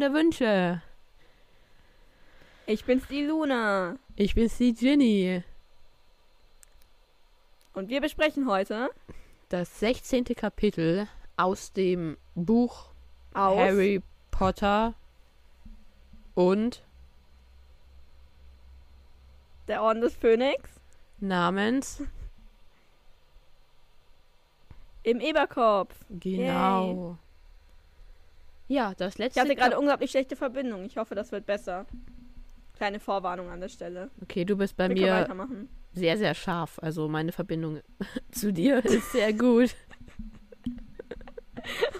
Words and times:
der 0.00 0.12
Wünsche. 0.12 0.82
Ich 2.66 2.84
bin's 2.84 3.06
die 3.08 3.24
Luna. 3.24 3.96
Ich 4.16 4.34
bin's 4.34 4.56
die 4.58 4.72
Ginny. 4.74 5.42
Und 7.74 7.88
wir 7.88 8.00
besprechen 8.00 8.48
heute 8.48 8.90
Das 9.48 9.80
16. 9.80 10.24
Kapitel 10.36 11.08
aus 11.36 11.72
dem 11.72 12.16
Buch 12.34 12.90
aus 13.34 13.58
Harry 13.58 14.02
Potter 14.30 14.94
und 16.34 16.82
der 19.68 19.82
Orden 19.82 20.00
des 20.00 20.16
Phönix 20.16 20.68
namens 21.18 22.02
im 25.02 25.20
Eberkopf. 25.20 25.94
genau. 26.10 27.16
Ja, 28.70 28.94
das 28.96 29.14
Ich 29.14 29.18
letzte 29.18 29.40
hatte 29.40 29.56
gerade 29.56 29.76
unglaublich 29.76 30.12
schlechte 30.12 30.36
Verbindung. 30.36 30.84
Ich 30.84 30.96
hoffe, 30.96 31.16
das 31.16 31.32
wird 31.32 31.44
besser. 31.44 31.86
Kleine 32.76 33.00
Vorwarnung 33.00 33.50
an 33.50 33.60
der 33.60 33.68
Stelle. 33.68 34.10
Okay, 34.22 34.44
du 34.44 34.56
bist 34.56 34.76
bei 34.76 34.88
Wir 34.88 34.94
mir 34.94 35.66
sehr 35.92 36.16
sehr 36.16 36.34
scharf, 36.34 36.78
also 36.80 37.08
meine 37.08 37.32
Verbindung 37.32 37.80
zu 38.30 38.52
dir 38.52 38.78
ist 38.84 39.10
sehr 39.12 39.32
gut. 39.32 39.74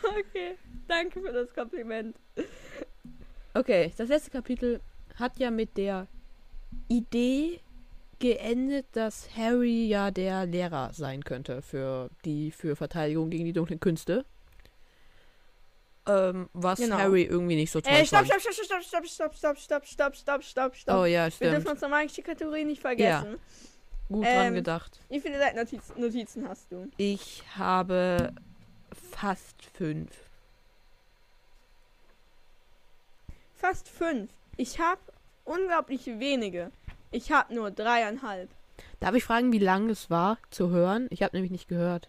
Okay, 0.02 0.56
danke 0.88 1.20
für 1.20 1.32
das 1.32 1.52
Kompliment. 1.52 2.16
Okay, 3.52 3.92
das 3.96 4.08
letzte 4.08 4.30
Kapitel 4.30 4.80
hat 5.16 5.38
ja 5.38 5.50
mit 5.50 5.76
der 5.76 6.08
Idee 6.88 7.60
geendet, 8.18 8.86
dass 8.92 9.28
Harry 9.36 9.86
ja 9.86 10.10
der 10.10 10.46
Lehrer 10.46 10.92
sein 10.92 11.22
könnte 11.24 11.62
für 11.62 12.10
die 12.24 12.50
für 12.50 12.74
Verteidigung 12.74 13.28
gegen 13.30 13.44
die 13.44 13.52
dunklen 13.52 13.80
Künste. 13.80 14.24
Ähm, 16.30 16.48
was 16.52 16.78
Genau. 16.80 16.96
Harry 16.98 17.22
irgendwie 17.24 17.56
nicht 17.56 17.70
so 17.70 17.80
toll 17.80 17.92
Äh, 17.92 18.04
stopp, 18.06 18.26
fand. 18.26 18.42
stopp, 18.42 18.52
stopp, 18.54 18.82
stopp, 18.84 18.84
stopp, 18.84 19.06
stopp, 19.06 19.58
stopp, 19.58 19.58
stopp, 19.58 19.86
stopp, 19.86 20.14
stopp, 20.16 20.42
stopp, 20.44 20.74
stopp. 20.76 20.96
Oh 20.96 21.04
ja, 21.04 21.26
Wir 21.26 21.30
stimmt. 21.30 21.52
dürfen 21.52 21.68
unsere 21.68 21.90
magische 21.90 22.22
Kategorie 22.22 22.64
nicht 22.64 22.80
vergessen. 22.80 23.36
Gut 24.08 24.26
ähm, 24.26 24.34
dran 24.36 24.54
gedacht. 24.54 25.00
Wie 25.08 25.20
viele 25.20 25.38
Seitennotizen 25.38 26.00
Notizen 26.00 26.48
hast 26.48 26.72
du? 26.72 26.88
Ich 26.96 27.44
habe 27.56 28.32
fast 29.12 29.54
fünf. 29.74 30.10
Fast 33.54 33.88
fünf. 33.88 34.30
Ich 34.56 34.80
habe 34.80 35.00
unglaublich 35.44 36.06
wenige. 36.06 36.70
Ich 37.10 37.30
habe 37.30 37.54
nur 37.54 37.70
dreieinhalb. 37.70 38.48
Darf 39.00 39.14
ich 39.14 39.24
fragen, 39.24 39.52
wie 39.52 39.58
lang 39.58 39.90
es 39.90 40.10
war 40.10 40.38
zu 40.50 40.70
hören? 40.70 41.06
Ich 41.10 41.22
habe 41.22 41.36
nämlich 41.36 41.50
nicht 41.52 41.68
gehört. 41.68 42.08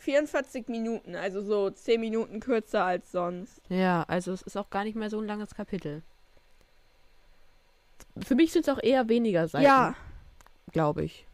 44 0.00 0.68
Minuten, 0.68 1.14
also 1.14 1.42
so 1.42 1.70
10 1.70 2.00
Minuten 2.00 2.40
kürzer 2.40 2.84
als 2.84 3.12
sonst. 3.12 3.60
Ja, 3.68 4.04
also 4.08 4.32
es 4.32 4.42
ist 4.42 4.56
auch 4.56 4.70
gar 4.70 4.84
nicht 4.84 4.96
mehr 4.96 5.10
so 5.10 5.20
ein 5.20 5.26
langes 5.26 5.54
Kapitel. 5.54 6.02
Für 8.22 8.34
mich 8.34 8.52
sind 8.52 8.66
es 8.66 8.74
auch 8.74 8.82
eher 8.82 9.08
weniger 9.08 9.46
Seiten. 9.48 9.64
Ja, 9.64 9.94
glaube 10.72 11.04
ich. 11.04 11.26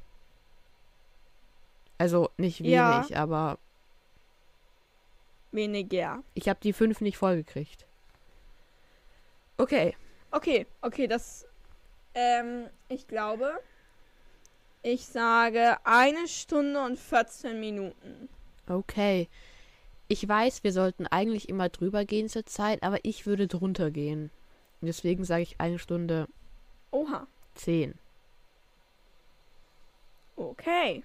Also 1.99 2.31
nicht 2.37 2.61
wenig, 2.61 2.73
Ja. 2.75 3.07
aber 3.15 3.59
weniger. 5.53 6.23
ich 6.35 6.49
habe 6.49 6.61
die 6.63 6.73
fünf 6.73 7.01
nicht 7.01 7.17
vollgekriegt. 7.17 7.87
Okay, 9.59 9.97
Okay, 10.33 10.67
okay, 10.83 11.07
das. 11.07 11.47
Ähm, 12.15 12.67
ich 12.89 13.07
glaube. 13.07 13.59
Ich 14.83 15.07
sage 15.07 15.77
eine 15.85 16.29
Stunde 16.29 16.85
und 16.85 16.99
14 16.99 17.59
Minuten. 17.59 18.29
Okay. 18.69 19.29
Ich 20.09 20.27
weiß, 20.29 20.63
wir 20.63 20.73
sollten 20.73 21.07
eigentlich 21.07 21.49
immer 21.49 21.69
drüber 21.69 22.05
gehen 22.05 22.29
zur 22.29 22.47
Zeit, 22.47 22.83
aber 22.83 22.99
ich 23.03 23.27
würde 23.27 23.49
drunter 23.49 23.91
gehen. 23.91 24.31
Deswegen 24.81 25.25
sage 25.25 25.43
ich 25.43 25.61
eine 25.61 25.79
Stunde 25.79 26.29
Oha. 26.93 27.27
zehn. 27.55 27.95
Okay. 30.37 31.03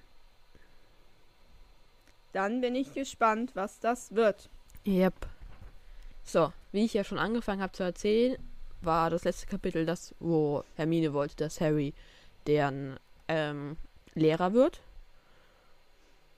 Dann 2.33 2.61
bin 2.61 2.75
ich 2.75 2.93
gespannt, 2.93 3.51
was 3.55 3.79
das 3.79 4.13
wird. 4.13 4.49
Yep. 4.85 5.13
So, 6.23 6.53
wie 6.71 6.85
ich 6.85 6.93
ja 6.93 7.03
schon 7.03 7.17
angefangen 7.17 7.61
habe 7.61 7.73
zu 7.73 7.83
erzählen, 7.83 8.37
war 8.81 9.09
das 9.09 9.23
letzte 9.23 9.47
Kapitel 9.47 9.85
das, 9.85 10.15
wo 10.19 10.63
Hermine 10.75 11.13
wollte, 11.13 11.35
dass 11.37 11.61
Harry 11.61 11.93
deren 12.47 12.99
ähm, 13.27 13.77
Lehrer 14.13 14.53
wird. 14.53 14.81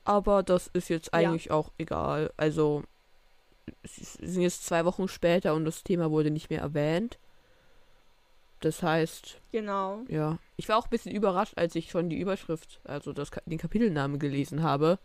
Aber 0.06 0.44
das 0.44 0.68
ist 0.74 0.90
jetzt 0.90 1.09
Ja. 1.14 1.19
eigentlich 1.30 1.52
auch 1.52 1.72
egal. 1.78 2.31
Also, 2.38 2.84
es 3.84 4.14
sind 4.14 4.41
jetzt 4.41 4.66
zwei 4.66 4.84
Wochen 4.86 5.08
später 5.08 5.53
und 5.53 5.64
das 5.66 5.84
Thema 5.84 6.12
wurde 6.12 6.31
nicht 6.31 6.50
mehr 6.50 6.59
erwähnt. 6.62 7.18
Das 8.59 8.81
heißt, 8.84 9.40
Genau. 9.52 10.02
ja. 10.08 10.38
Ich 10.58 10.69
war 10.69 10.78
auch 10.78 10.86
ein 10.86 10.90
bisschen 10.90 11.14
überrascht, 11.14 11.53
als 11.58 11.75
ich 11.75 11.90
schon 11.91 12.09
die 12.09 12.18
Überschrift, 12.19 12.80
also 12.86 13.12
das, 13.14 13.31
den 13.46 13.58
Kapitelnamen 13.58 14.19
gelesen 14.19 14.64
habe. 14.64 15.00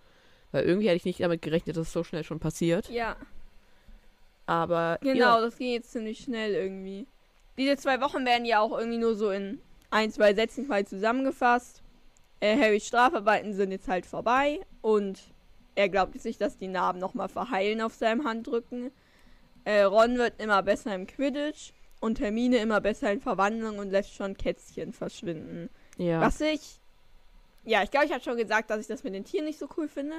Weil 0.53 0.65
irgendwie 0.65 0.87
hätte 0.89 0.97
ich 0.97 1.05
nicht 1.05 1.21
damit 1.21 1.43
gerechnet, 1.43 1.77
dass 1.77 1.89
es 1.89 1.93
so 1.93 2.05
schnell 2.05 2.25
schon 2.25 2.41
passiert. 2.41 2.89
Ja, 2.89 3.17
Aber 4.47 4.99
genau, 5.03 5.19
ja, 5.19 5.41
das 5.41 5.57
ging 5.59 5.73
jetzt 5.73 5.93
ziemlich 5.93 6.21
schnell 6.21 6.55
irgendwie. 6.55 7.07
Diese 7.59 7.77
zwei 7.77 8.01
Wochen 8.01 8.25
werden 8.25 8.47
ja 8.47 8.61
auch 8.61 8.77
irgendwie 8.79 8.99
nur 8.99 9.15
so 9.15 9.31
in 9.31 9.61
ein, 9.91 10.11
zwei 10.11 10.33
Sätzen 10.35 10.67
quasi 10.67 10.87
zusammengefasst. 10.87 11.83
Äh, 12.41 12.57
Harrys 12.57 12.87
Strafarbeiten 12.87 13.55
sind 13.55 13.73
jetzt 13.73 13.89
halt 13.89 14.07
vorbei 14.07 14.61
und 14.81 15.21
er 15.75 15.89
glaubt 15.89 16.15
jetzt 16.15 16.25
nicht, 16.25 16.41
dass 16.41 16.57
die 16.57 16.69
Narben 16.69 16.99
nochmal 16.99 17.29
verheilen 17.29 17.81
auf 17.81 17.95
seinem 17.95 18.25
Handrücken. 18.25 18.91
Äh, 19.65 19.83
Ron 19.83 20.19
wird 20.19 20.41
immer 20.41 20.63
besser 20.63 20.95
im 20.95 21.07
Quidditch 21.07 21.73
und 22.01 22.21
Hermine 22.21 22.59
immer 22.59 22.81
besser 22.81 23.13
in 23.13 23.21
Verwandlung 23.21 23.79
und 23.79 23.91
lässt 23.91 24.15
schon 24.15 24.37
Kätzchen 24.37 24.93
verschwinden. 24.93 25.69
ja. 25.97 26.21
Was 26.21 26.41
ich. 26.41 26.81
Ja, 27.65 27.83
ich 27.83 27.91
glaube, 27.91 28.07
ich 28.07 28.13
habe 28.13 28.23
schon 28.23 28.37
gesagt, 28.39 28.71
dass 28.71 28.81
ich 28.81 28.87
das 28.87 29.05
mit 29.05 29.15
den 29.15 29.25
Tieren 29.25 29.45
nicht 29.45 29.59
so 29.59 29.69
cool 29.77 29.89
finde. 29.89 30.17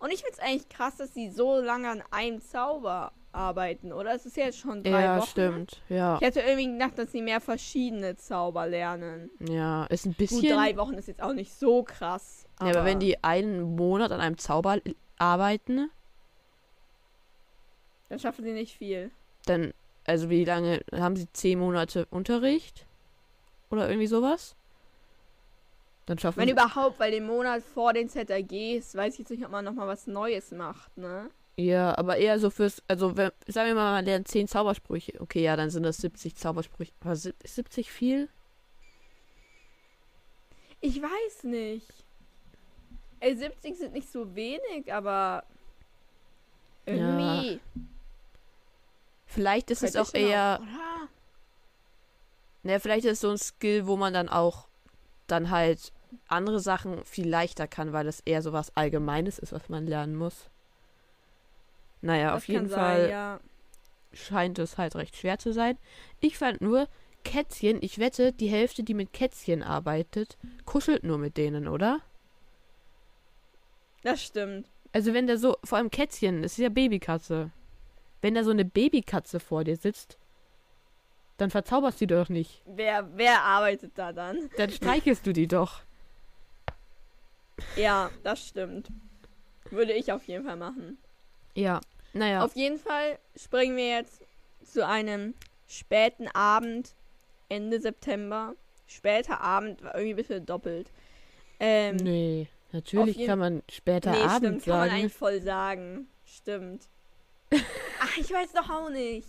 Und 0.00 0.12
ich 0.12 0.22
finde 0.22 0.32
es 0.32 0.40
eigentlich 0.40 0.68
krass, 0.68 0.96
dass 0.96 1.14
sie 1.14 1.30
so 1.30 1.60
lange 1.60 1.88
an 1.88 2.02
einem 2.10 2.40
Zauber 2.40 3.12
arbeiten, 3.32 3.92
oder? 3.92 4.14
Es 4.14 4.26
ist 4.26 4.36
ja 4.36 4.44
jetzt 4.46 4.58
schon 4.58 4.82
drei 4.82 5.02
Ja, 5.02 5.18
Wochen. 5.18 5.26
stimmt. 5.28 5.82
Ja. 5.88 6.16
Ich 6.16 6.20
hätte 6.22 6.40
irgendwie 6.40 6.72
gedacht, 6.72 6.98
dass 6.98 7.12
sie 7.12 7.22
mehr 7.22 7.40
verschiedene 7.40 8.16
Zauber 8.16 8.66
lernen. 8.66 9.30
Ja, 9.40 9.84
ist 9.86 10.06
ein 10.06 10.10
Gut, 10.10 10.18
bisschen. 10.18 10.56
drei 10.56 10.76
Wochen 10.76 10.94
ist 10.94 11.08
jetzt 11.08 11.22
auch 11.22 11.32
nicht 11.34 11.52
so 11.54 11.82
krass. 11.82 12.46
ja, 12.60 12.68
aber 12.68 12.84
wenn 12.84 13.00
die 13.00 13.22
einen 13.22 13.76
Monat 13.76 14.10
an 14.12 14.20
einem 14.20 14.38
Zauber 14.38 14.78
arbeiten, 15.18 15.90
Dann 18.08 18.18
schaffen 18.18 18.44
sie 18.44 18.52
nicht 18.52 18.76
viel. 18.76 19.10
dann, 19.46 19.72
also 20.06 20.30
wie 20.30 20.44
lange 20.44 20.80
haben 20.92 21.16
sie 21.16 21.30
zehn 21.32 21.58
Monate 21.58 22.06
Unterricht? 22.10 22.86
Oder 23.70 23.88
irgendwie 23.88 24.06
sowas? 24.06 24.56
Dann 26.06 26.18
schaffen 26.18 26.38
Wenn 26.40 26.46
sie. 26.46 26.52
überhaupt, 26.52 26.98
weil 26.98 27.10
den 27.10 27.26
Monat 27.26 27.62
vor 27.62 27.92
den 27.92 28.08
ZRGs 28.08 28.94
weiß 28.94 29.12
ich 29.14 29.18
jetzt 29.20 29.30
nicht, 29.30 29.44
ob 29.44 29.50
man 29.50 29.62
nochmal 29.66 29.86
was 29.86 30.06
Neues 30.06 30.52
macht, 30.52 30.96
ne? 30.96 31.28
Ja, 31.58 31.98
aber 31.98 32.18
eher 32.18 32.38
so 32.38 32.50
fürs, 32.50 32.84
also 32.86 33.16
wenn, 33.16 33.32
sagen 33.48 33.66
wir 33.70 33.74
mal, 33.74 33.90
man 33.90 34.04
lernt 34.04 34.28
zehn 34.28 34.46
Zaubersprüche. 34.46 35.20
Okay, 35.20 35.42
ja, 35.42 35.56
dann 35.56 35.70
sind 35.70 35.82
das 35.82 35.96
70 35.96 36.36
Zaubersprüche. 36.36 36.92
Aber 37.00 37.14
ist 37.14 37.34
70 37.42 37.90
viel? 37.90 38.28
Ich 40.80 41.02
weiß 41.02 41.42
nicht. 41.42 41.88
Ey, 43.18 43.36
70 43.36 43.76
sind 43.76 43.92
nicht 43.92 44.08
so 44.08 44.36
wenig, 44.36 44.94
aber 44.94 45.42
irgendwie. 46.86 47.60
Vielleicht 49.26 49.72
ist 49.72 49.82
es 49.82 49.94
könnte 49.94 50.02
auch 50.02 50.14
ich 50.14 50.20
schon 50.20 50.30
eher, 50.30 50.60
oder? 50.62 51.08
ne, 52.62 52.78
vielleicht 52.78 53.04
ist 53.04 53.14
es 53.14 53.20
so 53.20 53.30
ein 53.30 53.38
Skill, 53.38 53.88
wo 53.88 53.96
man 53.96 54.14
dann 54.14 54.28
auch 54.28 54.68
dann 55.26 55.50
halt 55.50 55.92
andere 56.28 56.60
Sachen 56.60 57.04
viel 57.04 57.28
leichter 57.28 57.66
kann, 57.66 57.92
weil 57.92 58.06
es 58.06 58.20
eher 58.20 58.42
so 58.42 58.52
was 58.52 58.76
Allgemeines 58.76 59.40
ist, 59.40 59.52
was 59.52 59.68
man 59.68 59.88
lernen 59.88 60.14
muss. 60.14 60.48
Naja, 62.00 62.28
Das 62.32 62.36
auf 62.38 62.48
jeden 62.48 62.68
kann 62.68 62.78
Fall 62.78 63.00
Sein, 63.02 63.10
ja. 63.10 63.40
scheint 64.12 64.58
es 64.58 64.78
halt 64.78 64.94
recht 64.96 65.16
schwer 65.16 65.38
zu 65.38 65.52
sein. 65.52 65.76
Ich 66.20 66.38
fand 66.38 66.60
nur, 66.60 66.88
Kätzchen, 67.24 67.78
ich 67.82 67.98
wette, 67.98 68.32
die 68.32 68.48
Hälfte, 68.48 68.82
die 68.82 68.94
mit 68.94 69.12
Kätzchen 69.12 69.62
arbeitet, 69.62 70.38
kuschelt 70.64 71.02
nur 71.04 71.18
mit 71.18 71.36
denen, 71.36 71.68
oder? 71.68 72.00
Das 74.02 74.22
stimmt. 74.22 74.68
Also 74.92 75.12
wenn 75.12 75.26
da 75.26 75.36
so, 75.36 75.56
vor 75.64 75.78
allem 75.78 75.90
Kätzchen, 75.90 76.42
das 76.42 76.52
ist 76.52 76.58
ja 76.58 76.68
Babykatze. 76.68 77.50
Wenn 78.22 78.34
da 78.34 78.44
so 78.44 78.50
eine 78.50 78.64
Babykatze 78.64 79.40
vor 79.40 79.64
dir 79.64 79.76
sitzt, 79.76 80.18
dann 81.36 81.50
verzauberst 81.50 82.00
du 82.00 82.06
die 82.06 82.14
doch 82.14 82.28
nicht. 82.28 82.62
Wer, 82.66 83.08
wer 83.16 83.42
arbeitet 83.42 83.92
da 83.96 84.12
dann? 84.12 84.48
Dann 84.56 84.70
streichelst 84.70 85.26
du 85.26 85.32
die 85.32 85.46
doch. 85.46 85.82
Ja, 87.76 88.10
das 88.22 88.46
stimmt. 88.46 88.88
Würde 89.70 89.92
ich 89.92 90.12
auf 90.12 90.24
jeden 90.26 90.44
Fall 90.44 90.56
machen. 90.56 90.98
Ja, 91.58 91.80
naja. 92.12 92.44
Auf 92.44 92.54
jeden 92.54 92.78
Fall 92.78 93.18
springen 93.34 93.76
wir 93.76 93.88
jetzt 93.88 94.22
zu 94.64 94.86
einem 94.86 95.34
späten 95.66 96.28
Abend, 96.28 96.94
Ende 97.48 97.80
September. 97.80 98.54
Später 98.86 99.40
Abend 99.40 99.82
war 99.82 99.94
irgendwie 99.96 100.12
ein 100.12 100.16
bisschen 100.16 100.46
doppelt. 100.46 100.88
Ähm, 101.58 101.96
nee, 101.96 102.46
natürlich 102.70 103.26
kann 103.26 103.40
man 103.40 103.62
später 103.68 104.12
nee, 104.12 104.18
Abend 104.18 104.36
stimmt, 104.36 104.64
kann 104.64 104.78
man 104.78 104.88
sagen. 104.88 105.00
eigentlich 105.00 105.12
voll 105.12 105.42
sagen. 105.42 106.08
Stimmt. 106.24 106.88
Ach, 108.00 108.16
ich 108.16 108.30
weiß 108.32 108.52
doch 108.52 108.70
auch 108.70 108.90
nicht. 108.90 109.28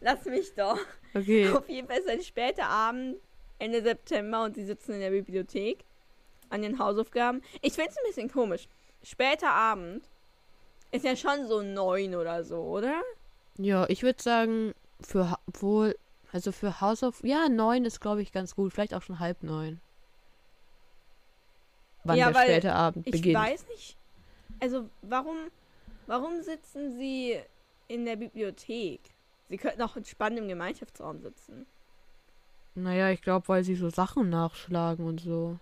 Lass 0.00 0.24
mich 0.24 0.54
doch. 0.54 0.78
Okay. 1.12 1.50
Auf 1.52 1.68
jeden 1.68 1.88
Fall 1.88 1.98
ist 1.98 2.08
ein 2.08 2.22
später 2.22 2.68
Abend, 2.68 3.16
Ende 3.58 3.82
September, 3.82 4.44
und 4.44 4.54
sie 4.54 4.64
sitzen 4.64 4.94
in 4.94 5.00
der 5.00 5.10
Bibliothek 5.10 5.84
an 6.48 6.62
den 6.62 6.78
Hausaufgaben. 6.78 7.42
Ich 7.60 7.74
finde 7.74 7.90
es 7.90 7.98
ein 7.98 8.06
bisschen 8.06 8.30
komisch. 8.30 8.66
Später 9.02 9.50
Abend 9.50 10.02
ist 10.92 11.04
ja 11.04 11.16
schon 11.16 11.46
so 11.46 11.62
neun 11.62 12.14
oder 12.14 12.44
so, 12.44 12.58
oder? 12.62 13.00
Ja, 13.58 13.86
ich 13.88 14.02
würde 14.02 14.22
sagen, 14.22 14.74
für 15.00 15.30
Ha- 15.30 15.38
wohl, 15.60 15.96
also 16.32 16.52
für 16.52 16.80
Hausauf, 16.80 17.22
ja, 17.24 17.48
neun 17.48 17.84
ist, 17.84 18.00
glaube 18.00 18.22
ich, 18.22 18.32
ganz 18.32 18.54
gut. 18.54 18.72
Vielleicht 18.72 18.94
auch 18.94 19.02
schon 19.02 19.18
halb 19.18 19.42
neun. 19.42 19.80
Wann 22.04 22.18
Ja, 22.18 22.26
der 22.26 22.34
weil 22.34 22.50
späte 22.50 22.74
Abend 22.74 23.06
Ich 23.06 23.12
beginnt. 23.12 23.36
weiß 23.36 23.66
nicht. 23.68 23.96
Also, 24.60 24.88
warum, 25.02 25.36
warum 26.06 26.40
sitzen 26.42 26.96
sie 26.98 27.36
in 27.88 28.04
der 28.04 28.16
Bibliothek? 28.16 29.00
Sie 29.48 29.56
könnten 29.56 29.82
auch 29.82 29.96
entspannt 29.96 30.38
im 30.38 30.48
Gemeinschaftsraum 30.48 31.20
sitzen. 31.20 31.66
Naja, 32.76 33.10
ich 33.10 33.22
glaube, 33.22 33.48
weil 33.48 33.64
sie 33.64 33.74
so 33.74 33.88
Sachen 33.90 34.30
nachschlagen 34.30 35.04
und 35.06 35.20
so. 35.20 35.58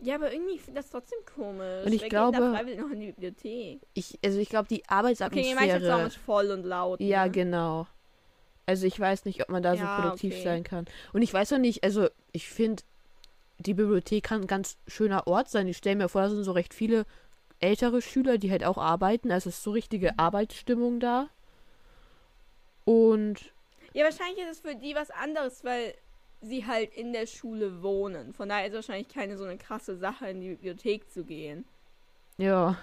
Ja, 0.00 0.14
aber 0.14 0.32
irgendwie 0.32 0.58
finde 0.58 0.80
ich 0.80 0.86
das 0.86 0.90
trotzdem 0.90 1.18
komisch. 1.34 1.84
Und 1.86 1.92
ich 1.92 2.02
Wer 2.02 2.08
glaube- 2.08 2.32
geht 2.38 2.40
da 2.46 2.52
freiwillig 2.54 2.78
noch 2.80 2.90
in 2.90 3.00
die 3.00 3.06
Bibliothek? 3.12 3.80
Ich, 3.94 4.18
also 4.24 4.38
ich 4.38 4.48
glaube, 4.48 4.68
die 4.68 4.76
Okay, 4.76 4.84
Gemeinschaftsraum 4.88 4.98
Arbeitsatmosphäre. 4.98 6.06
ist 6.06 6.16
voll 6.16 6.50
und 6.50 6.64
laut. 6.64 7.00
Ja, 7.00 7.24
ne? 7.24 7.30
genau. 7.32 7.86
Also 8.66 8.86
ich 8.86 8.98
weiß 9.00 9.24
nicht, 9.24 9.42
ob 9.42 9.48
man 9.48 9.62
da 9.62 9.72
Ja, 9.74 9.96
so 9.96 10.02
produktiv 10.02 10.34
okay. 10.34 10.44
sein 10.44 10.62
kann. 10.64 10.84
Und 11.12 11.22
ich 11.22 11.32
weiß 11.32 11.52
auch 11.54 11.58
nicht, 11.58 11.82
also 11.84 12.08
ich 12.32 12.48
finde, 12.48 12.82
die 13.58 13.74
Bibliothek 13.74 14.22
kann 14.24 14.42
ein 14.42 14.46
ganz 14.46 14.76
schöner 14.86 15.26
Ort 15.26 15.48
sein. 15.48 15.66
Ich 15.66 15.78
stelle 15.78 15.96
mir 15.96 16.08
vor, 16.08 16.22
da 16.22 16.28
sind 16.30 16.44
so 16.44 16.52
recht 16.52 16.74
viele 16.74 17.06
ältere 17.60 18.00
Schüler, 18.02 18.38
die 18.38 18.50
halt 18.52 18.62
auch 18.64 18.78
arbeiten. 18.78 19.32
Also 19.32 19.48
es 19.48 19.56
ist 19.56 19.62
so 19.64 19.72
richtige 19.72 20.16
Arbeitsstimmung 20.18 21.00
da. 21.00 21.28
Und 22.84 23.52
Ja, 23.94 24.04
wahrscheinlich 24.04 24.38
ist 24.44 24.50
es 24.50 24.60
für 24.60 24.76
die 24.76 24.94
was 24.94 25.10
anderes, 25.10 25.64
weil 25.64 25.94
sie 26.40 26.66
halt 26.66 26.94
in 26.94 27.12
der 27.12 27.26
Schule 27.26 27.82
wohnen. 27.82 28.32
Von 28.32 28.48
daher 28.48 28.66
ist 28.66 28.70
es 28.72 28.76
wahrscheinlich 28.88 29.08
keine 29.08 29.36
so 29.36 29.44
eine 29.44 29.58
krasse 29.58 29.96
Sache, 29.96 30.28
in 30.30 30.40
die 30.40 30.50
Bibliothek 30.50 31.10
zu 31.10 31.24
gehen. 31.24 31.64
ja, 32.36 32.76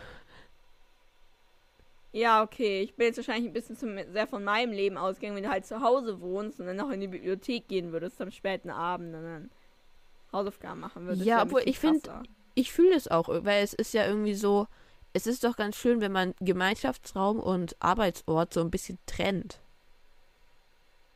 Ja, 2.11 2.43
okay. 2.43 2.81
Ich 2.81 2.95
bin 2.95 3.07
jetzt 3.07 3.17
wahrscheinlich 3.17 3.49
ein 3.49 3.53
bisschen 3.53 3.75
zu, 3.75 3.87
sehr 4.11 4.27
von 4.27 4.43
meinem 4.43 4.71
Leben 4.71 4.97
ausgegangen, 4.97 5.35
wenn 5.35 5.43
du 5.43 5.49
halt 5.49 5.65
zu 5.65 5.81
Hause 5.81 6.21
wohnst 6.21 6.59
und 6.61 6.65
dann 6.67 6.77
noch 6.77 6.89
in 6.89 7.01
die 7.01 7.07
Bibliothek 7.07 7.67
gehen 7.67 7.91
würdest 7.91 8.21
am 8.21 8.31
späten 8.31 8.69
Abend 8.69 9.13
und 9.13 9.23
dann 9.23 9.49
Hausaufgaben 10.31 10.79
machen 10.79 11.05
würdest. 11.05 11.25
Ja, 11.25 11.43
obwohl 11.43 11.61
ich 11.65 11.77
find- 11.77 12.03
krasser. 12.03 12.23
ich 12.55 12.71
fühle 12.71 12.95
es 12.95 13.09
auch, 13.09 13.27
weil 13.29 13.63
es 13.63 13.73
ist 13.73 13.93
ja 13.93 14.05
irgendwie 14.07 14.33
so, 14.33 14.67
es 15.13 15.27
ist 15.27 15.43
doch 15.43 15.55
ganz 15.57 15.75
schön, 15.77 15.99
wenn 16.01 16.11
man 16.13 16.33
Gemeinschaftsraum 16.39 17.39
und 17.39 17.75
Arbeitsort 17.81 18.53
so 18.53 18.61
ein 18.61 18.71
bisschen 18.71 18.97
trennt. 19.05 19.59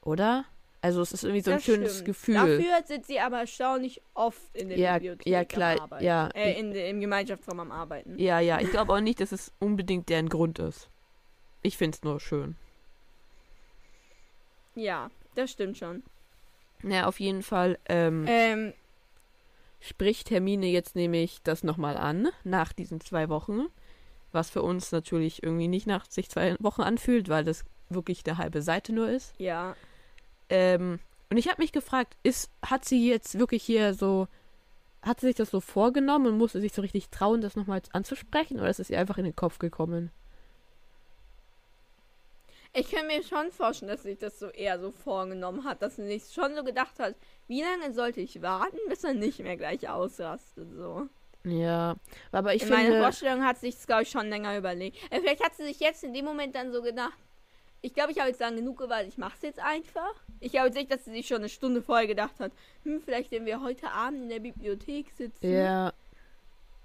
Oder? 0.01 0.45
Also 0.81 1.01
es 1.01 1.11
ist 1.11 1.23
irgendwie 1.23 1.41
so 1.41 1.51
ein 1.51 1.57
Das 1.57 1.65
schönes 1.65 1.91
stimmt. 1.93 2.05
Gefühl. 2.05 2.35
Dafür 2.35 2.83
sind 2.85 3.05
sie 3.05 3.19
aber 3.19 3.39
erstaunlich 3.39 4.01
oft 4.13 4.41
in 4.55 4.69
der 4.69 4.77
Ja, 4.77 4.93
Bibliothek 4.93 5.27
ja, 5.27 5.39
am 5.41 5.47
klar, 5.47 5.81
Arbeiten. 5.81 6.05
ja. 6.05 6.27
Äh, 6.29 6.57
in, 6.59 6.71
im 6.73 7.01
Gemeinschaftsraum 7.01 7.59
am 7.59 7.71
Arbeiten. 7.71 8.17
Ja, 8.17 8.39
ja, 8.39 8.61
ich 8.61 8.71
glaube 8.71 8.93
auch 8.93 9.01
nicht, 9.01 9.19
dass 9.19 9.31
es 9.33 9.51
unbedingt 9.59 10.07
deren 10.07 10.29
Grund 10.29 10.57
ist. 10.59 10.89
Ich 11.61 11.75
finde 11.75 11.95
es 11.97 12.03
nur 12.03 12.19
schön. 12.21 12.55
Ja, 14.75 15.09
das 15.35 15.51
stimmt 15.51 15.77
schon. 15.77 16.03
Ja, 16.83 17.07
auf 17.07 17.19
jeden 17.19 17.43
Fall 17.43 17.77
ähm, 17.89 18.25
Ähm, 18.27 18.73
spricht 19.81 20.31
Hermine 20.31 20.67
jetzt 20.67 20.95
nämlich 20.95 21.41
das 21.43 21.63
nochmal 21.63 21.97
an, 21.97 22.29
nach 22.45 22.71
diesen 22.71 23.01
zwei 23.01 23.27
Wochen. 23.27 23.65
Was 24.31 24.49
für 24.49 24.61
uns 24.61 24.91
natürlich 24.91 25.41
irgendwie 25.43 25.67
nicht 25.67 25.87
nach 25.87 26.05
sich 26.09 26.29
zwei 26.29 26.55
Wochen 26.59 26.81
anfühlt, 26.83 27.27
weil 27.29 27.43
das 27.43 27.65
wirklich 27.89 28.23
eine 28.25 28.37
halbe 28.37 28.61
Seite 28.61 28.93
nur 28.93 29.09
ist. 29.09 29.33
ja. 29.39 29.75
Ähm, 30.49 30.99
und 31.29 31.37
ich 31.37 31.47
habe 31.47 31.61
mich 31.61 31.71
gefragt, 31.71 32.15
ist, 32.23 32.49
hat 32.65 32.85
sie 32.85 33.07
jetzt 33.07 33.37
wirklich 33.37 33.63
hier 33.63 33.93
so, 33.93 34.27
hat 35.01 35.19
sie 35.19 35.27
sich 35.27 35.35
das 35.35 35.51
so 35.51 35.61
vorgenommen 35.61 36.27
und 36.27 36.37
musste 36.37 36.59
sich 36.59 36.73
so 36.73 36.81
richtig 36.81 37.09
trauen, 37.09 37.41
das 37.41 37.55
nochmal 37.55 37.81
anzusprechen 37.93 38.59
oder 38.59 38.69
ist 38.69 38.79
es 38.79 38.89
ihr 38.89 38.99
einfach 38.99 39.17
in 39.17 39.25
den 39.25 39.35
Kopf 39.35 39.59
gekommen? 39.59 40.11
Ich 42.73 42.91
kann 42.91 43.07
mir 43.07 43.23
schon 43.23 43.51
vorstellen, 43.51 43.91
dass 43.91 44.03
sich 44.03 44.19
das 44.19 44.37
so 44.37 44.47
eher 44.47 44.79
so 44.79 44.91
vorgenommen 44.91 45.63
hat, 45.63 45.81
dass 45.81 45.95
sie 45.95 46.05
sich 46.05 46.31
schon 46.31 46.55
so 46.55 46.63
gedacht 46.63 46.99
hat, 46.99 47.15
wie 47.47 47.63
lange 47.63 47.93
sollte 47.93 48.21
ich 48.21 48.41
warten, 48.41 48.77
bis 48.87 49.03
er 49.03 49.13
nicht 49.13 49.39
mehr 49.39 49.57
gleich 49.57 49.89
ausrastet, 49.89 50.67
so. 50.75 51.07
Ja, 51.45 51.95
aber 52.31 52.53
ich 52.53 52.63
in 52.63 52.67
finde, 52.67 53.01
Vorstellung 53.01 53.43
hat 53.43 53.57
sich, 53.57 53.75
glaube 53.87 54.03
ich, 54.03 54.09
schon 54.09 54.27
länger 54.27 54.57
überlegt. 54.57 54.97
Äh, 55.09 55.19
vielleicht 55.21 55.43
hat 55.43 55.55
sie 55.55 55.63
sich 55.63 55.79
jetzt 55.79 56.03
in 56.03 56.13
dem 56.13 56.25
Moment 56.25 56.53
dann 56.53 56.71
so 56.71 56.81
gedacht, 56.81 57.17
ich 57.81 57.93
glaube, 57.93 58.11
ich 58.11 58.19
habe 58.19 58.29
jetzt 58.29 58.41
lang 58.41 58.55
genug 58.55 58.77
gewartet, 58.77 59.07
ich 59.07 59.17
mache 59.17 59.35
es 59.35 59.41
jetzt 59.41 59.59
einfach. 59.59 60.13
Ich 60.41 60.51
glaube 60.51 60.71
nicht, 60.71 60.91
dass 60.91 61.05
sie 61.05 61.11
sich 61.11 61.27
schon 61.27 61.37
eine 61.37 61.49
Stunde 61.49 61.81
vorher 61.81 62.07
gedacht 62.07 62.39
hat, 62.39 62.51
hm, 62.83 63.01
vielleicht 63.01 63.31
wenn 63.31 63.45
wir 63.45 63.61
heute 63.61 63.91
Abend 63.91 64.23
in 64.23 64.29
der 64.29 64.39
Bibliothek 64.39 65.11
sitzen. 65.11 65.63
ja, 65.63 65.93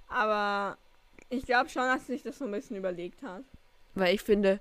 Aber 0.09 0.79
ich 1.29 1.45
glaube 1.47 1.69
schon, 1.69 1.83
dass 1.85 2.07
sie 2.07 2.15
sich 2.15 2.23
das 2.23 2.39
so 2.39 2.45
ein 2.47 2.53
bisschen 2.53 2.77
überlegt 2.77 3.23
hat. 3.23 3.45
weil 3.95 4.15
ich 4.15 4.23
finde, 4.23 4.61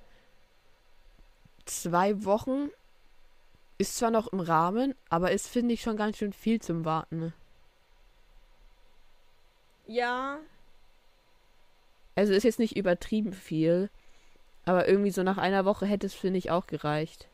zwei 1.66 2.24
Wochen 2.26 2.70
ist 3.78 3.98
zwar 3.98 4.12
noch 4.12 4.28
im 4.34 4.40
Rahmen, 4.40 4.96
aber 5.10 5.32
ist, 5.32 5.48
finde 5.48 5.74
ich, 5.74 5.82
schon 5.82 5.98
ganz 5.98 6.18
schön 6.18 6.34
viel 6.34 6.62
zum 6.62 6.86
Warten. 6.86 7.34
Ja, 9.88 10.40
Also 12.16 12.34
ist 12.34 12.44
jetzt 12.44 12.58
nicht 12.60 12.76
übertrieben 12.76 13.34
viel, 13.34 13.90
aber 14.66 14.88
irgendwie 14.88 15.12
so 15.12 15.24
nach 15.24 15.38
einer 15.38 15.66
Woche 15.66 15.86
hätte 15.86 16.08
es, 16.08 16.14
finde 16.16 16.40
ich, 16.40 16.50
auch 16.52 16.68
gereicht. 16.68 17.28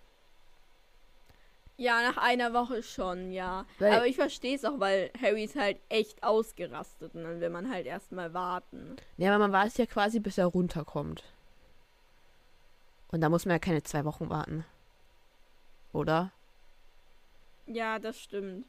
Ja, 1.80 2.02
nach 2.02 2.18
einer 2.18 2.54
Woche 2.54 2.84
schon, 2.84 3.32
ja. 3.32 3.66
Weil- 3.80 3.94
Aber 3.94 4.06
ich 4.06 4.16
verstehe 4.18 4.56
es 4.56 4.66
auch, 4.66 4.80
weil 4.80 5.12
Harry 5.22 5.46
ist 5.46 5.56
halt 5.56 5.78
echt 5.90 6.22
ausgerastet 6.24 7.16
und 7.16 7.24
dann 7.24 7.40
will 7.42 7.50
man 7.50 7.72
halt 7.72 7.86
erstmal 7.88 8.34
warten. 8.34 8.98
Ja, 9.18 9.30
aber 9.34 9.40
man 9.40 9.52
weiß 9.52 9.78
ja 9.78 9.86
quasi, 9.86 10.20
bis 10.20 10.38
er 10.38 10.46
runterkommt. 10.48 11.24
Und 13.12 13.22
da 13.22 13.30
muss 13.30 13.46
man 13.46 13.56
ja 13.56 13.60
keine 13.60 13.82
zwei 13.82 14.06
Wochen 14.06 14.30
warten. 14.30 14.66
Oder? 15.94 16.32
Ja, 17.66 17.98
das 18.00 18.20
stimmt. 18.20 18.66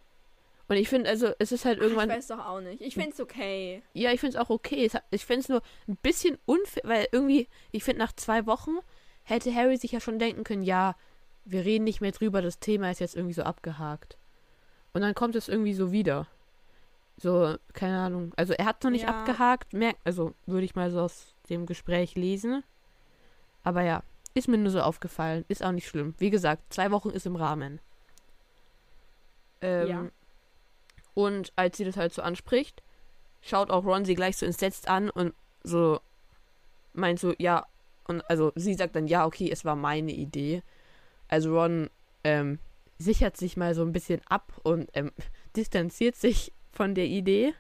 Und 0.69 0.77
ich 0.77 0.89
finde, 0.89 1.11
also, 1.11 1.33
es 1.41 1.51
ist 1.53 1.65
halt 1.65 1.79
Ach, 1.79 1.83
irgendwann. 1.83 2.09
ich 2.11 2.17
weiß 2.17 2.29
doch 2.29 2.47
auch 2.47 2.61
nicht. 2.61 2.81
Ich 2.81 2.95
finde 2.95 3.11
es 3.11 3.21
okay. 3.21 3.83
Ja, 3.93 4.13
ich 4.13 4.21
finde 4.21 4.39
es 4.39 4.43
auch 4.43 4.51
okay. 4.51 4.89
Ich 5.11 5.27
finde 5.27 5.41
es 5.41 5.49
nur 5.49 5.63
ein 5.89 5.97
bisschen 5.97 6.39
unfair, 6.47 6.83
weil 6.85 7.09
irgendwie, 7.11 7.49
ich 7.73 7.83
finde, 7.83 7.99
nach 7.99 8.13
zwei 8.13 8.47
Wochen 8.47 8.77
hätte 9.25 9.53
Harry 9.55 9.77
sich 9.77 9.93
ja 9.93 10.01
schon 10.01 10.19
denken 10.21 10.45
können, 10.45 10.63
ja, 10.63 10.95
wir 11.51 11.65
reden 11.65 11.85
nicht 11.85 12.01
mehr 12.01 12.13
drüber, 12.13 12.43
das 12.43 12.59
Thema 12.59 12.91
ist 12.91 13.01
jetzt 13.01 13.17
irgendwie 13.17 13.35
so 13.35 13.43
abgehakt. 13.43 14.17
Und 14.93 15.03
dann 15.03 15.15
kommt 15.15 15.37
es 15.37 15.49
irgendwie 15.49 15.75
so 15.75 15.93
wieder. 15.93 16.27
So, 17.17 17.57
keine 17.75 17.99
Ahnung. 18.01 18.33
Also 18.37 18.55
er 18.55 18.65
hat 18.65 18.83
noch 18.83 18.91
nicht 18.91 19.03
Ja. 19.05 19.11
abgehakt, 19.21 19.73
merkt, 19.73 20.01
also 20.05 20.35
würde 20.47 20.65
ich 20.65 20.75
mal 20.75 20.91
so 20.91 21.01
aus 21.01 21.35
dem 21.49 21.67
Gespräch 21.67 22.15
lesen. 22.15 22.65
Aber 23.63 23.83
ja, 23.83 24.03
ist 24.35 24.49
mir 24.49 24.57
nur 24.59 24.71
so 24.71 24.81
aufgefallen. 24.81 25.45
Ist 25.49 25.63
auch 25.63 25.73
nicht 25.73 25.87
schlimm. 25.87 26.15
Wie 26.19 26.31
gesagt, 26.31 26.73
zwei 26.73 26.91
Wochen 26.91 27.11
ist 27.11 27.27
im 27.27 27.37
Rahmen. 27.37 27.81
Ähm, 29.61 29.89
Ja. 29.89 30.07
Und 31.15 31.53
als 31.57 31.77
sie 31.77 31.85
das 31.85 31.97
halt 31.97 32.15
so 32.15 32.23
anspricht, 32.23 32.83
schaut 33.43 33.71
auch 33.71 33.85
Ron 33.85 34.05
sie 34.05 34.15
gleich 34.15 34.37
so 34.37 34.47
entsetzt 34.47 34.89
an 34.89 35.11
und 35.11 35.35
so 35.63 36.01
meint 36.95 37.21
so, 37.21 37.35
ja, 37.39 37.67
und 38.07 38.23
also 38.31 38.53
sie 38.55 38.75
sagt 38.75 38.97
dann, 38.97 39.07
ja, 39.07 39.27
okay, 39.27 39.51
es 39.51 39.65
war 39.65 39.77
meine 39.77 40.13
Idee. 40.13 40.63
Also 41.31 41.57
Ron 41.57 41.89
ähm, 42.25 42.59
sichert 42.99 43.37
sich 43.37 43.57
mal 43.57 43.75
so 43.75 43.83
ein 43.83 43.93
bisschen 43.93 44.21
ab 44.29 44.53
und 44.65 44.91
ähm, 44.95 45.13
distanziert 45.57 46.17
sich 46.17 46.53
von 46.73 46.95
der 46.97 47.07
Idee, 47.07 47.55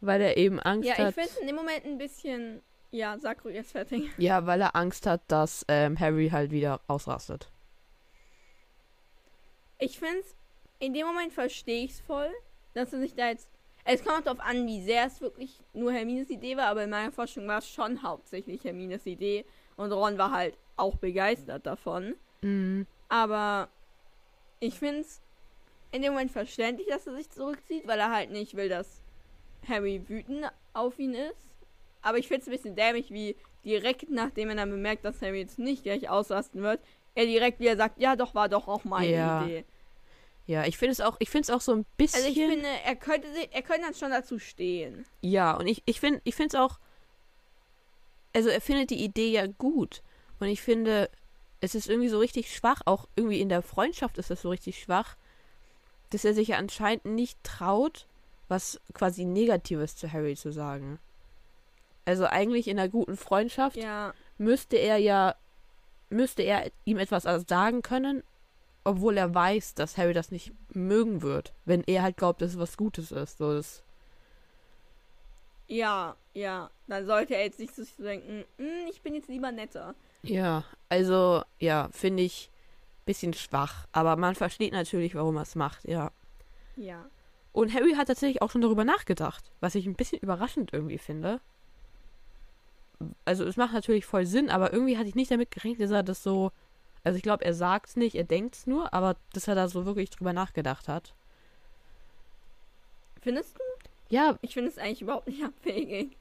weil 0.00 0.20
er 0.20 0.36
eben 0.36 0.58
Angst 0.60 0.88
Ja, 0.88 0.94
ich 0.94 1.00
hat. 1.00 1.14
finde 1.14 1.28
es 1.30 1.36
in 1.38 1.46
dem 1.46 1.56
Moment 1.56 1.84
ein 1.84 1.98
bisschen. 1.98 2.62
Ja, 2.90 3.16
sag 3.20 3.44
ruhig 3.44 3.54
jetzt 3.54 3.72
fertig. 3.72 4.10
Ja, 4.18 4.46
weil 4.46 4.60
er 4.60 4.74
Angst 4.74 5.06
hat, 5.06 5.20
dass 5.28 5.64
ähm, 5.68 5.98
Harry 6.00 6.30
halt 6.30 6.50
wieder 6.50 6.80
ausrastet. 6.88 7.50
Ich 9.78 9.98
finde 9.98 10.18
es, 10.20 10.34
in 10.80 10.94
dem 10.94 11.06
Moment 11.06 11.32
verstehe 11.32 11.84
ich 11.84 11.92
es 11.92 12.00
voll, 12.00 12.30
dass 12.74 12.92
er 12.92 12.98
sich 13.00 13.14
da 13.14 13.28
jetzt. 13.28 13.48
Es 13.84 14.04
kommt 14.04 14.26
darauf 14.26 14.40
an, 14.40 14.66
wie 14.66 14.82
sehr 14.82 15.06
es 15.06 15.20
wirklich 15.20 15.60
nur 15.72 15.92
Hermines 15.92 16.28
Idee 16.28 16.56
war, 16.56 16.66
aber 16.66 16.84
in 16.84 16.90
meiner 16.90 17.12
Forschung 17.12 17.46
war 17.46 17.58
es 17.58 17.68
schon 17.70 18.02
hauptsächlich 18.02 18.64
Hermines 18.64 19.06
Idee 19.06 19.44
und 19.76 19.92
Ron 19.92 20.18
war 20.18 20.30
halt 20.32 20.58
auch 20.76 20.96
begeistert 20.96 21.64
davon. 21.66 22.14
Mhm. 22.42 22.86
Aber 23.08 23.68
ich 24.60 24.78
finde 24.78 25.00
es 25.00 25.20
in 25.92 26.02
dem 26.02 26.12
Moment 26.12 26.30
verständlich, 26.30 26.86
dass 26.88 27.06
er 27.06 27.14
sich 27.14 27.30
zurückzieht, 27.30 27.86
weil 27.86 27.98
er 27.98 28.10
halt 28.10 28.30
nicht 28.30 28.54
will, 28.56 28.68
dass 28.68 29.02
Harry 29.66 30.02
wütend 30.08 30.46
auf 30.74 30.98
ihn 30.98 31.14
ist. 31.14 31.56
Aber 32.02 32.18
ich 32.18 32.28
finde 32.28 32.42
es 32.42 32.48
ein 32.48 32.52
bisschen 32.52 32.76
dämlich, 32.76 33.10
wie 33.10 33.36
direkt 33.64 34.10
nachdem 34.10 34.50
er 34.50 34.56
dann 34.56 34.70
bemerkt, 34.70 35.04
dass 35.04 35.20
Harry 35.22 35.40
jetzt 35.40 35.58
nicht 35.58 35.82
gleich 35.82 36.08
ausrasten 36.08 36.62
wird, 36.62 36.80
er 37.14 37.26
direkt 37.26 37.60
wieder 37.60 37.76
sagt, 37.76 38.00
ja 38.00 38.16
doch, 38.16 38.34
war 38.34 38.48
doch 38.48 38.68
auch 38.68 38.84
meine 38.84 39.12
Ja. 39.12 39.44
Idee. 39.44 39.64
Ja, 40.46 40.64
ich 40.64 40.78
finde 40.78 40.92
es 40.92 41.00
auch, 41.02 41.16
ich 41.18 41.28
finde 41.28 41.42
es 41.42 41.50
auch 41.50 41.60
so 41.60 41.74
ein 41.74 41.84
bisschen. 41.98 42.24
Also 42.24 42.30
ich 42.30 42.46
finde, 42.46 42.68
er 42.84 42.96
könnte, 42.96 43.28
er 43.50 43.60
könnte 43.62 43.82
dann 43.82 43.94
schon 43.94 44.10
dazu 44.10 44.38
stehen. 44.38 45.04
Ja, 45.20 45.54
und 45.54 45.66
ich, 45.66 45.82
ich 45.84 46.00
finde 46.00 46.22
ich 46.24 46.34
finde 46.34 46.56
es 46.56 46.62
auch. 46.62 46.78
Also 48.34 48.48
er 48.48 48.62
findet 48.62 48.88
die 48.88 49.04
Idee 49.04 49.30
ja 49.30 49.46
gut. 49.46 50.02
Und 50.40 50.48
ich 50.48 50.62
finde, 50.62 51.10
es 51.60 51.74
ist 51.74 51.88
irgendwie 51.88 52.08
so 52.08 52.18
richtig 52.18 52.54
schwach, 52.54 52.82
auch 52.84 53.08
irgendwie 53.16 53.40
in 53.40 53.48
der 53.48 53.62
Freundschaft 53.62 54.18
ist 54.18 54.30
es 54.30 54.42
so 54.42 54.50
richtig 54.50 54.80
schwach, 54.80 55.16
dass 56.10 56.24
er 56.24 56.34
sich 56.34 56.48
ja 56.48 56.56
anscheinend 56.58 57.04
nicht 57.04 57.42
traut, 57.42 58.06
was 58.48 58.80
quasi 58.94 59.24
Negatives 59.24 59.96
zu 59.96 60.12
Harry 60.12 60.36
zu 60.36 60.52
sagen. 60.52 60.98
Also 62.04 62.24
eigentlich 62.26 62.68
in 62.68 62.78
einer 62.78 62.88
guten 62.88 63.16
Freundschaft 63.16 63.76
Ja. 63.76 64.14
müsste 64.38 64.76
er 64.76 64.96
ja, 64.96 65.34
müsste 66.08 66.42
er 66.42 66.70
ihm 66.84 66.98
etwas 66.98 67.24
sagen 67.46 67.82
können, 67.82 68.22
obwohl 68.84 69.18
er 69.18 69.34
weiß, 69.34 69.74
dass 69.74 69.98
Harry 69.98 70.14
das 70.14 70.30
nicht 70.30 70.52
mögen 70.72 71.20
wird, 71.20 71.52
wenn 71.66 71.82
er 71.84 72.02
halt 72.02 72.16
glaubt, 72.16 72.40
dass 72.40 72.52
es 72.52 72.58
was 72.58 72.76
Gutes 72.78 73.10
ist. 73.12 73.38
So, 73.38 73.52
das, 73.52 73.82
Ja, 75.66 76.16
ja. 76.32 76.70
Dann 76.86 77.04
sollte 77.04 77.34
er 77.34 77.44
jetzt 77.44 77.58
nicht 77.58 77.74
so 77.74 77.84
denken, 78.02 78.44
"Hm, 78.56 78.86
ich 78.90 79.02
bin 79.02 79.14
jetzt 79.14 79.28
lieber 79.28 79.52
netter. 79.52 79.94
Ja, 80.22 80.64
also, 80.88 81.42
ja, 81.58 81.88
finde 81.92 82.22
ich 82.22 82.50
bisschen 83.04 83.32
schwach, 83.32 83.86
aber 83.92 84.16
man 84.16 84.34
versteht 84.34 84.72
natürlich, 84.72 85.14
warum 85.14 85.36
er 85.36 85.42
es 85.42 85.54
macht, 85.54 85.88
ja. 85.88 86.12
Ja. 86.76 87.06
Und 87.52 87.74
Harry 87.74 87.94
hat 87.94 88.08
tatsächlich 88.08 88.42
auch 88.42 88.50
schon 88.50 88.60
darüber 88.60 88.84
nachgedacht, 88.84 89.50
was 89.60 89.74
ich 89.74 89.86
ein 89.86 89.94
bisschen 89.94 90.20
überraschend 90.20 90.72
irgendwie 90.72 90.98
finde. 90.98 91.40
Also 93.24 93.44
es 93.44 93.56
macht 93.56 93.72
natürlich 93.72 94.04
voll 94.04 94.26
Sinn, 94.26 94.50
aber 94.50 94.72
irgendwie 94.72 94.98
hatte 94.98 95.08
ich 95.08 95.14
nicht 95.14 95.30
damit 95.30 95.50
gerechnet, 95.50 95.88
dass 95.88 95.90
er 95.90 96.02
das 96.02 96.22
so. 96.22 96.52
Also 97.02 97.16
ich 97.16 97.22
glaube, 97.22 97.44
er 97.44 97.54
sagt 97.54 97.88
es 97.88 97.96
nicht, 97.96 98.14
er 98.14 98.24
denkt 98.24 98.56
es 98.56 98.66
nur, 98.66 98.92
aber 98.92 99.16
dass 99.32 99.48
er 99.48 99.54
da 99.54 99.68
so 99.68 99.86
wirklich 99.86 100.10
drüber 100.10 100.32
nachgedacht 100.32 100.88
hat. 100.88 101.14
Findest 103.22 103.56
du? 103.56 103.62
Ja, 104.10 104.38
Ich 104.42 104.54
finde 104.54 104.70
es 104.70 104.78
eigentlich 104.78 105.02
überhaupt 105.02 105.28
nicht 105.28 105.44
abwegig. 105.44 106.16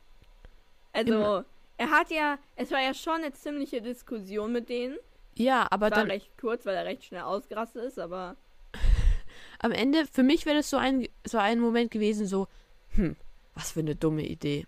Also, 0.93 1.13
Immer. 1.13 1.45
Er 1.77 1.91
hat 1.91 2.09
ja, 2.09 2.37
es 2.55 2.71
war 2.71 2.81
ja 2.81 2.93
schon 2.93 3.15
eine 3.15 3.33
ziemliche 3.33 3.81
Diskussion 3.81 4.51
mit 4.51 4.69
denen. 4.69 4.97
ja, 5.35 5.67
aber 5.69 5.85
War 5.85 5.91
dann 5.91 6.07
recht 6.11 6.31
kurz, 6.39 6.65
weil 6.65 6.75
er 6.75 6.85
recht 6.85 7.03
schnell 7.05 7.21
ausgerastet 7.21 7.83
ist, 7.83 7.99
aber 7.99 8.35
am 9.59 9.71
Ende, 9.71 10.05
für 10.07 10.23
mich 10.23 10.45
wäre 10.45 10.57
das 10.57 10.69
so 10.69 10.77
ein, 10.77 11.07
so 11.25 11.37
ein 11.37 11.59
Moment 11.59 11.91
gewesen, 11.91 12.25
so, 12.25 12.47
hm, 12.95 13.15
was 13.53 13.71
für 13.71 13.81
eine 13.81 13.95
dumme 13.95 14.23
Idee. 14.23 14.65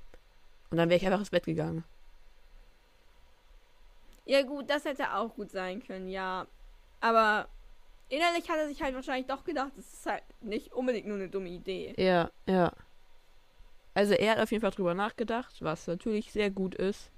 Und 0.69 0.77
dann 0.77 0.89
wäre 0.89 0.97
ich 0.97 1.05
einfach 1.05 1.19
ins 1.19 1.31
Bett 1.31 1.45
gegangen. 1.45 1.83
ja 4.25 4.43
gut, 4.43 4.69
das 4.69 4.85
hätte 4.85 5.15
auch 5.15 5.33
gut 5.35 5.49
sein 5.51 5.81
können, 5.83 6.07
ja. 6.09 6.45
Aber 7.01 7.47
innerlich 8.09 8.47
hat 8.49 8.57
er 8.57 8.67
sich 8.67 8.81
halt 8.81 8.93
wahrscheinlich 8.93 9.25
doch 9.27 9.43
gedacht, 9.43 9.71
das 9.75 9.91
ist 9.91 10.05
halt 10.05 10.23
nicht 10.41 10.73
unbedingt 10.73 11.07
nur 11.07 11.17
eine 11.17 11.29
dumme 11.29 11.49
Idee. 11.49 11.95
Ja, 11.97 12.29
ja. 12.47 12.71
Also 13.93 14.13
er 14.13 14.31
hat 14.33 14.39
auf 14.39 14.51
jeden 14.51 14.61
Fall 14.61 14.71
drüber 14.71 14.93
nachgedacht, 14.93 15.55
was 15.61 15.87
natürlich 15.87 16.31
sehr 16.31 16.49
gut 16.49 16.75
ist. 16.75 17.11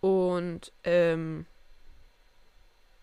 Und 0.00 0.72
ähm, 0.84 1.46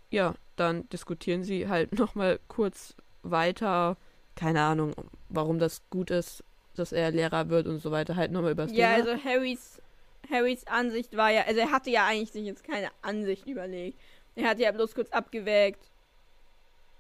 ja, 0.10 0.36
dann 0.56 0.88
diskutieren 0.90 1.44
sie 1.44 1.68
halt 1.68 1.92
nochmal 2.00 2.40
kurz 2.48 2.96
weiter. 3.24 3.98
Keine 4.36 4.62
Ahnung, 4.62 4.94
warum 5.30 5.60
das 5.60 5.82
gut 5.90 6.12
ist, 6.12 6.44
dass 6.76 6.92
er 6.92 7.12
Lehrer 7.12 7.50
wird 7.50 7.68
und 7.68 7.80
so 7.80 7.92
weiter. 7.92 8.16
Halt 8.16 8.32
nochmal 8.32 8.52
über 8.52 8.64
das 8.64 8.72
Ja, 8.76 8.96
Thema. 8.96 9.12
also 9.12 9.24
Harrys, 9.24 9.82
Harrys 10.30 10.66
Ansicht 10.68 11.16
war 11.16 11.30
ja, 11.32 11.44
also 11.44 11.60
er 11.60 11.72
hatte 11.72 11.90
ja 11.90 12.06
eigentlich 12.06 12.32
sich 12.32 12.46
jetzt 12.46 12.64
keine 12.64 12.90
Ansicht 13.02 13.48
überlegt. 13.48 14.00
Er 14.36 14.50
hat 14.50 14.60
ja 14.60 14.72
bloß 14.72 14.96
kurz 14.96 15.10
abgewägt. 15.12 15.90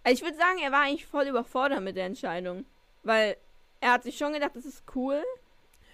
Also 0.03 0.15
ich 0.15 0.21
würde 0.23 0.37
sagen, 0.37 0.59
er 0.63 0.71
war 0.71 0.83
eigentlich 0.83 1.05
voll 1.05 1.25
überfordert 1.27 1.81
mit 1.81 1.95
der 1.97 2.05
Entscheidung. 2.05 2.65
Weil 3.03 3.35
er 3.81 3.91
hat 3.93 4.03
sich 4.03 4.17
schon 4.17 4.33
gedacht, 4.33 4.51
das 4.55 4.65
ist 4.65 4.83
cool. 4.95 5.21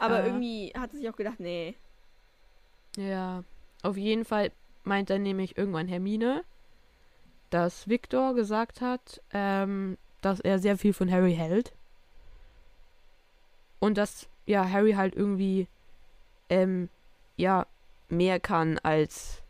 Aber 0.01 0.19
Ja. 0.21 0.25
irgendwie 0.25 0.73
hat 0.75 0.91
er 0.93 0.97
sich 0.97 1.09
auch 1.09 1.15
gedacht, 1.15 1.39
nee. 1.39 1.75
Ja, 2.97 3.43
auf 3.83 3.97
jeden 3.97 4.25
Fall 4.25 4.51
meint 4.83 5.11
dann 5.11 5.21
nämlich 5.21 5.57
irgendwann 5.57 5.87
Hermine, 5.87 6.43
dass 7.51 7.87
Victor 7.87 8.33
gesagt 8.33 8.81
hat, 8.81 9.21
ähm, 9.31 9.97
dass 10.21 10.39
er 10.39 10.57
sehr 10.57 10.77
viel 10.77 10.93
von 10.93 11.11
Harry 11.11 11.35
hält. 11.35 11.71
Und 13.79 13.97
dass, 13.97 14.27
ja, 14.47 14.67
Harry 14.67 14.93
halt 14.93 15.15
irgendwie, 15.15 15.67
ähm, 16.49 16.89
ja, 17.37 17.67
mehr 18.09 18.39
kann 18.39 18.79
als 18.79 19.41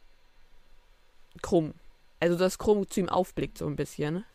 Krumm. 1.41 1.73
Also, 2.19 2.37
dass 2.37 2.57
Krumm 2.59 2.89
zu 2.89 2.99
ihm 2.99 3.09
aufblickt, 3.09 3.57
so 3.57 3.67
ein 3.67 3.75
bisschen. 3.77 4.25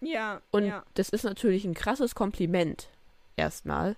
Ja, 0.00 0.42
Und 0.50 0.66
ja. 0.66 0.84
das 0.94 1.08
ist 1.08 1.24
natürlich 1.24 1.64
ein 1.64 1.74
krasses 1.74 2.14
Kompliment. 2.14 2.88
Erstmal. 3.36 3.96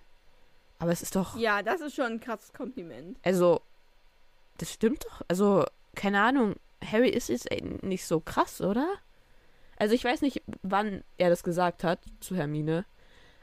Aber 0.78 0.92
es 0.92 1.02
ist 1.02 1.16
doch. 1.16 1.36
Ja, 1.36 1.62
das 1.62 1.80
ist 1.80 1.94
schon 1.94 2.06
ein 2.06 2.20
krasses 2.20 2.52
Kompliment. 2.52 3.18
Also, 3.24 3.62
das 4.58 4.72
stimmt 4.72 5.04
doch. 5.04 5.22
Also, 5.28 5.64
keine 5.94 6.22
Ahnung. 6.22 6.56
Harry 6.84 7.08
ist 7.08 7.28
jetzt 7.28 7.50
nicht 7.82 8.06
so 8.06 8.20
krass, 8.20 8.60
oder? 8.60 8.86
Also, 9.76 9.94
ich 9.94 10.04
weiß 10.04 10.20
nicht, 10.22 10.42
wann 10.62 11.02
er 11.18 11.30
das 11.30 11.42
gesagt 11.42 11.84
hat 11.84 12.00
zu 12.20 12.36
Hermine. 12.36 12.84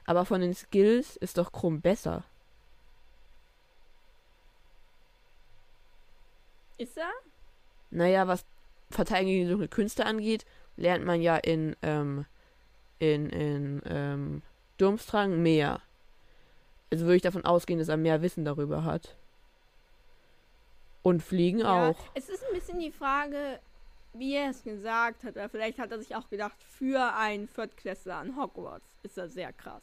Aber 0.06 0.26
von 0.26 0.42
den 0.42 0.54
Skills 0.54 1.16
ist 1.18 1.38
doch 1.38 1.52
Krumm 1.52 1.82
besser. 1.82 2.24
Ist 6.78 6.98
er? 6.98 7.12
Naja, 7.92 8.28
was 8.28 8.46
Verteidigung 8.90 9.34
gegen 9.34 9.46
die 9.46 9.50
dunkle 9.52 9.68
Künste 9.68 10.06
angeht, 10.06 10.46
lernt 10.76 11.06
man 11.06 11.22
ja 11.22 11.38
in, 11.38 11.76
ähm, 11.82 12.26
in, 13.00 13.30
in, 13.30 13.82
ähm, 13.86 14.42
Durmstrang 14.78 15.42
mehr. 15.42 15.82
Also 16.94 17.06
würde 17.06 17.16
ich 17.16 17.22
davon 17.24 17.44
ausgehen, 17.44 17.80
dass 17.80 17.88
er 17.88 17.98
mehr 17.98 18.22
Wissen 18.22 18.46
darüber 18.46 18.84
hat. 18.84 19.16
Und 21.02 21.24
Fliegen 21.24 21.62
Ja, 21.62 21.90
auch. 21.90 21.98
Es 22.14 22.30
ist 22.30 22.44
ein 22.46 22.54
bisschen 22.54 22.80
die 22.80 22.92
Frage, 22.92 23.60
wie 24.14 24.36
er 24.36 24.52
es 24.52 24.62
gesagt 24.62 25.24
hat. 25.24 25.32
Oder 25.32 25.50
vielleicht 25.50 25.80
hat 25.80 25.92
er 25.92 25.98
sich 25.98 26.16
auch 26.16 26.30
gedacht, 26.30 26.56
für 26.62 27.16
einen 27.16 27.48
Viertklässler 27.48 28.18
an 28.18 28.38
Hogwarts 28.38 28.86
ist 29.02 29.18
er 29.18 29.28
sehr 29.28 29.52
krass. 29.54 29.82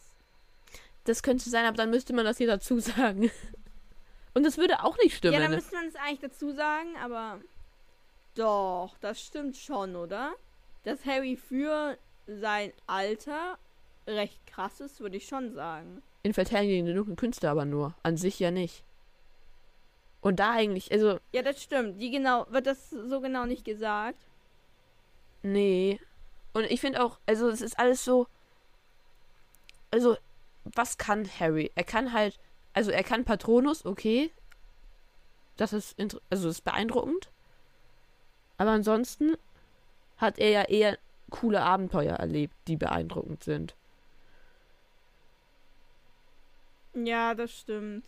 Das 1.03 1.25
könnte 1.25 1.51
sein, 1.51 1.67
aber 1.67 1.77
dann 1.77 1.91
müsste 1.91 2.13
man 2.13 2.25
das 2.25 2.39
hier 2.39 2.47
dazu 2.47 2.79
sagen. 2.79 3.29
Und 4.35 4.45
das 4.45 4.57
würde 4.57 4.85
auch 4.85 4.97
nicht 4.99 5.17
stimmen. 5.17 5.35
Ja, 5.35 5.41
dann 5.41 5.51
ne? 5.51 5.57
müsste 5.57 5.75
man 5.75 5.89
es 5.89 5.97
eigentlich 5.97 6.21
dazu 6.21 6.53
sagen, 6.53 6.97
aber 7.03 7.41
doch, 8.37 8.97
das 9.01 9.21
stimmt 9.21 9.57
schon, 9.57 9.97
oder? 9.97 10.33
Dass 10.85 11.05
Harry 11.05 11.37
für 11.37 11.99
sein 12.29 12.73
Alter 12.87 13.59
recht 14.07 14.47
krass 14.47 14.79
ist, 14.79 15.01
würde 15.01 15.17
ich 15.17 15.27
schon 15.27 15.53
sagen. 15.53 16.05
In 16.23 16.35
Verteidigung 16.35 16.75
gegen 16.75 16.87
die 16.87 16.95
dunklen 16.95 17.17
Künste 17.17 17.49
aber 17.49 17.65
nur. 17.65 17.95
An 18.03 18.17
sich 18.17 18.39
ja 18.39 18.51
nicht. 18.51 18.85
Und 20.21 20.39
da 20.39 20.53
eigentlich, 20.53 20.93
also, 20.93 21.19
Ja, 21.33 21.43
das 21.43 21.63
stimmt. 21.63 22.01
Die 22.01 22.11
genau, 22.11 22.47
wird 22.51 22.67
das 22.67 22.91
so 22.91 23.21
genau 23.21 23.47
nicht 23.47 23.65
gesagt? 23.65 24.19
nee. 25.43 25.99
Und 26.53 26.65
ich 26.65 26.81
finde 26.81 27.05
auch, 27.05 27.21
also 27.27 27.49
es 27.49 27.61
ist 27.61 27.79
alles 27.79 28.05
so. 28.05 28.27
Also, 29.93 30.17
was 30.65 30.99
kann 30.99 31.29
Harry? 31.39 31.71
Er 31.77 31.85
kann 31.85 32.13
halt, 32.13 32.41
also 32.73 32.91
er 32.91 33.05
kann 33.05 33.25
Patronus, 33.25 33.87
okay. 33.87 34.33
Das 35.57 35.73
ist, 35.73 35.99
also 36.01 36.19
das 36.29 36.45
ist 36.45 36.65
beeindruckend. 36.65 37.31
Aber 38.57 38.73
ansonsten 38.73 39.37
hat 40.17 40.39
er 40.41 40.51
ja 40.51 40.63
eher 40.63 40.99
coole 41.31 41.63
Abenteuer 41.63 42.17
erlebt, 42.17 42.55
die 42.67 42.77
beeindruckend 42.77 43.45
sind. 43.45 43.77
Ja, 46.95 47.35
das 47.35 47.51
stimmt. 47.53 48.05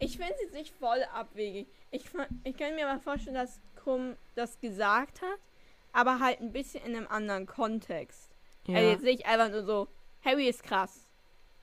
Ich 0.00 0.16
finde 0.16 0.34
es 0.34 0.42
jetzt 0.42 0.54
nicht 0.54 0.74
voll 0.78 1.02
abwegig. 1.14 1.66
Ich, 1.90 2.04
ich 2.44 2.56
kann 2.56 2.74
mir 2.74 2.86
mal 2.86 3.00
vorstellen, 3.00 3.34
dass 3.34 3.60
Krumm 3.76 4.16
das 4.36 4.60
gesagt 4.60 5.22
hat, 5.22 5.38
aber 5.92 6.20
halt 6.20 6.40
ein 6.40 6.52
bisschen 6.52 6.84
in 6.84 6.94
einem 6.96 7.06
anderen 7.08 7.46
Kontext. 7.46 8.30
Ja. 8.66 8.76
Also 8.76 8.90
jetzt 8.90 9.04
nicht 9.04 9.26
einfach 9.26 9.50
nur 9.50 9.64
so, 9.64 9.88
Harry 10.24 10.48
ist 10.48 10.62
krass. 10.62 11.04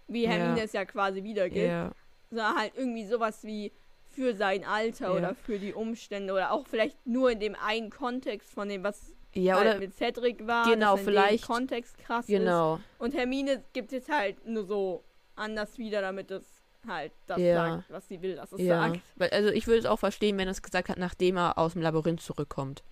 Wie 0.08 0.24
Ja. 0.24 0.32
Hermine 0.32 0.64
es 0.64 0.74
ja 0.74 0.86
quasi 0.86 1.24
wiedergibt. 1.24 1.66
ja. 1.68 1.92
Sondern 2.30 2.58
halt 2.58 2.74
irgendwie 2.76 3.06
sowas 3.06 3.44
wie 3.44 3.72
für 4.12 4.34
sein 4.36 4.66
Alter 4.66 5.08
Ja. 5.08 5.12
oder 5.14 5.36
für 5.36 5.60
die 5.60 5.74
Umstände 5.74 6.34
oder 6.34 6.52
auch 6.52 6.66
vielleicht 6.68 7.06
nur 7.06 7.32
in 7.32 7.40
dem 7.40 7.56
einen 7.56 7.90
Kontext 7.90 8.52
von 8.54 8.68
dem, 8.70 8.84
was 8.84 9.14
Ja, 9.34 9.56
halt 9.56 9.68
oder 9.68 9.80
mit 9.80 9.94
Cedric 9.96 10.46
war. 10.48 10.66
Genau, 10.70 10.98
vielleicht- 10.98 11.46
Kontext 11.46 11.98
krass 12.00 12.26
ist. 12.28 12.38
genau. 12.40 12.80
Und 12.98 13.14
Hermine 13.14 13.64
gibt 13.74 13.94
es 13.94 14.10
halt 14.10 14.46
nur 14.48 14.66
so 14.66 15.04
anders 15.36 15.78
wieder, 15.78 16.02
damit 16.02 16.32
es 16.32 16.46
halt 16.88 17.12
das 17.28 17.42
Ja. 17.42 17.54
sagt, 17.78 17.90
was 17.90 18.08
sie 18.08 18.22
will, 18.22 18.36
dass 18.36 18.52
es 18.52 18.62
Ja. 18.62 18.90
sagt. 18.90 19.02
Weil, 19.16 19.30
also 19.32 19.50
ich 19.50 19.68
würde 19.68 19.80
es 19.80 19.86
auch 19.86 20.00
verstehen, 20.00 20.38
wenn 20.38 20.48
er 20.48 20.52
es 20.52 20.62
gesagt 20.62 20.90
hat, 20.90 20.98
nachdem 20.98 21.38
er 21.38 21.58
aus 21.58 21.74
dem 21.74 21.82
Labyrinth 21.82 22.22
zurückkommt. 22.22 22.84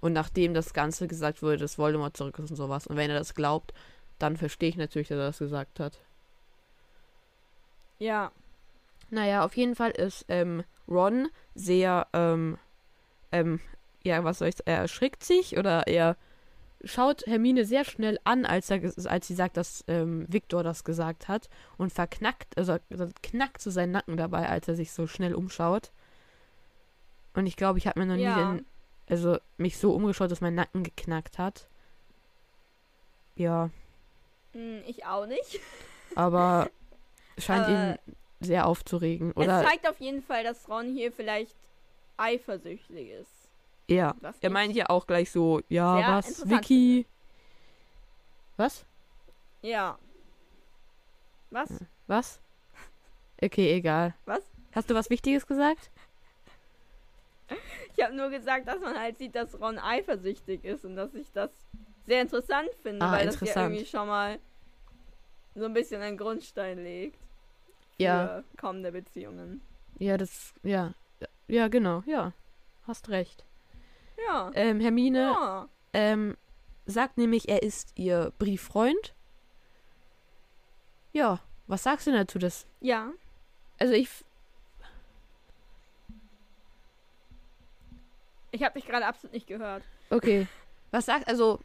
Und 0.00 0.12
nachdem 0.12 0.52
das 0.54 0.72
Ganze 0.72 1.06
gesagt 1.06 1.42
wurde, 1.42 1.58
dass 1.58 1.78
Voldemort 1.78 2.16
zurück 2.16 2.38
ist 2.38 2.50
und 2.50 2.56
sowas. 2.56 2.86
Und 2.86 2.96
wenn 2.96 3.10
er 3.10 3.18
das 3.18 3.34
glaubt, 3.34 3.72
dann 4.18 4.36
verstehe 4.36 4.68
ich 4.68 4.76
natürlich, 4.76 5.08
dass 5.08 5.18
er 5.18 5.26
das 5.26 5.38
gesagt 5.38 5.78
hat. 5.80 5.98
Ja. 7.98 8.32
Naja, 9.10 9.44
auf 9.44 9.56
jeden 9.56 9.76
Fall 9.76 9.90
ist 9.92 10.24
ähm, 10.28 10.64
Ron 10.88 11.28
sehr, 11.54 12.08
ähm, 12.12 12.58
ähm, 13.30 13.60
ja, 14.02 14.24
was 14.24 14.38
soll 14.38 14.48
ich 14.48 14.56
sagen, 14.56 14.70
er 14.70 14.78
erschrickt 14.78 15.22
sich 15.22 15.56
oder 15.56 15.86
er 15.86 16.16
schaut 16.84 17.26
Hermine 17.26 17.64
sehr 17.64 17.84
schnell 17.84 18.18
an, 18.24 18.44
als, 18.44 18.70
er, 18.70 18.80
als 19.06 19.26
sie 19.26 19.34
sagt, 19.34 19.56
dass 19.56 19.84
ähm, 19.88 20.26
Victor 20.28 20.62
das 20.62 20.84
gesagt 20.84 21.28
hat 21.28 21.48
und 21.78 21.92
verknackt, 21.92 22.56
also 22.56 22.78
also 22.90 23.08
knackt 23.22 23.60
so 23.60 23.70
seinen 23.70 23.92
Nacken 23.92 24.16
dabei, 24.16 24.48
als 24.48 24.68
er 24.68 24.74
sich 24.74 24.92
so 24.92 25.06
schnell 25.06 25.34
umschaut. 25.34 25.92
Und 27.34 27.46
ich 27.46 27.56
glaube, 27.56 27.78
ich 27.78 27.86
habe 27.86 28.00
mir 28.00 28.06
noch 28.06 28.16
Ja. 28.16 28.36
nie 28.36 28.56
den 28.58 28.66
also 29.08 29.38
mich 29.58 29.76
so 29.78 29.92
umgeschaut, 29.92 30.30
dass 30.30 30.40
mein 30.40 30.54
Nacken 30.54 30.84
geknackt 30.84 31.38
hat. 31.38 31.66
Ja, 33.36 33.70
Hm, 34.52 34.82
ich 34.86 35.04
auch 35.06 35.26
nicht. 35.26 35.60
aber 36.14 36.70
scheint 37.38 37.66
Aber 37.66 37.72
ihn 37.72 37.98
sehr 38.40 38.66
aufzuregen. 38.66 39.32
Oder 39.32 39.62
es 39.62 39.68
zeigt 39.68 39.88
auf 39.88 39.98
jeden 40.00 40.22
Fall, 40.22 40.44
dass 40.44 40.68
Ron 40.68 40.94
hier 40.94 41.10
vielleicht 41.12 41.56
eifersüchtig 42.16 43.08
ist. 43.10 43.41
Ja. 43.94 44.14
Was 44.20 44.38
Er 44.40 44.48
ich 44.48 44.52
meint 44.52 44.74
ja 44.74 44.88
auch 44.88 45.06
gleich 45.06 45.30
so, 45.30 45.60
ja, 45.68 45.96
sehr 45.96 46.08
was, 46.08 46.48
Vicky? 46.48 47.06
Was? 48.56 48.84
Ja. 49.62 49.98
Was? 51.50 51.70
Was? 52.06 52.40
Okay, 53.40 53.72
egal. 53.74 54.14
Was? 54.24 54.42
Hast 54.74 54.88
du 54.90 54.94
was 54.94 55.10
Wichtiges 55.10 55.46
gesagt? 55.46 55.90
Ich 57.94 58.02
habe 58.02 58.14
nur 58.14 58.30
gesagt, 58.30 58.66
dass 58.68 58.80
man 58.80 58.98
halt 58.98 59.18
sieht, 59.18 59.34
dass 59.34 59.60
Ron 59.60 59.78
eifersüchtig 59.78 60.64
ist 60.64 60.84
und 60.84 60.96
dass 60.96 61.14
ich 61.14 61.30
das 61.32 61.50
sehr 62.06 62.22
interessant 62.22 62.70
finde, 62.82 63.04
Ah, 63.04 63.12
weil 63.12 63.26
das 63.26 63.40
ja 63.40 63.62
irgendwie 63.62 63.84
schon 63.84 64.08
mal 64.08 64.38
so 65.54 65.66
ein 65.66 65.74
bisschen 65.74 66.00
einen 66.00 66.16
Grundstein 66.16 66.82
legt 66.82 67.18
für 67.96 68.02
Ja. 68.04 68.44
kommende 68.58 68.90
Beziehungen. 68.92 69.60
Ja, 69.98 70.16
das, 70.16 70.54
ja. 70.62 70.94
Ja, 71.46 71.68
genau, 71.68 72.02
ja. 72.06 72.32
Hast 72.86 73.10
recht. 73.10 73.44
Ja. 74.26 74.50
Ähm, 74.54 74.80
Hermine 74.80 75.18
ja. 75.20 75.68
ähm, 75.92 76.36
sagt 76.86 77.18
nämlich, 77.18 77.48
er 77.48 77.62
ist 77.62 77.92
ihr 77.96 78.32
Brieffreund. 78.38 79.14
Ja, 81.12 81.40
was 81.66 81.82
sagst 81.82 82.06
du 82.06 82.10
denn 82.10 82.20
dazu? 82.20 82.38
Das, 82.38 82.66
Ja. 82.80 83.10
also 83.78 83.92
ich, 83.94 84.08
Ich 88.54 88.62
habe 88.62 88.78
dich 88.78 88.86
gerade 88.86 89.06
absolut 89.06 89.32
nicht 89.32 89.46
gehört. 89.46 89.82
okay. 90.10 90.46
Was 90.90 91.06
sagst, 91.06 91.26
also, 91.26 91.58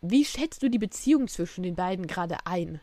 wie 0.00 0.24
schätzt 0.24 0.64
du 0.64 0.68
die 0.68 0.80
Beziehung 0.80 1.28
zwischen 1.28 1.62
den 1.62 1.76
beiden 1.76 2.08
gerade 2.08 2.38
ein? 2.44 2.80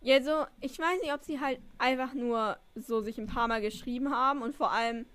Ja, 0.00 0.20
so, 0.20 0.44
ich 0.60 0.76
weiß 0.78 1.00
nicht, 1.00 1.14
ob 1.14 1.22
sie 1.22 1.38
halt 1.38 1.60
einfach 1.78 2.12
nur 2.12 2.58
so 2.74 3.00
sich 3.00 3.16
ein 3.18 3.28
paar 3.28 3.46
Mal 3.46 3.60
geschrieben 3.60 4.10
haben 4.12 4.42
und 4.42 4.54
vor 4.56 4.72
allem, 4.72 5.06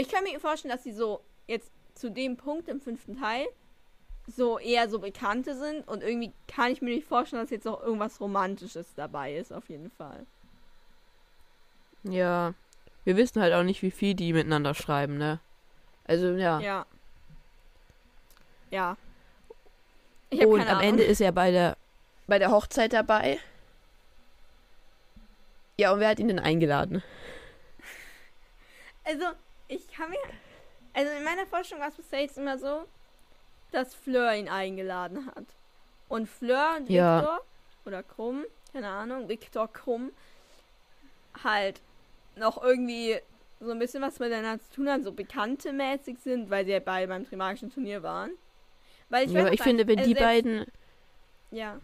ich 0.00 0.08
kann 0.08 0.24
mir 0.24 0.38
vorstellen, 0.40 0.74
dass 0.74 0.84
sie 0.84 0.92
so 0.92 1.20
jetzt 1.46 1.70
zu 1.94 2.10
dem 2.10 2.36
Punkt 2.36 2.68
im 2.68 2.80
fünften 2.80 3.18
Teil 3.18 3.46
so 4.26 4.58
eher 4.58 4.88
so 4.88 4.98
Bekannte 4.98 5.56
sind 5.56 5.86
und 5.88 6.02
irgendwie 6.02 6.32
kann 6.46 6.72
ich 6.72 6.80
mir 6.80 6.94
nicht 6.94 7.06
vorstellen, 7.06 7.42
dass 7.42 7.50
jetzt 7.50 7.64
noch 7.64 7.82
irgendwas 7.82 8.20
Romantisches 8.20 8.94
dabei 8.94 9.34
ist, 9.34 9.52
auf 9.52 9.68
jeden 9.68 9.90
Fall. 9.90 10.26
Ja, 12.04 12.54
wir 13.04 13.16
wissen 13.16 13.42
halt 13.42 13.52
auch 13.52 13.64
nicht, 13.64 13.82
wie 13.82 13.90
viel 13.90 14.14
die 14.14 14.32
miteinander 14.32 14.74
schreiben, 14.74 15.18
ne? 15.18 15.40
Also, 16.04 16.32
ja. 16.32 16.60
Ja. 16.60 16.86
Ja. 18.70 18.96
Und 20.46 20.68
am. 20.68 20.80
Ende 20.80 21.02
ist 21.04 21.20
er 21.20 21.32
bei 21.32 21.50
der, 21.50 21.76
bei 22.26 22.38
der 22.38 22.50
Hochzeit 22.50 22.92
dabei. 22.92 23.38
Ja, 25.78 25.92
und 25.92 26.00
wer 26.00 26.08
hat 26.08 26.18
ihn 26.18 26.28
denn 26.28 26.38
eingeladen? 26.38 27.02
Also, 29.04 29.24
ich 29.74 29.88
kann 29.88 30.10
mir. 30.10 30.18
Also, 30.94 31.10
in 31.12 31.24
meiner 31.24 31.46
Forschung 31.46 31.80
war 31.80 31.88
es 31.88 31.94
bisher 31.94 32.20
jetzt 32.20 32.38
immer 32.38 32.58
so, 32.58 32.84
dass 33.70 33.94
Fleur 33.94 34.34
ihn 34.34 34.48
eingeladen 34.48 35.26
hat. 35.34 35.44
Und 36.08 36.28
Fleur 36.28 36.76
und 36.78 36.90
Ja. 36.90 37.20
Victor, 37.20 37.40
oder 37.86 38.02
Krumm, 38.02 38.44
keine 38.72 38.88
Ahnung, 38.88 39.28
Victor 39.28 39.72
Krumm, 39.72 40.12
halt 41.42 41.80
noch 42.36 42.62
irgendwie 42.62 43.18
so 43.60 43.70
ein 43.70 43.78
bisschen 43.78 44.02
was 44.02 44.18
miteinander 44.18 44.62
zu 44.62 44.72
tun 44.72 44.88
haben, 44.90 45.04
so 45.04 45.12
bekannte 45.12 45.72
mäßig 45.72 46.18
sind, 46.18 46.50
weil 46.50 46.64
sie 46.64 46.72
ja 46.72 46.80
beide 46.80 47.08
beim 47.08 47.24
Trimagischen 47.26 47.72
Turnier 47.72 48.02
waren. 48.02 48.30
Weil 49.08 49.26
ich 49.26 49.32
ja, 49.32 49.44
weiß 49.44 49.52
ich 49.54 49.62
finde, 49.62 49.86
wenn 49.86 49.98
also 49.98 50.08
die 50.10 50.14
beiden, 50.14 50.66
Ja. 51.50 51.80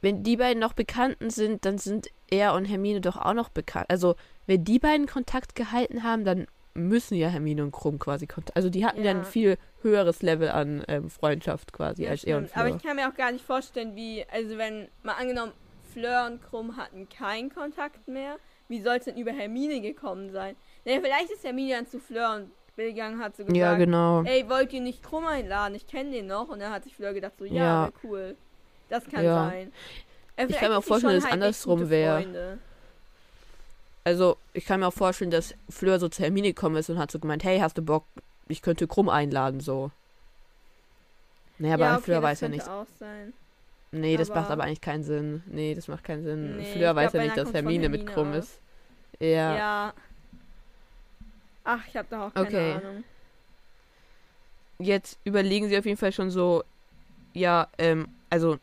wenn 0.00 0.22
die 0.22 0.36
beiden 0.36 0.60
noch 0.60 0.74
Bekannten 0.74 1.30
sind, 1.30 1.64
dann 1.64 1.78
sind 1.78 2.08
er 2.30 2.54
und 2.54 2.66
Hermine 2.66 3.00
doch 3.00 3.16
auch 3.16 3.34
noch 3.34 3.48
bekannt. 3.48 3.86
Also, 3.88 4.16
wenn 4.46 4.64
die 4.64 4.78
beiden 4.78 5.06
Kontakt 5.06 5.54
gehalten 5.54 6.02
haben, 6.02 6.24
dann 6.24 6.46
müssen 6.78 7.14
ja 7.16 7.28
Hermine 7.28 7.62
und 7.62 7.72
Krumm 7.72 7.98
quasi 7.98 8.26
Kontakt. 8.26 8.56
Also, 8.56 8.70
die 8.70 8.86
hatten 8.86 8.98
ja, 9.04 9.12
Ja. 9.12 9.18
ein 9.18 9.24
viel 9.24 9.56
höheres 9.82 10.22
Level 10.22 10.48
an 10.50 10.84
ähm, 10.88 11.10
Freundschaft 11.10 11.72
quasi 11.72 12.04
Ja, 12.04 12.10
als 12.10 12.24
er 12.24 12.38
und 12.38 12.44
stimmt. 12.46 12.56
Aber 12.56 12.66
Fleur. 12.68 12.76
ich 12.76 12.82
kann 12.82 12.96
mir 12.96 13.08
auch 13.08 13.14
gar 13.14 13.32
nicht 13.32 13.44
vorstellen, 13.44 13.94
wie, 13.96 14.24
also 14.32 14.56
wenn, 14.58 14.88
mal 15.02 15.14
angenommen, 15.14 15.52
Fleur 15.92 16.26
und 16.30 16.42
Krumm 16.42 16.76
hatten 16.76 17.08
keinen 17.08 17.52
Kontakt 17.52 18.06
mehr, 18.08 18.36
wie 18.68 18.80
soll 18.82 18.96
es 18.96 19.04
denn 19.04 19.16
über 19.16 19.32
Hermine 19.32 19.80
gekommen 19.80 20.30
sein? 20.30 20.56
Naja, 20.84 21.00
vielleicht 21.02 21.30
ist 21.30 21.44
Hermine 21.44 21.74
dann 21.74 21.86
zu 21.86 21.98
Fleur 21.98 22.34
und 22.36 22.50
Bill 22.76 22.90
gegangen, 22.92 23.18
hat 23.20 23.34
so 23.36 23.44
gesagt, 23.44 23.56
Ja, 23.56 23.74
genau. 23.76 24.22
ey, 24.24 24.48
wollt 24.48 24.72
ihr 24.72 24.80
nicht 24.80 25.02
Krumm 25.02 25.26
einladen? 25.26 25.74
Ich 25.74 25.86
kenne 25.86 26.10
den 26.10 26.26
noch. 26.26 26.48
Und 26.48 26.60
dann 26.60 26.70
hat 26.72 26.84
sich 26.84 26.94
Fleur 26.94 27.12
gedacht, 27.14 27.32
so, 27.38 27.44
ja, 27.44 27.54
Ja. 27.86 27.90
cool. 28.04 28.36
Das 28.88 29.04
kann 29.06 29.24
Ja. 29.24 29.34
sein. 29.48 29.72
Äh, 30.36 30.46
Ich 30.48 30.56
kann 30.56 30.70
mir 30.70 30.78
auch 30.78 30.84
vorstellen, 30.84 31.14
dass 31.14 31.24
es 31.24 31.30
halt 31.30 31.34
echt 31.34 31.42
andersrum 31.42 31.78
gute 31.80 31.90
wär. 31.90 32.20
Freunde. 32.20 32.58
Also, 34.08 34.38
ich 34.54 34.64
kann 34.64 34.80
mir 34.80 34.86
auch 34.86 34.92
vorstellen, 34.94 35.30
dass 35.30 35.54
Fleur 35.68 36.00
so 36.00 36.08
zu 36.08 36.22
Hermine 36.22 36.48
gekommen 36.48 36.76
ist 36.76 36.88
und 36.88 36.96
hat 36.98 37.10
so 37.10 37.18
gemeint, 37.18 37.44
hey, 37.44 37.58
hast 37.58 37.76
du 37.76 37.82
Bock, 37.82 38.06
ich 38.48 38.62
könnte 38.62 38.86
Krumm 38.88 39.10
einladen, 39.10 39.60
so. 39.60 39.90
Naja, 41.58 41.74
aber 41.74 41.84
ja, 41.84 41.92
okay, 41.96 42.02
Fleur 42.04 42.22
weiß 42.22 42.40
ja 42.40 42.48
nicht. 42.48 42.66
auch 42.66 42.86
sein. 42.98 43.34
Nee, 43.92 44.16
das 44.16 44.30
macht 44.30 44.46
aber- 44.46 44.52
aber 44.54 44.64
eigentlich 44.64 44.80
keinen 44.80 45.04
Sinn. 45.04 45.42
Nee, 45.46 45.74
das 45.74 45.88
macht 45.88 46.04
keinen 46.04 46.24
Sinn. 46.24 46.56
Nee, 46.56 46.72
Fleur 46.72 46.96
weiß 46.96 47.10
glaub, 47.10 47.20
ja 47.22 47.24
nicht, 47.26 47.36
dass 47.36 47.48
von 47.50 47.54
Hermine 47.56 47.90
mit 47.90 48.00
Hermine 48.00 48.14
Krumm 48.14 48.30
aus. 48.32 48.36
ist. 48.44 48.60
Ja. 49.20 49.56
Ja. 49.56 49.92
Ach, 51.64 51.86
ich 51.86 51.94
habe 51.94 52.08
da 52.08 52.26
auch 52.28 52.32
keine 52.32 52.46
Okay. 52.48 52.72
Ahnung. 52.72 53.04
Jetzt 54.78 55.18
überlegen 55.24 55.68
sie 55.68 55.76
auf 55.76 55.84
jeden 55.84 55.98
Fall 55.98 56.12
schon 56.12 56.30
so, 56.30 56.64
ja, 57.34 57.68
ähm, 57.76 58.08
also 58.30 58.58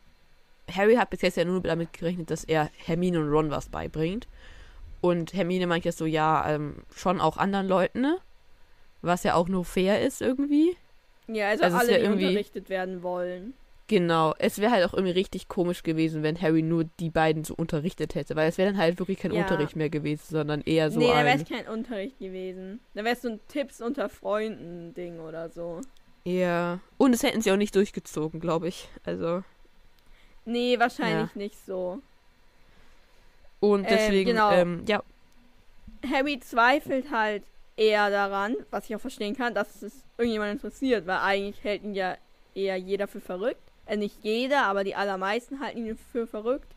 Harry 0.72 0.96
hat 0.96 1.10
bis 1.10 1.22
jetzt 1.22 1.36
ja 1.36 1.44
nur 1.44 1.60
damit 1.60 1.92
gerechnet, 1.92 2.30
dass 2.32 2.42
er 2.42 2.68
Hermine 2.78 3.20
und 3.20 3.28
Ron 3.30 3.50
was 3.52 3.68
beibringt. 3.68 4.26
Und 5.06 5.34
Hermine 5.34 5.66
meint 5.66 5.84
jetzt 5.84 5.98
so, 5.98 6.06
ja, 6.06 6.48
ähm, 6.48 6.82
schon 6.94 7.20
auch 7.20 7.36
anderen 7.36 7.68
Leuten, 7.68 8.00
ne? 8.00 8.18
Was 9.02 9.22
ja 9.22 9.34
auch 9.34 9.48
nur 9.48 9.64
fair 9.64 10.00
ist 10.04 10.20
irgendwie. 10.20 10.76
Ja, 11.28 11.48
also, 11.50 11.64
Also 11.64 11.76
alle, 11.76 11.88
wär 11.88 11.98
die 11.98 12.04
irgendwie- 12.04 12.26
unterrichtet 12.26 12.68
werden 12.68 13.02
wollen. 13.02 13.54
Genau. 13.88 14.34
Es 14.38 14.58
wäre 14.58 14.72
halt 14.72 14.84
auch 14.84 14.94
irgendwie 14.94 15.12
richtig 15.12 15.46
komisch 15.46 15.84
gewesen, 15.84 16.24
wenn 16.24 16.40
Harry 16.42 16.62
nur 16.62 16.86
die 16.98 17.10
beiden 17.10 17.44
so 17.44 17.54
unterrichtet 17.54 18.16
hätte. 18.16 18.34
Weil 18.34 18.48
es 18.48 18.58
wäre 18.58 18.70
dann 18.72 18.80
halt 18.80 18.98
wirklich 18.98 19.20
kein 19.20 19.32
Ja. 19.32 19.42
Unterricht 19.42 19.76
mehr 19.76 19.90
gewesen, 19.90 20.24
sondern 20.28 20.60
eher 20.62 20.90
so 20.90 20.98
nee, 20.98 21.06
da 21.06 21.18
wäre 21.18 21.28
ein... 21.28 21.40
es 21.42 21.48
kein 21.48 21.68
Unterricht 21.68 22.18
gewesen. 22.18 22.80
Da 22.94 23.04
wäre 23.04 23.14
es 23.14 23.22
so 23.22 23.28
ein 23.28 23.40
Tipps 23.46 23.80
unter 23.80 24.08
Freunden 24.08 24.92
Ding 24.94 25.20
oder 25.20 25.50
so. 25.50 25.82
Ja. 26.24 26.80
Und 26.98 27.12
es 27.14 27.22
hätten 27.22 27.42
sie 27.42 27.52
auch 27.52 27.56
nicht 27.56 27.76
durchgezogen, 27.76 28.40
glaube 28.40 28.66
ich. 28.66 28.88
Also. 29.04 29.44
Nee, 30.44 30.80
wahrscheinlich 30.80 31.36
nicht 31.36 31.64
so. 31.64 32.00
Und 33.60 33.84
Ähm, 33.84 33.86
deswegen, 33.90 34.30
genau. 34.30 34.52
ähm, 34.52 34.84
ja, 34.86 35.02
Harry 36.10 36.38
zweifelt 36.40 37.10
halt 37.10 37.42
eher 37.76 38.10
daran, 38.10 38.56
was 38.70 38.88
ich 38.88 38.96
auch 38.96 39.00
verstehen 39.00 39.36
kann, 39.36 39.54
dass 39.54 39.82
es 39.82 39.92
irgendjemand 40.18 40.52
interessiert, 40.52 41.06
weil 41.06 41.18
eigentlich 41.18 41.62
hält 41.64 41.82
ihn 41.82 41.94
ja 41.94 42.16
eher 42.54 42.76
jeder 42.76 43.06
für 43.06 43.20
verrückt. 43.20 43.60
Äh, 43.86 43.96
nicht 43.96 44.16
jeder, 44.22 44.64
aber 44.64 44.84
die 44.84 44.94
allermeisten 44.94 45.60
halten 45.60 45.86
ihn 45.86 45.98
für 46.12 46.26
verrückt. 46.26 46.68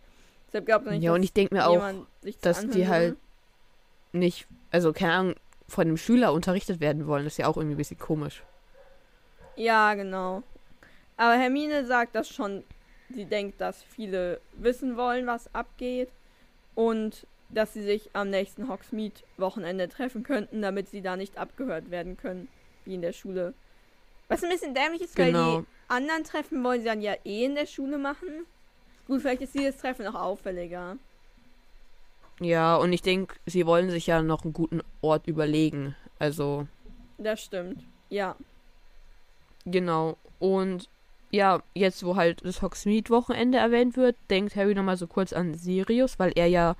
Deshalb 0.48 0.66
glaubt 0.66 0.86
er 0.88 0.94
nicht, 0.94 1.04
ja, 1.04 1.14
und 1.14 1.24
ich 1.24 1.34
denke 1.34 1.54
mir 1.54 1.68
auch 1.68 1.74
jemand 1.74 2.08
sich 2.22 2.38
das 2.40 2.62
dass 2.62 2.72
die 2.72 2.88
halt 2.88 3.18
nicht, 4.12 4.48
also 4.72 4.94
keine 4.94 5.14
Ahnung, 5.14 5.36
von 5.68 5.84
einem 5.88 5.98
Schüler 5.98 6.34
unterrichtet 6.34 6.80
werden 6.80 7.06
wollen. 7.08 7.24
Das 7.24 7.34
ist 7.34 7.38
ja 7.38 7.48
auch 7.48 7.58
irgendwie 7.58 7.76
ein 7.76 7.78
bisschen 7.78 8.00
komisch. 8.00 8.44
Ja, 9.56 9.94
genau. 9.94 10.42
Aber 11.18 11.34
Hermine 11.34 11.86
sagt 11.86 12.16
das 12.16 12.30
schon. 12.30 12.64
Sie 13.12 13.26
denkt, 13.26 13.60
dass 13.60 13.84
viele 13.84 14.40
wissen 14.54 14.96
wollen, 14.96 15.28
was 15.28 15.54
abgeht. 15.54 16.10
Und 16.80 17.28
dass 17.50 17.74
sie 17.74 17.82
sich 17.82 18.10
am 18.14 18.30
nächsten 18.30 18.70
Hogsmeade-Wochenende 18.70 19.90
treffen 19.90 20.24
könnten, 20.24 20.62
damit 20.62 20.88
sie 20.88 21.02
da 21.02 21.18
nicht 21.18 21.38
abgehört 21.38 21.92
werden 21.92 22.16
können, 22.16 22.48
wie 22.86 22.94
in 22.94 23.02
der 23.02 23.12
Schule. 23.12 23.54
Was 24.30 24.44
ein 24.44 24.50
bisschen 24.50 24.74
dämlich 24.74 25.02
ist, 25.02 25.18
weil 25.18 25.34
Genau. 25.34 25.60
die 25.62 25.66
anderen 25.90 26.24
Treffen 26.24 26.64
wollen 26.64 26.80
sie 26.80 26.86
dann 26.86 27.02
ja 27.02 27.16
eh 27.26 27.44
in 27.44 27.56
der 27.56 27.66
Schule 27.66 27.98
machen. 27.98 28.46
Gut, 29.08 29.22
vielleicht 29.22 29.42
ist 29.42 29.56
dieses 29.56 29.76
Treffen 29.78 30.06
noch 30.06 30.16
auffälliger. 30.16 30.98
Ja, 32.40 32.78
und 32.78 32.94
ich 32.94 33.02
denke, 33.02 33.36
sie 33.46 33.66
wollen 33.66 33.90
sich 33.90 34.08
ja 34.08 34.22
noch 34.22 34.44
einen 34.44 34.54
guten 34.54 34.82
Ort 35.02 35.28
überlegen. 35.28 35.96
Also, 36.20 36.68
Das 37.18 37.42
stimmt. 37.44 37.84
Ja. 38.10 38.38
genau. 39.66 40.18
Und 40.40 40.88
ja, 41.32 41.62
jetzt, 41.74 42.04
wo 42.06 42.16
halt 42.16 42.44
das 42.44 42.62
Hogsmeade-Wochenende 42.62 43.58
erwähnt 43.58 43.98
wird, 43.98 44.16
denkt 44.30 44.56
Harry 44.56 44.74
nochmal 44.74 44.98
so 44.98 45.08
kurz 45.08 45.34
an 45.34 45.54
Sirius, 45.54 46.18
weil 46.18 46.32
er 46.36 46.48
ja 46.48 46.76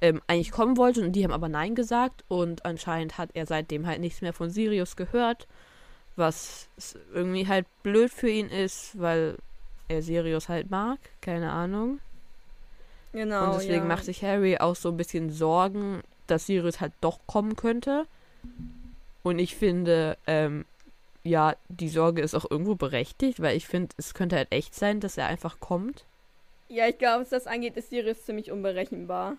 ähm, 0.00 0.20
eigentlich 0.26 0.50
kommen 0.50 0.76
wollte 0.76 1.02
und 1.02 1.12
die 1.12 1.24
haben 1.24 1.32
aber 1.32 1.48
Nein 1.48 1.74
gesagt. 1.74 2.24
Und 2.28 2.66
anscheinend 2.66 3.18
hat 3.18 3.30
er 3.34 3.46
seitdem 3.46 3.86
halt 3.86 4.00
nichts 4.00 4.20
mehr 4.20 4.32
von 4.32 4.50
Sirius 4.50 4.96
gehört. 4.96 5.46
Was 6.16 6.68
irgendwie 7.14 7.46
halt 7.48 7.66
blöd 7.82 8.10
für 8.10 8.28
ihn 8.28 8.48
ist, 8.48 9.00
weil 9.00 9.36
er 9.88 10.02
Sirius 10.02 10.48
halt 10.48 10.70
mag. 10.70 10.98
Keine 11.22 11.52
Ahnung. 11.52 12.00
Genau. 13.12 13.46
Und 13.46 13.54
deswegen 13.54 13.84
ja. 13.84 13.88
macht 13.88 14.04
sich 14.04 14.22
Harry 14.22 14.58
auch 14.58 14.76
so 14.76 14.90
ein 14.90 14.96
bisschen 14.96 15.30
Sorgen, 15.30 16.02
dass 16.26 16.46
Sirius 16.46 16.80
halt 16.80 16.92
doch 17.00 17.20
kommen 17.26 17.56
könnte. 17.56 18.06
Und 19.22 19.38
ich 19.38 19.54
finde, 19.54 20.18
ähm, 20.26 20.64
ja, 21.24 21.54
die 21.68 21.88
Sorge 21.88 22.22
ist 22.22 22.34
auch 22.34 22.50
irgendwo 22.50 22.74
berechtigt, 22.74 23.40
weil 23.40 23.56
ich 23.56 23.66
finde, 23.66 23.94
es 23.96 24.14
könnte 24.14 24.36
halt 24.36 24.50
echt 24.50 24.74
sein, 24.74 25.00
dass 25.00 25.16
er 25.18 25.26
einfach 25.26 25.60
kommt. 25.60 26.04
Ja, 26.68 26.88
ich 26.88 26.98
glaube, 26.98 27.22
was 27.22 27.30
das 27.30 27.46
angeht, 27.46 27.76
ist 27.76 27.90
Sirius 27.90 28.24
ziemlich 28.24 28.50
unberechenbar. 28.50 29.36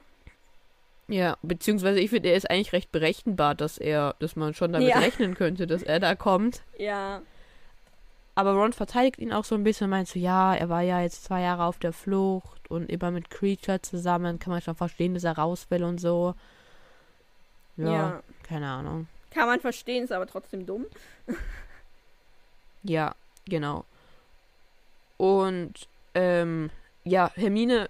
Ja, 1.07 1.37
beziehungsweise 1.41 1.99
ich 1.99 2.09
finde, 2.11 2.29
er 2.29 2.35
ist 2.35 2.49
eigentlich 2.49 2.73
recht 2.73 2.91
berechenbar, 2.91 3.55
dass 3.55 3.77
er, 3.77 4.15
dass 4.19 4.35
man 4.35 4.53
schon 4.53 4.71
damit 4.71 4.87
Ja. 4.89 4.99
rechnen 4.99 5.35
könnte, 5.35 5.67
dass 5.67 5.83
er 5.83 5.99
da 5.99 6.15
kommt. 6.15 6.61
Ja. 6.77 7.21
Aber 8.35 8.53
Ron 8.53 8.73
verteidigt 8.73 9.19
ihn 9.19 9.33
auch 9.33 9.43
so 9.43 9.55
ein 9.55 9.63
bisschen, 9.63 9.89
meint 9.89 10.07
so, 10.07 10.17
ja, 10.17 10.55
er 10.55 10.69
war 10.69 10.81
ja 10.81 11.01
jetzt 11.01 11.25
zwei 11.25 11.41
Jahre 11.41 11.65
auf 11.65 11.77
der 11.77 11.93
Flucht 11.93 12.71
und 12.71 12.89
immer 12.89 13.11
mit 13.11 13.29
Creature 13.29 13.81
zusammen, 13.81 14.39
kann 14.39 14.51
man 14.51 14.61
schon 14.61 14.75
verstehen, 14.75 15.13
dass 15.13 15.23
er 15.23 15.37
raus 15.37 15.67
will 15.69 15.83
und 15.83 15.99
so. 15.99 16.33
Ja, 17.77 17.91
ja. 17.91 18.23
keine 18.47 18.67
Ahnung. 18.67 19.07
Kann 19.31 19.47
man 19.47 19.59
verstehen, 19.59 20.03
ist 20.03 20.11
aber 20.11 20.27
trotzdem 20.27 20.65
dumm. 20.65 20.85
Ja, 22.83 23.15
genau. 23.45 23.85
Und, 25.17 25.87
ähm, 26.15 26.69
ja, 27.03 27.31
Hermine 27.35 27.89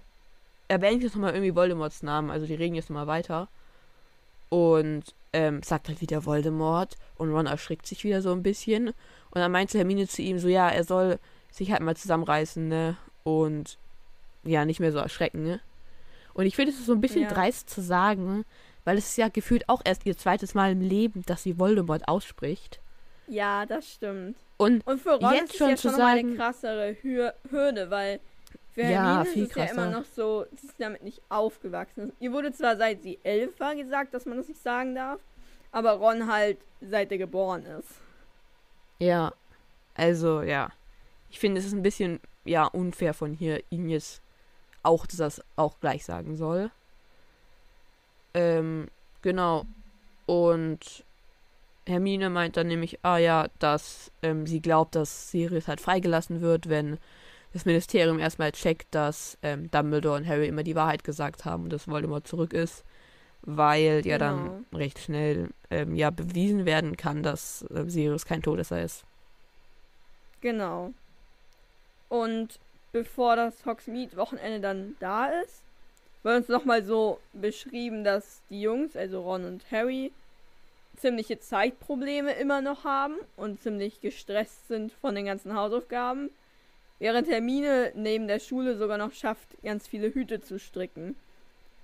erwähnt 0.68 1.02
jetzt 1.02 1.14
nochmal 1.14 1.32
irgendwie 1.34 1.54
Voldemorts 1.54 2.02
Namen, 2.02 2.30
also 2.30 2.46
die 2.46 2.54
reden 2.54 2.74
jetzt 2.74 2.90
nochmal 2.90 3.06
weiter. 3.06 3.48
Und, 4.48 5.02
ähm, 5.32 5.62
sagt 5.62 5.88
halt 5.88 6.00
wieder 6.00 6.24
Voldemort 6.24 6.96
und 7.16 7.30
Ron 7.32 7.46
erschrickt 7.46 7.86
sich 7.86 8.04
wieder 8.04 8.22
so 8.22 8.32
ein 8.32 8.42
bisschen. 8.42 8.88
Und 8.88 8.94
dann 9.40 9.50
meinte 9.50 9.78
Hermine 9.78 10.06
zu 10.06 10.22
ihm 10.22 10.38
so, 10.38 10.48
ja, 10.48 10.68
er 10.68 10.84
soll 10.84 11.18
sich 11.50 11.72
halt 11.72 11.82
mal 11.82 11.96
zusammenreißen, 11.96 12.68
ne? 12.68 12.96
Und, 13.24 13.78
ja, 14.44 14.64
nicht 14.64 14.78
mehr 14.80 14.92
so 14.92 14.98
erschrecken, 14.98 15.42
ne? 15.42 15.60
Und 16.34 16.46
ich 16.46 16.56
finde, 16.56 16.72
es 16.72 16.86
so 16.86 16.92
ein 16.92 17.00
bisschen 17.00 17.22
Ja. 17.22 17.28
dreist 17.28 17.70
zu 17.70 17.80
sagen, 17.80 18.44
weil 18.84 18.98
es 18.98 19.08
ist 19.10 19.16
ja 19.16 19.28
gefühlt 19.28 19.68
auch 19.68 19.80
erst 19.84 20.04
ihr 20.06 20.16
zweites 20.16 20.54
Mal 20.54 20.72
im 20.72 20.80
Leben, 20.80 21.22
dass 21.26 21.42
sie 21.42 21.58
Voldemort 21.58 22.06
ausspricht. 22.06 22.80
Ja, 23.26 23.66
das 23.66 23.88
stimmt. 23.92 24.36
Und 24.56 24.86
Und 24.86 25.00
für 25.00 25.14
Ron 25.20 25.34
Jetzt 25.34 25.52
ist 25.52 25.58
schon 25.58 25.70
ja 25.70 25.76
zu 25.76 25.82
schon 25.88 25.92
noch 25.92 25.98
mal 25.98 26.06
eine 26.18 26.20
sagen- 26.22 26.36
krassere 26.36 26.96
Hür 27.02 27.34
Hürde, 27.50 27.90
weil 27.90 28.20
für 28.72 28.82
Ja, 28.82 29.22
Hermine 29.24 29.42
ist 29.42 29.50
es 29.50 29.54
ja 29.56 29.64
immer 29.64 29.90
noch 29.90 30.04
so, 30.04 30.46
sie 30.60 30.66
ist 30.68 30.80
damit 30.80 31.02
nicht 31.02 31.20
aufgewachsen. 31.28 32.12
Ihr 32.20 32.32
wurde 32.32 32.52
zwar 32.52 32.76
seit 32.76 33.02
sie 33.02 33.18
elf 33.22 33.58
war 33.60 33.74
gesagt, 33.74 34.14
dass 34.14 34.26
man 34.26 34.36
das 34.36 34.48
nicht 34.48 34.62
sagen 34.62 34.94
darf, 34.94 35.20
aber 35.72 35.92
Ron 35.92 36.30
halt 36.32 36.58
seit 36.80 37.10
er 37.12 37.18
geboren 37.18 37.64
ist. 37.66 37.88
Ja, 38.98 39.32
also 39.94 40.42
ja. 40.42 40.70
Ich 41.30 41.40
finde, 41.40 41.60
es 41.60 41.66
ist 41.66 41.72
ein 41.72 41.82
bisschen 41.82 42.20
ja 42.44 42.64
unfair 42.66 43.14
von 43.14 43.32
hier, 43.32 43.62
ihn 43.70 43.88
jetzt 43.88 44.20
auch, 44.84 45.06
dass 45.06 45.16
das 45.16 45.42
auch 45.56 45.80
gleich 45.80 46.04
sagen 46.04 46.36
soll. 46.36 46.70
Ähm, 48.34 48.88
genau. 49.22 49.64
Und 50.26 51.04
Hermine 51.86 52.30
meint 52.30 52.56
dann 52.56 52.68
nämlich, 52.68 52.98
ah 53.02 53.18
ja, 53.18 53.48
dass 53.58 54.10
ähm, 54.22 54.46
sie 54.46 54.60
glaubt, 54.60 54.94
dass 54.94 55.30
Sirius 55.30 55.68
halt 55.68 55.80
freigelassen 55.80 56.40
wird, 56.40 56.68
wenn 56.68 56.98
das 57.52 57.66
Ministerium 57.66 58.18
erstmal 58.18 58.52
checkt, 58.52 58.94
dass 58.94 59.38
ähm, 59.42 59.70
Dumbledore 59.70 60.16
und 60.16 60.26
Harry 60.26 60.48
immer 60.48 60.62
die 60.62 60.74
Wahrheit 60.74 61.04
gesagt 61.04 61.44
haben 61.44 61.64
und 61.64 61.72
dass 61.72 61.86
Voldemort 61.86 62.26
zurück 62.26 62.52
ist, 62.52 62.84
weil 63.42 64.02
ja 64.04 64.18
dann 64.18 64.64
recht 64.72 64.98
schnell 64.98 65.50
ähm, 65.70 65.94
ja 65.94 66.10
bewiesen 66.10 66.64
werden 66.64 66.96
kann, 66.96 67.22
dass 67.22 67.62
äh, 67.70 67.84
Sirius 67.88 68.24
kein 68.24 68.42
Todesser 68.42 68.82
ist. 68.82 69.04
Genau. 70.40 70.92
Und 72.08 72.58
bevor 72.92 73.36
das 73.36 73.64
Hogsmeade-Wochenende 73.66 74.60
dann 74.60 74.96
da 75.00 75.26
ist, 75.26 75.62
wird 76.22 76.36
uns 76.38 76.48
nochmal 76.48 76.82
so 76.84 77.20
beschrieben, 77.34 78.02
dass 78.02 78.40
die 78.50 78.62
Jungs, 78.62 78.96
also 78.96 79.22
Ron 79.22 79.44
und 79.44 79.70
Harry, 79.70 80.10
ziemliche 80.96 81.38
Zeitprobleme 81.40 82.32
immer 82.34 82.60
noch 82.60 82.84
haben 82.84 83.14
und 83.36 83.60
ziemlich 83.60 84.00
gestresst 84.00 84.68
sind 84.68 84.92
von 84.92 85.14
den 85.14 85.26
ganzen 85.26 85.54
Hausaufgaben, 85.54 86.30
während 86.98 87.28
Hermine 87.28 87.92
neben 87.94 88.28
der 88.28 88.40
Schule 88.40 88.76
sogar 88.76 88.98
noch 88.98 89.12
schafft, 89.12 89.48
ganz 89.62 89.86
viele 89.86 90.12
Hüte 90.14 90.40
zu 90.40 90.58
stricken. 90.58 91.16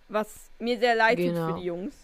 Was 0.09 0.51
mir 0.59 0.79
sehr 0.79 0.95
leid 0.95 1.19
tut 1.19 1.27
Genau. 1.27 1.55
für 1.55 1.61
die 1.61 1.67
Jungs. 1.67 1.95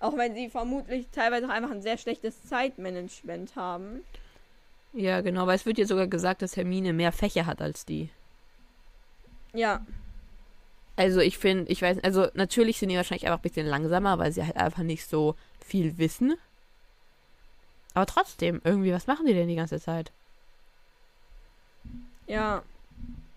Auch 0.00 0.16
wenn 0.16 0.34
sie 0.34 0.48
vermutlich 0.50 1.06
teilweise 1.12 1.46
auch 1.46 1.50
einfach 1.50 1.70
ein 1.70 1.82
sehr 1.82 1.98
schlechtes 1.98 2.42
Zeitmanagement 2.44 3.56
haben. 3.56 4.02
Ja, 4.92 5.20
genau, 5.20 5.46
weil 5.46 5.56
es 5.56 5.66
wird 5.66 5.78
ja 5.78 5.86
sogar 5.86 6.06
gesagt, 6.06 6.42
dass 6.42 6.56
Hermine 6.56 6.92
mehr 6.92 7.12
Fächer 7.12 7.46
hat 7.46 7.60
als 7.60 7.84
die. 7.84 8.08
Ja, 9.52 9.84
Also 10.96 11.20
ich 11.20 11.36
finde, 11.38 11.70
ich 11.70 11.82
weiß, 11.82 11.98
also 12.04 12.28
natürlich 12.34 12.78
sind 12.78 12.88
die 12.90 12.96
wahrscheinlich 12.96 13.26
einfach 13.26 13.38
ein 13.38 13.42
bisschen 13.42 13.66
langsamer, 13.66 14.18
weil 14.18 14.32
sie 14.32 14.44
halt 14.44 14.56
einfach 14.56 14.82
nicht 14.82 15.06
so 15.08 15.34
viel 15.66 15.98
wissen. 15.98 16.34
Aber 17.94 18.06
trotzdem, 18.06 18.60
irgendwie, 18.64 18.92
was 18.92 19.06
machen 19.06 19.26
die 19.26 19.34
denn 19.34 19.48
die 19.48 19.56
ganze 19.56 19.80
Zeit? 19.80 20.12
Ja, 22.26 22.62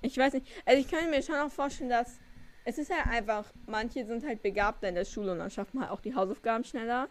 ich 0.02 0.18
weiß 0.18 0.34
nicht. 0.34 0.48
Also 0.66 0.82
ich 0.82 0.90
kann 0.90 1.10
mir 1.10 1.22
schon 1.22 1.36
auch 1.36 1.52
vorstellen, 1.52 1.90
dass 1.90 2.20
es 2.66 2.78
ist 2.78 2.90
ja 2.90 3.04
einfach, 3.10 3.46
manche 3.68 4.06
sind 4.06 4.26
halt 4.26 4.44
begabter 4.44 4.90
in 4.90 4.96
der 4.96 5.06
Schule 5.06 5.32
und 5.32 5.40
dann 5.40 5.50
schafft 5.50 5.74
man 5.74 5.84
halt 5.84 5.94
auch 5.94 6.02
die 6.02 6.14
Hausaufgaben 6.14 6.64
schneller. 6.64 7.08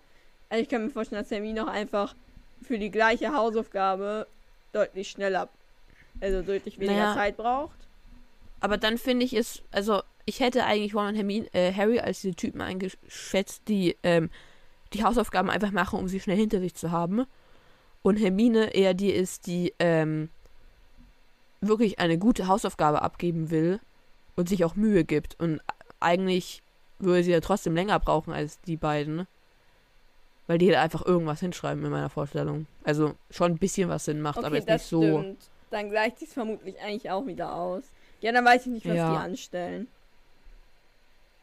Also 0.51 0.63
ich 0.63 0.69
kann 0.69 0.85
mir 0.85 0.91
vorstellen, 0.91 1.23
dass 1.23 1.31
Hermine 1.31 1.65
auch 1.65 1.69
einfach 1.69 2.15
für 2.63 2.79
die 2.79 2.91
gleiche 2.91 3.33
Hausaufgabe 3.33 4.27
deutlich 4.73 5.11
schneller, 5.11 5.49
also 6.21 6.43
deutlich 6.43 6.79
weniger 6.79 6.99
Naja. 6.99 7.15
Zeit 7.15 7.37
braucht. 7.37 7.89
Aber 8.61 8.77
dann 8.77 8.99
finde 8.99 9.25
ich 9.25 9.33
es, 9.35 9.63
also 9.71 10.03
ich 10.27 10.41
hätte 10.41 10.65
eigentlich 10.65 10.95
Ron 10.95 11.09
und 11.09 11.15
Hermine, 11.15 11.47
äh, 11.55 11.73
Harry 11.73 12.01
als 12.01 12.21
diese 12.21 12.35
Typen 12.35 12.61
eingeschätzt, 12.61 13.63
die 13.69 13.97
ähm, 14.03 14.31
die 14.93 15.05
Hausaufgaben 15.05 15.51
einfach 15.51 15.71
machen, 15.71 15.99
um 15.99 16.09
sie 16.09 16.21
schnell 16.21 16.37
hinter 16.37 16.61
sich 16.61 16.75
zu 16.75 16.91
haben. 16.91 17.27
Und 18.03 18.17
Hermine 18.17 18.75
eher 18.75 18.95
die 18.95 19.11
ist, 19.11 19.47
die 19.47 19.75
ähm, 19.79 20.31
wirklich 21.61 21.99
eine 21.99 22.19
gute 22.19 22.47
Hausaufgabe 22.49 23.03
abgeben 23.03 23.51
will 23.51 23.81
und 24.37 24.49
sich 24.49 24.65
auch 24.65 24.77
Mühe 24.77 25.05
gibt. 25.05 25.39
Und 25.41 25.61
eigentlich 26.01 26.63
würde 26.99 27.25
sie 27.25 27.33
ja 27.33 27.41
trotzdem 27.41 27.75
länger 27.75 27.99
brauchen 27.99 28.33
als 28.33 28.61
die 28.63 28.77
beiden. 28.77 29.27
Weil 30.47 30.59
die 30.59 30.69
halt 30.69 30.79
einfach 30.79 31.05
irgendwas 31.05 31.41
hinschreiben 31.41 31.85
in 31.85 31.91
meiner 31.91 32.09
Vorstellung. 32.09 32.67
Also 32.85 33.15
schon 33.31 33.53
ein 33.53 33.59
bisschen 33.59 33.89
was 33.91 34.07
Sinn 34.07 34.23
macht, 34.23 34.39
aber 34.39 34.47
Okay, 34.49 34.57
jetzt 34.57 34.69
nicht 34.69 34.85
so. 34.85 35.03
stimmt. 35.03 35.43
Dann 35.71 35.91
gleicht 35.91 36.19
sich 36.21 36.31
vermutlich 36.31 36.81
eigentlich 36.81 37.11
auch 37.11 37.27
wieder 37.27 37.55
aus. 37.55 37.83
Ja, 38.23 38.33
dann 38.33 38.45
weiß 38.47 38.63
ich 38.67 38.73
nicht, 38.73 38.87
was 38.89 38.97
Ja. 38.97 39.11
die 39.13 39.19
anstellen. 39.19 39.89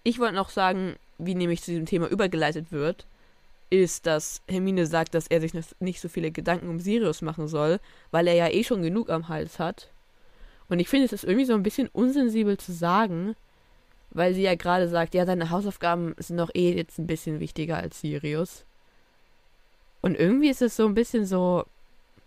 Ich 0.04 0.20
wollte 0.20 0.36
noch 0.36 0.50
sagen, 0.50 0.96
wie 1.20 1.36
nämlich 1.36 1.62
zu 1.62 1.72
diesem 1.72 1.86
Thema 1.86 2.08
übergeleitet 2.08 2.72
wird, 2.72 3.06
ist, 3.70 4.06
dass 4.06 4.42
Hermine 4.48 4.86
sagt, 4.86 5.14
dass 5.16 5.28
er 5.28 5.42
sich 5.42 5.54
nicht- 5.54 5.80
nicht 5.82 6.00
so 6.02 6.08
viele 6.08 6.32
Gedanken 6.32 6.70
um 6.70 6.80
Sirius 6.80 7.22
machen 7.22 7.48
soll, 7.48 7.80
weil 8.12 8.28
er 8.28 8.36
ja 8.36 8.48
eh 8.50 8.64
schon 8.64 8.82
genug 8.82 9.10
am 9.10 9.28
Hals 9.28 9.60
hat. 9.60 9.92
Und 10.70 10.80
ich 10.80 10.88
finde, 10.90 11.06
es 11.06 11.14
ist 11.14 11.24
irgendwie 11.24 11.46
so 11.46 11.54
ein 11.54 11.64
bisschen 11.64 11.90
unsensibel 11.90 12.58
zu 12.58 12.72
sagen, 12.72 13.36
weil 14.12 14.34
sie 14.34 14.44
ja 14.44 14.56
gerade 14.56 14.88
sagt, 14.88 15.14
ja, 15.14 15.26
seine 15.26 15.50
Hausaufgaben 15.50 16.16
sind 16.18 16.38
doch 16.38 16.50
eh 16.54 16.74
jetzt 16.74 16.98
ein 17.00 17.08
bisschen 17.08 17.40
wichtiger 17.40 17.78
als 17.78 18.00
Sirius. 18.02 18.66
Und 20.02 20.16
irgendwie 20.16 20.50
ist 20.50 20.62
es 20.62 20.76
so 20.76 20.86
ein 20.86 20.94
bisschen 20.94 21.26
so, 21.26 21.66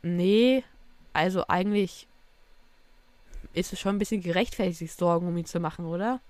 nee, 0.03 0.65
also 1.13 1.45
eigentlich 1.49 2.07
ist 3.55 3.73
es 3.73 3.81
schon 3.81 3.97
ein 3.97 3.99
bisschen 3.99 4.21
gerechtfertigt, 4.21 4.79
sich 4.79 4.93
Sorgen 4.93 5.29
um 5.29 5.37
ihn 5.37 5.47
zu 5.47 5.61
machen, 5.61 5.87
oder? 5.87 6.21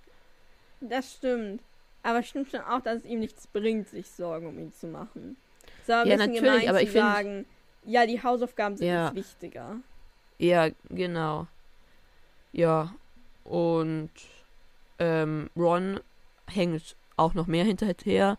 Das 0.80 1.14
stimmt. 1.14 1.62
Aber 2.02 2.20
es 2.20 2.28
stimmt 2.28 2.48
schon 2.50 2.60
auch, 2.60 2.80
dass 2.80 2.98
es 2.98 3.04
ihm 3.04 3.20
nichts 3.20 3.46
bringt, 3.46 3.88
sich 3.88 4.10
Sorgen 4.10 4.46
um 4.46 4.58
ihn 4.58 4.72
zu 4.72 4.86
machen. 4.86 5.36
Es 5.82 5.90
ein 5.90 6.06
Ja, 6.06 6.16
natürlich, 6.16 6.40
gemein 6.40 6.68
aber 6.68 6.82
ich 6.82 6.90
find- 6.90 7.02
sagen, 7.04 7.46
ja, 7.84 8.06
die 8.06 8.22
Hausaufgaben 8.22 8.76
sind 8.76 8.88
Ja. 8.88 9.06
jetzt 9.06 9.14
wichtiger. 9.16 9.76
Ja, 10.38 10.68
genau. 10.90 11.46
Ja, 12.52 12.94
und 13.44 14.10
ähm, 14.98 15.50
Ron 15.56 16.00
hängt 16.46 16.96
auch 17.16 17.34
noch 17.34 17.46
mehr 17.46 17.64
hinterher, 17.64 18.38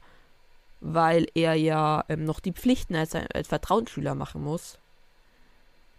weil 0.82 1.28
er 1.36 1.54
ja 1.56 2.04
ähm, 2.10 2.24
noch 2.26 2.40
die 2.40 2.54
Pflichten 2.54 2.96
als, 2.96 3.14
als 3.16 3.48
Vertrauensschüler 3.48 4.16
machen 4.16 4.44
muss. 4.44 4.80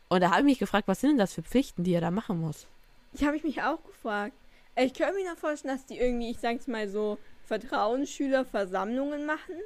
Und 0.08 0.22
da 0.22 0.30
habe 0.30 0.40
ich 0.40 0.44
mich 0.46 0.58
gefragt, 0.58 0.88
was 0.88 1.00
sind 1.00 1.10
denn 1.10 1.18
das 1.18 1.34
für 1.34 1.42
Pflichten, 1.42 1.84
die 1.84 1.92
er 1.94 2.00
da 2.00 2.10
machen 2.10 2.40
muss? 2.40 2.66
Ich 3.12 3.24
habe 3.24 3.38
mich 3.42 3.62
auch 3.62 3.82
gefragt. 3.84 4.34
Ich 4.76 4.94
könnte 4.94 5.14
mir 5.14 5.30
noch 5.30 5.38
vorstellen, 5.38 5.74
dass 5.74 5.86
die 5.86 5.98
irgendwie, 5.98 6.30
ich 6.30 6.38
sag's 6.38 6.66
mal 6.66 6.88
so, 6.88 7.18
Vertrauensschülerversammlungen 7.50 9.26
machen. 9.26 9.56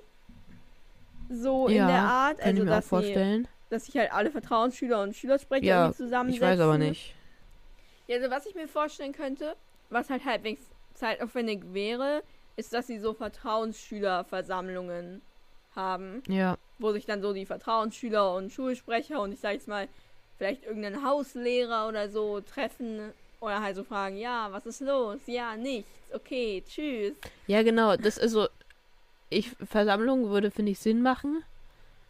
So 1.30 1.68
in 1.68 1.76
Ja, 1.76 1.86
der 1.86 2.02
Art. 2.02 2.38
Kann 2.38 2.48
Also, 2.50 2.62
ich 2.62 2.64
mir 2.64 2.70
auch 2.72 2.76
dass, 2.76 2.88
sie, 2.88 2.88
vorstellen. 2.88 3.48
dass 3.68 3.84
sich 3.84 3.96
halt 3.96 4.12
alle 4.12 4.30
Vertrauensschüler 4.30 5.02
und 5.02 5.14
Schülersprecher 5.14 5.66
Ja, 5.66 5.92
zusammensetzen. 5.92 6.34
Ich 6.34 6.40
weiß 6.40 6.60
aber 6.60 6.78
nicht. 6.78 7.14
Ja, 8.06 8.16
also 8.16 8.30
was 8.30 8.46
ich 8.46 8.54
mir 8.54 8.68
vorstellen 8.68 9.12
könnte, 9.12 9.54
was 9.90 10.08
halt 10.10 10.24
halbwegs 10.24 10.62
zeitaufwendig 10.94 11.62
wäre, 11.72 12.22
ist, 12.56 12.72
dass 12.72 12.86
sie 12.86 12.98
so 12.98 13.12
Vertrauensschülerversammlungen 13.14 15.22
haben, 15.74 16.22
Ja, 16.28 16.56
wo 16.78 16.92
sich 16.92 17.06
dann 17.06 17.22
so 17.22 17.32
die 17.32 17.46
Vertrauensschüler 17.46 18.34
und 18.34 18.52
Schulsprecher 18.52 19.20
und 19.20 19.32
ich 19.32 19.40
sag 19.40 19.54
jetzt 19.54 19.66
mal, 19.68 19.88
vielleicht 20.36 20.64
irgendein 20.64 21.04
Hauslehrer 21.04 21.88
oder 21.88 22.08
so 22.08 22.40
treffen 22.40 23.12
oder 23.44 23.60
halt 23.62 23.76
so 23.76 23.84
fragen, 23.84 24.16
ja, 24.16 24.50
was 24.50 24.66
ist 24.66 24.80
los? 24.80 25.20
Ja, 25.26 25.56
nichts. 25.56 25.90
Okay, 26.12 26.62
tschüss. 26.66 27.16
ja 27.46 27.62
genau. 27.62 27.96
Das 27.96 28.18
ist 28.18 28.32
so. 28.32 28.48
Ich 29.30 29.50
Versammlung 29.50 30.28
würde 30.30 30.50
finde 30.50 30.72
ich 30.72 30.78
Sinn 30.78 31.02
machen, 31.02 31.42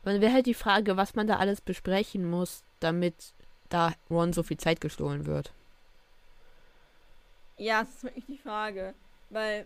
Dann 0.02 0.20
wäre 0.20 0.32
halt 0.32 0.46
die 0.46 0.54
Frage, 0.54 0.96
was 0.96 1.14
man 1.14 1.26
da 1.26 1.36
alles 1.36 1.60
besprechen 1.60 2.28
muss, 2.28 2.62
damit 2.80 3.14
da 3.70 3.92
Ron 4.10 4.32
so 4.32 4.42
viel 4.42 4.58
Zeit 4.58 4.80
gestohlen 4.80 5.24
wird. 5.26 5.52
Ja, 7.56 7.82
das 7.82 7.94
ist 7.94 8.04
wirklich 8.04 8.26
die 8.26 8.38
Frage. 8.38 8.94
Weil, 9.30 9.64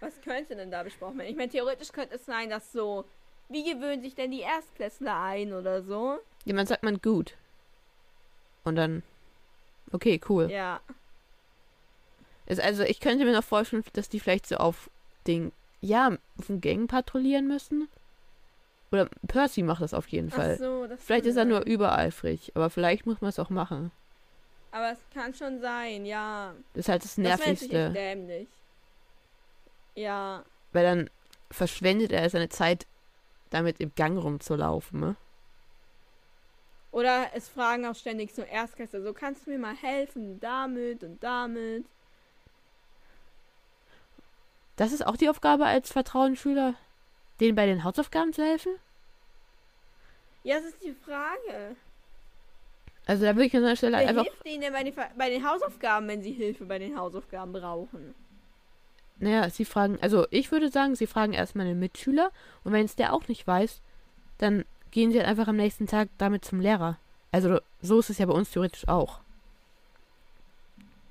was 0.00 0.20
könnte 0.22 0.54
denn 0.54 0.70
da 0.70 0.82
besprochen 0.82 1.18
werden? 1.18 1.30
Ich 1.30 1.36
meine, 1.36 1.50
theoretisch 1.50 1.90
könnte 1.92 2.14
es 2.16 2.24
sein, 2.24 2.50
dass 2.50 2.70
so, 2.72 3.04
wie 3.48 3.64
gewöhnen 3.64 4.02
sich 4.02 4.14
denn 4.14 4.30
die 4.30 4.40
Erstklässler 4.42 5.20
ein 5.20 5.52
oder 5.52 5.82
so? 5.82 6.18
Jemand 6.44 6.68
sagt 6.68 6.82
man 6.82 7.00
gut. 7.00 7.34
Und 8.64 8.76
dann, 8.76 9.02
okay, 9.92 10.20
cool. 10.28 10.50
Ja. 10.50 10.80
Ist 12.46 12.60
also, 12.60 12.82
ich 12.82 13.00
könnte 13.00 13.24
mir 13.24 13.32
noch 13.32 13.44
vorstellen, 13.44 13.84
dass 13.94 14.08
die 14.08 14.20
vielleicht 14.20 14.46
so 14.46 14.56
auf 14.56 14.90
den, 15.26 15.52
ja, 15.80 16.16
auf 16.38 16.46
den 16.46 16.60
Gängen 16.60 16.86
patrouillieren 16.88 17.48
müssen. 17.48 17.88
Oder 18.92 19.08
Percy 19.26 19.62
macht 19.62 19.82
das 19.82 19.94
auf 19.94 20.06
jeden 20.08 20.30
Fall. 20.30 20.52
Ach 20.54 20.58
so, 20.58 20.86
das 20.86 21.02
Vielleicht 21.02 21.26
ist 21.26 21.36
er 21.36 21.46
nur 21.46 21.64
übereifrig, 21.66 22.52
aber 22.54 22.70
vielleicht 22.70 23.06
muss 23.06 23.20
man 23.20 23.30
es 23.30 23.38
auch 23.38 23.50
machen. 23.50 23.90
Aber 24.70 24.92
es 24.92 24.98
kann 25.12 25.32
schon 25.34 25.60
sein, 25.60 26.04
ja. 26.04 26.52
Das 26.74 26.80
ist 26.80 26.88
halt 26.88 27.02
das 27.04 27.14
Das 27.14 27.24
wäre 27.24 27.28
natürlich 27.30 27.62
echt 27.62 27.72
Nervigste. 27.72 28.00
dämlich. 28.00 28.48
Ja. 29.94 30.44
Weil 30.72 30.84
dann 30.84 31.10
verschwendet 31.50 32.12
er 32.12 32.28
seine 32.28 32.48
Zeit, 32.48 32.86
damit 33.50 33.80
im 33.80 33.92
Gang 33.94 34.18
rumzulaufen. 34.18 35.00
Ne? 35.00 35.16
Oder 36.94 37.30
es 37.34 37.48
fragen 37.48 37.86
auch 37.86 37.96
ständig 37.96 38.32
so 38.32 38.42
Erstklässler, 38.42 39.02
so 39.02 39.12
kannst 39.12 39.46
du 39.46 39.50
mir 39.50 39.58
mal 39.58 39.74
helfen 39.74 40.38
damit 40.38 41.02
und 41.02 41.20
damit. 41.24 41.84
Das 44.76 44.92
ist 44.92 45.04
auch 45.04 45.16
die 45.16 45.28
Aufgabe 45.28 45.66
als 45.66 45.90
Vertrauensschüler, 45.90 46.74
denen 47.40 47.56
bei 47.56 47.66
den 47.66 47.82
Hausaufgaben 47.82 48.32
zu 48.32 48.44
helfen? 48.44 48.76
Ja, 50.44 50.54
das 50.54 50.66
ist 50.66 50.84
die 50.84 50.94
Frage. 50.94 51.74
Also 53.06 53.24
da 53.24 53.34
würde 53.34 53.46
ich 53.46 53.56
an 53.56 53.64
der 53.64 53.74
Stelle 53.74 53.98
Wer 53.98 54.10
einfach. 54.10 54.22
hilft 54.22 54.46
ihnen 54.46 54.60
denn 54.60 54.72
bei 54.72 54.84
den, 54.84 54.94
bei 55.18 55.30
den 55.30 55.44
Hausaufgaben, 55.44 56.06
wenn 56.06 56.22
sie 56.22 56.32
Hilfe 56.32 56.64
bei 56.64 56.78
den 56.78 56.96
Hausaufgaben 56.96 57.52
brauchen? 57.52 58.14
Naja, 59.18 59.50
sie 59.50 59.64
fragen, 59.64 59.98
also 60.00 60.28
ich 60.30 60.52
würde 60.52 60.70
sagen, 60.70 60.94
sie 60.94 61.08
fragen 61.08 61.32
erstmal 61.32 61.66
den 61.66 61.80
Mitschüler 61.80 62.30
und 62.62 62.70
wenn 62.70 62.84
es 62.84 62.94
der 62.94 63.12
auch 63.12 63.26
nicht 63.26 63.44
weiß, 63.44 63.80
dann 64.38 64.64
gehen 64.94 65.10
sie 65.10 65.18
halt 65.18 65.28
einfach 65.28 65.48
am 65.48 65.56
nächsten 65.56 65.88
Tag 65.88 66.08
damit 66.18 66.44
zum 66.44 66.60
Lehrer. 66.60 66.98
Also 67.32 67.58
so 67.82 67.98
ist 67.98 68.10
es 68.10 68.18
ja 68.18 68.26
bei 68.26 68.32
uns 68.32 68.52
theoretisch 68.52 68.86
auch. 68.86 69.18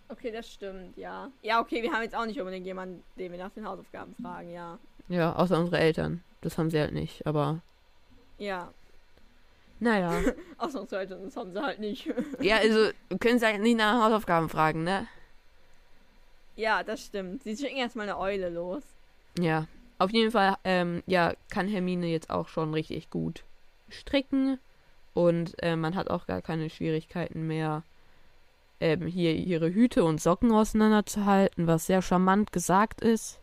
Okay, 0.08 0.32
das 0.32 0.50
stimmt, 0.52 0.98
ja. 0.98 1.30
Ja, 1.42 1.60
okay, 1.60 1.84
wir 1.84 1.92
haben 1.92 2.02
jetzt 2.02 2.16
auch 2.16 2.26
nicht 2.26 2.40
unbedingt 2.40 2.66
jemanden, 2.66 3.04
den 3.18 3.34
wir 3.34 3.40
nach 3.40 3.52
den 3.52 3.68
Hausaufgaben 3.68 4.16
fragen, 4.22 4.52
ja. 4.52 4.80
Ja, 5.10 5.36
außer 5.36 5.60
unsere 5.60 5.80
Eltern. 5.80 6.24
Das 6.40 6.58
haben 6.58 6.70
sie 6.70 6.80
halt 6.80 6.94
nicht, 6.94 7.28
aber 7.28 7.60
Ja. 8.38 8.72
naja. 9.82 10.14
Ausnahmsweise, 10.58 11.20
das 11.24 11.36
haben 11.36 11.52
sie 11.52 11.62
halt 11.62 11.80
nicht. 11.80 12.10
ja, 12.40 12.58
also 12.58 12.90
können 13.20 13.40
sie 13.40 13.46
halt 13.46 13.62
nicht 13.62 13.78
nach 13.78 14.02
Hausaufgaben 14.02 14.48
fragen, 14.48 14.84
ne? 14.86 15.08
ja, 16.56 16.84
das 16.84 17.04
stimmt. 17.04 17.44
Sie 17.44 17.58
schicken 17.58 17.78
erstmal 17.78 18.08
eine 18.08 18.18
Eule 18.18 18.48
los. 18.48 18.84
Ja. 19.38 19.68
Auf 19.98 20.12
jeden 20.12 20.32
Fall, 20.32 20.56
ähm, 20.64 21.04
ja, 21.06 21.34
kann 21.52 21.68
Hermine 21.68 22.08
jetzt 22.08 22.30
auch 22.30 22.48
schon 22.48 22.74
richtig 22.74 23.10
gut 23.10 23.44
stricken 23.94 24.60
und 25.14 25.56
äh, 25.62 25.76
man 25.76 25.96
hat 25.96 26.10
auch 26.10 26.26
gar 26.26 26.42
keine 26.42 26.70
Schwierigkeiten 26.70 27.48
mehr, 27.48 27.84
ähm, 28.80 29.08
hier 29.08 29.36
ihre 29.36 29.74
Hüte 29.74 30.04
und 30.04 30.22
Socken 30.22 30.52
auseinanderzuhalten, 30.52 31.68
was 31.68 31.86
sehr 31.86 32.02
charmant 32.02 32.52
gesagt 32.52 33.02
ist. 33.02 33.40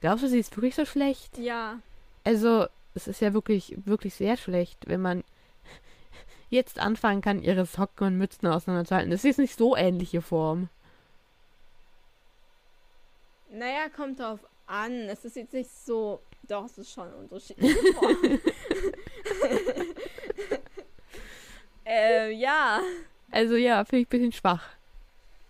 Glaubst 0.00 0.24
du, 0.24 0.28
sie 0.28 0.38
ist 0.38 0.54
wirklich 0.56 0.74
so 0.74 0.84
schlecht? 0.84 1.38
Ja. 1.38 1.78
Also, 2.24 2.66
es 2.94 3.08
ist 3.08 3.20
ja 3.20 3.32
wirklich, 3.32 3.74
wirklich 3.84 4.14
sehr 4.14 4.36
schlecht, 4.36 4.86
wenn 4.86 5.00
man 5.00 5.24
jetzt 6.50 6.78
anfangen 6.78 7.22
kann, 7.22 7.42
ihre 7.42 7.66
Socken 7.66 8.06
und 8.06 8.18
Mützen 8.18 8.46
auseinanderzuhalten. 8.46 9.10
Das 9.10 9.24
ist 9.24 9.38
nicht 9.38 9.56
so 9.56 9.76
ähnliche 9.76 10.22
Form. 10.22 10.68
Naja, 13.50 13.88
kommt 13.94 14.20
drauf 14.20 14.40
an. 14.66 14.92
Es 15.08 15.24
ist 15.24 15.36
jetzt 15.36 15.52
nicht 15.52 15.70
so. 15.70 16.20
Doch, 16.48 16.64
es 16.66 16.78
ist 16.78 16.92
schon 16.92 17.08
ein 17.08 17.14
unterschiedliche 17.14 17.92
Form. 17.94 18.16
äh, 21.86 22.30
ja, 22.32 22.80
Also 23.30 23.56
ja, 23.56 23.84
finde 23.84 24.02
ich 24.02 24.06
ein 24.06 24.10
bisschen 24.10 24.32
schwach. 24.32 24.62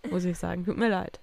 Muss 0.09 0.25
ich 0.25 0.37
sagen. 0.37 0.65
Tut 0.65 0.77
mir 0.77 0.89
leid. 0.89 1.19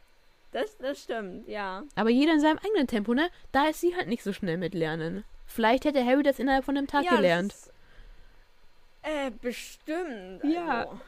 das, 0.53 0.77
das 0.79 1.03
stimmt, 1.03 1.49
ja. 1.49 1.85
Aber 1.95 2.11
jeder 2.11 2.33
in 2.33 2.41
seinem 2.41 2.59
eigenen 2.59 2.87
Tempo, 2.87 3.15
ne? 3.15 3.31
Da 3.53 3.69
ist 3.69 3.81
sie 3.81 3.95
halt 3.97 4.09
nicht 4.09 4.23
so 4.23 4.33
schnell 4.33 4.57
mit 4.59 4.75
Lernen. 4.75 5.25
Vielleicht 5.47 5.85
hätte 5.85 6.05
Harry 6.05 6.23
das 6.23 6.39
innerhalb 6.39 6.65
von 6.65 6.77
einem 6.77 6.87
Tag 6.87 7.05
ja, 7.05 7.11
das 7.11 7.19
gelernt. 7.19 7.53
Ist, 7.53 7.73
äh, 9.03 9.31
bestimmt. 9.31 10.45
Ja. 10.45 10.81
Also. 10.81 11.01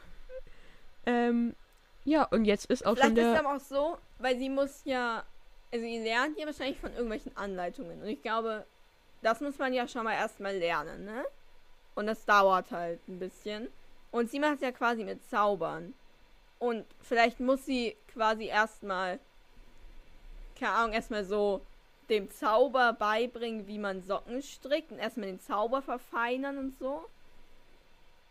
Ähm, 1.05 1.55
ja, 2.03 2.23
und 2.23 2.45
jetzt 2.45 2.65
ist 2.65 2.85
auch 2.85 2.97
schon 2.97 3.15
Vielleicht 3.15 3.17
ist 3.17 3.25
es 3.25 3.31
der. 3.31 3.39
aber 3.39 3.55
auch 3.55 3.59
so, 3.61 3.97
weil 4.19 4.37
sie 4.37 4.49
muss 4.49 4.81
ja. 4.85 5.23
Also, 5.75 5.87
sie 5.87 5.99
lernt 5.99 6.37
ja 6.37 6.45
wahrscheinlich 6.45 6.79
von 6.79 6.91
irgendwelchen 6.93 7.35
Anleitungen. 7.35 8.01
Und 8.01 8.07
ich 8.07 8.21
glaube, 8.21 8.65
das 9.21 9.41
muss 9.41 9.57
man 9.57 9.73
ja 9.73 9.89
schon 9.89 10.05
mal 10.05 10.13
erstmal 10.13 10.55
lernen, 10.55 11.03
ne? 11.03 11.25
Und 11.95 12.07
das 12.07 12.23
dauert 12.23 12.71
halt 12.71 13.05
ein 13.09 13.19
bisschen. 13.19 13.67
Und 14.09 14.31
sie 14.31 14.39
macht 14.39 14.55
es 14.55 14.61
ja 14.61 14.71
quasi 14.71 15.03
mit 15.03 15.21
Zaubern. 15.29 15.93
Und 16.59 16.85
vielleicht 17.01 17.41
muss 17.41 17.65
sie 17.65 17.97
quasi 18.13 18.45
erstmal, 18.45 19.19
keine 20.57 20.71
Ahnung, 20.71 20.93
erstmal 20.93 21.25
so 21.25 21.59
dem 22.09 22.31
Zauber 22.31 22.93
beibringen, 22.93 23.67
wie 23.67 23.77
man 23.77 24.01
Socken 24.01 24.41
strickt 24.41 24.93
und 24.93 24.99
erstmal 24.99 25.27
den 25.27 25.41
Zauber 25.41 25.81
verfeinern 25.81 26.57
und 26.57 26.79
so. 26.79 27.03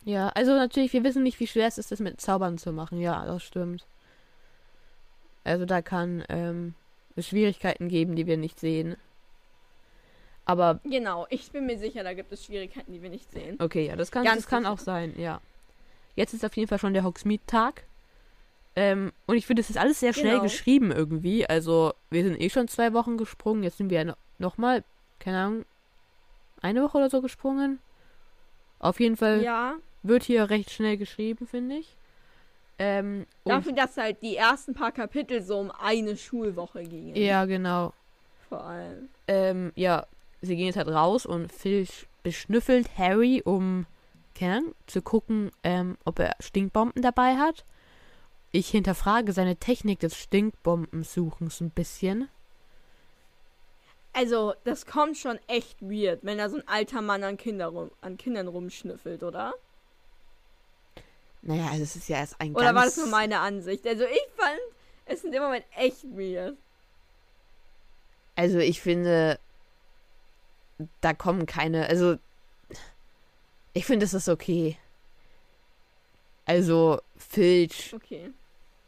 Ja, 0.05 0.29
also 0.31 0.53
natürlich, 0.55 0.95
wir 0.95 1.05
wissen 1.05 1.23
nicht, 1.23 1.41
wie 1.41 1.47
schwer 1.47 1.67
es 1.67 1.77
ist, 1.77 1.93
das 1.93 2.01
mit 2.01 2.23
Zaubern 2.23 2.57
zu 2.57 2.73
machen. 2.73 3.01
Ja, 3.01 3.27
das 3.27 3.43
stimmt. 3.43 3.85
Also 5.45 5.67
da 5.67 5.83
kann 5.83 6.25
ähm, 6.31 6.75
Schwierigkeiten 7.23 7.89
geben, 7.89 8.17
die 8.17 8.27
wir 8.27 8.37
nicht 8.37 8.59
sehen. 8.61 8.97
Aber 10.45 10.81
Genau, 10.85 11.27
ich 11.31 11.51
bin 11.53 11.67
mir 11.67 11.79
sicher, 11.79 12.03
da 12.05 12.13
gibt 12.13 12.31
es 12.33 12.45
Schwierigkeiten, 12.45 12.93
die 12.93 13.01
wir 13.03 13.09
nicht 13.11 13.31
sehen. 13.31 13.57
Okay, 13.61 13.87
ja, 13.87 13.97
das 13.97 14.11
kann, 14.11 14.25
Ganz 14.25 14.43
das 14.43 14.47
kann 14.47 14.65
sicher. 14.65 14.73
auch 14.73 14.79
sein, 14.79 15.15
ja. 15.19 15.41
Jetzt 16.17 16.35
ist 16.35 16.45
auf 16.45 16.55
jeden 16.57 16.69
Fall 16.69 16.79
schon 16.79 16.93
der 16.95 17.03
Hogsmeade-Tag. 17.05 17.85
Ähm, 18.77 19.13
und 19.27 19.37
ich 19.37 19.47
finde, 19.47 19.61
es 19.61 19.71
ist 19.71 19.79
alles 19.79 20.01
sehr 20.01 20.13
schnell 20.13 20.33
Genau. 20.33 20.43
geschrieben 20.43 20.91
irgendwie. 20.93 21.47
Also, 21.49 21.95
wir 22.11 22.25
sind 22.25 22.41
eh 22.41 22.51
schon 22.51 22.69
zwei 22.69 22.93
Wochen 22.93 23.17
gesprungen. 23.17 23.63
Jetzt 23.63 23.79
sind 23.79 23.89
wir 23.91 24.17
nochmal, 24.39 24.85
keine 25.21 25.39
Ahnung, 25.39 25.65
eine 26.61 26.83
Woche 26.83 26.99
oder 26.99 27.11
so 27.11 27.23
gesprungen. 27.23 27.79
Auf 28.81 29.01
jeden 29.01 29.17
Fall 29.17 29.43
Ja. 29.43 29.77
wird 30.03 30.25
hier 30.25 30.51
recht 30.51 30.71
schnell 30.71 30.97
geschrieben, 30.97 31.47
finde 31.47 31.77
ich. 31.77 31.97
Ähm, 32.79 33.27
Dafür, 33.45 33.73
dass 33.73 33.97
halt 33.97 34.21
die 34.23 34.37
ersten 34.37 34.75
paar 34.75 34.91
Kapitel 34.93 35.43
so 35.43 35.59
um 35.59 35.71
eine 35.71 36.17
Schulwoche 36.17 36.83
gingen. 36.83 37.15
ja, 37.17 37.45
genau. 37.45 37.93
Vor 38.49 38.63
allem. 38.65 39.09
Ähm, 39.29 39.73
ja, 39.77 40.07
sie 40.43 40.57
gehen 40.57 40.67
jetzt 40.67 40.77
halt 40.77 40.89
raus 40.89 41.25
und 41.27 41.53
Phil 41.53 41.83
sch- 41.85 42.07
beschnüffelt 42.23 42.99
Harry, 42.99 43.43
um 43.45 43.87
keine 44.35 44.57
Ahnung, 44.57 44.75
zu 44.87 45.01
gucken, 45.03 45.51
ähm, 45.63 45.97
ob 46.05 46.19
er 46.19 46.35
Stinkbomben 46.41 47.01
dabei 47.03 47.37
hat. 47.37 47.65
Ich 48.51 48.69
hinterfrage 48.69 49.33
seine 49.33 49.57
Technik 49.57 50.01
des 50.01 50.17
Stinkbombensuchens 50.17 51.61
ein 51.61 51.71
bisschen. 51.71 52.29
Also, 54.13 54.55
das 54.65 54.87
kommt 54.87 55.17
schon 55.17 55.39
echt 55.49 55.83
weird, 55.83 56.21
wenn 56.23 56.39
da 56.39 56.49
so 56.49 56.57
ein 56.57 56.69
alter 56.69 57.03
Mann 57.03 57.25
an, 57.25 57.37
Kinder 57.37 57.67
rum, 57.69 57.91
an 58.01 58.17
Kindern 58.17 58.47
rumschnüffelt, 58.47 59.23
oder? 59.25 59.55
Naja, 61.47 61.69
also 61.71 61.83
es 61.83 61.95
ist 61.95 62.09
ja 62.09 62.17
erst 62.19 62.41
ein 62.41 62.55
Oder 62.55 62.73
ganz... 62.73 62.77
war 62.77 62.85
das 62.87 62.97
nur 62.97 63.07
meine 63.09 63.39
Ansicht? 63.41 63.87
Also, 63.87 64.05
ich 64.05 64.29
fand 64.35 64.59
es 65.05 65.25
in 65.25 65.31
dem 65.33 65.43
Moment 65.43 65.65
echt 65.77 66.03
weird. 66.05 66.57
Also 68.35 68.59
ich 68.59 68.81
finde, 68.81 69.39
da 71.03 71.13
kommen 71.13 71.45
keine... 71.45 71.87
Also, 71.87 72.17
ich 73.75 73.85
finde, 73.85 74.07
es 74.07 74.15
ist 74.15 74.29
okay. 74.29 74.79
Also, 76.47 77.01
Filch 77.17 77.93
Okay. 77.95 78.33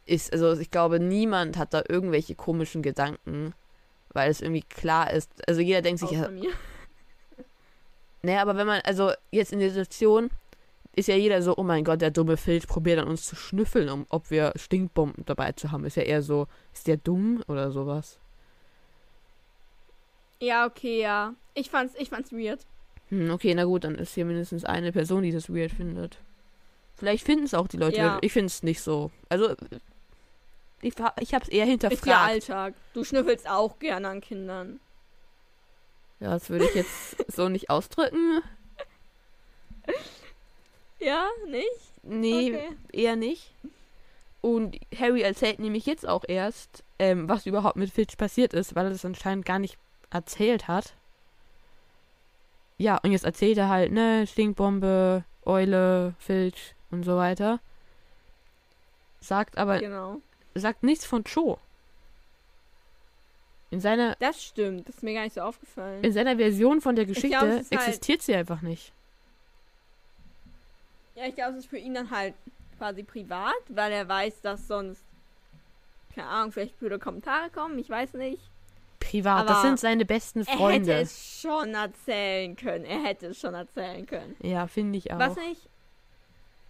ist, 0.05 0.33
also 0.33 0.59
ich 0.59 0.71
glaube, 0.71 0.99
niemand 0.99 1.57
hat 1.57 1.73
da 1.75 1.83
irgendwelche 1.87 2.33
komischen 2.33 2.81
Gedanken, 2.81 3.53
weil 4.13 4.31
es 4.31 4.41
irgendwie 4.41 4.63
klar 4.63 5.11
ist. 5.11 5.29
Also 5.47 5.61
jeder 5.61 5.83
denkt 5.83 5.99
sich, 5.99 6.11
ja, 6.11 6.29
naja, 8.23 8.41
aber 8.41 8.57
wenn 8.57 8.67
man, 8.67 8.81
also 8.81 9.11
jetzt 9.31 9.53
in 9.53 9.59
der 9.59 9.69
Situation 9.69 10.31
ist 10.97 11.07
ja 11.07 11.15
jeder 11.15 11.43
so, 11.43 11.55
oh 11.55 11.63
mein 11.63 11.83
Gott, 11.83 12.01
der 12.01 12.09
dumme 12.09 12.37
Filch 12.37 12.67
probiert 12.67 12.97
an 12.97 13.07
uns 13.07 13.23
zu 13.27 13.35
schnüffeln, 13.35 13.87
um 13.89 14.07
ob 14.09 14.31
wir 14.31 14.51
Stinkbomben 14.55 15.25
dabei 15.25 15.51
zu 15.51 15.71
haben. 15.71 15.85
Ist 15.85 15.95
ja 15.95 16.01
eher 16.01 16.23
so, 16.23 16.47
ist 16.73 16.87
der 16.87 16.97
dumm 16.97 17.43
oder 17.47 17.71
sowas? 17.71 18.17
Ja, 20.39 20.65
okay, 20.65 20.99
ja. 20.99 21.35
Ich 21.53 21.69
fand's, 21.69 21.93
ich 21.99 22.09
fand's 22.09 22.31
weird. 22.31 22.61
Hm, 23.09 23.29
okay, 23.29 23.53
na 23.53 23.65
gut, 23.65 23.83
dann 23.83 23.93
ist 23.93 24.15
hier 24.15 24.25
mindestens 24.25 24.65
eine 24.65 24.91
Person, 24.91 25.21
die 25.21 25.31
das 25.31 25.53
weird 25.53 25.71
findet. 25.71 26.17
Vielleicht 26.95 27.23
finden 27.23 27.45
es 27.45 27.53
auch 27.53 27.67
die 27.67 27.77
Leute 27.77 27.97
Ja. 27.97 28.17
Ich 28.21 28.33
finde 28.33 28.47
es 28.47 28.63
nicht 28.63 28.81
so. 28.81 29.11
Also, 29.29 29.55
ich, 30.81 30.95
ich 31.19 31.33
habe 31.35 31.43
es 31.43 31.49
eher 31.49 31.49
Ist 31.49 31.51
ja 31.51 31.65
hinterfragt. 31.65 32.27
Alltag. 32.27 32.73
Du 32.95 33.03
schnüffelst 33.03 33.47
auch 33.47 33.77
gerne 33.77 34.07
an 34.07 34.21
Kindern. 34.21 34.79
Ja, 36.19 36.31
das 36.31 36.49
würde 36.49 36.65
ich 36.65 36.73
jetzt 36.73 37.31
so 37.31 37.49
nicht 37.49 37.69
ausdrücken. 37.69 38.41
Ja, 40.99 41.27
nicht? 41.47 41.67
Nee, 42.03 42.53
Okay. 42.55 42.69
eher 42.91 43.15
nicht. 43.15 43.51
Und 44.41 44.77
Harry 44.97 45.21
erzählt 45.21 45.59
nämlich 45.59 45.85
jetzt 45.85 46.07
auch 46.07 46.23
erst, 46.27 46.83
ähm, 46.99 47.27
was 47.27 47.45
überhaupt 47.45 47.75
mit 47.75 47.91
Filch 47.91 48.17
passiert 48.17 48.53
ist, 48.53 48.75
weil 48.75 48.85
er 48.85 48.91
das 48.91 49.03
anscheinend 49.05 49.45
gar 49.45 49.59
nicht 49.59 49.77
erzählt 50.09 50.67
hat. 50.67 50.93
Ja, 52.77 52.97
und 53.03 53.11
jetzt 53.11 53.25
erzählt 53.25 53.57
er 53.57 53.69
halt, 53.69 53.91
ne, 53.91 54.25
Stinkbombe, 54.27 55.23
Eule, 55.45 56.13
Filch 56.19 56.75
und 56.91 57.03
so 57.03 57.17
weiter. 57.17 57.59
Sagt 59.19 59.57
aber, 59.57 59.79
Genau. 59.79 60.21
sagt 60.55 60.83
nichts 60.83 61.05
von 61.05 61.23
Cho. 61.23 61.57
In 63.69 63.81
seiner, 63.81 64.15
Das 64.19 64.41
stimmt. 64.43 64.87
Das 64.87 64.95
ist 64.97 65.03
mir 65.03 65.13
gar 65.13 65.23
nicht 65.23 65.33
so 65.33 65.41
aufgefallen. 65.41 66.03
in 66.03 66.13
seiner 66.13 66.37
Version 66.37 66.79
von 66.79 66.95
der 66.95 67.05
glaub, 67.05 67.15
Geschichte 67.15 67.45
es 67.47 67.61
ist 67.63 67.71
halt- 67.71 67.87
existiert 67.87 68.21
sie 68.21 68.35
einfach 68.35 68.61
nicht. 68.61 68.93
Ja, 71.17 71.25
ich 71.25 71.33
glaube, 71.33 71.53
es 71.53 71.63
ist 71.65 71.69
für 71.69 71.79
ihn 71.79 71.95
dann 71.95 72.11
halt 72.11 72.35
quasi 72.77 73.01
privat, 73.01 73.55
weil 73.69 73.91
er 73.91 74.07
weiß, 74.07 74.41
dass 74.41 74.67
sonst, 74.67 75.03
keine 76.13 76.27
Ahnung, 76.27 76.51
vielleicht 76.51 76.77
blöde 76.77 76.99
Kommentare 76.99 77.49
kommen, 77.49 77.79
ich 77.79 77.89
weiß 77.89 78.13
nicht. 78.13 78.41
Privat, 78.99 79.49
das 79.49 79.57
Aber 79.57 79.67
sind 79.67 79.79
seine 79.79 80.05
besten 80.05 80.41
Er 80.41 80.57
Freunde. 80.57 80.91
hätte 80.93 81.01
es 81.03 81.41
schon 81.41 81.73
erzählen 81.73 82.55
können. 82.55 82.85
Er 82.85 83.01
hätte 83.03 83.27
es 83.27 83.39
schon 83.39 83.55
erzählen 83.55 84.05
können. 84.05 84.35
ja, 84.43 84.67
finde 84.67 84.99
ich 84.99 85.11
auch. 85.11 85.17
Was 85.17 85.35
nicht, 85.37 85.61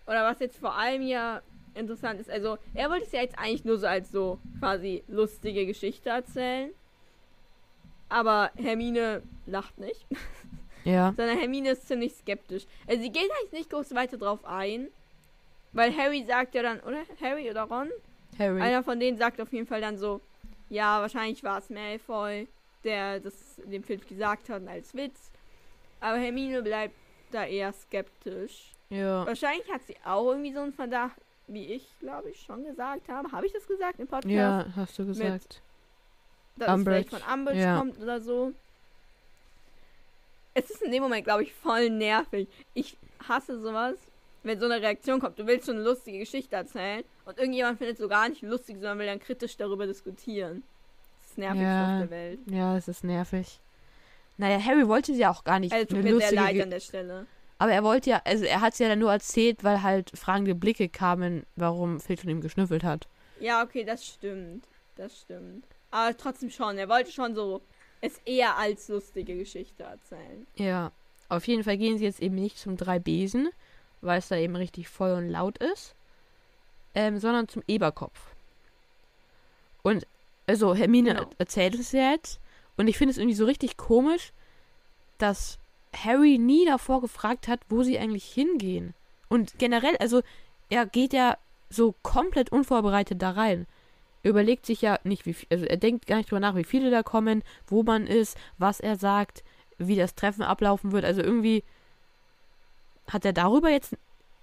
oder 0.06 0.24
was 0.24 0.40
jetzt 0.40 0.58
vor 0.58 0.76
allem 0.76 1.02
ja 1.02 1.42
interessant 1.74 2.22
ist, 2.22 2.30
also 2.30 2.58
er 2.74 2.90
wollte 2.90 3.06
es 3.06 3.12
ja 3.12 3.22
jetzt 3.22 3.38
eigentlich 3.38 3.66
nur 3.66 3.78
so 3.78 3.88
als 3.88 4.12
so 4.12 4.40
quasi 4.60 5.04
lustige 5.10 5.66
Geschichte 5.66 6.10
erzählen. 6.10 6.72
Aber 8.08 8.52
Hermine 8.56 9.22
lacht 9.46 9.78
nicht. 9.78 10.06
ja, 10.88 11.14
sondern 11.18 11.38
Hermine 11.38 11.72
ist 11.72 11.88
ziemlich 11.88 12.14
skeptisch. 12.14 12.66
Also 12.88 13.02
sie 13.02 13.12
geht 13.12 13.30
eigentlich 13.40 13.52
nicht 13.52 13.70
groß 13.70 13.94
weiter 13.96 14.18
drauf 14.18 14.44
ein, 14.46 14.88
weil 15.74 15.96
Harry 15.96 16.24
sagt 16.26 16.56
ja 16.56 16.64
dann, 16.64 16.80
oder 16.82 17.00
Harry 17.22 17.50
oder 17.50 17.64
Ron, 17.64 17.90
Harry. 18.40 18.62
einer 18.62 18.84
von 18.84 19.00
denen 19.00 19.18
sagt 19.18 19.40
auf 19.42 19.52
jeden 19.54 19.68
Fall 19.68 19.82
dann 19.82 19.98
so, 19.98 20.22
ja, 20.70 21.00
wahrscheinlich 21.02 21.44
war 21.44 21.60
es 21.60 21.70
Malfoy, 21.70 22.48
der 22.84 23.20
das 23.20 23.56
dem 23.66 23.84
Filch 23.84 24.08
gesagt 24.08 24.50
hat 24.50 24.68
als 24.68 24.94
Witz. 24.96 25.32
Aber 26.00 26.18
Hermine 26.18 26.62
bleibt 26.62 26.96
da 27.32 27.46
eher 27.46 27.74
skeptisch. 27.74 28.72
ja. 28.90 29.26
Wahrscheinlich 29.26 29.70
hat 29.72 29.82
sie 29.88 29.96
auch 30.06 30.30
irgendwie 30.32 30.54
so 30.54 30.60
einen 30.62 30.74
Verdacht, 30.74 31.18
wie 31.48 31.66
ich, 31.74 31.88
glaube 32.00 32.30
ich, 32.30 32.42
schon 32.42 32.64
gesagt 32.66 33.08
habe. 33.10 33.32
Habe 33.32 33.46
ich 33.46 33.54
das 33.54 33.66
gesagt 33.68 34.00
im 34.00 34.08
Podcast? 34.08 34.30
Ja, 34.34 34.66
hast 34.76 35.00
du 35.00 35.06
gesagt. 35.06 35.62
dass 36.58 36.68
es 36.70 36.74
Umbridge. 36.74 37.08
vielleicht 37.10 37.24
von 37.24 37.34
Umbridge 37.34 37.62
Ja. 37.62 37.78
kommt 37.80 38.00
oder 38.02 38.20
so. 38.22 38.52
Es 40.60 40.72
ist 40.72 40.82
in 40.82 40.92
dem 40.92 41.04
Moment, 41.04 41.24
glaube 41.24 41.44
ich, 41.44 41.54
voll 41.54 41.90
nervig. 41.92 42.48
Ich 42.74 42.98
hasse 43.28 43.60
sowas, 43.62 43.96
wenn 44.42 44.60
so 44.60 44.66
eine 44.66 44.82
Reaktion 44.82 45.20
kommt. 45.20 45.38
Du 45.38 45.46
willst 45.46 45.68
so 45.68 45.72
eine 45.72 45.82
lustige 45.84 46.18
Geschichte 46.18 46.56
erzählen 46.56 47.04
und 47.26 47.38
irgendjemand 47.38 47.78
findet 47.78 47.98
es 47.98 48.02
so 48.02 48.08
gar 48.08 48.28
nicht 48.28 48.42
lustig, 48.42 48.78
sondern 48.78 48.98
will 48.98 49.06
dann 49.06 49.20
kritisch 49.20 49.56
darüber 49.56 49.86
diskutieren. 49.86 50.64
Das 51.20 51.28
ist 51.28 51.32
das 51.32 51.38
Nervigste 51.38 51.64
Ja. 51.68 51.94
auf 51.94 52.00
der 52.02 52.10
Welt. 52.10 52.40
Ja, 52.50 52.76
es 52.78 52.88
ist 52.88 53.04
nervig. 53.04 53.60
Naja, 54.38 54.60
Harry 54.64 54.88
wollte 54.88 55.14
sie 55.14 55.20
ja 55.22 55.30
auch 55.32 55.44
gar 55.44 55.60
nicht 55.60 55.74
Also 55.74 55.86
tut 55.88 56.00
eine 56.00 56.12
mir 56.14 56.20
sehr 56.20 56.32
leid 56.32 56.54
Ge- 56.54 56.64
an 56.64 56.70
der 56.72 56.80
Stelle. 56.80 57.28
Aber 57.60 57.72
er 57.72 57.84
wollte 57.84 58.10
ja, 58.10 58.22
also 58.26 58.46
er 58.46 58.62
hat 58.62 58.74
es 58.74 58.80
ja 58.80 58.88
dann 58.88 59.00
nur 59.00 59.12
erzählt, 59.12 59.64
weil 59.64 59.84
halt 59.84 60.12
fragende 60.18 60.56
Blicke 60.56 60.90
kamen, 60.90 61.46
warum 61.56 62.00
Filch 62.00 62.22
von 62.22 62.30
ihm 62.30 62.42
geschnüffelt 62.42 62.84
hat. 62.84 63.08
Ja, 63.40 63.64
okay, 63.64 63.84
das 63.84 64.06
stimmt. 64.06 64.64
Das 64.96 65.20
stimmt. 65.22 65.66
Aber 65.92 66.18
trotzdem 66.18 66.50
schon. 66.50 66.78
Er 66.80 66.90
wollte 66.90 67.12
schon 67.12 67.36
so 67.36 67.62
es 68.02 68.20
eher 68.26 68.58
als 68.58 68.88
lustige 68.90 69.36
Geschichte 69.36 69.84
erzählen. 69.84 70.46
Ja. 70.56 70.92
Auf 71.30 71.48
jeden 71.48 71.64
Fall 71.64 71.78
gehen 71.78 71.98
sie 71.98 72.06
jetzt 72.06 72.22
eben 72.22 72.36
nicht 72.36 72.58
zum 72.58 72.78
drei 72.78 73.00
Besen, 73.00 73.50
weil 74.02 74.20
es 74.20 74.30
da 74.30 74.38
eben 74.38 74.56
richtig 74.56 74.88
voll 74.88 75.12
und 75.12 75.30
laut 75.30 75.58
ist, 75.58 75.94
ähm, 76.96 77.20
sondern 77.20 77.48
zum 77.50 77.64
Eberkopf. 77.68 78.18
Und 79.84 80.06
also 80.46 80.74
Hermine 80.76 81.16
Genau. 81.16 81.30
erzählt 81.38 81.76
es 81.76 81.92
jetzt 81.92 82.40
und 82.78 82.88
ich 82.88 82.98
finde 82.98 83.12
es 83.12 83.18
irgendwie 83.18 83.36
so 83.36 83.46
richtig 83.46 83.76
komisch, 83.78 84.32
dass 85.18 85.58
Harry 85.96 86.38
nie 86.38 86.66
davor 86.66 87.02
gefragt 87.02 87.48
hat, 87.48 87.60
wo 87.70 87.84
sie 87.84 87.98
eigentlich 88.00 88.26
hingehen. 88.26 88.94
Und 89.30 89.58
generell, 89.60 89.98
also 89.98 90.22
er 90.70 90.86
geht 90.86 91.12
ja 91.12 91.38
so 91.70 91.96
komplett 92.04 92.52
unvorbereitet 92.52 93.22
da 93.22 93.32
rein. 93.32 93.66
Er 94.24 94.32
überlegt 94.32 94.66
sich 94.66 94.82
ja 94.82 95.00
nicht, 95.04 95.26
wie 95.26 95.34
viel, 95.34 95.48
also 95.52 95.66
er 95.66 95.78
denkt 95.78 96.08
gar 96.08 96.18
nicht 96.18 96.30
drüber 96.30 96.40
nach, 96.40 96.56
wie 96.56 96.64
viele 96.64 96.92
da 96.92 97.04
kommen, 97.04 97.44
wo 97.68 97.84
man 97.84 98.08
ist, 98.08 98.38
was 98.58 98.80
er 98.80 98.96
sagt, 98.96 99.44
wie 99.78 99.96
das 99.96 100.16
Treffen 100.16 100.44
ablaufen 100.44 100.92
wird. 100.92 101.06
Also 101.06 101.22
irgendwie 101.22 101.64
hat 103.08 103.26
er 103.26 103.34
darüber 103.34 103.70
jetzt 103.70 103.96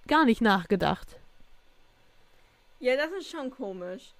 gar 0.07 0.25
nicht 0.25 0.41
nachgedacht. 0.41 1.17
Ja, 2.81 2.97
das 2.97 3.11
ist 3.13 3.31
schon 3.31 3.51
komisch. 3.51 4.13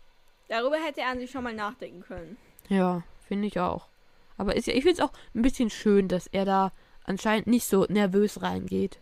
Darüber 0.49 0.77
hätte 0.77 1.01
er 1.01 1.09
an 1.09 1.21
sich 1.21 1.31
schon 1.31 1.45
mal 1.45 1.55
nachdenken 1.55 2.03
können. 2.03 2.37
Ja, 2.69 3.03
finde 3.27 3.47
ich 3.47 3.59
auch. 3.59 3.89
Aber 4.37 4.57
ist 4.57 4.67
ja, 4.67 4.75
ich 4.75 4.83
finde 4.83 5.01
es 5.01 5.09
auch 5.09 5.13
ein 5.35 5.43
bisschen 5.43 5.71
schön, 5.71 6.09
dass 6.09 6.27
er 6.27 6.45
da 6.45 6.73
anscheinend 7.05 7.47
nicht 7.47 7.67
so 7.67 7.87
nervös 7.89 8.43
reingeht. 8.43 8.99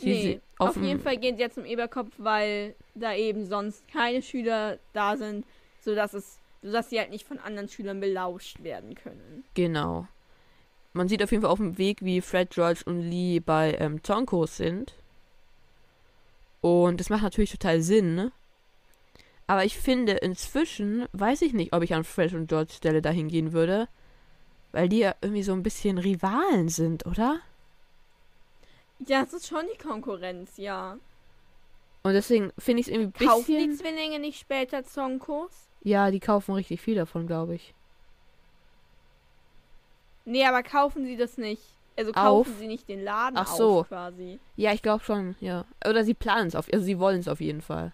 Nee, 0.00 0.40
auf, 0.58 0.76
jeden 0.76 1.00
Fall 1.00 1.16
gehen 1.18 1.36
sie 1.36 1.42
jetzt 1.42 1.54
zum 1.54 1.64
Eberkopf, 1.64 2.12
weil 2.18 2.74
da 2.94 3.14
eben 3.14 3.46
sonst 3.46 3.86
keine 3.88 4.22
Schüler 4.22 4.78
da 4.92 5.16
sind, 5.16 5.44
sodass 5.80 6.14
es, 6.14 6.38
sodass 6.62 6.90
sie 6.90 6.98
halt 6.98 7.10
nicht 7.10 7.26
von 7.26 7.38
anderen 7.38 7.68
Schülern 7.68 8.00
belauscht 8.00 8.62
werden 8.62 8.94
können. 8.94 9.44
Genau. 9.54 10.06
Man 10.92 11.08
sieht 11.08 11.22
auf 11.22 11.30
jeden 11.30 11.42
Fall 11.42 11.50
auf 11.50 11.58
dem 11.58 11.78
Weg, 11.78 12.02
wie 12.02 12.20
Fred, 12.20 12.50
George 12.50 12.82
und 12.84 13.00
Lee 13.00 13.40
bei 13.40 13.76
ähm, 13.78 14.02
Zonkos 14.02 14.56
sind. 14.56 14.94
Und 16.60 17.00
das 17.00 17.10
macht 17.10 17.22
natürlich 17.22 17.50
total 17.50 17.82
Sinn, 17.82 18.14
ne? 18.14 18.32
Aber 19.46 19.64
ich 19.64 19.76
finde, 19.76 20.12
inzwischen 20.12 21.06
weiß 21.12 21.42
ich 21.42 21.52
nicht, 21.52 21.72
ob 21.72 21.82
ich 21.82 21.94
an 21.94 22.04
Fred 22.04 22.32
und 22.32 22.46
George 22.46 22.72
Stelle 22.72 23.02
dahin 23.02 23.28
gehen 23.28 23.52
würde. 23.52 23.88
Weil 24.70 24.88
die 24.88 25.00
ja 25.00 25.14
irgendwie 25.20 25.42
so 25.42 25.52
ein 25.52 25.62
bisschen 25.62 25.98
Rivalen 25.98 26.68
sind, 26.68 27.04
oder? 27.04 27.40
Ja, 29.06 29.24
das 29.24 29.32
ist 29.32 29.48
schon 29.48 29.64
die 29.72 29.78
Konkurrenz, 29.82 30.56
ja. 30.56 30.98
Und 32.02 32.12
deswegen 32.14 32.52
finde 32.58 32.80
ich 32.80 32.88
es 32.88 32.92
irgendwie 32.92 33.24
ein 33.24 33.28
Kaufen 33.28 33.46
die 33.46 33.66
bisschen. 33.66 33.76
Zwillinge 33.76 34.18
nicht 34.18 34.40
später 34.40 34.84
Zonkos? 34.84 35.68
Ja, 35.82 36.10
die 36.10 36.20
kaufen 36.20 36.54
richtig 36.54 36.80
viel 36.80 36.94
davon, 36.96 37.26
glaube 37.26 37.54
ich. 37.54 37.74
Nee, 40.24 40.44
aber 40.46 40.62
kaufen 40.62 41.04
sie 41.04 41.16
das 41.16 41.36
nicht. 41.38 41.62
Also 41.96 42.12
Auf? 42.12 42.16
kaufen 42.46 42.56
sie 42.58 42.66
nicht 42.68 42.88
den 42.88 43.02
Laden 43.04 43.36
Ach 43.36 43.46
so. 43.46 43.80
auf 43.80 43.88
quasi. 43.88 44.38
Ja, 44.56 44.72
ich 44.72 44.82
glaube 44.82 45.04
schon, 45.04 45.36
ja. 45.40 45.64
Oder 45.86 46.04
sie 46.04 46.14
planen 46.14 46.48
es 46.48 46.54
auf, 46.54 46.66
also 46.72 46.84
sie 46.84 46.98
wollen 46.98 47.20
es 47.20 47.28
auf 47.28 47.40
jeden 47.40 47.60
Fall. 47.60 47.92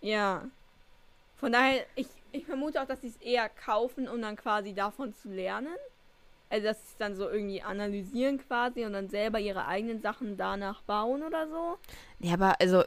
Ja. 0.00 0.44
Von 1.36 1.52
daher, 1.52 1.84
ich, 1.96 2.08
ich 2.32 2.46
vermute 2.46 2.80
auch, 2.80 2.86
dass 2.86 3.00
sie 3.00 3.08
es 3.08 3.16
eher 3.16 3.48
kaufen, 3.48 4.08
um 4.08 4.22
dann 4.22 4.36
quasi 4.36 4.74
davon 4.74 5.12
zu 5.14 5.28
lernen. 5.28 5.74
Also, 6.50 6.66
dass 6.66 6.78
sie 6.78 6.88
es 6.92 6.96
dann 6.96 7.14
so 7.14 7.28
irgendwie 7.28 7.62
analysieren 7.62 8.38
quasi 8.38 8.84
und 8.84 8.94
dann 8.94 9.08
selber 9.08 9.38
ihre 9.38 9.66
eigenen 9.66 10.00
Sachen 10.00 10.36
danach 10.36 10.82
bauen 10.82 11.22
oder 11.22 11.48
so. 11.48 11.78
Ja, 12.20 12.34
aber 12.34 12.60
also, 12.60 12.84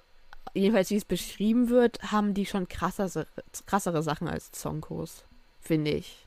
jedenfalls 0.54 0.90
wie 0.90 0.96
es 0.96 1.06
beschrieben 1.06 1.70
wird, 1.70 2.12
haben 2.12 2.34
die 2.34 2.46
schon 2.46 2.68
krassere, 2.68 3.28
krassere 3.66 4.02
Sachen 4.04 4.28
als 4.28 4.52
Zonkos, 4.52 5.24
finde 5.62 5.92
ich. 5.92 6.26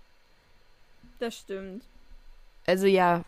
Das 1.19 1.37
stimmt. 1.37 1.85
Also 2.67 2.87
ja, 2.87 3.25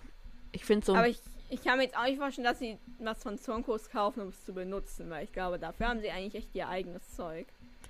ich 0.52 0.64
finde 0.64 0.86
so. 0.86 0.94
Aber 0.94 1.08
ich, 1.08 1.18
ich 1.50 1.62
kann 1.62 1.78
mir 1.78 1.84
jetzt 1.84 1.96
auch 1.96 2.04
nicht 2.04 2.18
vorstellen, 2.18 2.46
dass 2.46 2.58
sie 2.58 2.78
was 2.98 3.22
von 3.22 3.38
Zonkos 3.38 3.90
kaufen, 3.90 4.20
um 4.20 4.28
es 4.28 4.44
zu 4.44 4.52
benutzen, 4.52 5.10
weil 5.10 5.24
ich 5.24 5.32
glaube, 5.32 5.58
dafür 5.58 5.88
haben 5.88 6.00
sie 6.00 6.10
eigentlich 6.10 6.34
echt 6.34 6.54
ihr 6.54 6.68
eigenes 6.68 7.02
Zeug. 7.14 7.46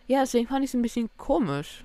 ja, 0.08 0.20
deswegen 0.20 0.48
fand 0.48 0.64
ich 0.64 0.70
es 0.70 0.74
ein 0.74 0.82
bisschen 0.82 1.10
komisch. 1.16 1.84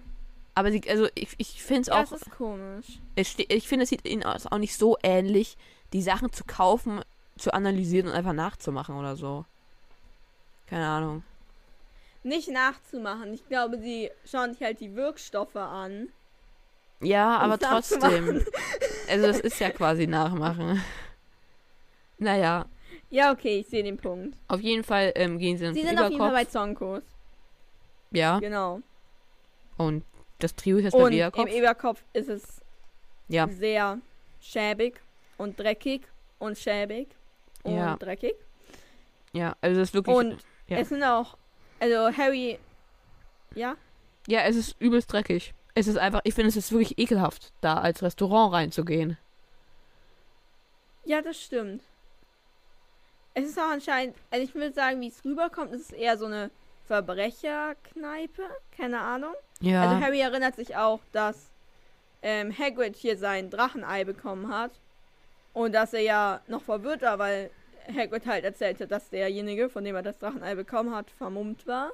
Aber 0.54 0.72
sie, 0.72 0.82
also 0.90 1.08
ich, 1.16 1.30
ich 1.38 1.64
finde 1.64 1.82
es 1.84 1.90
auch, 1.90 2.02
das 2.10 2.22
ist 2.24 2.32
komisch. 2.32 3.00
ste- 3.24 3.46
ich 3.48 3.68
finde, 3.68 3.84
es 3.84 3.90
sieht 3.90 4.06
ihnen 4.08 4.24
auch 4.24 4.58
nicht 4.58 4.76
so 4.78 4.98
ähnlich, 5.02 5.58
die 5.94 6.02
Sachen 6.02 6.32
zu 6.34 6.44
kaufen, 6.46 7.02
zu 7.38 7.54
analysieren 7.54 8.08
und 8.08 8.14
einfach 8.14 8.34
nachzumachen 8.34 8.96
oder 8.96 9.16
so. 9.16 9.46
Keine 10.68 10.88
Ahnung. 10.88 11.24
Nicht 12.24 12.50
nachzumachen. 12.50 13.34
Ich 13.34 13.48
glaube, 13.48 13.80
sie 13.80 14.12
schauen 14.26 14.54
sich 14.54 14.62
halt 14.62 14.80
die 14.80 14.96
Wirkstoffe 14.96 15.56
an. 15.56 16.10
Ja, 17.02 17.38
aber 17.40 17.58
trotzdem. 17.58 18.46
Also 19.10 19.28
es 19.28 19.40
ist 19.40 19.60
ja 19.60 19.70
quasi 19.72 20.06
Nachmachen. 20.06 20.82
Naja, 22.20 22.66
Ja, 23.10 23.32
okay, 23.32 23.60
ich 23.62 23.68
sehe 23.68 23.84
den 23.84 23.98
Punkt. 23.98 24.38
auf 24.48 24.60
jeden 24.62 24.84
Fall 24.84 25.12
ähm, 25.16 25.40
gehen 25.40 25.58
sie 25.58 25.66
dann 25.66 25.74
Sie 25.74 25.82
sind 25.82 25.98
auf 26.00 26.10
jeden 26.12 26.20
Fall 26.22 26.30
bei 26.32 26.42
Überkopf. 26.44 26.52
Zonkos. 26.52 27.04
Ja, 28.12 28.38
Genau. 28.40 28.82
und 29.78 30.04
das 30.44 30.56
Trio 30.56 30.78
ist 30.78 30.92
beim 30.94 31.02
Und 31.04 31.14
im. 31.14 31.48
Eberkopf 31.48 32.04
ist 32.14 32.30
es 32.30 32.62
Ja, 33.28 33.48
sehr 33.48 34.00
schäbig 34.40 35.00
und 35.38 35.60
dreckig 35.60 36.02
und 36.40 36.58
schäbig 36.58 37.08
und 37.64 37.76
Ja. 37.76 37.96
dreckig. 37.98 38.36
ja, 39.34 39.56
also 39.62 39.80
es 39.82 39.90
ist 39.90 39.94
wirklich. 39.94 40.16
Und 40.16 40.38
ja. 40.68 40.78
es 40.80 40.90
sind 40.90 41.04
auch, 41.04 41.38
also 41.80 42.16
Harry, 42.18 42.60
ja, 43.56 43.76
Ja, 44.28 44.42
es 44.42 44.56
ist 44.56 44.76
übelst 44.80 45.12
dreckig. 45.12 45.54
es 45.76 45.88
ist 45.88 45.98
einfach, 45.98 46.22
ich 46.24 46.34
finde, 46.34 46.50
es 46.50 46.56
ist 46.58 46.72
wirklich 46.72 46.98
ekelhaft, 46.98 47.52
da 47.62 47.76
als 47.80 48.02
Restaurant 48.04 48.54
reinzugehen. 48.54 49.18
Ja, 51.06 51.22
das 51.22 51.42
stimmt. 51.42 51.82
Es 53.34 53.46
ist 53.46 53.58
auch 53.58 53.72
anscheinend, 53.72 54.16
also 54.30 54.44
ich 54.44 54.54
würde 54.54 54.74
sagen, 54.74 55.00
wie 55.02 55.08
es 55.08 55.24
rüberkommt, 55.24 55.72
ist 55.72 55.82
es 55.86 55.92
eher 55.92 56.18
so 56.18 56.26
eine 56.26 56.52
Verbrecherkneipe. 56.92 58.44
Keine 58.76 59.00
Ahnung. 59.00 59.34
Ja. 59.62 59.84
Also 59.84 60.06
Harry 60.06 60.20
erinnert 60.20 60.58
sich 60.58 60.76
auch, 60.76 61.00
dass 61.14 61.50
ähm, 62.22 62.54
Hagrid 62.58 62.98
hier 62.98 63.18
sein 63.18 63.50
Drachenei 63.50 64.04
bekommen 64.04 64.54
hat. 64.54 64.72
Und 65.54 65.74
dass 65.74 65.94
er 65.94 66.02
ja 66.02 66.42
noch 66.48 66.62
verwirrt 66.62 67.02
war, 67.02 67.18
weil 67.18 67.50
Hagrid 67.96 68.26
halt 68.26 68.44
erzählte, 68.44 68.88
dass 68.88 69.10
derjenige, 69.10 69.70
von 69.70 69.86
dem 69.86 69.96
er 69.96 70.02
das 70.02 70.20
Drachenei 70.20 70.54
bekommen 70.56 70.94
hat, 70.94 71.10
vermummt 71.12 71.66
war. 71.66 71.92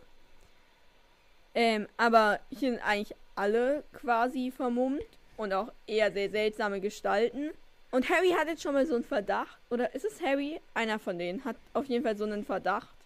Ähm, 1.54 1.88
aber 1.98 2.39
hier 2.50 2.72
sind 2.72 2.82
eigentlich 2.84 3.16
alle 3.36 3.84
quasi 3.93 4.50
vermummt 4.50 5.02
und 5.38 5.54
auch 5.54 5.72
eher 5.86 6.12
sehr 6.12 6.32
seltsame 6.32 6.82
Gestalten. 6.82 7.52
Und 7.91 8.10
Harry 8.10 8.32
hat 8.32 8.48
jetzt 8.48 8.64
schon 8.64 8.74
mal 8.74 8.88
so 8.88 8.95
einen 8.95 9.04
Verdacht, 9.04 9.60
oder 9.70 9.93
ist 9.93 10.06
es 10.06 10.24
Harry? 10.24 10.60
Einer 10.74 10.98
von 10.98 11.20
denen 11.20 11.45
hat 11.45 11.56
auf 11.74 11.86
jeden 11.86 12.04
Fall 12.04 12.18
so 12.18 12.24
einen 12.24 12.45
Verdacht, 12.45 12.97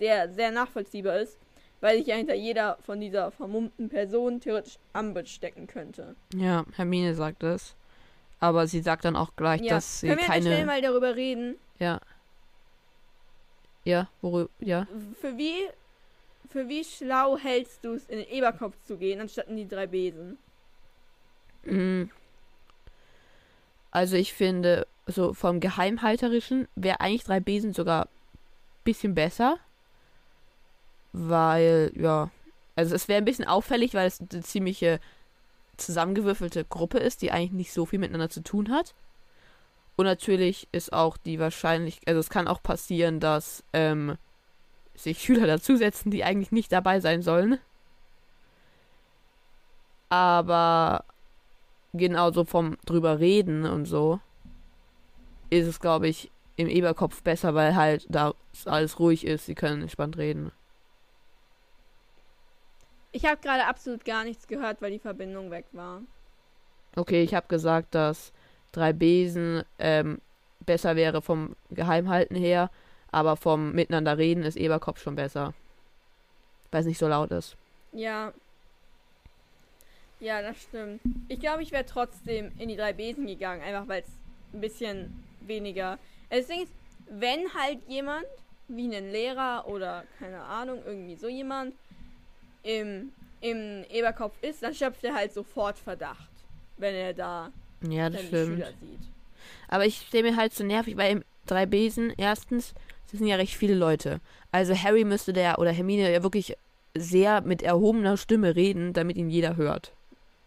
der 0.00 0.28
sehr 0.32 0.50
nachvollziehbar 0.50 1.18
ist, 1.20 1.38
weil 1.80 1.98
sich 1.98 2.06
ja 2.06 2.16
hinter 2.16 2.34
jeder 2.34 2.78
von 2.84 3.00
dieser 3.00 3.30
vermummten 3.30 3.88
Person 3.88 4.40
theoretisch 4.40 4.78
Umbridge 4.94 5.28
stecken 5.30 5.66
könnte. 5.66 6.14
ja, 6.34 6.64
Hermine 6.76 7.14
sagt 7.14 7.42
es. 7.42 7.74
Aber 8.40 8.66
sie 8.66 8.80
sagt 8.80 9.04
dann 9.04 9.16
auch 9.16 9.36
gleich, 9.36 9.60
Ja, 9.62 9.74
dass 9.74 10.00
sie 10.00 10.08
können 10.08 10.20
wir 10.20 10.26
keine. 10.26 10.66
mal 10.66 10.82
darüber 10.82 11.14
reden, 11.16 11.56
Ja. 11.78 12.00
Ja, 13.84 14.08
worüber. 14.22 14.48
Ja. 14.60 14.86
für 15.20 15.36
wie, 15.36 15.54
für 16.48 16.68
wie 16.68 16.82
schlau 16.84 17.36
hältst 17.36 17.84
du 17.84 17.92
es, 17.94 18.06
in 18.06 18.18
den 18.18 18.28
Eberkopf 18.28 18.74
zu 18.86 18.96
gehen, 18.96 19.20
anstatt 19.20 19.48
in 19.48 19.56
die 19.56 19.68
drei 19.68 19.86
Besen? 19.86 20.38
Mm. 21.64 22.04
Also 23.90 24.16
ich 24.16 24.32
finde, 24.32 24.86
so 25.06 25.34
vom 25.34 25.60
Geheimhalterischen 25.60 26.66
wäre 26.74 27.00
eigentlich 27.00 27.24
drei 27.24 27.40
Besen 27.40 27.72
sogar 27.74 28.06
ein 28.06 28.08
bisschen 28.84 29.14
besser. 29.14 29.58
Weil, 31.16 31.92
ja, 31.94 32.28
also 32.74 32.92
es 32.92 33.06
wäre 33.06 33.18
ein 33.18 33.24
bisschen 33.24 33.46
auffällig, 33.46 33.94
weil 33.94 34.08
es 34.08 34.20
eine 34.20 34.42
ziemliche 34.42 34.98
zusammengewürfelte 35.76 36.64
Gruppe 36.64 36.98
ist, 36.98 37.22
die 37.22 37.30
eigentlich 37.30 37.52
nicht 37.52 37.72
so 37.72 37.86
viel 37.86 38.00
miteinander 38.00 38.30
zu 38.30 38.42
tun 38.42 38.70
hat. 38.70 38.94
Und 39.94 40.06
natürlich 40.06 40.66
ist 40.72 40.92
auch 40.92 41.16
die 41.16 41.38
wahrscheinlich, 41.38 42.00
also 42.06 42.18
es 42.18 42.30
kann 42.30 42.48
auch 42.48 42.62
passieren, 42.64 43.20
dass 43.20 43.62
ähm, 43.72 44.16
sich 44.96 45.20
Schüler 45.22 45.46
dazusetzen, 45.46 46.10
die 46.10 46.24
eigentlich 46.24 46.50
nicht 46.50 46.72
dabei 46.72 46.98
sein 46.98 47.22
sollen. 47.22 47.58
Aber 50.08 51.04
genauso 51.92 52.44
vom 52.44 52.76
drüber 52.86 53.20
reden 53.20 53.66
und 53.66 53.86
so 53.86 54.18
ist 55.50 55.68
es, 55.68 55.78
glaube 55.78 56.08
ich, 56.08 56.32
im 56.56 56.66
Eberkopf 56.68 57.22
besser, 57.22 57.54
weil 57.54 57.76
halt 57.76 58.06
da 58.08 58.34
alles 58.64 58.98
ruhig 58.98 59.24
ist, 59.24 59.46
sie 59.46 59.54
können 59.54 59.82
entspannt 59.82 60.16
reden. 60.16 60.50
Ich 63.14 63.24
habe 63.26 63.40
gerade 63.40 63.66
absolut 63.66 64.04
gar 64.04 64.24
nichts 64.24 64.48
gehört, 64.48 64.82
weil 64.82 64.90
die 64.90 64.98
Verbindung 64.98 65.52
weg 65.52 65.66
war. 65.70 66.02
Okay, 66.96 67.22
ich 67.22 67.32
habe 67.32 67.46
gesagt, 67.46 67.94
dass 67.94 68.32
drei 68.72 68.92
Besen 68.92 69.62
ähm, 69.78 70.20
besser 70.66 70.96
wäre 70.96 71.22
vom 71.22 71.54
Geheimhalten 71.70 72.34
her, 72.34 72.70
aber 73.12 73.36
vom 73.36 73.70
Miteinander 73.70 74.18
reden 74.18 74.42
ist 74.42 74.56
Eberkopf 74.56 75.00
schon 75.00 75.14
besser. 75.14 75.54
Weil 76.72 76.80
es 76.80 76.86
nicht 76.88 76.98
so 76.98 77.06
laut 77.06 77.30
ist. 77.30 77.56
Ja. 77.92 78.32
Ja, 80.18 80.42
das 80.42 80.60
stimmt. 80.60 81.00
Ich 81.28 81.38
glaube, 81.38 81.62
ich 81.62 81.70
wäre 81.70 81.86
trotzdem 81.86 82.50
in 82.58 82.68
die 82.68 82.76
drei 82.76 82.92
Besen 82.92 83.28
gegangen, 83.28 83.62
einfach 83.62 83.86
weil 83.86 84.02
es 84.02 84.08
ein 84.52 84.60
bisschen 84.60 85.24
weniger. 85.40 86.00
Also 86.30 86.48
Ding 86.48 86.64
ist, 86.64 86.72
wenn 87.08 87.54
halt 87.54 87.78
jemand, 87.86 88.26
wie 88.66 88.92
ein 88.92 89.12
Lehrer 89.12 89.68
oder 89.68 90.02
keine 90.18 90.42
Ahnung, 90.42 90.82
irgendwie 90.84 91.14
so 91.14 91.28
jemand, 91.28 91.74
im, 92.64 93.12
im 93.40 93.84
Eberkopf 93.90 94.34
ist, 94.42 94.62
dann 94.62 94.74
schöpft 94.74 95.04
er 95.04 95.14
halt 95.14 95.32
sofort 95.32 95.78
Verdacht, 95.78 96.28
wenn 96.78 96.94
er 96.94 97.12
da 97.14 97.50
Ja, 97.88 98.10
das 98.10 98.22
stimmt. 98.22 98.56
Schüler 98.56 98.72
sieht. 98.80 99.00
Aber 99.68 99.86
ich 99.86 100.06
stelle 100.08 100.30
mir 100.30 100.36
halt 100.36 100.52
so 100.52 100.64
nervig, 100.64 100.96
weil 100.96 101.12
im 101.12 101.24
drei 101.46 101.66
Besen, 101.66 102.12
erstens, 102.16 102.74
das 103.10 103.18
sind 103.18 103.28
ja 103.28 103.36
recht 103.36 103.54
viele 103.54 103.74
Leute. 103.74 104.20
Also 104.50 104.74
Harry 104.74 105.04
müsste 105.04 105.32
der 105.32 105.58
oder 105.58 105.70
Hermine 105.72 106.10
ja 106.12 106.22
wirklich 106.22 106.56
sehr 106.96 107.40
mit 107.42 107.62
erhobener 107.62 108.16
Stimme 108.16 108.56
reden, 108.56 108.92
damit 108.92 109.16
ihn 109.16 109.28
jeder 109.28 109.56
hört. 109.56 109.92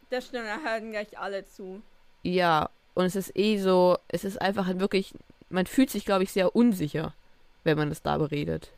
Das 0.09 0.25
stimmt, 0.27 0.45
da 0.47 0.57
hören 0.69 0.91
gleich 0.91 1.17
alle 1.17 1.45
zu. 1.45 1.81
Ja, 2.23 2.69
und 2.93 3.05
es 3.05 3.15
ist 3.15 3.37
eh 3.37 3.57
so, 3.59 3.97
es 4.07 4.23
ist 4.23 4.41
einfach 4.41 4.65
halt 4.65 4.79
wirklich, 4.79 5.13
man 5.49 5.65
fühlt 5.67 5.89
sich, 5.89 6.05
glaube 6.05 6.23
ich, 6.23 6.31
sehr 6.31 6.55
unsicher, 6.55 7.13
wenn 7.63 7.77
man 7.77 7.89
das 7.89 8.01
da 8.01 8.17
beredet. 8.17 8.71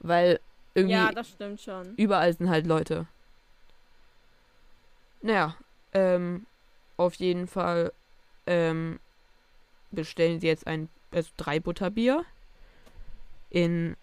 Weil 0.00 0.38
irgendwie 0.74 0.94
Ja, 0.94 1.12
das 1.12 1.28
stimmt 1.28 1.60
schon. 1.60 1.94
überall 1.96 2.32
sind 2.32 2.48
halt 2.48 2.66
Leute. 2.66 3.06
Naja, 5.22 5.56
ähm, 5.92 6.46
auf 6.96 7.14
jeden 7.14 7.46
Fall 7.46 7.92
ähm, 8.46 9.00
bestellen 9.90 10.40
sie 10.40 10.46
jetzt 10.46 10.66
ein, 10.66 10.88
also 11.10 11.30
drei 11.36 11.60
Butterbier 11.60 12.24
in 13.50 13.96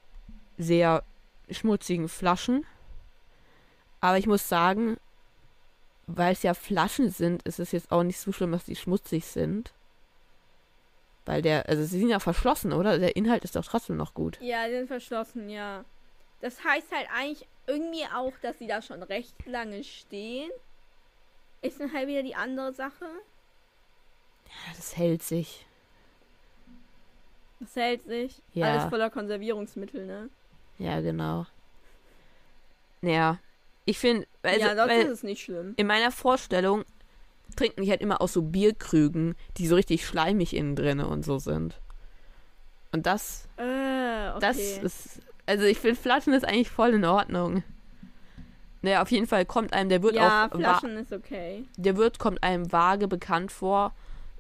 sehr 0.58 1.04
schmutzigen 1.50 2.10
Flaschen. 2.10 2.66
Aber 4.02 4.18
ich 4.18 4.28
muss 4.28 4.48
sagen, 4.48 4.98
weil 6.06 6.34
es 6.34 6.44
ja 6.44 6.54
Flaschen 6.54 7.10
sind, 7.10 7.44
ist 7.44 7.60
es 7.60 7.72
jetzt 7.72 7.92
auch 7.92 8.04
nicht 8.04 8.20
so 8.20 8.32
schlimm, 8.32 8.52
dass 8.52 8.66
die 8.66 8.76
schmutzig 8.76 9.26
sind. 9.26 9.74
Weil 11.26 11.42
der, 11.42 11.68
also 11.68 11.84
sie 11.84 12.00
sind 12.00 12.10
ja 12.10 12.20
verschlossen, 12.20 12.72
oder? 12.74 13.00
Der 13.00 13.16
Inhalt 13.16 13.44
ist 13.44 13.56
doch 13.56 13.66
trotzdem 13.66 13.98
noch 13.98 14.14
gut. 14.14 14.40
Ja, 14.42 14.68
die 14.68 14.74
sind 14.74 14.88
verschlossen, 14.88 15.50
ja. 15.50 15.84
Das 16.42 16.64
heißt 16.64 16.92
halt 16.92 17.08
eigentlich 17.14 17.48
irgendwie 17.66 18.06
auch, 18.14 18.34
dass 18.42 18.60
sie 18.60 18.68
da 18.68 18.82
schon 18.82 19.04
recht 19.04 19.36
lange 19.46 19.84
stehen. 19.84 20.52
Ist 21.62 21.80
dann 21.80 21.92
halt 21.92 22.08
wieder 22.08 22.24
die 22.24 22.36
andere 22.36 22.72
Sache. 22.74 23.06
Ja, 24.46 24.74
das 24.76 24.96
hält 24.96 25.24
sich. 25.24 25.66
Das 27.60 27.76
hält 27.76 28.06
sich. 28.06 28.42
Ja. 28.54 28.72
Alles 28.72 28.90
voller 28.90 29.10
Konservierungsmittel, 29.10 30.06
ne? 30.06 30.30
Ja, 30.78 31.02
genau. 31.02 31.46
Naja, 33.02 33.40
ich 33.86 33.98
finde, 33.98 34.28
also, 34.44 34.60
ja, 34.60 34.76
sonst 34.76 34.94
ist 34.94 35.10
es 35.10 35.24
nicht 35.24 35.44
schlimm. 35.44 35.74
in 35.78 35.88
meiner 35.88 36.12
Vorstellung 36.12 36.84
trinken 37.56 37.82
die 37.84 37.90
halt 37.90 38.02
immer 38.02 38.22
aus 38.22 38.34
so 38.34 38.42
Bierkrügen, 38.42 39.36
die 39.58 39.68
so 39.68 39.76
richtig 39.76 40.06
schleimig 40.06 40.54
innen 40.54 40.76
drinne 40.76 41.08
und 41.08 41.24
so 41.24 41.40
sind. 41.40 41.80
Und 42.92 43.06
das, 43.06 43.48
Äh, 43.58 43.64
okay. 43.64 44.40
das 44.42 44.58
ist, 44.58 45.22
also 45.48 45.64
ich 45.66 45.80
finde 45.80 45.96
Flaschen 46.00 46.34
ist 46.34 46.46
eigentlich 46.46 46.70
voll 46.70 46.94
in 46.94 47.06
Ordnung. 47.06 47.64
Naja, 48.84 49.02
auf 49.02 49.10
jeden 49.12 49.26
Fall 49.28 49.44
kommt 49.46 49.74
einem, 49.74 49.90
der 49.90 50.04
wird 50.04 50.16
ja, 50.16 50.46
auch, 50.46 50.54
wa- 50.54 50.58
Flaschen 50.58 50.98
ist 50.98 51.12
okay. 51.12 51.66
der 51.78 51.98
Wirt 51.98 52.20
kommt 52.20 52.44
einem 52.44 52.72
vage 52.72 53.08
bekannt 53.08 53.52
vor, 53.52 53.92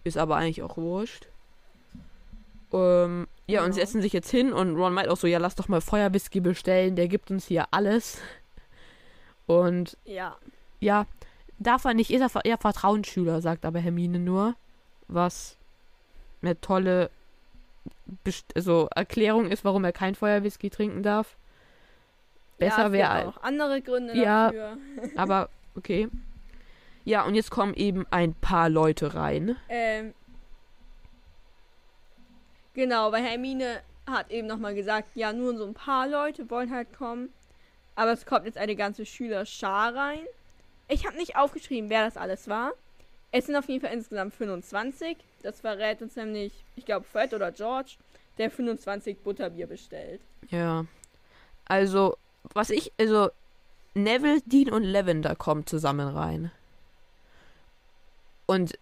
ist 0.03 0.18
aber 0.18 0.36
eigentlich 0.36 0.62
auch 0.62 0.78
wurscht. 0.78 1.28
Ähm, 2.72 3.28
ja, 3.47 3.64
und 3.64 3.74
sie 3.74 3.80
Ja. 3.80 3.86
setzen 3.86 4.01
sich 4.01 4.14
jetzt 4.14 4.30
hin 4.30 4.53
und 4.53 4.76
Ron 4.76 4.93
meint 4.93 5.08
auch 5.10 5.18
so, 5.18 5.26
ja, 5.28 5.39
lass 5.39 5.55
doch 5.55 5.68
mal 5.70 5.82
Feuerwhisky 5.82 6.39
bestellen, 6.39 6.95
der 6.95 7.08
gibt 7.08 7.32
uns 7.32 7.47
hier 7.47 7.66
alles. 7.72 8.20
Und 9.47 9.97
Ja. 10.05 10.36
ja, 10.82 11.05
darf 11.58 11.86
er 11.86 11.93
nicht, 11.93 12.12
ist 12.12 12.22
er 12.36 12.45
eher 12.45 12.58
Vertrauensschüler, 12.58 13.41
sagt 13.41 13.66
aber 13.66 13.80
Hermine 13.80 14.20
nur. 14.20 14.55
Was 15.08 15.55
eine 16.41 16.60
tolle 16.60 17.10
also 18.55 18.88
Erklärung 18.95 19.49
ist, 19.49 19.65
warum 19.65 19.83
er 19.83 19.91
kein 19.91 20.15
Feuerwhisky 20.15 20.69
trinken 20.69 21.03
darf. 21.03 21.35
ja, 22.59 22.67
Besser 22.67 22.85
es 22.88 22.91
wäre 22.91 23.27
auch 23.27 23.41
andere 23.43 23.81
Gründe 23.81 24.15
Ja. 24.15 24.45
dafür. 24.45 24.77
aber 25.15 25.49
okay. 25.75 26.07
Ja, 27.05 27.23
und 27.23 27.35
jetzt 27.35 27.51
kommen 27.51 27.73
eben 27.73 28.05
ein 28.11 28.33
paar 28.33 28.69
Leute 28.69 29.13
rein. 29.13 29.55
Ähm, 29.69 30.13
genau, 32.73 33.11
weil 33.11 33.23
Hermine 33.23 33.81
hat 34.05 34.29
eben 34.31 34.47
nochmal 34.47 34.75
gesagt, 34.75 35.09
ja, 35.15 35.31
nur 35.33 35.55
so 35.57 35.65
ein 35.65 35.73
paar 35.73 36.07
Leute 36.07 36.49
wollen 36.49 36.71
halt 36.71 36.91
kommen. 36.97 37.29
Aber 37.95 38.11
es 38.11 38.25
kommt 38.25 38.45
jetzt 38.45 38.57
eine 38.57 38.75
ganze 38.75 39.05
Schülerschar 39.05 39.95
rein. 39.95 40.19
Ich 40.88 41.05
habe 41.05 41.17
nicht 41.17 41.35
aufgeschrieben, 41.35 41.89
wer 41.89 42.05
das 42.05 42.15
alles 42.15 42.47
war. 42.47 42.73
Es 43.31 43.45
sind 43.47 43.55
auf 43.55 43.67
jeden 43.67 43.81
Fall 43.81 43.93
insgesamt 43.93 44.33
25. 44.33 45.17
Das 45.43 45.61
verrät 45.61 46.01
uns 46.01 46.15
nämlich, 46.15 46.51
ich 46.75 46.85
glaube, 46.85 47.05
Fred 47.05 47.33
oder 47.33 47.51
George, 47.51 47.95
der 48.38 48.51
25 48.51 49.19
Butterbier 49.19 49.67
bestellt. 49.67 50.21
Ja. 50.49 50.85
Also, 51.65 52.17
was 52.53 52.69
ich, 52.69 52.91
also, 52.99 53.29
Neville, 53.93 54.41
Dean 54.45 54.71
und 54.71 54.83
Lavender 54.83 55.35
kommen 55.35 55.65
zusammen 55.65 56.07
rein. 56.07 56.51
Und, 58.45 58.77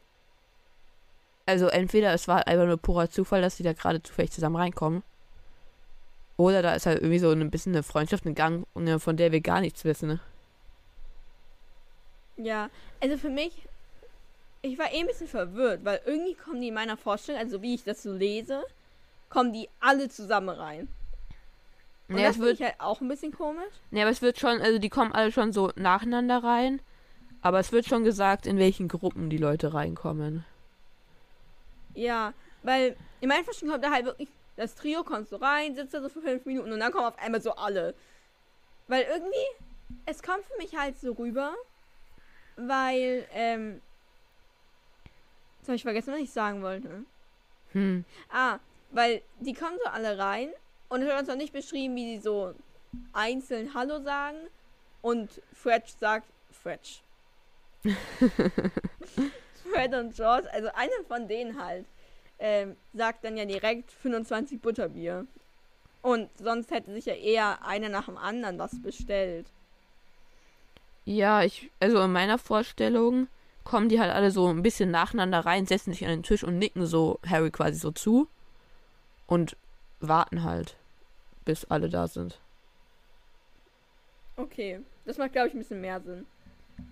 also, 1.45 1.67
entweder 1.67 2.13
es 2.13 2.27
war 2.27 2.47
einfach 2.47 2.65
nur 2.65 2.77
purer 2.77 3.09
Zufall, 3.09 3.41
dass 3.41 3.57
die 3.57 3.63
da 3.63 3.73
gerade 3.73 4.01
zufällig 4.01 4.31
zusammen 4.31 4.55
reinkommen. 4.55 5.03
Oder 6.37 6.61
da 6.61 6.73
ist 6.73 6.85
halt 6.85 6.99
irgendwie 6.99 7.19
so 7.19 7.31
ein 7.31 7.49
bisschen 7.49 7.73
eine 7.73 7.83
Freundschaft 7.83 8.25
in 8.25 8.35
Gang, 8.35 8.65
von 8.99 9.17
der 9.17 9.31
wir 9.31 9.41
gar 9.41 9.61
nichts 9.61 9.85
wissen. 9.85 10.09
Ne? 10.09 10.19
Ja, 12.37 12.69
also 13.01 13.17
für 13.17 13.29
mich, 13.29 13.53
ich 14.65 14.77
war 14.79 14.91
eh 14.91 14.99
ein 14.99 15.07
bisschen 15.07 15.27
verwirrt, 15.27 15.83
weil 15.85 16.01
irgendwie 16.05 16.33
kommen 16.35 16.61
die 16.61 16.69
in 16.69 16.73
meiner 16.73 16.97
Vorstellung, 16.97 17.41
also 17.41 17.61
wie 17.61 17.75
ich 17.75 17.83
das 17.83 18.03
so 18.03 18.11
lese, 18.13 18.63
kommen 19.29 19.53
die 19.53 19.69
alle 19.79 20.09
zusammen 20.09 20.49
rein. 20.49 20.87
Und 22.07 22.15
Nee, 22.15 22.23
das 22.23 22.39
wird, 22.39 22.59
ich 22.59 22.61
halt 22.65 22.75
auch 22.79 23.01
ein 23.01 23.07
bisschen 23.07 23.31
komisch. 23.31 23.73
nee, 23.91 24.01
aber 24.01 24.11
es 24.11 24.21
wird 24.21 24.39
schon, 24.39 24.61
also 24.61 24.77
die 24.77 24.89
kommen 24.89 25.11
alle 25.11 25.31
schon 25.31 25.51
so 25.53 25.71
nacheinander 25.75 26.43
rein. 26.43 26.81
Aber 27.41 27.59
es 27.59 27.71
wird 27.71 27.85
schon 27.85 28.03
gesagt, 28.03 28.47
in 28.47 28.57
welchen 28.57 28.87
Gruppen 28.87 29.29
die 29.29 29.37
Leute 29.37 29.73
reinkommen. 29.73 30.43
Ja, 31.93 32.33
weil 32.63 32.95
in 33.21 33.29
meiner 33.29 33.43
Vorstellung 33.43 33.73
kommt 33.73 33.85
da 33.85 33.91
halt 33.91 34.05
wirklich, 34.05 34.29
das 34.55 34.75
Trio 34.75 35.03
kommt 35.03 35.29
so 35.29 35.37
rein, 35.37 35.75
sitzt 35.75 35.93
da 35.93 36.01
so 36.01 36.09
für 36.09 36.21
fünf 36.21 36.45
Minuten 36.45 36.71
und 36.71 36.79
dann 36.79 36.91
kommen 36.91 37.05
auf 37.05 37.19
einmal 37.19 37.41
so 37.41 37.55
alle. 37.55 37.93
Weil 38.87 39.03
irgendwie, 39.03 39.65
es 40.05 40.21
kommt 40.23 40.43
für 40.45 40.57
mich 40.57 40.75
halt 40.75 40.99
so 40.99 41.11
rüber, 41.13 41.53
weil, 42.55 43.27
ähm, 43.33 43.81
jetzt 45.65 45.69
habe 45.69 45.75
ich 45.77 45.83
vergessen, 45.83 46.13
was 46.13 46.19
ich 46.19 46.31
sagen 46.31 46.61
wollte. 46.61 47.03
Hm. 47.71 48.05
Ah, 48.31 48.59
weil 48.91 49.23
die 49.39 49.53
kommen 49.53 49.77
so 49.83 49.89
alle 49.89 50.17
rein 50.17 50.49
und 50.89 51.01
es 51.01 51.07
wird 51.07 51.19
uns 51.19 51.27
noch 51.27 51.35
nicht 51.35 51.53
beschrieben, 51.53 51.95
wie 51.95 52.15
die 52.15 52.21
so 52.21 52.53
einzeln 53.13 53.73
Hallo 53.73 53.99
sagen 54.01 54.37
und 55.01 55.41
Fred 55.53 55.87
sagt 55.87 56.27
Fred. 56.51 57.01
Fred 59.71 59.93
und 59.95 60.15
George, 60.15 60.47
also 60.53 60.69
einer 60.75 61.03
von 61.07 61.27
denen 61.27 61.59
halt, 61.59 61.85
ähm, 62.37 62.75
sagt 62.93 63.23
dann 63.23 63.37
ja 63.37 63.45
direkt 63.45 63.91
25 63.91 64.61
Butterbier. 64.61 65.25
Und 66.01 66.29
sonst 66.37 66.69
hätte 66.69 66.93
sich 66.93 67.05
ja 67.05 67.15
eher 67.15 67.65
einer 67.65 67.89
nach 67.89 68.05
dem 68.05 68.17
anderen 68.17 68.59
was 68.59 68.79
bestellt. 68.81 69.47
Ja, 71.05 71.43
ich, 71.43 71.71
also 71.79 72.03
in 72.03 72.11
meiner 72.11 72.37
Vorstellung 72.37 73.27
kommen 73.65 73.89
die 73.89 73.99
halt 73.99 74.13
alle 74.13 74.31
so 74.31 74.47
ein 74.47 74.61
bisschen 74.61 74.91
nacheinander 74.91 75.41
rein, 75.41 75.65
setzen 75.65 75.91
sich 75.91 76.05
an 76.05 76.11
den 76.11 76.23
Tisch 76.23 76.43
und 76.43 76.57
nicken 76.57 76.85
so 76.85 77.19
Harry 77.27 77.51
quasi 77.51 77.77
so 77.77 77.91
zu 77.91 78.29
und 79.27 79.57
warten 79.99 80.43
halt, 80.43 80.77
bis 81.43 81.65
alle 81.65 81.89
da 81.89 82.07
sind. 82.07 82.39
Okay, 84.37 84.79
das 85.05 85.17
macht, 85.17 85.33
glaube 85.33 85.49
ich, 85.49 85.53
ein 85.53 85.59
bisschen 85.59 85.81
mehr 85.81 85.99
Sinn. 85.99 86.25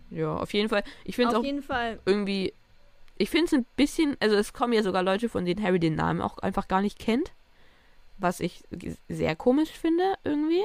Ja, 0.09 0.35
auf 0.35 0.53
jeden 0.53 0.69
Fall. 0.69 0.83
Ich 1.03 1.15
finde 1.15 1.29
es 1.29 1.35
Auf 1.35 1.41
auch 1.41 1.45
jeden 1.45 1.61
Fall, 1.61 1.99
irgendwie, 2.05 2.53
ich 3.17 3.29
finde 3.29 3.45
es 3.45 3.53
ein 3.53 3.65
bisschen, 3.75 4.17
also 4.19 4.35
es 4.35 4.53
kommen 4.53 4.73
ja 4.73 4.81
sogar 4.81 5.03
Leute, 5.03 5.29
von 5.29 5.45
denen 5.45 5.63
Harry 5.63 5.79
den 5.79 5.95
Namen 5.95 6.21
auch 6.21 6.39
einfach 6.39 6.67
gar 6.67 6.81
nicht 6.81 6.97
kennt, 6.97 7.33
was 8.17 8.39
ich 8.39 8.63
sehr 9.09 9.35
komisch 9.35 9.71
finde 9.71 10.15
irgendwie. 10.23 10.63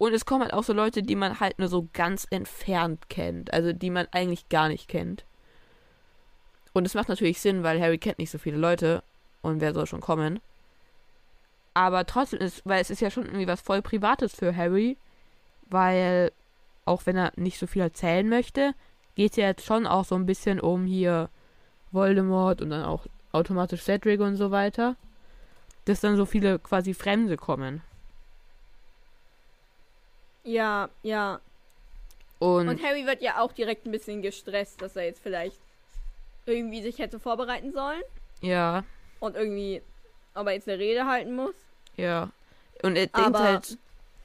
Und 0.00 0.14
es 0.14 0.24
kommen 0.24 0.40
halt 0.44 0.54
auch 0.54 0.64
so 0.64 0.72
Leute, 0.72 1.02
die 1.02 1.14
man 1.14 1.40
halt 1.40 1.58
nur 1.58 1.68
so 1.68 1.86
ganz 1.92 2.26
entfernt 2.30 3.10
kennt, 3.10 3.52
also 3.52 3.74
die 3.74 3.90
man 3.90 4.08
eigentlich 4.12 4.48
gar 4.48 4.68
nicht 4.68 4.88
kennt. 4.88 5.26
Und 6.72 6.86
es 6.86 6.94
macht 6.94 7.10
natürlich 7.10 7.38
Sinn, 7.38 7.62
weil 7.64 7.78
Harry 7.82 7.98
kennt 7.98 8.18
nicht 8.18 8.30
so 8.30 8.38
viele 8.38 8.56
Leute 8.56 9.02
und 9.42 9.60
wer 9.60 9.74
soll 9.74 9.86
schon 9.86 10.00
kommen. 10.00 10.40
Aber 11.74 12.06
trotzdem 12.06 12.40
ist, 12.40 12.62
weil 12.64 12.80
es 12.80 12.88
ist 12.88 13.02
ja 13.02 13.10
schon 13.10 13.26
irgendwie 13.26 13.46
was 13.46 13.60
voll 13.60 13.82
Privates 13.82 14.34
für 14.34 14.56
Harry, 14.56 14.96
weil 15.68 16.32
auch 16.86 17.04
wenn 17.04 17.18
er 17.18 17.32
nicht 17.36 17.58
so 17.58 17.66
viel 17.66 17.82
erzählen 17.82 18.26
möchte, 18.26 18.72
geht 19.16 19.32
es 19.32 19.36
ja 19.36 19.48
jetzt 19.48 19.66
schon 19.66 19.86
auch 19.86 20.06
so 20.06 20.14
ein 20.14 20.24
bisschen 20.24 20.60
um 20.60 20.86
hier 20.86 21.28
Voldemort 21.92 22.62
und 22.62 22.70
dann 22.70 22.86
auch 22.86 23.04
automatisch 23.32 23.82
Cedric 23.82 24.20
und 24.20 24.36
so 24.36 24.50
weiter. 24.50 24.96
Dass 25.84 26.00
dann 26.00 26.16
so 26.16 26.24
viele 26.24 26.58
quasi 26.58 26.94
Fremde 26.94 27.36
kommen. 27.36 27.82
Ja, 30.50 30.88
ja. 31.02 31.40
Und, 32.38 32.68
Und 32.68 32.82
Harry 32.82 33.06
wird 33.06 33.20
ja 33.22 33.40
auch 33.40 33.52
direkt 33.52 33.86
ein 33.86 33.90
bisschen 33.92 34.22
gestresst, 34.22 34.80
dass 34.80 34.96
er 34.96 35.04
jetzt 35.04 35.22
vielleicht 35.22 35.58
irgendwie 36.46 36.82
sich 36.82 36.98
hätte 36.98 37.20
vorbereiten 37.20 37.72
sollen 37.72 38.02
ja, 38.40 38.82
und 39.20 39.36
irgendwie 39.36 39.82
aber 40.32 40.52
jetzt 40.52 40.66
eine 40.68 40.78
Rede 40.78 41.06
halten 41.06 41.36
muss. 41.36 41.54
ja. 41.96 42.30
Und 42.82 42.96
er 42.96 43.08
denkt 43.08 43.18
Aber 43.18 43.38
halt, 43.40 43.76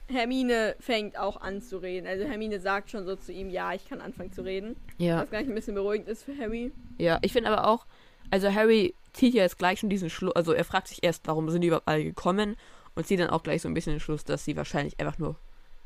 Hermine 0.08 0.76
fängt 0.80 1.18
auch 1.18 1.42
an 1.42 1.60
zu 1.60 1.76
reden. 1.76 2.06
Also 2.06 2.24
Hermine 2.24 2.58
sagt 2.58 2.90
schon 2.90 3.04
so 3.04 3.16
zu 3.16 3.32
ihm, 3.32 3.50
ja, 3.50 3.74
ich 3.74 3.86
kann 3.86 4.00
anfangen 4.00 4.32
zu 4.32 4.42
reden. 4.46 4.76
ja, 4.96 5.20
Was 5.20 5.30
gar 5.30 5.40
nicht 5.40 5.50
ein 5.50 5.54
bisschen 5.54 5.74
beruhigend 5.74 6.08
ist 6.08 6.22
für 6.22 6.34
Harry. 6.38 6.72
ja. 6.96 7.18
Ich 7.20 7.34
finde 7.34 7.50
aber 7.50 7.68
auch, 7.68 7.84
also 8.30 8.50
Harry 8.50 8.94
zieht 9.12 9.34
ja 9.34 9.42
jetzt 9.42 9.58
gleich 9.58 9.80
schon 9.80 9.90
diesen 9.90 10.08
Schluss, 10.08 10.34
also 10.34 10.54
er 10.54 10.64
fragt 10.64 10.88
sich 10.88 11.02
erst, 11.04 11.26
warum 11.26 11.50
sind 11.50 11.60
die 11.60 11.66
überhaupt 11.68 11.86
alle 11.86 12.02
gekommen 12.02 12.56
und 12.94 13.06
zieht 13.06 13.20
dann 13.20 13.28
auch 13.28 13.42
gleich 13.42 13.60
so 13.60 13.68
ein 13.68 13.74
bisschen 13.74 13.92
den 13.92 14.00
Schluss, 14.00 14.24
dass 14.24 14.42
sie 14.46 14.56
wahrscheinlich 14.56 14.98
einfach 14.98 15.18
nur 15.18 15.36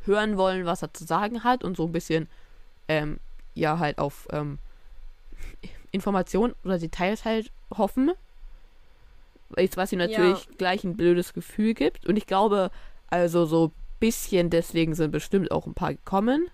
hören 0.04 0.36
wollen, 0.36 0.66
was 0.66 0.82
er 0.82 0.92
zu 0.92 1.04
sagen 1.04 1.44
hat 1.44 1.64
und 1.64 1.76
so 1.76 1.84
ein 1.84 1.92
bisschen, 1.92 2.28
ähm, 2.88 3.18
ja, 3.54 3.78
halt 3.78 3.98
auf, 3.98 4.28
ähm, 4.30 4.58
Informationen 5.92 6.54
oder 6.64 6.78
Details 6.78 7.24
halt 7.24 7.50
hoffen. 7.76 8.12
Was 9.50 9.92
ihm 9.92 9.98
natürlich 9.98 10.48
gleich 10.58 10.84
ein 10.84 10.96
blödes 10.96 11.32
Gefühl 11.32 11.74
gibt. 11.74 12.06
Und 12.06 12.16
ich 12.16 12.26
glaube, 12.26 12.70
also 13.08 13.46
so 13.46 13.66
ein 13.66 13.72
bisschen 13.98 14.48
deswegen 14.48 14.94
sind 14.94 15.10
bestimmt 15.10 15.50
auch 15.50 15.66
ein 15.66 15.74
paar 15.74 15.92
gekommen. 15.92 16.48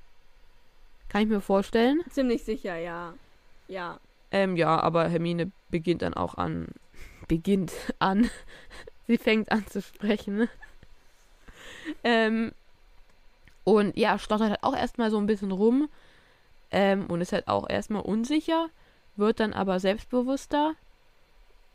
Kann 1.11 1.22
ich 1.22 1.28
mir 1.28 1.42
vorstellen. 1.42 2.01
Ziemlich 2.11 2.44
sicher, 2.44 2.76
ja. 2.76 3.12
Ja. 3.68 4.01
Ähm, 4.30 4.57
ja, 4.57 4.80
aber 4.80 5.09
Hermine 5.09 5.51
beginnt 5.70 6.03
dann 6.03 6.14
auch 6.14 6.36
an. 6.36 6.68
Beginnt 7.28 7.72
an. 7.99 8.30
Sie 9.07 9.18
fängt 9.18 9.53
an 9.53 9.66
zu 9.66 9.82
sprechen. 9.82 10.49
ähm, 12.05 12.53
und 13.67 13.97
ja, 13.99 14.17
stottert 14.17 14.49
halt 14.51 14.62
auch 14.62 14.77
erstmal 14.77 15.11
so 15.11 15.19
ein 15.19 15.27
bisschen 15.27 15.51
rum. 15.51 15.89
Ähm, 16.71 17.07
und 17.07 17.21
ist 17.21 17.33
halt 17.33 17.49
auch 17.49 17.69
erstmal 17.69 18.03
unsicher. 18.03 18.69
Wird 19.17 19.41
dann 19.41 19.53
aber 19.53 19.81
selbstbewusster. 19.81 20.75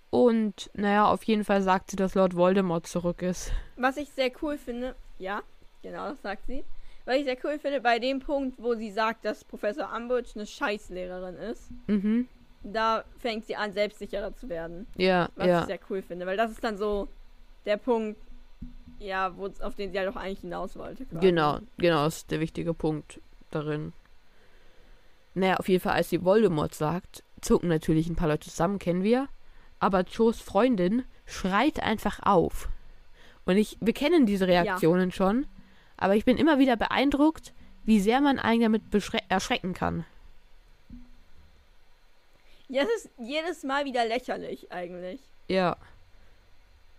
Und 0.10 0.70
naja, 0.74 1.06
auf 1.06 1.24
jeden 1.24 1.44
Fall 1.44 1.62
sagt 1.62 1.92
sie, 1.92 1.96
dass 1.98 2.16
Lord 2.16 2.36
Voldemort 2.36 2.88
zurück 2.88 3.22
ist. 3.22 3.52
Was 3.78 3.98
ich 3.98 4.10
sehr 4.10 4.32
cool 4.42 4.58
finde, 4.58 4.96
ja, 5.20 5.42
genau, 5.84 6.10
das 6.12 6.22
sagt 6.22 6.48
sie. 6.48 6.64
Was 7.06 7.16
ich 7.18 7.24
sehr 7.26 7.38
cool 7.44 7.60
finde, 7.60 7.82
bei 7.82 8.00
dem 8.00 8.20
Punkt, 8.20 8.62
wo 8.62 8.74
sie 8.76 8.92
sagt, 8.92 9.26
dass 9.26 9.44
Professor 9.44 9.89
Umbridge 9.96 10.32
eine 10.36 10.46
Scheißlehrerin 10.46 11.36
ist, 11.36 11.70
Mhm. 11.88 12.28
da 12.64 13.04
fängt 13.20 13.46
sie 13.46 13.56
an, 13.56 13.74
selbstsicherer 13.74 14.34
zu 14.36 14.48
werden. 14.50 14.86
Ja, 14.98 15.30
Was 15.36 15.48
ja. 15.48 15.60
ich 15.62 15.66
sehr 15.68 15.80
cool 15.89 16.02
finde, 16.02 16.26
weil 16.26 16.38
das 16.38 16.52
ist 16.52 16.64
dann 16.64 16.78
so 16.78 17.08
der 17.66 17.78
Punkt, 17.78 18.20
ja, 19.02 19.36
wo, 19.36 19.49
auf 19.62 19.76
den 19.76 19.91
sie 19.91 19.97
ja 19.97 20.06
doch 20.06 20.16
eigentlich 20.16 20.41
hinaus 20.41 20.78
wollte. 20.78 21.06
quasi. 21.06 21.26
Genau, 21.26 21.60
genau, 21.78 22.06
ist 22.06 22.32
der 22.32 22.39
wichtige 22.39 22.74
Punkt 22.74 23.20
darin. 23.49 23.93
Naja, 25.34 25.58
auf 25.58 25.70
jeden 25.70 25.82
Fall, 25.82 25.93
als 25.93 26.10
sie 26.10 26.24
Voldemort 26.24 26.76
sagt, 26.76 27.24
zucken 27.41 27.70
natürlich 27.70 28.10
ein 28.10 28.16
paar 28.16 28.28
Leute 28.28 28.49
zusammen, 28.49 28.80
kennen 28.80 29.04
wir. 29.04 29.28
Aber 29.80 30.02
Joes 30.02 30.39
Freundin 30.39 31.06
schreit 31.26 31.82
einfach 31.82 32.20
auf. 32.22 32.70
Und 33.45 33.58
ich, 33.58 33.78
wir 33.80 33.93
kennen 33.93 34.26
diese 34.26 34.47
Reaktionen 34.47 35.12
schon, 35.12 35.47
aber 35.97 36.16
ich 36.16 36.26
bin 36.26 36.38
immer 36.38 36.60
wieder 36.60 36.76
beeindruckt, 36.76 37.54
wie 37.84 37.99
sehr 37.99 38.22
man 38.22 38.38
einen 38.38 38.62
damit 38.62 38.84
erschrecken 39.30 39.74
kann. 39.74 40.06
Ja, 42.68 42.84
es 42.84 43.06
ist 43.06 43.10
jedes 43.18 43.64
Mal 43.64 43.86
wieder 43.86 44.06
lächerlich 44.06 44.72
eigentlich. 44.72 45.20
Ja. 45.47 45.76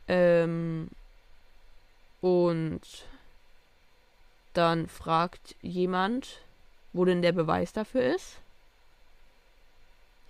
Ähm. 0.09 0.89
Und 2.23 2.81
dann 4.55 4.89
fragt 4.89 5.57
jemand, 5.61 6.41
wo 6.95 7.05
denn 7.05 7.21
der 7.21 7.33
Beweis 7.33 7.73
dafür 7.73 8.15
ist. 8.15 8.39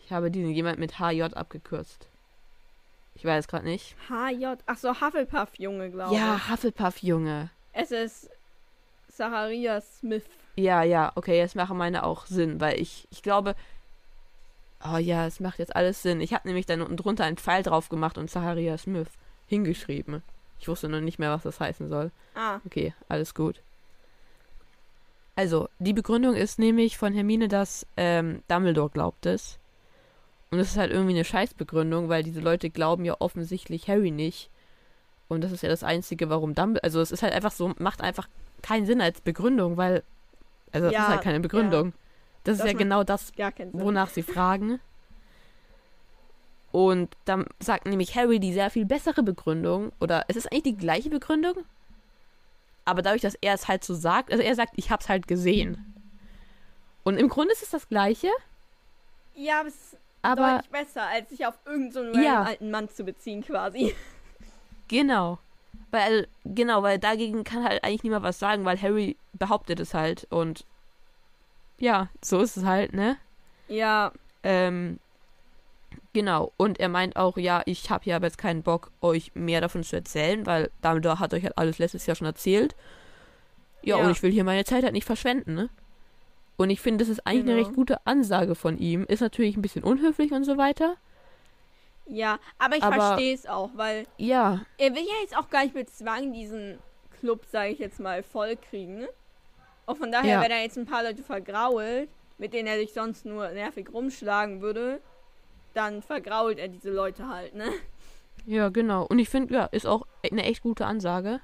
Ich 0.05 0.12
habe 0.12 0.30
diesen 0.30 0.51
jemand 0.51 0.78
mit 0.78 0.99
HJ 0.99 1.22
abgekürzt. 1.22 2.09
Ich 3.14 3.24
weiß 3.24 3.47
gerade 3.47 3.66
nicht. 3.66 3.95
HJ, 4.09 4.57
ach 4.66 4.78
so, 4.78 5.01
Hufflepuff-Junge, 5.01 5.90
glaube 5.90 6.14
ich. 6.14 6.18
Ja, 6.18 6.49
Hufflepuff-Junge. 6.51 7.51
Es 7.72 7.90
ist 7.90 8.30
Zacharias 9.09 9.99
Smith. 9.99 10.24
Ja, 10.57 10.82
ja, 10.82 11.12
okay, 11.14 11.38
jetzt 11.38 11.57
machen 11.57 11.76
meine 11.76 12.05
auch 12.05 12.26
Sinn, 12.26 12.61
weil 12.61 12.80
ich, 12.80 13.07
ich 13.11 13.22
glaube. 13.22 13.55
Oh 14.84 14.97
ja, 14.97 15.26
es 15.26 15.40
macht 15.40 15.59
jetzt 15.59 15.76
alles 15.76 16.03
Sinn. 16.03 16.20
Ich 16.20 16.32
habe 16.34 16.49
nämlich 16.49 16.66
dann 16.66 16.80
unten 16.80 16.97
drunter 16.97 17.24
einen 17.24 17.36
Pfeil 17.36 17.62
drauf 17.62 17.88
gemacht 17.88 18.18
und 18.18 18.30
Zacharia 18.30 18.76
Smith 18.78 19.09
hingeschrieben. 19.47 20.22
Ich 20.63 20.69
wusste 20.69 20.89
noch 20.89 21.01
nicht 21.01 21.19
mehr, 21.19 21.33
was 21.33 21.43
das 21.43 21.59
heißen 21.59 21.89
soll. 21.89 22.13
Ah, 22.37 22.61
Okay, 22.65 22.95
alles 23.09 23.35
gut. 23.35 23.61
Also, 25.35 25.69
die 25.81 25.93
Begründung 25.93 26.35
ist 26.37 26.61
nämlich 26.61 26.97
von 26.97 27.13
Hermine, 27.13 27.49
dass 27.49 27.85
ähm, 27.97 28.43
Dumbledore 28.47 28.91
glaubt 28.91 29.27
es. 29.27 29.59
Und 30.53 30.59
das 30.59 30.69
ist 30.69 30.77
halt 30.77 30.93
irgendwie 30.93 31.15
eine 31.15 31.25
Scheißbegründung, 31.25 32.09
weil 32.09 32.23
diese 32.23 32.41
Leute 32.41 32.71
glauben 32.71 33.05
ja 33.05 33.17
offensichtlich 33.19 33.89
Harry 33.89 34.13
nicht. 34.13 34.51
Und 35.29 35.43
das 35.43 35.51
ist 35.51 35.63
ja 35.65 35.69
das 35.69 35.83
Einzige, 35.83 36.31
warum 36.31 36.55
Dumbledore. 36.55 36.85
Also, 36.85 37.01
es 37.01 37.11
ist 37.11 37.25
halt 37.25 37.33
einfach 37.33 37.51
so, 37.53 37.75
macht 37.79 38.01
einfach 38.01 38.29
keinen 38.63 38.87
Sinn 38.87 39.01
als 39.01 39.21
Begründung, 39.21 39.77
weil. 39.77 40.05
Also, 40.71 40.87
das 40.87 40.93
Ja, 40.95 41.03
ist 41.03 41.09
halt 41.09 41.23
keine 41.23 41.41
Begründung. 41.41 41.93
Das, 42.45 42.59
Das 42.59 42.67
ist 42.67 42.73
ja 42.73 42.79
genau 42.79 43.03
das, 43.03 43.33
wonach 43.73 44.11
sie 44.11 44.23
fragen. 44.23 44.79
Und 46.73 47.14
dann 47.27 47.47
sagt 47.61 47.87
nämlich 47.87 48.16
Harry 48.16 48.41
die 48.41 48.53
sehr 48.53 48.70
viel 48.70 48.85
bessere 48.87 49.23
Begründung. 49.23 49.93
Oder 50.01 50.25
es 50.29 50.37
ist 50.37 50.51
eigentlich 50.51 50.62
die 50.62 50.77
gleiche 50.77 51.11
Begründung. 51.11 51.55
Aber 52.85 53.03
dadurch, 53.03 53.23
dass 53.23 53.37
er 53.41 53.55
es 53.55 53.68
halt 53.68 53.85
so 53.85 53.95
sagt, 53.95 54.33
also 54.33 54.43
er 54.43 54.55
sagt, 54.55 54.73
ich 54.77 54.91
hab's 54.91 55.09
halt 55.09 55.29
gesehen. 55.29 55.79
Und 57.05 57.16
im 57.18 57.29
Grunde 57.29 57.53
ist 57.53 57.62
es 57.62 57.70
das 57.70 57.89
Gleiche, 57.89 58.29
Ja, 59.35 59.61
aber 59.61 59.68
es 59.68 59.75
ist 59.75 59.97
aber 60.23 60.53
deutlich 60.55 60.70
besser, 60.70 61.03
als 61.07 61.31
sich 61.31 61.47
auf 61.47 61.59
irgendeinen 61.64 62.14
so 62.14 62.20
Ja. 62.20 62.43
alten 62.43 62.70
Mann 62.70 62.89
zu 62.89 63.05
beziehen, 63.05 63.43
quasi. 63.43 63.95
genau. 64.89 65.39
Weil, 65.91 66.27
genau, 66.45 66.83
weil 66.83 66.99
dagegen 66.99 67.45
kann 67.45 67.64
halt 67.64 67.85
eigentlich 67.85 68.03
niemand 68.03 68.25
was 68.25 68.39
sagen, 68.39 68.64
weil 68.64 68.81
Harry 68.81 69.16
behauptet 69.35 69.79
es 69.81 69.95
halt. 69.95 70.27
Und 70.31 70.64
ja, 71.79 72.09
so 72.25 72.41
ist 72.41 72.57
es 72.57 72.64
halt, 72.64 72.95
ne? 72.95 73.16
Ja, 73.68 74.12
Ähm, 74.43 74.99
genau. 76.13 76.53
Und 76.57 76.79
er 76.81 76.89
meint 76.89 77.17
auch, 77.17 77.37
ja, 77.37 77.63
ich 77.67 77.91
habe 77.91 78.05
hier 78.05 78.17
aber 78.17 78.27
jetzt 78.27 78.39
keinen 78.39 78.63
Bock, 78.63 78.91
euch 79.01 79.33
mehr 79.35 79.61
davon 79.61 79.83
zu 79.85 79.97
erzählen, 79.97 80.45
weil 80.47 80.71
Dumbledore 80.83 81.19
hat 81.19 81.35
euch 81.35 81.43
halt 81.45 81.57
alles 81.59 81.79
letztes 81.79 82.07
Jahr 82.07 82.17
schon 82.17 82.27
erzählt. 82.27 82.75
Ja, 83.83 83.99
Ja. 83.99 84.05
und 84.05 84.11
ich 84.11 84.23
will 84.23 84.31
hier 84.31 84.45
meine 84.45 84.65
Zeit 84.65 84.85
halt 84.85 84.93
nicht 84.93 85.07
verschwenden, 85.07 85.55
ne? 85.55 85.69
Und 86.57 86.71
ich 86.71 86.81
finde, 86.81 87.03
das 87.05 87.09
ist 87.09 87.27
eigentlich 87.27 87.43
eine 87.45 87.55
Genau. 87.55 87.65
recht 87.67 87.75
gute 87.77 88.07
Ansage 88.07 88.55
von 88.55 88.79
ihm. 88.79 89.05
Ist 89.09 89.21
natürlich 89.21 89.57
ein 89.57 89.63
bisschen 89.63 89.83
unhöflich 89.83 90.33
und 90.33 90.45
so 90.45 90.57
weiter. 90.59 90.97
ja. 92.07 92.39
Aber 92.59 92.77
ich 92.77 92.85
verstehe 92.85 93.35
es 93.35 93.47
auch, 93.47 93.71
weil 93.75 94.07
Ja, 94.19 94.61
er 94.79 94.91
will 94.95 95.03
ja 95.03 95.15
jetzt 95.23 95.37
auch 95.37 95.49
gar 95.51 95.65
nicht 95.65 95.75
mit 95.75 95.89
Zwang 95.91 96.33
diesen 96.33 96.79
Club, 97.21 97.47
sage 97.51 97.71
ich 97.71 97.79
jetzt 97.79 98.01
mal, 98.01 98.23
voll 98.23 98.57
kriegen. 98.57 98.99
ne? 99.01 99.09
Und 99.87 99.99
von 99.99 100.13
daher, 100.13 100.35
Ja. 100.35 100.43
wenn 100.43 100.51
er 100.51 100.63
jetzt 100.63 100.77
ein 100.79 100.87
paar 100.87 101.03
Leute 101.03 101.23
vergrault, 101.23 102.09
mit 102.39 102.53
denen 102.53 102.69
er 102.69 102.79
sich 102.79 102.93
sonst 102.93 103.25
nur 103.25 103.49
nervig 103.51 103.89
rumschlagen 103.93 104.61
würde, 104.61 105.01
dann 105.75 106.03
vergrault 106.03 106.59
er 106.59 106.68
diese 106.68 106.91
Leute 106.91 107.29
halt, 107.29 107.55
ne? 107.55 107.66
ja, 108.47 108.68
genau. 108.68 109.05
Und 109.05 109.18
ich 109.18 109.29
finde, 109.29 109.55
ja, 109.55 109.64
ist 109.66 109.87
auch 109.87 110.07
eine 110.31 110.45
echt 110.45 110.62
gute 110.62 110.87
Ansage. 110.87 111.41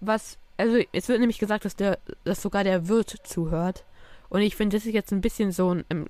Was, 0.00 0.38
also, 0.56 0.78
es 0.92 1.08
wird 1.08 1.20
nämlich 1.20 1.38
gesagt, 1.38 1.64
dass 1.64 1.76
der, 1.76 1.98
dass 2.24 2.42
sogar 2.42 2.64
der 2.64 2.88
Wirt 2.88 3.14
zuhört. 3.24 3.84
Und 4.28 4.40
ich 4.42 4.56
finde, 4.56 4.76
das 4.76 4.86
ist 4.86 4.92
jetzt 4.92 5.12
ein 5.12 5.20
bisschen 5.20 5.52
so 5.52 5.72
ein 5.72 5.84
ähm, 5.90 6.06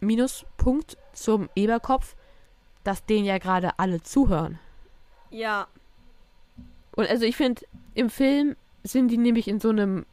Minuspunkt 0.00 0.96
zum 1.12 1.48
Eberkopf, 1.54 2.14
dass 2.84 3.04
denen 3.04 3.24
ja 3.24 3.38
gerade 3.38 3.78
alle 3.78 4.02
zuhören. 4.02 4.58
Ja, 5.30 5.66
Und 6.94 7.08
also 7.08 7.24
ich 7.24 7.36
finde, 7.36 7.62
im 7.94 8.10
Film 8.10 8.56
sind 8.84 9.08
die 9.08 9.18
nämlich 9.18 9.48
in 9.48 9.60
so 9.60 9.70
einem 9.70 10.06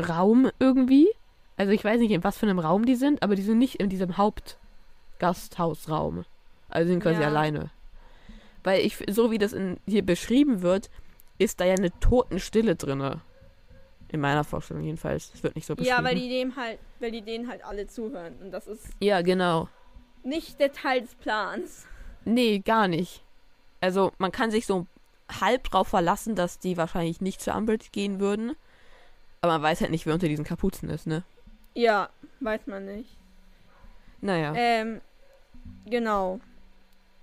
Raum 0.00 0.50
irgendwie. 0.58 1.08
Also 1.56 1.72
ich 1.72 1.84
weiß 1.84 2.00
nicht, 2.00 2.10
in 2.10 2.24
was 2.24 2.38
für 2.38 2.46
einem 2.46 2.58
Raum 2.58 2.86
die 2.86 2.96
sind, 2.96 3.22
aber 3.22 3.34
die 3.34 3.42
sind 3.42 3.58
nicht 3.58 3.76
in 3.76 3.88
diesem 3.88 4.16
Hauptgasthausraum. 5.22 6.24
Also 6.68 6.88
sind 6.88 7.02
quasi 7.02 7.20
Ja. 7.20 7.28
alleine. 7.28 7.70
Weil 8.64 8.80
ich, 8.84 8.98
so 9.10 9.30
wie 9.30 9.38
das 9.38 9.52
in, 9.52 9.78
hier 9.86 10.04
beschrieben 10.04 10.62
wird, 10.62 10.90
ist 11.38 11.60
da 11.60 11.64
ja 11.64 11.74
eine 11.74 11.90
Totenstille 12.00 12.76
drinne. 12.76 13.20
In 14.10 14.20
meiner 14.20 14.42
Vorstellung 14.44 14.82
jedenfalls. 14.82 15.32
Es 15.34 15.42
wird 15.42 15.54
nicht 15.54 15.66
so 15.66 15.76
beschrieben. 15.76 15.96
ja, 15.96 16.02
weil 16.04 16.14
die 16.14 16.28
dem 16.28 16.56
halt, 16.56 16.78
weil 16.98 17.10
die 17.12 17.22
denen 17.22 17.48
halt 17.48 17.64
alle 17.64 17.86
zuhören. 17.86 18.34
Und 18.42 18.50
das 18.52 18.66
ist 18.66 18.88
Ja, 19.00 19.20
genau. 19.22 19.68
nicht 20.22 20.58
der 20.60 20.72
Teil 20.72 21.02
des 21.02 21.14
Plans. 21.14 21.86
Nee, 22.24 22.58
gar 22.60 22.88
nicht. 22.88 23.22
Also 23.80 24.12
man 24.18 24.32
kann 24.32 24.50
sich 24.50 24.66
so 24.66 24.86
halb 25.40 25.64
drauf 25.64 25.88
verlassen, 25.88 26.34
dass 26.34 26.58
die 26.58 26.76
wahrscheinlich 26.76 27.20
nicht 27.20 27.40
zu 27.40 27.52
Umbridge 27.52 27.88
gehen 27.92 28.18
würden. 28.18 28.56
Aber 29.42 29.52
man 29.54 29.62
weiß 29.62 29.82
halt 29.82 29.90
nicht, 29.90 30.04
wer 30.06 30.14
unter 30.14 30.26
diesen 30.28 30.44
Kapuzen 30.44 30.88
ist, 30.90 31.06
ne? 31.06 31.22
Ja, 31.74 32.08
weiß 32.40 32.66
man 32.66 32.86
nicht. 32.86 33.14
Naja. 34.20 34.52
Ähm, 34.56 35.00
genau. 35.86 36.40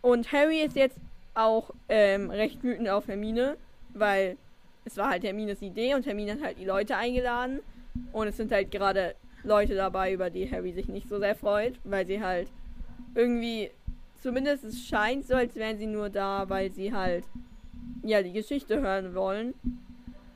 Und 0.02 0.32
Harry 0.32 0.62
ist 0.62 0.76
jetzt 0.76 0.98
auch 1.34 1.72
ähm, 1.90 2.30
recht 2.30 2.64
wütend 2.64 2.88
auf 2.90 3.08
Hermine, 3.08 3.58
weil 3.94 4.38
es 4.86 4.98
war 4.98 5.10
halt 5.10 5.24
Hermines 5.24 5.62
Idee 5.62 5.96
und 5.96 6.06
Hermine 6.06 6.34
hat 6.34 6.42
halt 6.44 6.60
die 6.60 6.66
Leute 6.66 6.96
eingeladen. 6.96 7.60
Und 8.12 8.28
es 8.28 8.38
sind 8.38 8.52
halt 8.52 8.72
gerade 8.72 9.16
Leute 9.44 9.74
dabei, 9.76 10.14
über 10.14 10.30
die 10.30 10.50
Harry 10.52 10.74
sich 10.74 10.88
nicht 10.88 11.08
so 11.10 11.18
sehr 11.20 11.36
freut, 11.36 11.74
weil 11.84 12.06
sie 12.06 12.22
halt 12.22 12.50
irgendwie, 13.16 13.72
zumindest 14.22 14.64
es 14.64 14.86
scheint 14.86 15.26
so, 15.26 15.36
als 15.36 15.56
wären 15.56 15.78
sie 15.78 15.88
nur 15.88 16.10
da, 16.10 16.46
weil 16.50 16.72
sie 16.72 16.94
halt, 16.94 17.24
ja, 18.04 18.22
die 18.22 18.34
Geschichte 18.34 18.82
hören 18.82 19.16
wollen. 19.16 19.54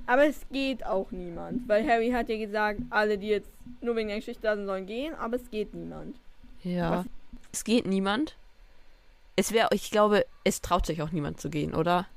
Aber 0.08 0.26
es 0.26 0.48
geht 0.52 0.86
auch 0.86 1.12
niemand, 1.12 1.68
weil 1.68 1.88
Harry 1.88 2.10
hat 2.12 2.30
ja 2.30 2.38
gesagt, 2.38 2.80
alle, 2.90 3.18
die 3.18 3.28
jetzt 3.28 3.52
nur 3.82 3.96
wegen 3.96 4.08
der 4.08 4.18
Geschichte 4.18 4.42
da 4.44 4.56
sind, 4.56 4.66
sollen 4.66 4.86
gehen, 4.88 5.14
aber 5.14 5.36
es 5.36 5.50
geht 5.52 5.74
niemand. 5.74 6.18
ja. 6.64 7.00
was- 7.00 7.06
Es 7.52 7.64
geht 7.64 7.86
niemand. 7.86 8.36
Es 9.36 9.52
wäre, 9.52 9.70
ich 9.72 9.92
glaube, 9.92 10.26
es 10.44 10.62
traut 10.62 10.86
sich 10.86 11.02
auch 11.02 11.12
niemand 11.12 11.40
zu 11.40 11.50
gehen, 11.50 11.74
oder? 11.74 12.08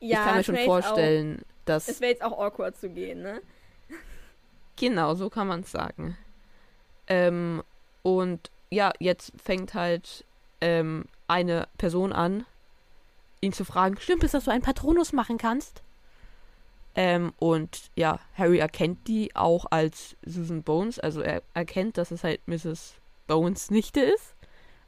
ich 0.00 0.12
kann 0.12 0.36
mir 0.36 0.44
schon 0.44 0.56
vorstellen, 0.56 1.40
Auch, 1.40 1.64
dass. 1.66 1.88
es 1.88 2.00
wäre 2.00 2.10
jetzt 2.10 2.22
auch 2.22 2.38
awkward 2.38 2.76
zu 2.76 2.88
gehen, 2.88 3.22
ne? 3.22 3.40
Genau, 4.76 5.14
so 5.14 5.28
kann 5.28 5.46
man 5.46 5.60
es 5.60 5.70
sagen. 5.70 6.16
Ähm, 7.06 7.62
und 8.02 8.50
ja, 8.70 8.92
jetzt 8.98 9.32
fängt 9.42 9.74
halt 9.74 10.24
ähm, 10.60 11.04
eine 11.28 11.68
Person 11.76 12.12
an, 12.12 12.46
ihn 13.40 13.52
zu 13.52 13.64
fragen, 13.64 13.98
stimmt 14.00 14.24
es, 14.24 14.32
dass 14.32 14.44
du 14.44 14.50
einen 14.50 14.62
Patronus 14.62 15.12
machen 15.12 15.36
kannst? 15.36 15.82
Ähm, 16.94 17.32
und 17.38 17.90
ja, 17.94 18.20
Harry 18.34 18.58
erkennt 18.58 19.06
die 19.06 19.36
auch 19.36 19.66
als 19.70 20.16
Susan 20.24 20.62
Bones, 20.62 20.98
also 20.98 21.20
er 21.20 21.42
erkennt, 21.54 21.98
dass 21.98 22.10
es 22.10 22.24
halt 22.24 22.40
Mrs. 22.46 22.94
Bones 23.30 23.70
Nichte 23.70 24.00
ist, 24.00 24.34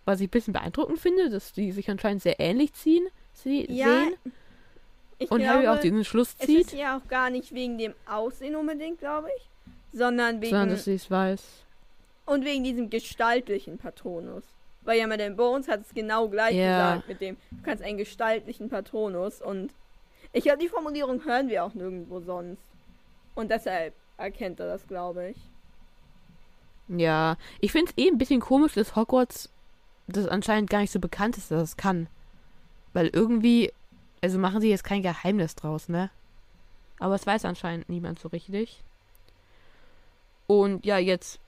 was 0.04 0.20
ich 0.20 0.26
ein 0.26 0.30
bisschen 0.30 0.52
beeindruckend 0.52 0.98
finde, 0.98 1.30
dass 1.30 1.52
die 1.52 1.70
sich 1.70 1.88
anscheinend 1.88 2.22
sehr 2.22 2.40
ähnlich 2.40 2.72
ziehen, 2.74 3.06
sie 3.32 3.70
Ja, 3.70 3.86
sehen. 3.86 4.14
Ich 5.18 5.30
Und 5.30 5.38
glaube, 5.40 5.54
Harry 5.54 5.68
auch 5.68 5.78
diesen 5.80 6.04
Schluss 6.04 6.34
es 6.38 6.46
zieht, 6.46 6.66
ist 6.66 6.72
ja 6.72 6.98
auch 6.98 7.08
gar 7.08 7.30
nicht 7.30 7.54
wegen 7.54 7.78
dem 7.78 7.94
Aussehen 8.10 8.56
unbedingt, 8.56 8.98
glaube 8.98 9.28
ich, 9.36 9.48
sondern 9.92 10.40
wegen 10.40 10.50
sondern 10.50 10.70
dass 10.70 10.84
sie 10.84 10.94
es 10.94 11.08
weiß. 11.08 11.40
und 12.26 12.44
wegen 12.44 12.64
diesem 12.64 12.90
gestaltlichen 12.90 13.78
Patronus. 13.78 14.42
Weil 14.84 14.98
ja 14.98 15.16
den 15.16 15.36
Bones 15.36 15.68
hat 15.68 15.82
es 15.82 15.94
genau 15.94 16.28
gleich 16.28 16.56
Ja. 16.56 16.94
gesagt 16.96 17.08
mit 17.08 17.20
dem, 17.20 17.36
du 17.52 17.62
kannst 17.62 17.84
einen 17.84 17.98
gestaltlichen 17.98 18.68
Patronus 18.68 19.40
und 19.40 19.70
ich 20.32 20.42
glaube, 20.42 20.58
die 20.58 20.68
Formulierung 20.68 21.24
hören 21.24 21.48
wir 21.48 21.62
auch 21.62 21.74
nirgendwo 21.74 22.18
sonst. 22.20 22.62
Und 23.36 23.50
deshalb 23.52 23.94
erkennt 24.16 24.58
er 24.58 24.66
das, 24.66 24.86
glaube 24.88 25.28
ich. 25.30 25.36
Ja, 26.98 27.36
ich 27.60 27.72
finde 27.72 27.90
es 27.90 28.04
eh 28.04 28.08
ein 28.08 28.18
bisschen 28.18 28.40
komisch, 28.40 28.74
dass 28.74 28.96
Hogwarts 28.96 29.50
das 30.08 30.26
anscheinend 30.26 30.68
gar 30.68 30.80
nicht 30.80 30.92
so 30.92 31.00
bekannt 31.00 31.38
ist, 31.38 31.50
dass 31.50 31.62
es 31.62 31.76
kann. 31.76 32.06
Weil 32.92 33.08
irgendwie, 33.08 33.72
also 34.20 34.38
machen 34.38 34.60
sie 34.60 34.68
jetzt 34.68 34.84
kein 34.84 35.02
Geheimnis 35.02 35.54
draus, 35.54 35.88
ne? 35.88 36.10
Aber 36.98 37.14
es 37.14 37.26
weiß 37.26 37.44
anscheinend 37.46 37.88
niemand 37.88 38.18
so 38.18 38.28
richtig. 38.28 38.82
Und 40.46 40.84
ja, 40.84 40.98
jetzt 40.98 41.40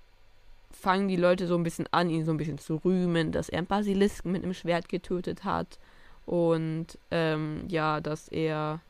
fangen 0.70 1.08
die 1.08 1.16
Leute 1.16 1.46
so 1.46 1.56
ein 1.56 1.62
bisschen 1.62 1.86
an, 1.92 2.10
ihn 2.10 2.24
so 2.24 2.32
ein 2.32 2.38
bisschen 2.38 2.58
zu 2.58 2.76
rühmen, 2.76 3.30
dass 3.30 3.48
er 3.48 3.58
einen 3.58 3.66
Basilisken 3.66 4.32
mit 4.32 4.42
einem 4.42 4.54
Schwert 4.54 4.88
getötet 4.88 5.44
hat. 5.44 5.78
Und 6.26 6.98
ähm, 7.10 7.64
ja, 7.68 8.00
dass 8.00 8.28
er 8.28 8.80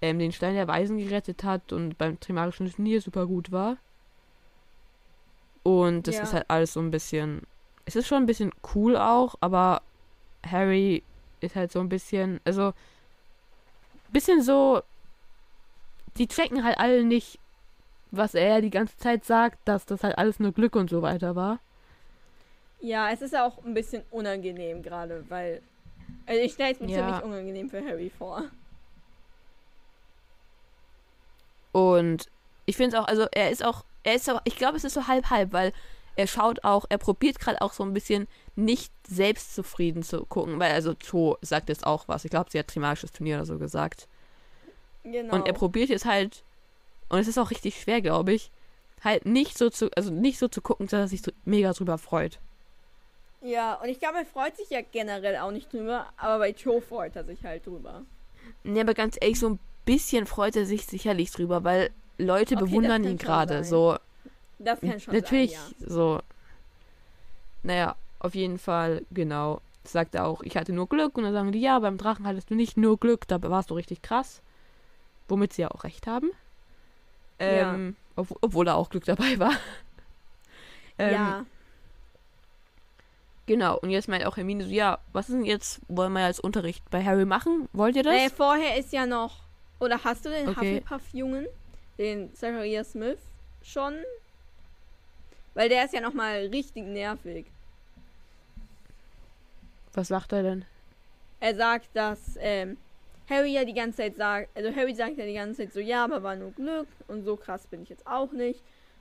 ähm, 0.00 0.18
den 0.18 0.32
Stein 0.32 0.54
der 0.54 0.66
Weisen 0.66 0.96
gerettet 0.96 1.44
hat 1.44 1.72
und 1.72 1.98
beim 1.98 2.18
Trimagischen 2.20 2.70
Turnier 2.72 3.02
super 3.02 3.26
gut 3.26 3.52
war. 3.52 3.76
Und 5.64 6.06
das 6.06 6.16
Ja. 6.16 6.22
ist 6.22 6.32
halt 6.32 6.44
alles 6.48 6.72
so 6.74 6.80
ein 6.80 6.92
bisschen. 6.92 7.42
Es 7.86 7.96
ist 7.96 8.06
schon 8.06 8.22
ein 8.22 8.26
bisschen 8.26 8.52
cool 8.74 8.96
auch, 8.96 9.34
aber 9.40 9.82
Harry 10.46 11.02
ist 11.40 11.56
halt 11.56 11.72
so 11.72 11.80
ein 11.80 11.88
bisschen. 11.88 12.40
Also. 12.44 12.72
Bisschen 14.12 14.42
so. 14.42 14.82
Die 16.16 16.28
checken 16.28 16.62
halt 16.62 16.78
alle 16.78 17.02
nicht, 17.02 17.40
was 18.12 18.34
er 18.34 18.60
die 18.60 18.70
ganze 18.70 18.96
Zeit 18.98 19.24
sagt, 19.24 19.58
dass 19.66 19.84
das 19.84 20.04
halt 20.04 20.16
alles 20.16 20.38
nur 20.38 20.52
Glück 20.52 20.76
und 20.76 20.88
so 20.88 21.02
weiter 21.02 21.34
war. 21.34 21.58
Ja, 22.80 23.10
es 23.10 23.22
ist 23.22 23.34
auch 23.34 23.64
ein 23.64 23.74
bisschen 23.74 24.02
unangenehm 24.10 24.82
gerade, 24.82 25.24
weil. 25.28 25.62
Also 26.26 26.40
ich 26.42 26.52
stelle 26.52 26.72
es 26.72 26.80
mir 26.80 26.88
Ja. 26.90 26.98
ziemlich 27.06 27.24
unangenehm 27.24 27.70
für 27.70 27.82
Harry 27.82 28.10
vor. 28.10 28.44
Und 31.72 32.28
ich 32.66 32.76
finde 32.76 32.96
es 32.96 33.02
auch, 33.02 33.06
also 33.06 33.26
er 33.32 33.50
ist 33.50 33.64
auch, 33.64 33.84
er 34.02 34.14
ist 34.14 34.28
auch, 34.30 34.40
ich 34.44 34.56
glaube, 34.56 34.76
es 34.76 34.84
ist 34.84 34.94
so 34.94 35.06
halb-halb, 35.06 35.52
weil 35.52 35.72
er 36.16 36.26
schaut 36.26 36.62
auch, 36.64 36.84
er 36.88 36.98
probiert 36.98 37.38
gerade 37.40 37.60
auch 37.60 37.72
so 37.72 37.82
ein 37.82 37.92
bisschen 37.92 38.28
nicht 38.56 38.92
selbstzufrieden 39.08 40.02
zu 40.02 40.24
gucken, 40.26 40.60
weil 40.60 40.72
also 40.72 40.94
Cho 40.94 41.38
sagt 41.42 41.68
jetzt 41.68 41.86
auch 41.86 42.06
was. 42.06 42.24
Ich 42.24 42.30
glaube, 42.30 42.50
sie 42.50 42.58
hat 42.58 42.68
Trimagisches 42.68 43.12
Turnier 43.12 43.36
oder 43.36 43.46
so 43.46 43.58
gesagt. 43.58 44.06
Genau. 45.02 45.34
Und 45.34 45.46
er 45.46 45.52
probiert 45.52 45.88
jetzt 45.88 46.04
halt, 46.04 46.44
und 47.08 47.18
es 47.18 47.28
ist 47.28 47.38
auch 47.38 47.50
richtig 47.50 47.80
schwer, 47.80 48.00
glaube 48.00 48.32
ich, 48.32 48.50
halt 49.02 49.26
nicht 49.26 49.58
so 49.58 49.70
zu, 49.70 49.90
also 49.96 50.10
nicht 50.10 50.38
so 50.38 50.48
zu 50.48 50.62
gucken, 50.62 50.86
dass 50.86 50.92
er 50.92 51.08
sich 51.08 51.22
so 51.22 51.32
mega 51.44 51.72
drüber 51.72 51.98
freut. 51.98 52.38
ja, 53.42 53.74
und 53.74 53.88
ich 53.88 53.98
glaube, 53.98 54.18
er 54.18 54.24
freut 54.24 54.56
sich 54.56 54.70
ja 54.70 54.80
generell 54.80 55.36
auch 55.38 55.50
nicht 55.50 55.72
drüber, 55.72 56.06
aber 56.16 56.38
bei 56.38 56.52
Cho 56.52 56.80
freut 56.80 57.16
er 57.16 57.24
sich 57.24 57.44
halt 57.44 57.66
drüber. 57.66 58.02
Ne, 58.62 58.80
aber 58.80 58.94
ganz 58.94 59.18
ehrlich, 59.20 59.38
so 59.38 59.50
ein 59.50 59.58
bisschen 59.84 60.26
freut 60.26 60.56
er 60.56 60.64
sich 60.64 60.86
sicherlich 60.86 61.30
drüber, 61.30 61.64
weil 61.64 61.90
Leute 62.18 62.54
Okay, 62.56 62.64
bewundern 62.64 63.04
ihn 63.04 63.18
gerade. 63.18 63.64
So, 63.64 63.96
Das 64.58 64.80
kann 64.80 65.00
schon 65.00 65.14
natürlich 65.14 65.52
sein, 65.58 65.74
so. 65.78 66.20
Naja, 67.62 67.96
auf 68.18 68.34
jeden 68.34 68.58
Fall, 68.58 69.02
genau. 69.10 69.60
Sagt 69.84 70.14
er 70.14 70.26
auch, 70.26 70.42
ich 70.42 70.56
hatte 70.56 70.72
nur 70.72 70.88
Glück. 70.88 71.16
Und 71.18 71.24
dann 71.24 71.32
sagen 71.32 71.52
die, 71.52 71.60
ja, 71.60 71.78
beim 71.78 71.98
Drachen 71.98 72.26
hattest 72.26 72.50
du 72.50 72.54
nicht 72.54 72.76
nur 72.76 72.98
Glück, 72.98 73.26
da 73.28 73.42
warst 73.42 73.70
du 73.70 73.74
richtig 73.74 74.02
krass. 74.02 74.40
Womit 75.28 75.52
sie 75.52 75.62
ja 75.62 75.70
auch 75.70 75.84
recht 75.84 76.06
haben. 76.06 76.30
Ähm, 77.38 77.96
ob, 78.16 78.28
obwohl 78.40 78.64
da 78.64 78.74
auch 78.74 78.90
Glück 78.90 79.04
dabei 79.04 79.38
war. 79.38 79.52
ähm, 80.98 81.12
ja. 81.12 81.46
Genau, 83.46 83.78
und 83.78 83.90
jetzt 83.90 84.08
meint 84.08 84.24
auch 84.24 84.38
Hermine 84.38 84.64
so, 84.64 84.70
ja, 84.70 84.98
was 85.12 85.28
ist 85.28 85.34
denn 85.34 85.44
jetzt, 85.44 85.80
wollen 85.88 86.12
wir 86.14 86.24
als 86.24 86.40
Unterricht 86.40 86.82
bei 86.90 87.04
Harry 87.04 87.26
machen? 87.26 87.68
Wollt 87.74 87.94
ihr 87.96 88.02
das? 88.02 88.14
Äh, 88.14 88.30
vorher 88.30 88.78
ist 88.78 88.92
ja 88.92 89.04
noch. 89.04 89.40
Oder 89.80 90.02
hast 90.02 90.24
du 90.24 90.30
den 90.30 90.48
Okay. 90.48 90.76
Hufflepuff-Jungen, 90.80 91.46
den 91.98 92.34
Zachariah 92.34 92.84
Smith, 92.84 93.18
schon? 93.62 93.94
Weil 95.54 95.68
der 95.68 95.84
ist 95.84 95.94
ja 95.94 96.00
nochmal 96.00 96.46
richtig 96.46 96.84
nervig. 96.84 97.46
was 99.92 100.08
sagt 100.08 100.32
er 100.32 100.42
denn? 100.42 100.64
Er 101.40 101.54
sagt, 101.54 101.88
dass 101.94 102.36
ähm, 102.40 102.76
Harry 103.28 103.52
ja 103.52 103.64
die 103.64 103.74
ganze 103.74 103.98
Zeit 103.98 104.16
sagt, 104.16 104.48
also 104.56 104.74
Harry 104.74 104.94
sagt 104.94 105.16
ja 105.18 105.24
die 105.24 105.34
ganze 105.34 105.62
Zeit 105.62 105.72
so, 105.72 105.80
ja, 105.80 106.04
aber 106.04 106.22
war 106.22 106.36
nur 106.36 106.50
Glück 106.52 106.88
und 107.06 107.24
so 107.24 107.36
krass 107.36 107.66
bin 107.66 107.82
ich 107.82 107.88
jetzt 107.88 108.06
auch 108.06 108.32
nicht. 108.32 108.60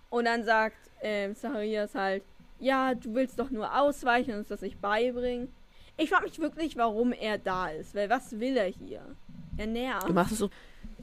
Und 0.10 0.26
dann 0.26 0.44
sagt 0.44 0.78
ähm, 1.02 1.36
Zacharias 1.36 1.96
halt, 1.96 2.24
ja, 2.60 2.94
du 2.94 3.14
willst 3.16 3.40
doch 3.40 3.50
nur 3.50 3.76
ausweichen 3.76 4.32
und 4.34 4.40
uns 4.40 4.48
das 4.50 4.62
nicht 4.62 4.80
beibringen. 4.80 5.52
Ich 5.98 6.10
frage 6.10 6.26
mich 6.26 6.40
wirklich, 6.40 6.78
warum 6.78 7.12
er 7.12 7.38
da 7.38 7.70
ist, 7.70 7.94
weil 7.96 8.10
was 8.10 8.40
will 8.40 8.58
er 8.58 8.68
hier? 8.68 9.02
Er 9.58 9.68
nervt. 9.68 10.08
Du 10.08 10.14
machst 10.14 10.34
es 10.34 10.40
so. 10.40 10.50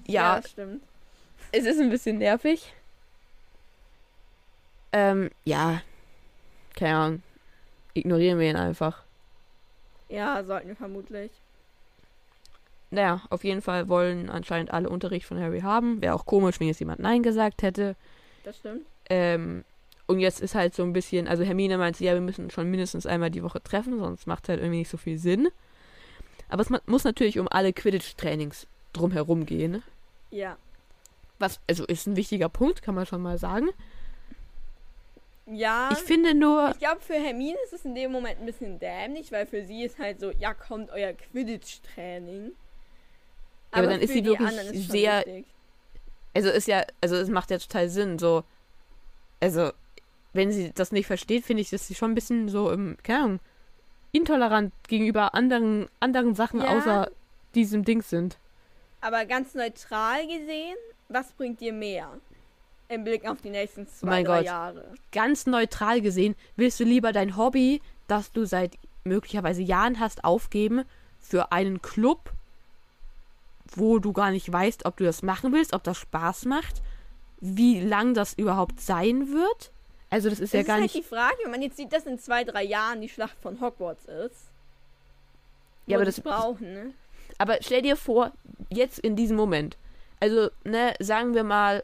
Ja, 0.06 0.40
das 0.40 0.50
stimmt. 0.50 0.82
Es 1.52 1.64
ist 1.64 1.80
ein 1.80 1.90
bisschen 1.90 2.18
nervig. 2.18 2.72
Ähm, 4.92 5.30
ja. 5.44 5.82
Keine 6.76 6.96
Ahnung. 6.96 7.22
Ignorieren 7.94 8.38
wir 8.38 8.50
ihn 8.50 8.56
einfach. 8.56 9.02
Ja, 10.08 10.42
sollten 10.44 10.68
wir 10.68 10.76
vermutlich. 10.76 11.30
Naja, 12.90 13.22
auf 13.30 13.44
jeden 13.44 13.62
Fall 13.62 13.88
wollen 13.88 14.28
anscheinend 14.28 14.72
alle 14.72 14.88
Unterricht 14.88 15.26
von 15.26 15.40
Harry 15.40 15.60
haben. 15.60 16.02
Wäre 16.02 16.14
auch 16.14 16.26
komisch, 16.26 16.58
wenn 16.58 16.66
jetzt 16.66 16.80
jemand 16.80 17.00
Nein 17.00 17.22
gesagt 17.22 17.62
hätte. 17.62 17.94
Das 18.42 18.56
stimmt. 18.58 18.84
Ähm, 19.08 19.64
und 20.06 20.18
jetzt 20.18 20.40
ist 20.40 20.56
halt 20.56 20.74
so 20.74 20.82
ein 20.82 20.92
bisschen, 20.92 21.28
also 21.28 21.44
Hermine 21.44 21.78
meinte, 21.78 22.02
ja, 22.02 22.14
wir 22.14 22.20
müssen 22.20 22.50
schon 22.50 22.68
mindestens 22.68 23.06
einmal 23.06 23.30
die 23.30 23.44
Woche 23.44 23.62
treffen, 23.62 24.00
sonst 24.00 24.26
macht 24.26 24.48
halt 24.48 24.58
irgendwie 24.58 24.80
nicht 24.80 24.88
so 24.88 24.96
viel 24.96 25.18
Sinn. 25.18 25.48
Aber 26.48 26.62
es 26.62 26.70
muss 26.86 27.04
natürlich 27.04 27.38
um 27.38 27.46
alle 27.48 27.72
Quidditch-Trainings 27.72 28.66
drumherum 28.92 29.46
gehen. 29.46 29.84
Ja. 30.30 30.56
Was, 31.40 31.58
also 31.68 31.84
ist 31.86 32.06
ein 32.06 32.14
wichtiger 32.16 32.48
Punkt, 32.48 32.82
kann 32.82 32.94
man 32.94 33.06
schon 33.06 33.20
mal 33.22 33.38
sagen. 33.38 33.68
Ja. 35.46 35.88
Ich 35.92 35.98
finde 35.98 36.34
nur, 36.34 36.70
Ich 36.72 36.78
glaube, 36.78 37.00
für 37.00 37.14
Hermine 37.14 37.56
ist 37.64 37.72
es 37.72 37.84
in 37.84 37.94
dem 37.94 38.12
Moment 38.12 38.38
ein 38.40 38.46
bisschen 38.46 38.78
dämlich, 38.78 39.32
weil 39.32 39.46
für 39.46 39.64
sie 39.64 39.82
ist 39.84 39.98
halt 39.98 40.20
so, 40.20 40.30
ja, 40.38 40.54
kommt 40.54 40.90
euer 40.90 41.12
Quidditch-Training. 41.12 42.52
aber 43.72 43.86
dann 43.88 44.00
ist 44.00 44.12
sie 44.12 44.24
wirklich 44.24 44.50
ist 44.72 44.90
sehr- 44.92 45.18
wichtig. 45.26 45.46
also 46.34 46.50
ist 46.50 46.68
ja, 46.68 46.84
also 47.00 47.16
es 47.16 47.28
macht 47.28 47.50
ja 47.50 47.58
total 47.58 47.88
Sinn, 47.88 48.18
so, 48.18 48.44
also, 49.40 49.72
wenn 50.32 50.52
sie 50.52 50.70
das 50.72 50.92
nicht 50.92 51.06
versteht, 51.06 51.44
finde 51.44 51.62
ich, 51.62 51.70
dass 51.70 51.88
sie 51.88 51.94
schon 51.96 52.12
ein 52.12 52.14
bisschen 52.14 52.48
so 52.48 52.70
im, 52.70 52.96
keine 53.02 53.24
Ahnung, 53.24 53.40
intolerant 54.12 54.72
gegenüber 54.86 55.34
anderen, 55.34 55.88
anderen 55.98 56.34
Sachen 56.36 56.60
Ja. 56.60 56.76
außer 56.78 57.10
diesem 57.56 57.84
Ding 57.84 58.02
sind. 58.02 58.38
Aber 59.00 59.24
ganz 59.24 59.54
neutral 59.54 60.26
gesehen, 60.28 60.76
was 61.10 61.32
bringt 61.32 61.60
dir 61.60 61.72
mehr? 61.72 62.08
Im 62.88 63.04
Blick 63.04 63.28
auf 63.28 63.40
die 63.40 63.50
nächsten 63.50 63.86
zwei, 63.86 64.06
mein 64.06 64.24
drei 64.24 64.38
Gott. 64.38 64.46
Jahre. 64.46 64.94
Ganz 65.12 65.46
neutral 65.46 66.00
gesehen, 66.00 66.34
willst 66.56 66.80
du 66.80 66.84
lieber 66.84 67.12
dein 67.12 67.36
Hobby, 67.36 67.80
das 68.08 68.32
du 68.32 68.44
seit 68.46 68.76
möglicherweise 69.04 69.62
Jahren 69.62 70.00
hast, 70.00 70.24
aufgeben 70.24 70.84
für 71.20 71.52
einen 71.52 71.82
Club, 71.82 72.32
wo 73.72 73.98
du 74.00 74.12
gar 74.12 74.30
nicht 74.32 74.50
weißt, 74.52 74.86
ob 74.86 74.96
du 74.96 75.04
das 75.04 75.22
machen 75.22 75.52
willst, 75.52 75.72
ob 75.72 75.84
das 75.84 75.98
Spaß 75.98 76.46
macht, 76.46 76.82
wie 77.40 77.80
lang 77.80 78.14
das 78.14 78.34
überhaupt 78.34 78.80
sein 78.80 79.32
wird? 79.32 79.70
Also 80.10 80.28
das 80.28 80.40
ist 80.40 80.52
Das 80.52 80.54
ja 80.54 80.60
ist 80.62 80.66
gar 80.66 80.74
halt 80.74 80.82
nicht 80.82 80.96
die 80.96 81.02
Frage, 81.02 81.36
wenn 81.44 81.52
man 81.52 81.62
jetzt 81.62 81.76
sieht, 81.76 81.92
dass 81.92 82.04
in 82.06 82.18
zwei, 82.18 82.42
drei 82.42 82.64
Jahren 82.64 83.00
die 83.00 83.08
Schlacht 83.08 83.36
von 83.40 83.60
Hogwarts 83.60 84.04
ist. 84.06 84.48
Ja, 85.86 85.96
aber 85.96 86.04
das- 86.04 86.20
brauchen, 86.20 86.72
ne? 86.74 86.92
Aber 87.38 87.58
stell 87.60 87.82
dir 87.82 87.96
vor, 87.96 88.32
jetzt 88.68 88.98
in 88.98 89.14
diesem 89.14 89.36
Moment. 89.36 89.76
Also, 90.20 90.50
ne, 90.64 90.94
sagen 91.00 91.34
wir 91.34 91.44
mal, 91.44 91.82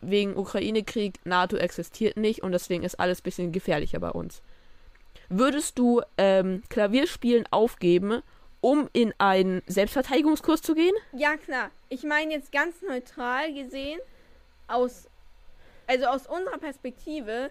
wegen 0.00 0.36
Ukraine-Krieg, 0.36 1.14
NATO 1.24 1.56
existiert 1.56 2.16
nicht 2.16 2.42
und 2.42 2.52
deswegen 2.52 2.84
ist 2.84 3.00
alles 3.00 3.20
ein 3.20 3.22
bisschen 3.24 3.52
gefährlicher 3.52 4.00
bei 4.00 4.10
uns. 4.10 4.42
Würdest 5.28 5.78
du 5.78 6.02
ähm, 6.16 6.62
Klavierspielen 6.70 7.46
aufgeben, 7.50 8.22
um 8.60 8.88
in 8.92 9.12
einen 9.18 9.62
Selbstverteidigungskurs 9.66 10.62
zu 10.62 10.74
gehen? 10.74 10.94
Ja, 11.12 11.36
klar. 11.36 11.70
Ich 11.88 12.02
meine 12.02 12.32
jetzt 12.32 12.50
ganz 12.52 12.82
neutral 12.82 13.52
gesehen, 13.52 14.00
aus, 14.66 15.08
also 15.86 16.06
aus 16.06 16.26
unserer 16.26 16.58
Perspektive, 16.58 17.50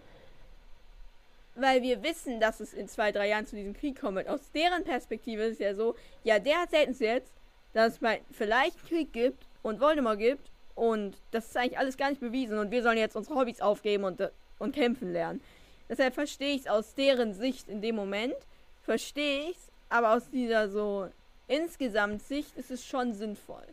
weil 1.56 1.82
wir 1.82 2.04
wissen, 2.04 2.40
dass 2.40 2.60
es 2.60 2.74
in 2.74 2.88
zwei, 2.88 3.12
drei 3.12 3.30
Jahren 3.30 3.46
zu 3.46 3.56
diesem 3.56 3.74
Krieg 3.74 4.00
kommen 4.00 4.18
wird. 4.18 4.30
Aus 4.30 4.52
deren 4.54 4.84
Perspektive 4.84 5.44
ist 5.44 5.54
es 5.54 5.60
ja 5.60 5.76
so, 5.76 5.96
ja, 6.24 6.40
der 6.40 6.58
erzählt 6.58 6.90
uns 6.90 7.00
jetzt, 7.00 7.32
dass 7.74 8.00
es 8.02 8.20
vielleicht 8.32 8.88
Krieg 8.88 9.14
gibt 9.14 9.47
und 9.64 9.80
Voldemort 9.80 10.20
gibt 10.20 10.50
und 10.76 11.18
das 11.32 11.48
ist 11.48 11.58
eigentlich 11.58 11.78
alles 11.80 11.98
gar 11.98 12.10
nicht 12.10 12.22
bewiesen 12.22 12.58
und 12.60 12.72
wir 12.72 12.84
sollen 12.84 12.98
jetzt 12.98 13.16
unsere 13.16 13.36
Hobbys 13.36 13.62
aufgeben 13.62 14.04
und, 14.04 14.20
äh, 14.20 14.30
und 14.60 14.76
kämpfen 14.76 15.12
lernen. 15.12 15.42
Deshalb 15.90 16.14
verstehe 16.14 16.54
ich 16.56 16.62
es 16.62 16.68
aus 16.68 16.94
deren 16.96 17.34
Sicht 17.34 17.70
in 17.70 17.82
dem 17.82 17.96
Moment, 17.96 18.36
verstehe 18.84 19.50
ich 19.50 19.58
es, 19.58 19.68
aber 19.90 20.14
aus 20.14 20.30
dieser 20.30 20.70
so 20.70 21.10
insgesamt 21.48 22.22
Sicht 22.24 22.56
ist 22.58 22.72
es 22.72 22.86
schon 22.86 23.14
sinnvoll. 23.14 23.66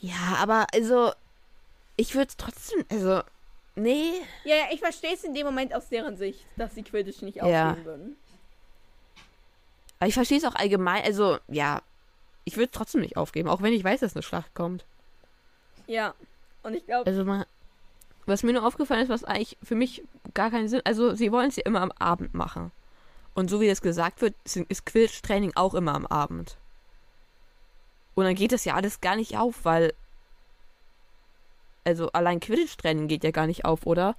Ja, 0.00 0.36
aber 0.38 0.66
also, 0.72 1.12
ich 1.96 2.14
würde 2.14 2.32
trotzdem, 2.36 2.84
also, 2.90 3.22
nee. 3.74 4.12
Ja, 4.44 4.56
ja, 4.56 4.64
ich 4.72 4.80
verstehe 4.80 5.12
es 5.12 5.24
in 5.24 5.34
dem 5.34 5.46
Moment 5.46 5.74
aus 5.74 5.88
deren 5.90 6.16
Sicht, 6.16 6.44
dass 6.56 6.74
sie 6.74 6.82
Quidditch 6.82 7.20
nicht 7.20 7.36
Ja. 7.36 7.70
aufgeben 7.70 7.84
würden. 7.84 8.16
Aber 9.98 10.08
ich 10.08 10.14
verstehe 10.14 10.38
es 10.38 10.44
auch 10.44 10.54
allgemein, 10.54 11.04
also, 11.04 11.38
ja, 11.48 11.82
ich 12.50 12.56
würde 12.56 12.70
trotzdem 12.72 13.00
nicht 13.00 13.16
aufgeben, 13.16 13.48
auch 13.48 13.62
wenn 13.62 13.72
ich 13.72 13.84
weiß, 13.84 14.00
dass 14.00 14.14
eine 14.16 14.22
Schlacht 14.22 14.54
kommt. 14.54 14.84
Ja. 15.86 16.14
Und 16.62 16.74
ich 16.74 16.84
glaube, 16.84 17.06
Also 17.06 17.24
mal, 17.24 17.46
was 18.26 18.42
mir 18.42 18.52
nur 18.52 18.66
aufgefallen 18.66 19.02
ist, 19.02 19.08
was 19.08 19.24
eigentlich 19.24 19.56
für 19.62 19.74
mich 19.76 20.02
gar 20.34 20.50
keinen 20.50 20.68
Sinn, 20.68 20.82
also 20.84 21.14
sie 21.14 21.32
wollen 21.32 21.48
es 21.48 21.56
ja 21.56 21.62
immer 21.64 21.80
am 21.80 21.92
Abend 21.98 22.34
machen. 22.34 22.70
Und 23.34 23.48
so 23.48 23.60
wie 23.60 23.68
das 23.68 23.80
gesagt 23.80 24.20
wird, 24.20 24.34
ist- 24.44 24.84
Quidditch-Training 24.86 25.52
auch 25.54 25.74
immer 25.74 25.94
am 25.94 26.06
Abend. 26.06 26.56
Und 28.16 28.24
dann 28.24 28.34
geht 28.34 28.52
das 28.52 28.64
ja 28.64 28.74
alles 28.74 29.00
gar 29.00 29.16
nicht 29.16 29.38
auf, 29.38 29.64
weil, 29.64 29.94
also 31.84 32.10
allein 32.12 32.40
Quidditch-Training 32.40 33.08
geht 33.08 33.24
ja 33.24 33.30
gar 33.30 33.46
nicht 33.46 33.64
auf, 33.64 33.86
oder? 33.86 34.16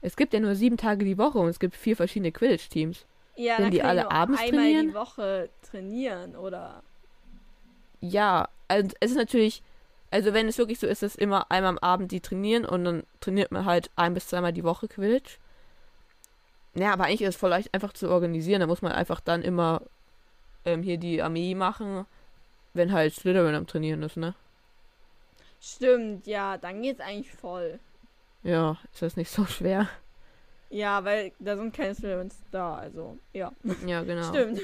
Es 0.00 0.16
gibt 0.16 0.32
ja 0.34 0.40
nur 0.40 0.54
sieben 0.54 0.76
Tage 0.76 1.04
die 1.04 1.18
Woche 1.18 1.38
und 1.38 1.48
es 1.48 1.58
gibt 1.58 1.74
vier 1.76 1.96
verschiedene 1.96 2.32
Quidditch-Teams. 2.32 3.04
ja, 3.36 3.58
wenn 3.58 3.70
die 3.72 3.82
alle 3.82 4.10
abends 4.10 4.40
einmal 4.40 4.64
trainieren? 4.64 4.88
die 4.88 4.94
Woche 4.94 5.48
trainieren 5.70 6.36
oder 6.36 6.82
Ja, 8.10 8.48
also 8.68 8.90
es 9.00 9.12
ist 9.12 9.16
natürlich, 9.16 9.62
also 10.10 10.34
wenn 10.34 10.46
es 10.46 10.58
wirklich 10.58 10.78
so 10.78 10.86
ist, 10.86 11.02
dass 11.02 11.14
immer 11.14 11.50
einmal 11.50 11.70
am 11.70 11.78
Abend 11.78 12.12
die 12.12 12.20
trainieren 12.20 12.66
und 12.66 12.84
dann 12.84 13.02
trainiert 13.20 13.50
man 13.50 13.64
halt 13.64 13.90
ein 13.96 14.12
bis 14.12 14.28
zweimal 14.28 14.52
die 14.52 14.64
Woche 14.64 14.88
Quidditch. 14.88 15.38
Ja, 16.74 16.92
aber 16.92 17.04
eigentlich 17.04 17.22
ist 17.22 17.30
es 17.30 17.36
voll 17.36 17.50
leicht 17.50 17.72
einfach 17.72 17.94
zu 17.94 18.10
organisieren. 18.10 18.60
Da 18.60 18.66
muss 18.66 18.82
man 18.82 18.92
einfach 18.92 19.20
dann 19.20 19.42
immer 19.42 19.80
ähm, 20.66 20.82
hier 20.82 20.98
die 20.98 21.22
Armee 21.22 21.54
machen, 21.54 22.04
wenn 22.74 22.92
halt 22.92 23.14
Slytherin 23.14 23.54
am 23.54 23.66
Trainieren 23.66 24.02
ist, 24.02 24.16
ne? 24.18 24.34
Stimmt, 25.60 26.26
ja, 26.26 26.58
dann 26.58 26.82
geht's 26.82 27.00
eigentlich 27.00 27.32
voll. 27.32 27.78
Ja, 28.42 28.76
ist 28.92 29.00
das 29.00 29.16
nicht 29.16 29.30
so 29.30 29.46
schwer. 29.46 29.88
Ja, 30.68 31.04
weil 31.04 31.32
da 31.38 31.56
sind 31.56 31.74
keine 31.74 31.94
Slytherins 31.94 32.42
da, 32.50 32.74
also 32.74 33.18
ja. 33.32 33.50
Ja, 33.86 34.02
genau. 34.02 34.28
Stimmt. 34.28 34.60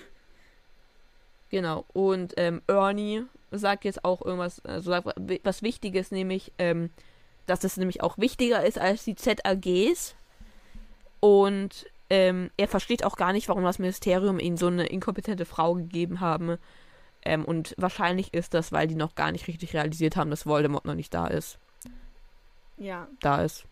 Genau. 1.50 1.84
Und 1.92 2.34
ähm, 2.36 2.62
Ernie 2.66 3.24
sagt 3.50 3.84
jetzt 3.84 4.04
auch 4.04 4.22
irgendwas, 4.22 4.64
also 4.64 4.90
sagt 4.90 5.08
was 5.44 5.62
Wichtiges, 5.62 6.10
nämlich, 6.10 6.52
ähm, 6.58 6.90
dass 7.46 7.64
es 7.64 7.76
nämlich 7.76 8.02
auch 8.02 8.16
wichtiger 8.18 8.64
ist 8.64 8.78
als 8.78 9.04
die 9.04 9.16
ZAGs. 9.16 10.14
Und 11.18 11.86
ähm, 12.08 12.50
er 12.56 12.68
versteht 12.68 13.04
auch 13.04 13.16
gar 13.16 13.32
nicht, 13.32 13.48
warum 13.48 13.64
das 13.64 13.78
Ministerium 13.78 14.38
ihnen 14.38 14.56
so 14.56 14.68
eine 14.68 14.86
inkompetente 14.86 15.44
Frau 15.44 15.74
gegeben 15.74 16.20
haben. 16.20 16.56
Ähm, 17.22 17.44
und 17.44 17.74
wahrscheinlich 17.76 18.32
ist 18.32 18.54
das, 18.54 18.72
weil 18.72 18.86
die 18.86 18.94
noch 18.94 19.14
gar 19.14 19.32
nicht 19.32 19.48
richtig 19.48 19.74
realisiert 19.74 20.16
haben, 20.16 20.30
dass 20.30 20.46
Voldemort 20.46 20.84
noch 20.84 20.94
nicht 20.94 21.12
da 21.12 21.26
ist. 21.26 21.58
Ja. 22.78 23.08
Da 23.20 23.42
ist. 23.42 23.64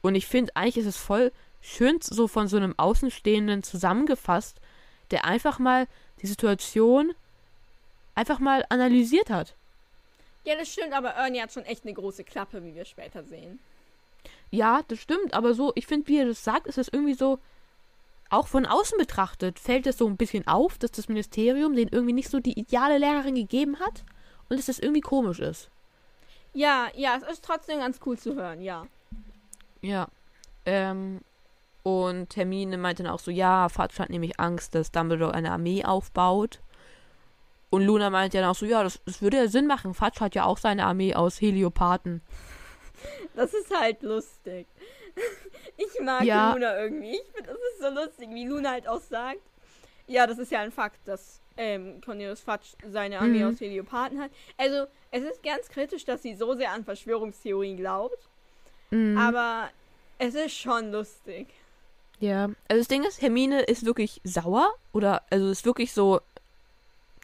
Und 0.00 0.14
ich 0.14 0.26
finde, 0.26 0.54
eigentlich 0.54 0.78
ist 0.78 0.86
es 0.86 0.96
voll 0.96 1.32
schön 1.60 1.98
so 2.00 2.28
von 2.28 2.48
so 2.48 2.56
einem 2.56 2.74
Außenstehenden 2.76 3.62
zusammengefasst, 3.62 4.60
der 5.10 5.24
einfach 5.24 5.58
mal 5.58 5.86
die 6.22 6.26
Situation 6.26 7.14
einfach 8.14 8.38
mal 8.38 8.64
analysiert 8.68 9.30
hat. 9.30 9.54
Ja, 10.44 10.54
das 10.56 10.72
stimmt, 10.72 10.92
aber 10.92 11.10
Ernie 11.10 11.40
hat 11.40 11.52
schon 11.52 11.64
echt 11.64 11.84
eine 11.84 11.94
große 11.94 12.24
Klappe, 12.24 12.64
wie 12.64 12.74
wir 12.74 12.84
später 12.84 13.24
sehen. 13.24 13.58
Ja, 14.50 14.82
das 14.88 15.00
stimmt, 15.00 15.34
aber 15.34 15.54
so, 15.54 15.72
ich 15.74 15.86
finde, 15.86 16.06
wie 16.08 16.18
er 16.18 16.26
das 16.26 16.44
sagt, 16.44 16.66
ist 16.66 16.78
es 16.78 16.88
irgendwie 16.88 17.14
so, 17.14 17.38
auch 18.30 18.46
von 18.46 18.66
außen 18.66 18.98
betrachtet, 18.98 19.58
fällt 19.58 19.86
es 19.86 19.98
so 19.98 20.06
ein 20.06 20.16
bisschen 20.16 20.46
auf, 20.46 20.78
dass 20.78 20.92
das 20.92 21.08
Ministerium 21.08 21.74
den 21.74 21.88
irgendwie 21.88 22.12
nicht 22.12 22.30
so 22.30 22.40
die 22.40 22.58
ideale 22.58 22.98
Lehrerin 22.98 23.34
gegeben 23.34 23.78
hat 23.80 24.04
und 24.48 24.58
dass 24.58 24.66
das 24.66 24.78
irgendwie 24.78 25.00
komisch 25.00 25.40
ist. 25.40 25.68
Ja, 26.54 26.88
ja, 26.94 27.16
es 27.16 27.22
ist 27.24 27.44
trotzdem 27.44 27.80
ganz 27.80 28.00
cool 28.06 28.18
zu 28.18 28.34
hören, 28.34 28.62
ja. 28.62 28.86
Ja. 29.82 30.08
Ähm, 30.64 31.20
und 31.86 32.34
Hermine 32.34 32.78
meinte 32.78 33.04
dann 33.04 33.12
auch 33.12 33.20
so, 33.20 33.30
ja, 33.30 33.68
Fudge 33.68 33.98
hat 34.00 34.10
nämlich 34.10 34.40
Angst, 34.40 34.74
dass 34.74 34.90
Dumbledore 34.90 35.32
eine 35.34 35.52
Armee 35.52 35.84
aufbaut. 35.84 36.58
Und 37.70 37.82
Luna 37.86 38.10
meinte 38.10 38.38
dann 38.38 38.48
auch 38.50 38.56
so, 38.56 38.66
ja, 38.66 38.82
das, 38.82 39.00
das 39.06 39.22
würde 39.22 39.36
ja 39.36 39.46
Sinn 39.46 39.68
machen. 39.68 39.94
Fudge 39.94 40.18
hat 40.18 40.34
ja 40.34 40.46
auch 40.46 40.58
seine 40.58 40.84
Armee 40.84 41.14
aus 41.14 41.40
Heliopathen. 41.40 42.22
Das 43.36 43.54
ist 43.54 43.72
halt 43.78 44.02
lustig. 44.02 44.66
Ich 45.78 46.00
mag 46.02 46.24
Ja. 46.24 46.54
Luna 46.54 46.76
irgendwie. 46.78 47.12
Ich 47.16 47.32
finde, 47.34 47.50
das 47.50 47.58
ist 47.72 47.80
so 47.82 47.88
lustig, 47.90 48.28
wie 48.34 48.46
Luna 48.46 48.70
halt 48.72 48.88
auch 48.88 49.00
sagt. 49.00 49.40
Ja, 50.06 50.26
das 50.26 50.38
ist 50.38 50.50
ja 50.50 50.60
ein 50.60 50.72
Fakt, 50.72 50.98
dass 51.06 51.40
ähm, 51.56 52.00
Cornelius 52.02 52.40
Fudge 52.40 52.68
seine 52.90 53.18
Armee 53.20 53.44
Mhm. 53.44 53.50
aus 53.50 53.60
Heliopathen 53.60 54.20
hat. 54.20 54.30
Also, 54.56 54.86
es 55.10 55.22
ist 55.22 55.42
ganz 55.42 55.68
kritisch, 55.68 56.04
dass 56.06 56.22
sie 56.22 56.34
so 56.34 56.54
sehr 56.54 56.72
an 56.72 56.84
Verschwörungstheorien 56.84 57.76
glaubt. 57.76 58.18
Mhm. 58.90 59.18
Aber 59.18 59.68
es 60.18 60.34
ist 60.34 60.56
schon 60.56 60.90
lustig. 60.92 61.48
Ja, 62.18 62.44
also 62.68 62.80
das 62.80 62.88
Ding 62.88 63.04
ist, 63.04 63.20
Hermine 63.20 63.62
ist 63.62 63.84
wirklich 63.84 64.20
sauer 64.24 64.72
oder 64.92 65.22
also 65.30 65.50
ist 65.50 65.64
wirklich 65.66 65.92
so, 65.92 66.20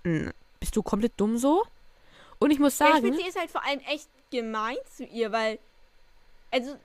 "Hm, 0.04 0.32
bist 0.60 0.76
du 0.76 0.82
komplett 0.82 1.12
dumm 1.16 1.36
so? 1.38 1.64
Und 2.38 2.50
ich 2.50 2.58
muss 2.58 2.78
Ja, 2.78 2.88
ich 2.88 2.92
sagen, 2.94 3.02
finde, 3.02 3.18
sie 3.22 3.28
ist 3.28 3.38
halt 3.38 3.50
vor 3.50 3.64
allem 3.64 3.80
echt 3.80 4.08
gemein 4.30 4.76
zu 4.96 5.04
ihr, 5.04 5.32
weil, 5.32 5.58
also, 6.50 6.76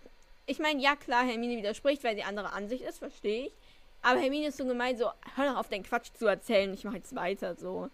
ich 0.45 0.59
meine, 0.59 0.81
ja 0.81 0.95
klar, 0.95 1.25
Hermine 1.25 1.57
widerspricht, 1.57 2.03
weil 2.03 2.15
sie 2.15 2.23
anderer 2.23 2.53
Ansicht 2.53 2.83
ist, 2.83 2.99
verstehe 2.99 3.47
ich. 3.47 3.53
Aber 4.01 4.19
Hermine 4.19 4.47
ist 4.47 4.57
so 4.57 4.65
gemein, 4.65 4.97
so, 4.97 5.05
hör 5.35 5.45
doch 5.51 5.57
auf, 5.57 5.69
deinen 5.69 5.83
Quatsch 5.83 6.09
zu 6.13 6.27
erzählen, 6.27 6.73
ich 6.73 6.83
mache 6.85 6.97
jetzt 6.97 7.15
weiter, 7.15 7.55
so. 7.55 7.89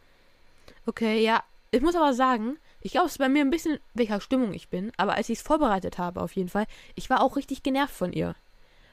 okay, 0.86 1.24
ja, 1.24 1.44
ich 1.72 1.82
muss 1.82 1.96
aber 1.96 2.14
sagen, 2.14 2.58
ich 2.82 2.92
glaube, 2.92 3.08
es 3.08 3.14
ist 3.14 3.18
bei 3.18 3.30
mir 3.30 3.42
ein 3.42 3.50
bisschen, 3.50 3.80
welcher 3.94 4.22
Stimmung 4.22 4.54
ich 4.54 4.70
bin, 4.70 4.92
aber 4.98 5.16
als 5.16 5.30
ich 5.30 5.40
es 5.40 5.44
vorbereitet 5.46 5.98
habe, 5.98 6.22
auf 6.22 6.34
jeden 6.34 6.50
Fall, 6.50 6.66
ich 6.96 7.10
war 7.10 7.22
auch 7.22 7.36
richtig 7.36 7.64
genervt 7.64 7.94
von 7.96 8.14
ihr. 8.14 8.36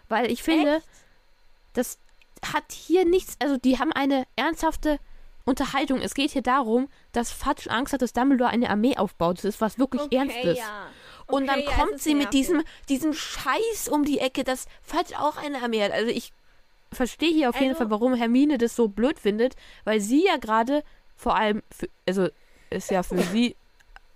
Weil 0.09 0.31
ich 0.31 0.43
finde, 0.43 0.83
das 1.73 1.99
hat 2.55 2.73
hier 2.73 3.05
nichts, 3.05 3.37
also 3.41 3.57
die 3.57 3.79
haben 3.79 3.93
eine 3.93 4.25
ernsthafte 4.37 4.99
Unterhaltung. 5.45 6.01
Es 6.01 6.15
geht 6.15 6.31
hier 6.31 6.43
darum, 6.43 6.89
dass 7.13 7.31
Fudge 7.33 7.71
Angst 7.71 7.93
hat, 7.93 8.03
dass 8.03 8.13
Dumbledore 8.13 8.51
eine 8.51 8.71
Armee 8.71 8.97
aufbaut. 8.97 9.39
Das 9.39 9.45
ist 9.45 9.61
was 9.61 9.79
wirklich 9.79 10.11
Ernstes. 10.13 10.59
ja. 10.59 10.87
Und 11.27 11.47
dann 11.47 11.61
Okay, 11.61 11.69
ja, 11.71 11.77
kommt 11.85 12.01
sie 12.01 12.15
mit 12.17 12.33
diesem, 12.33 12.63
diesem 12.89 13.13
Scheiß 13.13 13.89
um 13.89 14.05
die 14.05 14.19
Ecke, 14.19 14.43
dass 14.43 14.67
Fudge 14.83 15.17
auch 15.19 15.37
eine 15.37 15.63
Armee 15.63 15.83
hat. 15.83 15.93
Also 15.93 16.11
ich 16.11 16.33
verstehe 16.93 17.33
hier 17.33 17.51
auf 17.51 17.57
jeden 17.57 17.71
Also- 17.71 17.79
Fall, 17.79 17.91
warum 17.91 18.15
Hermine 18.15 18.59
das 18.59 18.75
so 18.75 18.89
blöd 18.89 19.19
findet, 19.19 19.55
weil 19.85 20.01
sie 20.01 20.25
ja 20.27 20.39
gerade 20.39 20.83
vor 21.17 21.37
allem, 21.37 21.63
für, 21.71 21.89
also 22.09 22.29
ist 22.71 22.91
ja 22.91 23.03
für 23.03 23.19
sie 23.23 23.55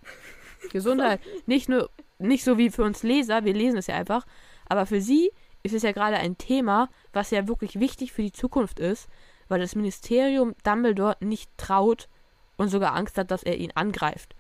Gesundheit, 0.73 1.21
nicht 1.47 1.69
nur, 1.69 1.91
nicht 2.19 2.45
so 2.45 2.59
wie 2.59 2.71
für 2.71 2.83
uns 2.85 3.03
Leser, 3.03 3.45
wir 3.45 3.55
lesen 3.55 3.79
es 3.79 3.87
ja 3.87 3.95
einfach, 3.97 4.27
aber 4.69 4.87
für 4.87 5.01
sie 5.01 5.31
ist 5.65 5.75
es 5.75 5.83
ja 5.83 5.91
gerade 5.93 6.17
ein 6.19 6.39
Thema, 6.39 6.89
was 7.13 7.31
ja 7.33 7.49
wirklich 7.49 7.81
wichtig 7.81 8.13
für 8.13 8.23
die 8.23 8.33
Zukunft 8.33 8.79
ist, 8.79 9.09
weil 9.49 9.59
das 9.61 9.75
Ministerium 9.75 10.55
Dumbledore 10.63 11.17
nicht 11.21 11.51
traut 11.57 12.09
und 12.57 12.69
sogar 12.69 12.95
Angst 12.95 13.19
hat, 13.19 13.31
dass 13.33 13.43
er 13.43 13.57
ihn 13.57 13.73
angreift. 13.75 14.37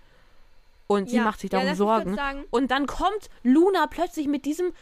Und 0.86 1.08
sie 1.10 1.16
Ja. 1.16 1.24
macht 1.24 1.40
sich 1.40 1.50
Ja, 1.50 1.58
darum 1.58 1.68
kurz 1.68 1.78
Sorgen. 1.78 2.14
Sagen, 2.14 2.44
Und 2.50 2.70
dann 2.70 2.86
kommt 2.86 3.28
Luna 3.42 3.86
plötzlich 3.86 4.28
mit 4.28 4.44
diesem 4.44 4.72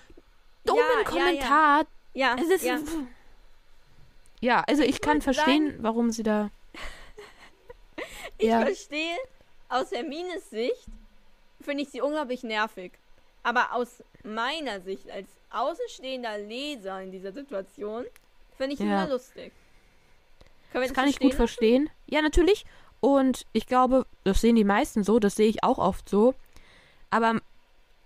dummen 0.64 0.82
Ja, 0.82 0.98
ja, 0.98 1.04
Kommentar. 1.04 1.86
ja, 2.12 2.36
Es 2.38 2.48
ist, 2.50 2.64
ja. 2.64 2.78
ja. 4.40 4.64
also 4.66 4.82
ich, 4.82 5.00
kann 5.00 5.14
wollte 5.24 5.32
verstehen, 5.32 5.76
warum 5.78 6.10
sie 6.10 6.22
da. 6.24 6.50
Ich 8.38 8.48
ja. 8.48 8.62
verstehe, 8.62 9.16
aus 9.68 9.92
Hermines 9.92 10.50
Sicht 10.50 10.86
finde 11.60 11.84
ich 11.84 11.90
sie 11.90 12.00
unglaublich 12.00 12.42
nervig. 12.42 12.92
Aber 13.42 13.72
aus 13.72 14.02
meiner 14.22 14.80
Sicht, 14.80 15.10
als 15.10 15.28
außenstehender 15.50 16.38
Leser 16.38 17.00
in 17.02 17.10
dieser 17.10 17.32
Situation, 17.32 18.04
finde 18.56 18.74
ich 18.74 18.80
Ja. 18.80 18.86
immer 18.86 19.08
lustig. 19.08 19.52
Können 20.70 20.82
wir 20.82 20.88
Das 20.88 20.94
kann 20.94 21.08
ich 21.08 21.18
gut 21.18 21.34
verstehen. 21.34 21.90
Ja, 22.06 22.22
natürlich. 22.22 22.64
Und 23.00 23.46
ich 23.52 23.66
glaube, 23.66 24.06
das 24.24 24.40
sehen 24.40 24.54
die 24.56 24.64
meisten 24.64 25.02
so, 25.02 25.18
das 25.18 25.34
sehe 25.34 25.48
ich 25.48 25.64
auch 25.64 25.78
oft 25.78 26.08
so. 26.08 26.34
Aber 27.10 27.40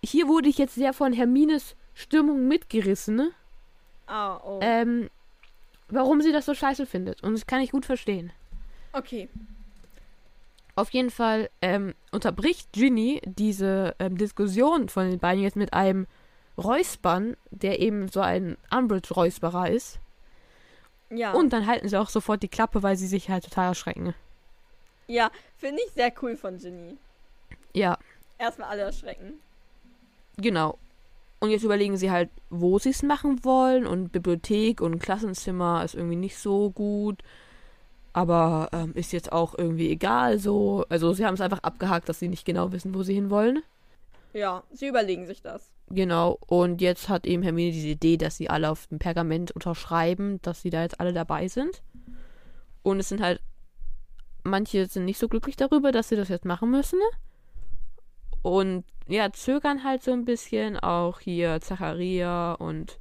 hier 0.03 0.26
wurde 0.26 0.49
ich 0.49 0.59
jetzt 0.59 0.74
sehr 0.74 0.93
von 0.93 1.12
Hermines 1.12 1.76
Stimmung 1.95 2.49
mitgerissen? 2.49 3.32
Ah, 4.07 4.39
oh. 4.45 4.59
ähm, 4.62 5.11
warum 5.89 6.22
sie 6.22 6.32
das 6.32 6.47
so 6.47 6.55
scheiße 6.55 6.87
findet. 6.87 7.22
Und 7.22 7.34
das 7.34 7.47
kann 7.47 7.61
ich 7.61 7.70
gut 7.72 7.87
verstehen. 7.87 8.32
okay. 8.93 9.28
Auf 10.76 10.90
jeden 10.90 11.10
Fall 11.10 11.50
ähm, 11.62 11.94
unterbricht 12.12 12.72
Ginny 12.72 13.20
diese 13.24 13.96
ähm, 13.98 14.16
Diskussion 14.18 14.88
von 14.88 15.10
den 15.10 15.18
beiden 15.18 15.42
jetzt 15.42 15.56
mit 15.56 15.72
einem 15.72 16.06
Räuspern, 16.58 17.36
der 17.50 17.80
eben 17.80 18.08
so 18.08 18.20
ein 18.20 18.56
Umbridge-Räusperer 18.70 19.70
ist. 19.70 19.98
Ja. 21.10 21.32
Und 21.32 21.52
dann 21.52 21.66
halten 21.66 21.88
sie 21.88 21.98
auch 21.98 22.08
sofort 22.08 22.42
die 22.42 22.48
Klappe, 22.48 22.82
weil 22.82 22.96
sie 22.96 23.06
sich 23.06 23.28
halt 23.30 23.44
total 23.44 23.68
erschrecken. 23.68 24.14
ja, 25.08 25.30
finde 25.56 25.82
ich 25.86 25.92
sehr 25.92 26.12
cool 26.22 26.36
von 26.36 26.58
Ginny. 26.58 26.96
Ja, 27.74 27.98
Erstmal 28.38 28.68
alle 28.68 28.82
erschrecken. 28.82 29.34
genau. 30.36 30.78
Und 31.38 31.50
jetzt 31.50 31.64
überlegen 31.64 31.96
sie 31.98 32.10
halt, 32.10 32.30
wo 32.48 32.78
sie 32.78 32.90
es 32.90 33.02
machen 33.02 33.44
wollen. 33.44 33.86
Und 33.86 34.10
Bibliothek 34.10 34.80
und 34.80 34.98
Klassenzimmer 34.98 35.84
ist 35.84 35.94
irgendwie 35.94 36.16
nicht 36.16 36.38
so 36.38 36.70
gut. 36.70 37.22
Aber 38.16 38.70
ähm, 38.72 38.94
ist 38.94 39.12
jetzt 39.12 39.30
auch 39.30 39.54
irgendwie 39.58 39.90
egal 39.90 40.38
so. 40.38 40.86
Also 40.88 41.12
sie 41.12 41.26
haben 41.26 41.34
es 41.34 41.42
einfach 41.42 41.58
abgehakt, 41.58 42.08
dass 42.08 42.18
sie 42.18 42.28
nicht 42.28 42.46
genau 42.46 42.72
wissen, 42.72 42.94
wo 42.94 43.02
sie 43.02 43.12
hinwollen. 43.12 43.62
Ja, 44.32 44.62
sie 44.72 44.86
überlegen 44.86 45.26
sich 45.26 45.42
das. 45.42 45.70
Genau, 45.90 46.38
und 46.46 46.80
jetzt 46.80 47.10
hat 47.10 47.26
eben 47.26 47.42
Hermine 47.42 47.72
diese 47.72 47.88
Idee, 47.88 48.16
dass 48.16 48.38
sie 48.38 48.48
alle 48.48 48.70
auf 48.70 48.86
dem 48.86 48.98
Pergament 48.98 49.52
unterschreiben, 49.52 50.40
dass 50.40 50.62
sie 50.62 50.70
da 50.70 50.80
jetzt 50.80 50.98
alle 50.98 51.12
dabei 51.12 51.48
sind. 51.48 51.82
Und 52.82 53.00
es 53.00 53.10
sind 53.10 53.20
halt, 53.20 53.42
manche 54.44 54.86
sind 54.86 55.04
nicht 55.04 55.18
so 55.18 55.28
glücklich 55.28 55.56
darüber, 55.56 55.92
dass 55.92 56.08
sie 56.08 56.16
das 56.16 56.30
jetzt 56.30 56.46
machen 56.46 56.70
müssen. 56.70 56.98
Und 58.40 58.84
ja, 59.08 59.30
zögern 59.30 59.84
halt 59.84 60.02
so 60.02 60.12
ein 60.12 60.24
bisschen. 60.24 60.78
Auch 60.78 61.20
hier 61.20 61.60
Zacharia 61.60 62.54
und 62.54 62.98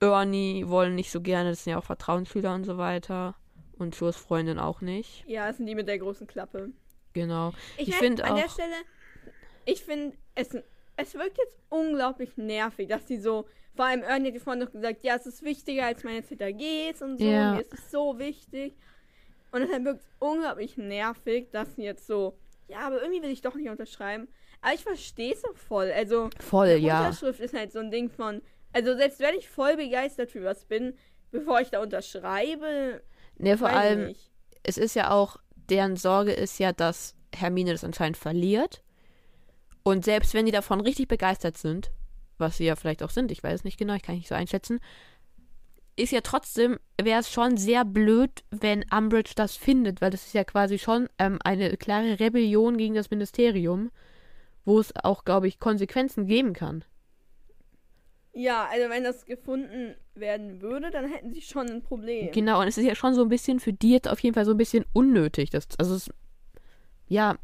Ernie 0.00 0.66
wollen 0.66 0.96
nicht 0.96 1.12
so 1.12 1.20
gerne, 1.20 1.50
das 1.50 1.62
sind 1.62 1.70
ja 1.70 1.78
auch 1.78 1.84
Vertrauensschüler 1.84 2.52
und 2.52 2.64
so 2.64 2.78
weiter. 2.78 3.36
Und 3.78 3.94
Jules 3.96 4.16
Freundin 4.16 4.58
auch 4.58 4.80
nicht. 4.80 5.24
Ja, 5.26 5.48
es 5.48 5.56
sind 5.58 5.66
die 5.66 5.74
mit 5.74 5.88
der 5.88 5.98
großen 5.98 6.26
Klappe. 6.26 6.70
Genau. 7.12 7.52
Ich, 7.76 7.88
Ich 7.88 7.90
mein, 7.90 7.98
find 8.00 8.20
an 8.22 8.36
der 8.36 8.46
auch- 8.46 8.50
Stelle, 8.52 8.74
ich 9.64 9.82
finde, 9.84 10.16
es, 10.34 10.48
es 10.96 11.14
wirkt 11.14 11.38
jetzt 11.38 11.56
unglaublich 11.68 12.36
nervig, 12.36 12.88
dass 12.88 13.04
die 13.06 13.18
so, 13.18 13.46
vor 13.74 13.84
allem 13.86 14.02
Ernie 14.02 14.28
hat 14.28 14.34
die 14.34 14.40
vorhin 14.40 14.62
noch 14.64 14.72
gesagt, 14.72 15.04
ja, 15.04 15.14
es 15.16 15.26
ist 15.26 15.42
wichtiger 15.42 15.86
als 15.86 16.02
meine 16.04 16.22
ZAGs 16.24 17.02
und 17.02 17.18
so, 17.18 17.24
Ja. 17.24 17.54
mir 17.54 17.60
ist 17.60 17.72
es 17.72 17.90
so 17.90 18.18
wichtig. 18.18 18.74
Und 19.52 19.60
deshalb 19.62 19.84
wirkt 19.84 20.00
es 20.00 20.10
unglaublich 20.18 20.76
nervig, 20.76 21.50
dass 21.52 21.76
sie 21.76 21.84
jetzt 21.84 22.06
so, 22.06 22.36
ja, 22.68 22.80
aber 22.80 23.00
irgendwie 23.00 23.22
will 23.22 23.30
ich 23.30 23.40
doch 23.40 23.54
nicht 23.54 23.70
unterschreiben. 23.70 24.28
Aber 24.60 24.74
ich 24.74 24.82
verstehe 24.82 25.32
es 25.32 25.44
auch 25.44 25.56
voll. 25.56 25.90
Also, 25.92 26.28
Voll, 26.40 26.68
ja. 26.68 26.98
Unterschrift 27.06 27.40
ist 27.40 27.54
halt 27.54 27.72
so 27.72 27.78
ein 27.78 27.90
Ding 27.90 28.10
von, 28.10 28.42
also 28.72 28.94
selbst 28.96 29.20
wenn 29.20 29.36
ich 29.36 29.48
voll 29.48 29.76
begeistert 29.76 30.30
für 30.32 30.42
was 30.44 30.64
bin, 30.66 30.98
bevor 31.30 31.60
ich 31.60 31.70
da 31.70 31.80
unterschreibe, 31.80 33.02
Ne, 33.38 33.56
vor 33.56 33.68
weiß 33.68 33.76
allem, 33.76 34.06
nicht. 34.08 34.30
es 34.62 34.78
ist 34.78 34.94
ja 34.94 35.10
auch, 35.10 35.38
deren 35.54 35.96
Sorge 35.96 36.32
ist 36.32 36.58
ja, 36.58 36.72
dass 36.72 37.14
Hermine 37.34 37.72
das 37.72 37.84
anscheinend 37.84 38.16
verliert. 38.16 38.82
Und 39.82 40.04
selbst 40.04 40.34
wenn 40.34 40.46
die 40.46 40.52
davon 40.52 40.80
richtig 40.80 41.08
begeistert 41.08 41.56
sind, 41.56 41.90
was 42.36 42.56
sie 42.56 42.64
ja 42.64 42.76
vielleicht 42.76 43.02
auch 43.02 43.10
sind, 43.10 43.30
ich 43.32 43.42
weiß 43.42 43.60
es 43.60 43.64
nicht 43.64 43.78
genau, 43.78 43.94
ich 43.94 44.02
kann 44.02 44.16
nicht 44.16 44.28
so 44.28 44.34
einschätzen, 44.34 44.80
ist 45.96 46.12
ja 46.12 46.20
trotzdem, 46.20 46.78
wäre 47.00 47.20
es 47.20 47.30
schon 47.30 47.56
sehr 47.56 47.84
blöd, 47.84 48.44
wenn 48.50 48.84
Umbridge 48.92 49.32
das 49.34 49.56
findet, 49.56 50.00
weil 50.00 50.10
das 50.10 50.26
ist 50.26 50.34
ja 50.34 50.44
quasi 50.44 50.78
schon 50.78 51.08
ähm, 51.18 51.38
eine 51.44 51.76
klare 51.76 52.20
Rebellion 52.20 52.76
gegen 52.76 52.94
das 52.94 53.10
Ministerium, 53.10 53.90
wo 54.64 54.78
es 54.78 54.94
auch, 55.02 55.24
glaube 55.24 55.48
ich, 55.48 55.58
Konsequenzen 55.58 56.26
geben 56.26 56.52
kann. 56.52 56.84
Ja, 58.32 58.68
also 58.70 58.88
wenn 58.90 59.04
das 59.04 59.24
gefunden 59.24 59.96
werden 60.14 60.60
würde, 60.62 60.90
dann 60.90 61.10
hätten 61.10 61.32
sie 61.32 61.40
schon 61.40 61.68
ein 61.68 61.82
Problem. 61.82 62.30
Genau, 62.32 62.60
und 62.60 62.68
es 62.68 62.78
ist 62.78 62.84
ja 62.84 62.94
schon 62.94 63.14
so 63.14 63.22
ein 63.22 63.28
bisschen 63.28 63.58
für 63.58 63.72
die 63.72 63.90
jetzt 63.92 64.08
auf 64.08 64.20
jeden 64.20 64.34
Fall 64.34 64.44
so 64.44 64.52
ein 64.52 64.56
bisschen 64.56 64.84
unnötig. 64.92 65.50
Das, 65.50 65.66
also 65.78 65.94
es, 65.94 66.10
ja, 67.08 67.36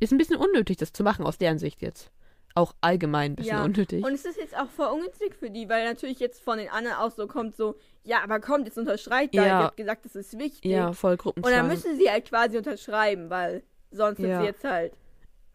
ist 0.00 0.12
ein 0.12 0.18
bisschen 0.18 0.36
unnötig, 0.36 0.76
das 0.76 0.92
zu 0.92 1.02
machen 1.02 1.24
aus 1.24 1.38
deren 1.38 1.58
Sicht 1.58 1.80
jetzt. 1.82 2.10
Auch 2.54 2.74
allgemein 2.80 3.32
ein 3.32 3.36
bisschen 3.36 3.56
Ja, 3.56 3.64
unnötig. 3.64 4.04
Und 4.04 4.12
es 4.12 4.24
ist 4.24 4.36
jetzt 4.36 4.56
auch 4.58 4.68
voll 4.68 4.88
ungünstig 4.88 5.34
für 5.34 5.48
die, 5.50 5.68
weil 5.68 5.84
natürlich 5.84 6.18
jetzt 6.18 6.42
von 6.42 6.58
den 6.58 6.68
anderen 6.68 6.96
auch 6.98 7.10
so 7.12 7.26
kommt 7.26 7.56
so, 7.56 7.76
ja, 8.04 8.22
aber 8.22 8.40
kommt, 8.40 8.66
jetzt 8.66 8.78
unterschreibt 8.78 9.36
da, 9.36 9.46
Ja. 9.46 9.58
ich 9.60 9.64
hab 9.66 9.76
gesagt, 9.76 10.04
das 10.04 10.16
ist 10.16 10.38
wichtig. 10.38 10.70
ja, 10.70 10.92
voll 10.92 11.12
Und 11.12 11.18
dann 11.18 11.34
Gruppenzwang. 11.34 11.68
müssen 11.68 11.96
sie 11.96 12.10
halt 12.10 12.26
quasi 12.26 12.58
unterschreiben, 12.58 13.30
weil 13.30 13.62
sonst 13.92 14.18
sind 14.18 14.30
Ja. 14.30 14.40
sie 14.40 14.46
jetzt 14.46 14.64
halt 14.64 14.92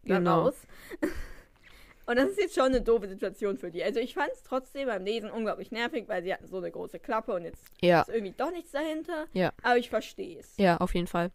Genau. 0.04 0.44
raus. 0.44 0.54
Und 2.06 2.16
das 2.16 2.30
ist 2.30 2.38
jetzt 2.38 2.54
schon 2.54 2.64
eine 2.66 2.82
doofe 2.82 3.08
Situation 3.08 3.56
für 3.56 3.70
die. 3.70 3.82
Also 3.82 3.98
ich 4.00 4.14
fand 4.14 4.30
es 4.32 4.42
trotzdem 4.42 4.88
beim 4.88 5.04
Lesen 5.04 5.30
unglaublich 5.30 5.70
nervig, 5.70 6.04
weil 6.06 6.22
sie 6.22 6.32
hatten 6.34 6.46
so 6.46 6.58
eine 6.58 6.70
große 6.70 6.98
Klappe 6.98 7.32
und 7.34 7.44
jetzt 7.44 7.64
Ja, 7.80 8.02
ist 8.02 8.08
irgendwie 8.10 8.34
doch 8.36 8.50
nichts 8.50 8.72
dahinter. 8.72 9.24
Ja. 9.32 9.52
Aber 9.62 9.78
ich 9.78 9.88
verstehe 9.88 10.38
es. 10.38 10.56
ja, 10.58 10.76
auf 10.78 10.94
jeden 10.94 11.06
Fall. 11.06 11.30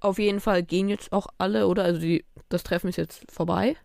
auf 0.00 0.18
jeden 0.18 0.40
Fall 0.40 0.62
gehen 0.62 0.88
jetzt 0.88 1.12
auch 1.12 1.28
alle, 1.38 1.66
oder? 1.66 1.84
Also 1.84 2.00
die, 2.00 2.24
das 2.50 2.62
Treffen 2.62 2.88
ist 2.88 2.96
jetzt 2.96 3.30
vorbei. 3.30 3.76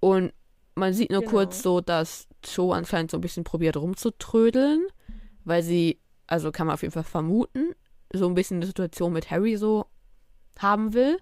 Und 0.00 0.32
man 0.74 0.92
sieht 0.94 1.10
nur 1.10 1.20
Genau. 1.20 1.30
kurz 1.30 1.62
so, 1.62 1.80
dass 1.80 2.26
Cho 2.42 2.72
anscheinend 2.72 3.10
so 3.10 3.18
ein 3.18 3.20
bisschen 3.20 3.44
probiert 3.44 3.76
rumzutrödeln, 3.76 4.86
weil 5.44 5.62
sie, 5.62 6.00
also 6.26 6.50
kann 6.52 6.66
man 6.66 6.74
auf 6.74 6.82
jeden 6.82 6.92
Fall 6.92 7.04
vermuten, 7.04 7.74
so 8.12 8.26
ein 8.26 8.34
bisschen 8.34 8.60
die 8.60 8.66
Situation 8.66 9.12
mit 9.12 9.30
Harry 9.30 9.56
so 9.56 9.86
haben 10.58 10.94
will. 10.94 11.18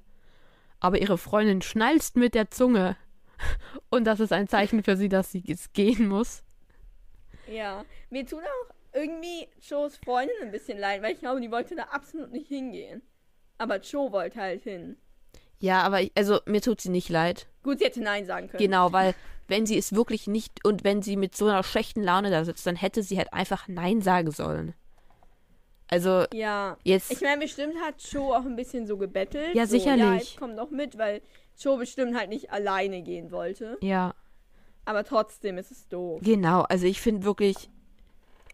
Aber 0.80 0.98
ihre 1.00 1.18
Freundin 1.18 1.60
schnalzt 1.60 2.16
mit 2.16 2.34
der 2.34 2.50
Zunge. 2.50 2.96
Und 3.90 4.04
das 4.04 4.20
ist 4.20 4.32
ein 4.32 4.48
Zeichen 4.48 4.82
für 4.82 4.96
sie, 4.96 5.08
dass 5.08 5.32
sie 5.32 5.42
jetzt 5.44 5.72
gehen 5.74 6.08
muss. 6.08 6.42
Ja. 7.50 7.84
Mir 8.10 8.26
tut 8.26 8.40
auch 8.42 8.74
irgendwie 8.94 9.48
Joes 9.60 9.96
Freundin 9.96 10.36
ein 10.42 10.50
bisschen 10.50 10.78
leid, 10.78 11.02
weil 11.02 11.12
ich 11.12 11.20
glaube, 11.20 11.40
die 11.40 11.50
wollte 11.50 11.76
da 11.76 11.84
absolut 11.84 12.32
nicht 12.32 12.48
hingehen. 12.48 13.02
Aber 13.58 13.78
Joe 13.80 14.12
wollte 14.12 14.40
halt 14.40 14.62
hin. 14.62 14.96
Ja, 15.60 15.82
aber 15.82 16.00
ich, 16.02 16.12
also 16.16 16.40
mir 16.46 16.60
tut 16.62 16.80
sie 16.80 16.90
nicht 16.90 17.08
leid. 17.08 17.48
Gut, 17.62 17.78
sie 17.80 17.86
hätte 17.86 18.00
Nein 18.00 18.26
sagen 18.26 18.48
können. 18.48 18.62
Genau, 18.62 18.92
weil 18.92 19.14
wenn 19.48 19.66
sie 19.66 19.76
es 19.76 19.94
wirklich 19.94 20.26
nicht 20.26 20.64
und 20.64 20.84
wenn 20.84 21.02
sie 21.02 21.16
mit 21.16 21.36
so 21.36 21.46
einer 21.46 21.62
schlechten 21.64 22.02
Laune 22.02 22.30
da 22.30 22.44
sitzt, 22.44 22.66
dann 22.66 22.76
hätte 22.76 23.02
sie 23.02 23.18
halt 23.18 23.32
einfach 23.32 23.66
Nein 23.66 24.00
sagen 24.02 24.30
sollen. 24.30 24.74
Also 25.90 26.26
Ja. 26.32 26.76
jetzt, 26.84 27.10
Ich 27.10 27.20
meine, 27.22 27.40
bestimmt 27.40 27.74
hat 27.80 27.94
Joe 28.12 28.36
auch 28.36 28.44
ein 28.44 28.56
bisschen 28.56 28.86
so 28.86 28.98
gebettelt. 28.98 29.54
Ja, 29.54 29.66
so, 29.66 29.76
Ja, 29.76 29.80
sicherlich. 29.80 30.20
jetzt 30.30 30.36
komm 30.38 30.56
doch 30.56 30.70
mit, 30.70 30.98
weil 30.98 31.22
Joe 31.58 31.78
bestimmt 31.78 32.16
halt 32.16 32.28
nicht 32.28 32.50
alleine 32.52 33.02
gehen 33.02 33.30
wollte. 33.30 33.78
ja, 33.80 34.14
Aber 34.84 35.04
trotzdem 35.04 35.58
ist 35.58 35.70
es 35.70 35.88
doof. 35.88 36.20
genau. 36.22 36.62
Also 36.62 36.86
ich 36.86 37.00
finde 37.00 37.24
wirklich, 37.24 37.68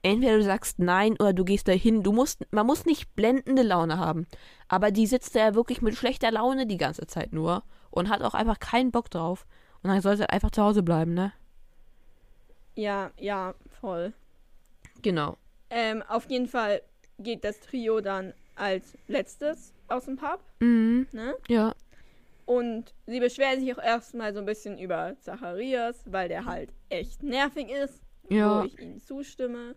entweder 0.03 0.37
du 0.37 0.43
sagst 0.45 0.79
Nein 0.79 1.15
oder 1.15 1.33
du 1.33 1.45
gehst 1.45 1.69
dahin. 1.69 2.03
Du 2.03 2.13
musst, 2.13 2.45
man 2.53 2.67
muss 2.67 2.85
nicht 2.87 3.15
blendende 3.15 3.63
Laune 3.63 3.99
haben. 3.99 4.27
Aber 4.69 4.91
die 4.91 5.07
sitzt 5.07 5.35
da 5.35 5.41
ja 5.41 5.55
wirklich 5.55 5.83
mit 5.83 5.95
schlechter 5.97 6.31
Laune 6.31 6.67
die 6.67 6.77
ganze 6.77 7.07
Zeit 7.07 7.33
nur 7.33 7.63
und 7.91 8.09
hat 8.09 8.23
auch 8.23 8.35
einfach 8.35 8.59
keinen 8.59 8.91
Bock 8.91 9.11
drauf. 9.11 9.47
Und 9.83 9.91
dann 9.91 10.01
soll 10.01 10.17
sie 10.17 10.23
halt 10.23 10.33
einfach 10.33 10.51
zu 10.51 10.63
Hause 10.63 10.83
bleiben, 10.83 11.15
ne? 11.15 11.33
Ja, 12.75 13.11
ja, 13.19 13.55
voll. 13.81 14.13
Genau. 15.03 15.37
Ähm, 15.71 16.03
auf 16.09 16.29
jeden 16.31 16.49
Fall 16.49 16.83
geht 17.19 17.45
das 17.45 17.61
Trio 17.61 18.01
dann 18.01 18.33
als 18.57 18.97
letztes 19.07 19.73
aus 19.89 20.07
dem 20.07 20.17
Pub, 20.17 20.41
Mhm. 20.61 21.07
ne? 21.13 21.35
Ja. 21.49 21.75
Und 22.47 22.95
sie 23.07 23.20
beschweren 23.20 23.61
sich 23.61 23.74
auch 23.74 23.82
erstmal 23.82 24.34
so 24.34 24.40
ein 24.40 24.47
bisschen 24.47 24.78
über 24.78 25.16
Zacharias, 25.20 26.03
weil 26.07 26.28
der 26.28 26.45
halt 26.45 26.70
echt 26.90 27.22
nervig 27.22 27.70
ist. 27.70 28.03
Ja. 28.28 28.61
Wo 28.62 28.66
ich 28.66 28.78
ihnen 28.78 29.01
zustimme. 29.01 29.76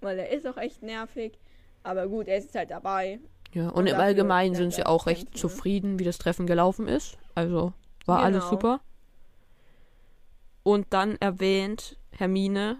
Weil 0.00 0.18
er 0.18 0.30
ist 0.30 0.46
auch 0.46 0.56
echt 0.56 0.82
nervig. 0.82 1.38
Aber 1.82 2.06
gut, 2.08 2.28
er 2.28 2.38
ist 2.38 2.54
halt 2.54 2.70
dabei. 2.70 3.20
Ja, 3.52 3.68
Und 3.68 3.74
und 3.78 3.86
im 3.88 3.96
Allgemeinen 3.96 4.54
sind 4.54 4.74
sie 4.74 4.84
auch 4.86 5.06
recht 5.06 5.30
ne? 5.30 5.34
zufrieden, 5.34 5.98
wie 5.98 6.04
das 6.04 6.18
Treffen 6.18 6.46
gelaufen 6.46 6.86
ist. 6.86 7.18
Also 7.34 7.72
war 8.04 8.20
alles 8.20 8.40
Genau. 8.44 8.50
super. 8.50 8.80
Und 10.62 10.86
dann 10.90 11.16
erwähnt 11.16 11.98
Hermine 12.10 12.76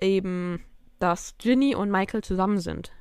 eben, 0.00 0.64
dass 0.98 1.36
Ginny 1.38 1.74
und 1.74 1.90
Michael 1.90 2.22
zusammen 2.22 2.58
sind. 2.60 2.92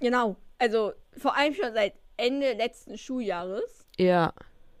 Genau. 0.00 0.36
Also 0.58 0.92
vor 1.16 1.36
allem 1.36 1.54
schon 1.54 1.72
seit 1.74 1.94
Ende 2.18 2.52
letzten 2.52 2.98
Schuljahres. 2.98 3.86
Ja, 3.96 4.32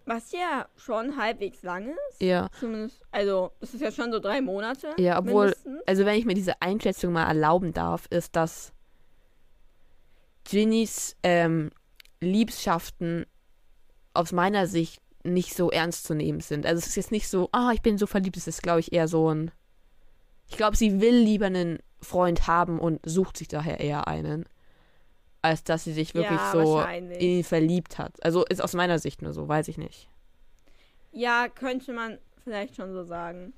Was 0.04 0.32
ja 0.32 0.68
schon 0.76 1.16
halbwegs 1.16 1.62
lang 1.62 1.88
ist. 2.10 2.20
ja. 2.22 2.48
Zumindest, 2.60 3.00
also, 3.10 3.52
das 3.60 3.74
ist 3.74 3.80
ja 3.80 3.90
schon 3.90 4.12
so 4.12 4.20
drei 4.20 4.40
Monate. 4.40 4.94
Ja, 4.98 5.18
obwohl, 5.18 5.46
mindestens. 5.46 5.82
also 5.86 6.04
wenn 6.04 6.18
ich 6.18 6.24
mir 6.24 6.34
diese 6.34 6.60
Einschätzung 6.62 7.12
mal 7.12 7.26
erlauben 7.26 7.72
darf, 7.72 8.06
ist, 8.10 8.36
dass 8.36 8.72
Ginnys 10.44 11.16
ähm, 11.22 11.70
Liebschaften 12.20 13.26
aus 14.14 14.32
meiner 14.32 14.66
Sicht 14.66 15.00
nicht 15.24 15.54
so 15.54 15.70
ernst 15.70 16.04
zu 16.04 16.14
nehmen 16.14 16.40
sind. 16.40 16.64
Also 16.64 16.78
es 16.78 16.86
ist 16.86 16.96
jetzt 16.96 17.12
nicht 17.12 17.28
so, 17.28 17.48
ah, 17.52 17.72
ich 17.72 17.82
bin 17.82 17.98
so 17.98 18.06
verliebt, 18.06 18.36
es 18.36 18.46
ist, 18.46 18.62
glaube 18.62 18.80
ich, 18.80 18.92
eher 18.92 19.08
so 19.08 19.32
ein. 19.32 19.50
Ich 20.48 20.56
glaube, 20.56 20.76
sie 20.76 21.00
will 21.00 21.16
lieber 21.16 21.46
einen 21.46 21.80
Freund 22.00 22.46
haben 22.46 22.78
und 22.78 23.00
sucht 23.04 23.36
sich 23.36 23.48
daher 23.48 23.80
eher 23.80 24.08
einen, 24.08 24.46
als 25.48 25.64
dass 25.64 25.84
sie 25.84 25.92
sich 25.92 26.14
wirklich 26.14 26.38
ja, 26.38 26.52
so 26.52 26.80
in 26.80 27.10
ihn 27.12 27.44
verliebt 27.44 27.98
hat. 27.98 28.22
Also 28.24 28.44
ist 28.44 28.62
aus 28.62 28.74
meiner 28.74 28.98
Sicht 28.98 29.22
nur 29.22 29.32
so, 29.32 29.48
weiß 29.48 29.68
ich 29.68 29.78
nicht. 29.78 30.08
Ja, 31.12 31.48
könnte 31.48 31.92
man 31.92 32.18
vielleicht 32.44 32.76
schon 32.76 32.92
so 32.92 33.04
sagen. 33.04 33.52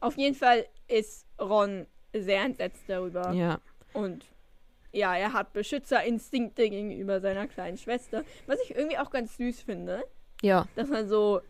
Auf 0.00 0.16
jeden 0.16 0.34
Fall 0.36 0.66
ist 0.88 1.26
Ron 1.40 1.86
sehr 2.12 2.42
entsetzt 2.42 2.82
darüber. 2.86 3.32
Ja. 3.32 3.58
Und 3.92 4.26
ja, 4.92 5.16
er 5.16 5.32
hat 5.32 5.52
Beschützerinstinkte 5.52 6.70
gegenüber 6.70 7.20
seiner 7.20 7.48
kleinen 7.48 7.78
Schwester. 7.78 8.22
Was 8.46 8.60
ich 8.62 8.74
irgendwie 8.76 8.98
auch 8.98 9.10
ganz 9.10 9.36
süß 9.36 9.62
finde, 9.62 10.04
Ja, 10.42 10.66
dass 10.76 10.88
man 10.88 11.08
so 11.08 11.40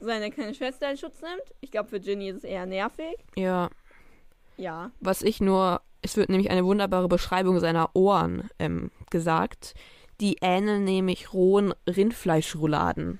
seine 0.00 0.30
kleine 0.30 0.54
Schwester 0.54 0.90
in 0.90 0.96
Schutz 0.96 1.20
nimmt. 1.22 1.42
Ich 1.60 1.70
glaube, 1.70 1.88
für 1.88 1.98
Ginny 2.00 2.28
ist 2.28 2.36
es 2.38 2.44
eher 2.44 2.66
nervig. 2.66 3.16
ja. 3.36 3.70
Ja. 4.56 4.92
Was 5.00 5.22
ich 5.22 5.40
nur, 5.40 5.80
es 6.04 6.16
wird 6.16 6.28
nämlich 6.28 6.50
eine 6.50 6.64
wunderbare 6.64 7.08
Beschreibung 7.08 7.58
seiner 7.60 7.90
Ohren 7.96 8.48
ähm, 8.58 8.90
gesagt. 9.10 9.74
Die 10.20 10.36
ähneln 10.42 10.84
nämlich 10.84 11.32
rohen 11.32 11.74
Rindfleischrouladen. 11.88 13.18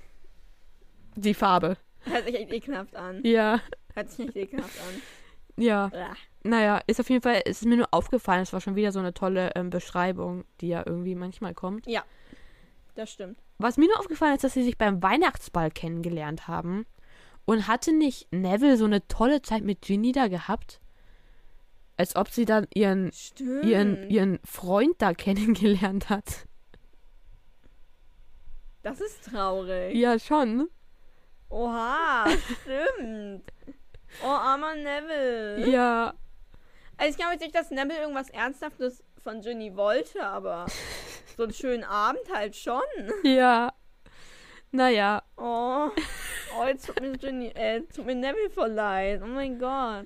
Die 1.15 1.33
Farbe. 1.33 1.77
Hört 2.01 2.25
sich 2.25 2.35
echt 2.35 2.53
ekelhaft 2.53 2.95
an. 2.95 3.21
Ja, 3.23 3.59
Hört 3.93 4.11
sich 4.11 4.27
echt 4.27 4.35
ekelhaft 4.37 4.79
an. 4.79 5.01
ja. 5.57 5.89
Uah. 5.93 6.15
Naja, 6.43 6.79
ist 6.85 6.99
auf 6.99 7.09
jeden 7.09 7.23
Fall, 7.23 7.41
es 7.45 7.61
ist 7.61 7.65
mir 7.65 7.77
nur 7.77 7.87
aufgefallen, 7.89 8.43
es 8.43 8.53
war 8.53 8.61
schon 8.61 8.75
wieder 8.75 8.91
so 8.91 8.99
eine 8.99 9.15
tolle 9.15 9.51
ähm, 9.55 9.71
Beschreibung, 9.71 10.45
die 10.61 10.67
ja 10.67 10.83
irgendwie 10.85 11.15
manchmal 11.15 11.55
kommt. 11.55 11.87
Das 12.93 13.11
stimmt. 13.11 13.39
Was 13.57 13.77
mir 13.77 13.87
nur 13.87 13.99
aufgefallen 13.99 14.35
ist, 14.35 14.43
dass 14.43 14.53
sie 14.53 14.63
sich 14.63 14.77
beim 14.77 15.01
Weihnachtsball 15.01 15.71
kennengelernt 15.71 16.47
haben. 16.47 16.85
Und 17.45 17.67
hatte 17.67 17.93
nicht 17.93 18.31
Neville 18.31 18.77
so 18.77 18.85
eine 18.85 19.07
tolle 19.07 19.41
Zeit 19.41 19.63
mit 19.63 19.81
Ginny 19.81 20.11
da 20.11 20.27
gehabt? 20.27 20.79
Als 21.97 22.15
ob 22.15 22.29
sie 22.29 22.45
dann 22.45 22.67
ihren, 22.73 23.11
Stimmt. 23.13 23.65
ihren, 23.65 24.09
ihren 24.09 24.39
Freund 24.43 24.95
da 25.01 25.13
kennengelernt 25.13 26.09
hat. 26.09 26.45
Das 28.83 28.99
ist 29.01 29.25
traurig. 29.25 29.95
Ja, 29.95 30.19
schon. 30.19 30.69
Oha, 31.49 32.25
stimmt. 32.61 33.43
Oh, 34.23 34.27
armer 34.27 34.75
Neville. 34.75 35.67
Ja, 35.69 36.13
Also 36.95 37.09
ich 37.11 37.17
glaube 37.17 37.33
jetzt 37.33 37.41
nicht, 37.41 37.53
dass 37.53 37.69
Neville 37.69 37.99
irgendwas 37.99 38.29
Ernsthaftes 38.29 39.03
von 39.21 39.41
Ginny 39.41 39.75
wollte, 39.75 40.25
aber 40.25 40.67
so 41.35 41.43
einen 41.43 41.51
schönen 41.53 41.83
Abend 41.83 42.21
halt 42.33 42.55
schon. 42.55 42.79
ja. 43.23 43.73
Naja, 44.71 45.21
Oh, 45.35 45.89
oh 46.57 46.63
jetzt 46.65 46.85
tut 46.87 47.01
mir 47.01 47.17
Ginny, 47.17 47.47
äh, 47.55 47.81
tut 47.93 48.05
mir 48.05 48.15
Neville 48.15 48.49
voll 48.51 48.71
leid. 48.71 49.21
Oh 49.21 49.27
mein 49.27 49.59
Gott. 49.59 50.05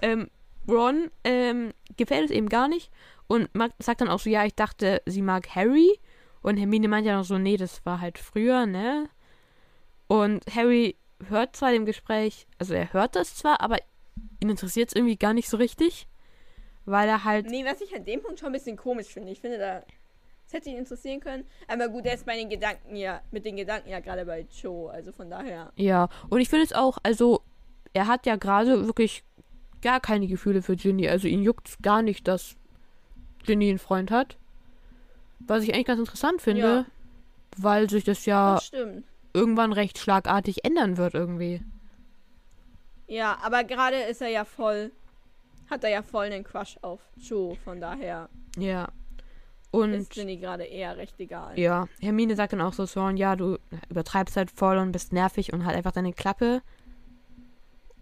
ähm, 0.00 0.28
Ron 0.68 1.10
ähm, 1.24 1.72
gefällt 1.96 2.26
es 2.26 2.30
eben 2.30 2.48
gar 2.48 2.68
nicht 2.68 2.90
und 3.26 3.54
mag, 3.54 3.72
sagt 3.78 4.00
dann 4.00 4.08
auch 4.08 4.18
so, 4.18 4.30
ja, 4.30 4.44
ich 4.44 4.54
dachte, 4.54 5.02
sie 5.06 5.22
mag 5.22 5.48
Harry. 5.54 5.98
Und 6.42 6.56
Hermine 6.56 6.88
meint 6.88 7.06
ja 7.06 7.16
noch 7.16 7.24
so, 7.24 7.38
nee, 7.38 7.56
das 7.56 7.86
war 7.86 8.00
halt 8.00 8.18
früher, 8.18 8.66
ne? 8.66 9.08
Und 10.08 10.44
Harry 10.54 10.96
hört 11.28 11.54
zwar 11.56 11.70
dem 11.70 11.86
Gespräch, 11.86 12.46
also 12.58 12.74
er 12.74 12.92
hört 12.92 13.14
das 13.16 13.36
zwar, 13.36 13.60
aber 13.60 13.78
ihn 14.40 14.50
interessiert 14.50 14.88
es 14.88 14.96
irgendwie 14.96 15.16
gar 15.16 15.34
nicht 15.34 15.48
so 15.48 15.56
richtig, 15.56 16.08
weil 16.84 17.08
er 17.08 17.24
halt, 17.24 17.46
Nee, 17.46 17.64
was 17.64 17.80
ich 17.80 17.94
an 17.94 18.04
dem 18.04 18.20
Punkt 18.20 18.40
schon 18.40 18.48
ein 18.48 18.52
bisschen 18.52 18.76
komisch 18.76 19.06
finde. 19.08 19.30
Ich 19.30 19.40
finde, 19.40 19.58
da, 19.58 19.84
das 20.44 20.52
hätte 20.52 20.70
ihn 20.70 20.78
interessieren 20.78 21.20
können. 21.20 21.46
Aber 21.68 21.88
gut, 21.88 22.04
er 22.04 22.14
ist 22.14 22.26
bei 22.26 22.36
den 22.36 22.50
Gedanken 22.50 22.96
ja, 22.96 23.22
mit 23.30 23.44
den 23.44 23.56
Gedanken 23.56 23.88
ja 23.88 24.00
gerade 24.00 24.26
bei 24.26 24.44
Joe. 24.50 24.90
Also 24.90 25.12
von 25.12 25.30
daher. 25.30 25.72
ja. 25.76 26.08
Und 26.28 26.40
ich 26.40 26.48
finde 26.48 26.64
es 26.64 26.72
auch, 26.72 26.98
also 27.04 27.42
er 27.94 28.06
hat 28.06 28.26
ja 28.26 28.36
gerade 28.36 28.86
wirklich 28.86 29.22
gar 29.82 30.00
keine 30.00 30.26
Gefühle 30.26 30.62
für 30.62 30.76
Ginny. 30.76 31.08
Also 31.08 31.28
ihn 31.28 31.42
juckt 31.42 31.82
gar 31.82 32.02
nicht, 32.02 32.26
dass 32.28 32.56
Ginny 33.44 33.68
einen 33.70 33.78
Freund 33.78 34.10
hat. 34.10 34.36
Was 35.40 35.62
ich 35.64 35.74
eigentlich 35.74 35.86
ganz 35.86 35.98
interessant 36.00 36.40
finde, 36.40 36.60
Ja. 36.62 36.84
weil 37.56 37.90
sich 37.90 38.04
das 38.04 38.24
ja 38.26 38.54
Das 38.54 38.70
irgendwann 39.34 39.72
recht 39.72 39.98
schlagartig 39.98 40.64
ändern 40.64 40.96
wird 40.96 41.14
irgendwie. 41.14 41.62
Ja, 43.08 43.38
aber 43.42 43.64
gerade 43.64 43.96
ist 43.96 44.22
er 44.22 44.28
ja 44.28 44.44
voll, 44.44 44.90
hat 45.68 45.84
er 45.84 45.90
ja 45.90 46.02
voll 46.02 46.26
einen 46.26 46.44
Crush 46.44 46.78
auf 46.82 47.00
Joe. 47.16 47.56
Von 47.64 47.80
daher 47.80 48.28
Ja. 48.56 48.88
Und 49.72 49.94
ist 49.94 50.12
Ginny 50.12 50.36
gerade 50.36 50.64
eher 50.64 50.98
recht 50.98 51.18
egal. 51.18 51.58
ja, 51.58 51.88
Hermine 51.98 52.36
sagt 52.36 52.52
dann 52.52 52.60
auch 52.60 52.74
so, 52.74 52.84
Ron, 53.00 53.16
ja, 53.16 53.36
du 53.36 53.58
übertreibst 53.88 54.36
halt 54.36 54.50
voll 54.50 54.76
und 54.76 54.92
bist 54.92 55.14
nervig 55.14 55.52
und 55.54 55.64
halt 55.64 55.74
einfach 55.76 55.92
deine 55.92 56.12
Klappe. 56.12 56.60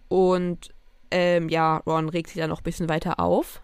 Und 0.09 0.75
ähm, 1.11 1.49
ja, 1.49 1.79
Ron 1.87 2.09
regt 2.09 2.29
sich 2.31 2.39
dann 2.39 2.51
noch 2.51 2.61
ein 2.61 2.65
bisschen 2.65 2.89
weiter 2.89 3.21
auf. 3.21 3.63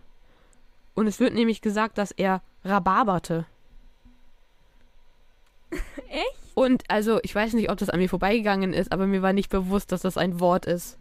Und 0.94 1.07
es 1.07 1.20
wird 1.20 1.34
nämlich 1.34 1.61
gesagt, 1.61 1.99
dass 1.99 2.11
er 2.12 2.42
rhabarberte. 2.64 3.47
Echt? 6.09 6.36
Und 6.55 6.84
also, 6.90 7.20
ich 7.22 7.34
weiß 7.34 7.53
nicht, 7.53 7.70
ob 7.70 7.76
das 7.78 7.90
an 7.90 7.99
mir 7.99 8.09
vorbeigegangen 8.09 8.72
ist, 8.72 8.92
aber 8.92 9.07
mir 9.07 9.20
war 9.22 9.32
nicht 9.32 9.51
bewusst, 9.51 9.92
dass 9.92 10.01
das 10.03 10.16
ein 10.16 10.40
Wort 10.40 10.64
ist. 10.64 10.99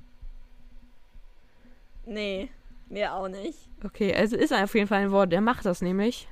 Nee, 2.06 2.50
mir 2.90 3.14
auch 3.14 3.28
nicht. 3.30 3.58
Okay, 3.84 4.14
also 4.14 4.36
ist 4.36 4.54
auf 4.54 4.76
jeden 4.76 4.88
Fall 4.88 5.04
ein 5.04 5.12
Wort. 5.12 5.32
Er 5.34 5.42
macht 5.42 5.66
das 5.66 5.82
nämlich. 5.82 6.28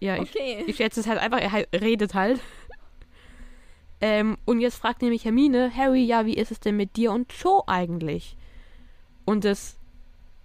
Ja, 0.00 0.14
ich, 0.16 0.30
Okay. 0.30 0.64
ich 0.66 0.76
schätze 0.76 1.00
es 1.00 1.06
halt 1.08 1.18
einfach, 1.18 1.40
er 1.40 1.50
halt- 1.52 1.68
redet 1.72 2.14
halt. 2.14 2.40
Ähm, 4.00 4.38
und 4.44 4.60
jetzt 4.60 4.76
fragt 4.76 5.02
nämlich 5.02 5.24
Hermine, 5.24 5.72
Harry, 5.74 6.04
ja, 6.04 6.24
wie 6.24 6.34
ist 6.36 6.52
es 6.52 6.60
denn 6.60 6.76
mit 6.76 6.94
dir 6.96 7.10
und 7.10 7.32
Joe 7.32 7.64
eigentlich? 7.66 8.36
Und 9.28 9.44
das 9.44 9.76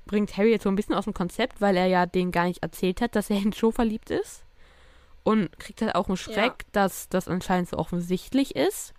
bringt 0.06 0.36
Harry 0.36 0.52
jetzt 0.52 0.64
so 0.64 0.70
ein 0.70 0.76
bisschen 0.76 0.94
aus 0.94 1.06
dem 1.06 1.14
Konzept, 1.14 1.62
weil 1.62 1.78
er 1.78 1.86
ja 1.86 2.06
denen 2.06 2.34
gar 2.34 2.48
nicht 2.48 2.62
erzählt 2.62 3.00
hat, 3.00 3.16
dass 3.16 3.30
er 3.30 3.38
in 3.38 3.52
Joe 3.52 3.72
verliebt 3.72 4.10
ist. 4.10 4.44
Und 5.24 5.58
kriegt 5.58 5.82
halt 5.82 5.96
auch 5.96 6.10
einen 6.10 6.18
Schreck, 6.18 6.66
dass 6.74 7.08
das 7.08 7.30
anscheinend 7.30 7.70
so 7.70 7.78
offensichtlich 7.78 8.58
ist. 8.58 8.94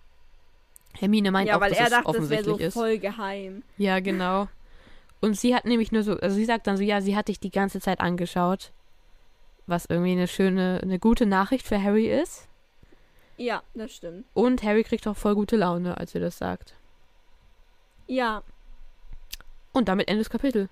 Hermine 0.97 1.29
meint 1.29 1.49
Ja, 1.49 1.57
auch, 1.57 1.61
weil 1.61 1.69
dass 1.69 1.77
er 1.77 1.85
es 1.85 1.91
dachte, 1.91 2.09
es 2.09 2.13
wäre 2.15 2.17
offensichtlich 2.17 2.57
so 2.57 2.63
ist. 2.63 2.73
voll 2.73 2.97
geheim. 2.97 3.61
Ja, 3.77 3.99
genau. 3.99 4.47
Und 5.21 5.37
sie 5.37 5.53
hat 5.53 5.65
nämlich 5.65 5.91
nur 5.91 6.01
so, 6.01 6.13
also 6.19 6.35
sie 6.35 6.45
sagt 6.45 6.65
dann 6.65 6.77
so, 6.77 6.83
ja, 6.83 6.99
sie 6.99 7.15
hat 7.15 7.27
dich 7.27 7.39
die 7.39 7.51
ganze 7.51 7.79
Zeit 7.79 7.99
angeschaut. 7.99 8.71
Was 9.67 9.85
irgendwie 9.85 10.13
eine 10.13 10.27
schöne, 10.27 10.79
eine 10.81 10.97
gute 10.97 11.27
Nachricht 11.27 11.67
für 11.67 11.79
Harry 11.79 12.07
ist. 12.07 12.47
Ja, 13.37 13.61
das 13.75 13.93
stimmt. 13.93 14.25
Und 14.33 14.63
Harry 14.63 14.83
kriegt 14.83 15.07
auch 15.07 15.15
voll 15.15 15.35
gute 15.35 15.57
Laune, 15.57 15.95
als 15.97 16.13
sie 16.13 16.19
das 16.19 16.39
sagt. 16.39 16.73
Ja, 18.07 18.41
Und 19.75 19.87
damit 19.89 20.07
endet 20.07 20.25
das 20.25 20.29
Kapitel. 20.31 20.69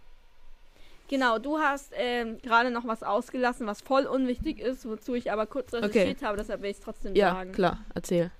genau. 1.10 1.38
Du 1.38 1.60
hast 1.60 1.92
ähm, 1.96 2.40
gerade 2.42 2.72
noch 2.72 2.88
was 2.88 3.04
ausgelassen, 3.04 3.68
was 3.68 3.82
voll 3.82 4.06
unwichtig 4.06 4.60
ist, 4.60 4.86
wozu 4.88 5.14
ich 5.14 5.32
aber 5.32 5.46
kurz 5.46 5.74
recherchiert 5.74 6.24
habe, 6.24 6.38
deshalb 6.38 6.62
will 6.62 6.72
ich 6.72 6.78
es 6.78 6.84
trotzdem 6.84 7.16
Ja, 7.16 7.34
sagen. 7.36 7.52
klar, 7.52 7.80
erzähl. 7.94 8.32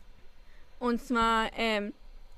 Und 0.80 1.02
zwar, 1.02 1.50
ähm, 1.58 1.94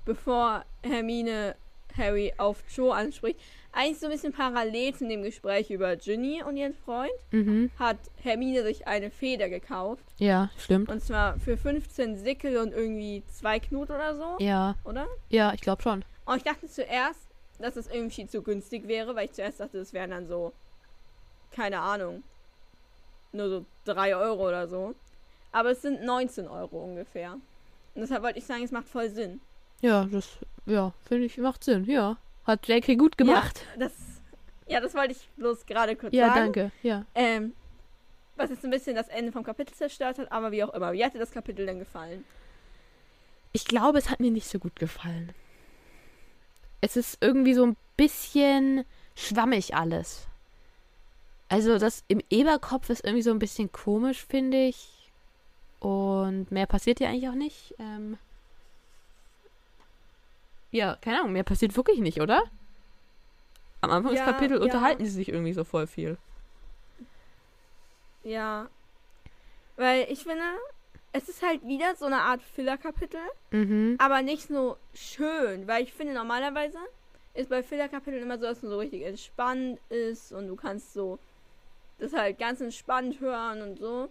bevor 0.05 0.65
Hermine 0.83 1.55
Harry 1.97 2.33
auf 2.37 2.63
Joe 2.75 2.93
anspricht, 2.93 3.39
eigentlich 3.71 3.99
so 3.99 4.07
ein 4.07 4.11
bisschen 4.11 4.33
parallel 4.33 4.93
zu 4.95 5.07
dem 5.07 5.23
Gespräch 5.23 5.69
über 5.69 5.95
Ginny 5.95 6.41
und 6.43 6.57
ihren 6.57 6.73
Freund, 6.73 7.11
Mhm. 7.31 7.71
hat 7.79 7.97
Hermine 8.21 8.63
sich 8.63 8.87
eine 8.87 9.11
Feder 9.11 9.49
gekauft. 9.49 10.03
Ja, 10.17 10.49
stimmt. 10.57 10.89
Und 10.89 11.01
zwar 11.01 11.39
für 11.39 11.57
15 11.57 12.17
Sickel 12.17 12.57
und 12.57 12.73
irgendwie 12.73 13.23
zwei 13.31 13.59
Knut 13.59 13.89
oder 13.89 14.15
so, 14.15 14.35
Ja, 14.39 14.75
oder? 14.83 15.07
ja, 15.29 15.53
ich 15.53 15.61
glaube 15.61 15.81
schon. 15.83 16.03
Und 16.25 16.37
ich 16.37 16.43
dachte 16.43 16.67
zuerst, 16.67 17.24
dass 17.63 17.75
es 17.75 17.87
irgendwie 17.87 18.27
zu 18.27 18.41
günstig 18.41 18.87
wäre, 18.87 19.15
weil 19.15 19.25
ich 19.25 19.33
zuerst 19.33 19.59
dachte, 19.59 19.77
das 19.77 19.93
wären 19.93 20.11
dann 20.11 20.27
so, 20.27 20.53
keine 21.51 21.79
Ahnung, 21.79 22.23
nur 23.31 23.49
so 23.49 23.65
3 23.85 24.15
Euro 24.15 24.47
oder 24.47 24.67
so. 24.67 24.95
Aber 25.51 25.71
es 25.71 25.81
sind 25.81 26.03
19 26.03 26.47
Euro 26.47 26.83
ungefähr. 26.83 27.33
Und 27.33 28.01
deshalb 28.01 28.23
wollte 28.23 28.39
ich 28.39 28.45
sagen, 28.45 28.63
es 28.63 28.71
macht 28.71 28.89
voll 28.89 29.09
Sinn. 29.09 29.39
Ja, 29.81 30.05
das, 30.05 30.37
ja, 30.65 30.93
finde 31.07 31.25
ich, 31.25 31.37
macht 31.37 31.63
Sinn. 31.63 31.85
Ja. 31.85 32.17
Hat 32.45 32.67
JK 32.67 32.97
gut 32.97 33.17
gemacht. 33.17 33.61
Das, 33.79 33.93
ja, 34.67 34.79
das 34.81 34.93
wollte 34.93 35.13
ich 35.13 35.29
bloß 35.37 35.65
gerade 35.65 35.95
kurz 35.95 36.13
Ja, 36.13 36.27
sagen. 36.27 36.39
danke. 36.53 36.71
Ja. 36.83 37.05
Ähm, 37.15 37.53
was 38.35 38.49
jetzt 38.49 38.65
ein 38.65 38.71
bisschen 38.71 38.95
das 38.95 39.07
Ende 39.07 39.31
vom 39.31 39.43
Kapitel 39.43 39.73
zerstört 39.73 40.19
hat, 40.19 40.31
aber 40.31 40.51
wie 40.51 40.63
auch 40.63 40.73
immer. 40.73 40.91
Wie 40.91 41.03
hat 41.05 41.13
dir 41.13 41.19
das 41.19 41.31
Kapitel 41.31 41.65
denn 41.65 41.79
gefallen? 41.79 42.25
Ich 43.53 43.63
glaube, 43.65 43.97
es 43.97 44.09
hat 44.09 44.19
mir 44.19 44.31
nicht 44.31 44.49
so 44.49 44.59
gut 44.59 44.75
gefallen. 44.75 45.31
Es 46.85 46.95
ist 46.95 47.17
irgendwie 47.19 47.55
so 47.55 47.65
ein 47.65 47.75
bisschen 47.97 48.85
schwammig 49.15 49.73
alles. 49.73 50.27
Also 51.49 51.79
das 51.79 52.03
im 52.07 52.21
Eberkopf 52.29 52.91
ist 52.91 53.03
irgendwie 53.03 53.23
so 53.23 53.31
ein 53.31 53.39
bisschen 53.39 53.71
komisch, 53.71 54.23
finde 54.23 54.67
ich. 54.67 55.09
Und 55.79 56.51
mehr 56.51 56.67
passiert 56.67 56.99
ja 56.99 57.09
eigentlich 57.09 57.27
auch 57.27 57.33
nicht. 57.33 57.73
Ähm 57.79 58.19
ja, 60.69 60.95
keine 61.01 61.21
Ahnung, 61.21 61.33
mehr 61.33 61.43
passiert 61.43 61.75
wirklich 61.75 62.01
nicht, 62.01 62.21
oder? 62.21 62.43
Am 63.81 63.89
Anfang 63.89 64.11
des 64.11 64.19
Ja, 64.19 64.25
Kapitels 64.31 64.59
ja. 64.59 64.65
unterhalten 64.65 65.05
sie 65.05 65.11
sich 65.11 65.29
irgendwie 65.29 65.53
so 65.53 65.63
voll 65.63 65.87
viel. 65.87 66.19
Ja. 68.23 68.67
Weil 69.75 70.05
ich 70.11 70.21
finde, 70.21 70.43
es 71.17 71.29
ist 71.29 71.41
halt 71.41 71.65
wieder 71.65 71.95
so 71.95 72.05
eine 72.05 72.17
Art 72.21 72.41
Filler-Kapitel, 72.41 73.19
Mhm. 73.51 73.95
aber 73.99 74.21
nicht 74.21 74.47
so 74.47 74.75
schön, 74.93 75.65
weil 75.67 75.83
ich 75.83 75.93
finde, 75.93 76.13
normalerweise 76.13 76.77
ist 77.33 77.49
bei 77.49 77.63
Filler-Kapiteln 77.63 78.21
immer 78.23 78.37
so, 78.37 78.43
dass 78.45 78.61
es 78.63 78.69
so 78.69 78.77
richtig 78.77 79.03
entspannt 79.03 79.79
ist 79.89 80.31
und 80.33 80.47
du 80.47 80.55
kannst 80.55 80.93
so 80.93 81.17
das 81.99 82.11
halt 82.11 82.37
ganz 82.37 82.59
entspannt 82.59 83.21
hören 83.21 83.61
und 83.61 83.79
so. 83.79 84.09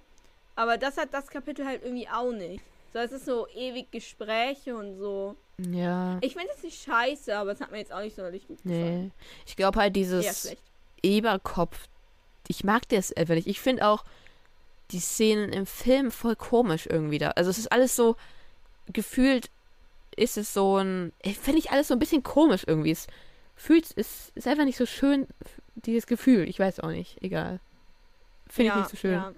Aber 0.57 0.79
das 0.79 0.97
hat 0.97 1.13
das 1.13 1.29
Kapitel 1.29 1.67
halt 1.67 1.83
irgendwie 1.85 2.09
auch 2.09 2.33
nicht. 2.33 2.63
So, 2.95 3.01
es 3.01 3.13
ist 3.13 3.27
so 3.27 3.47
ewig 3.49 3.91
Gespräche 3.91 4.75
und 4.75 4.97
so. 4.99 5.37
Ja. 5.59 6.17
Ich 6.23 6.35
finde 6.35 6.49
es 6.57 6.63
nicht 6.63 6.83
scheiße, 6.83 7.37
aber 7.37 7.53
es 7.53 7.61
hat 7.61 7.71
mir 7.71 7.79
jetzt 7.79 7.93
auch 7.93 8.01
nicht 8.01 8.17
sonderlich 8.17 8.47
gut 8.49 8.63
gefallen. 8.63 9.05
Nee. 9.07 9.11
Ich 9.47 9.57
glaube 9.57 9.79
halt 9.81 9.95
dieses. 9.95 10.55
Eberkopf. 11.03 11.89
Ich 12.49 12.65
mag 12.65 12.89
das 12.89 13.13
einfach 13.13 13.35
nicht. 13.35 13.47
Ich 13.49 13.61
finde 13.61 13.87
auch 13.87 14.05
die 14.95 15.01
Szenen 15.01 15.53
im 15.53 15.67
Film 15.67 16.11
voll 16.11 16.37
komisch 16.37 16.87
irgendwie 16.89 17.19
da. 17.19 17.31
Also 17.31 17.51
es 17.51 17.59
ist 17.59 17.73
alles 17.73 17.97
so 17.97 18.17
gefühlt 18.93 19.51
ist 20.17 20.37
es 20.37 20.55
so 20.55 20.79
ein 20.79 21.13
finde 21.23 21.59
ich 21.59 21.71
alles 21.71 21.89
so 21.89 21.95
ein 21.95 21.99
bisschen 21.99 22.23
komisch 22.23 22.65
irgendwie. 22.67 22.93
Es 22.93 23.07
fühlt 23.57 23.87
es 23.97 24.33
ist 24.35 24.47
einfach 24.47 24.65
nicht 24.65 24.79
so 24.79 24.87
schön 24.87 25.27
dieses 25.75 26.07
Gefühl. 26.07 26.49
Ich 26.49 26.59
weiß 26.59 26.81
auch 26.81 26.91
nicht, 26.91 27.23
egal. 27.23 27.61
Finde 28.49 28.69
ich 28.69 28.75
Ja, 28.75 28.81
nicht 28.81 28.91
so 28.91 28.97
schön. 28.97 29.13
Ja. 29.13 29.33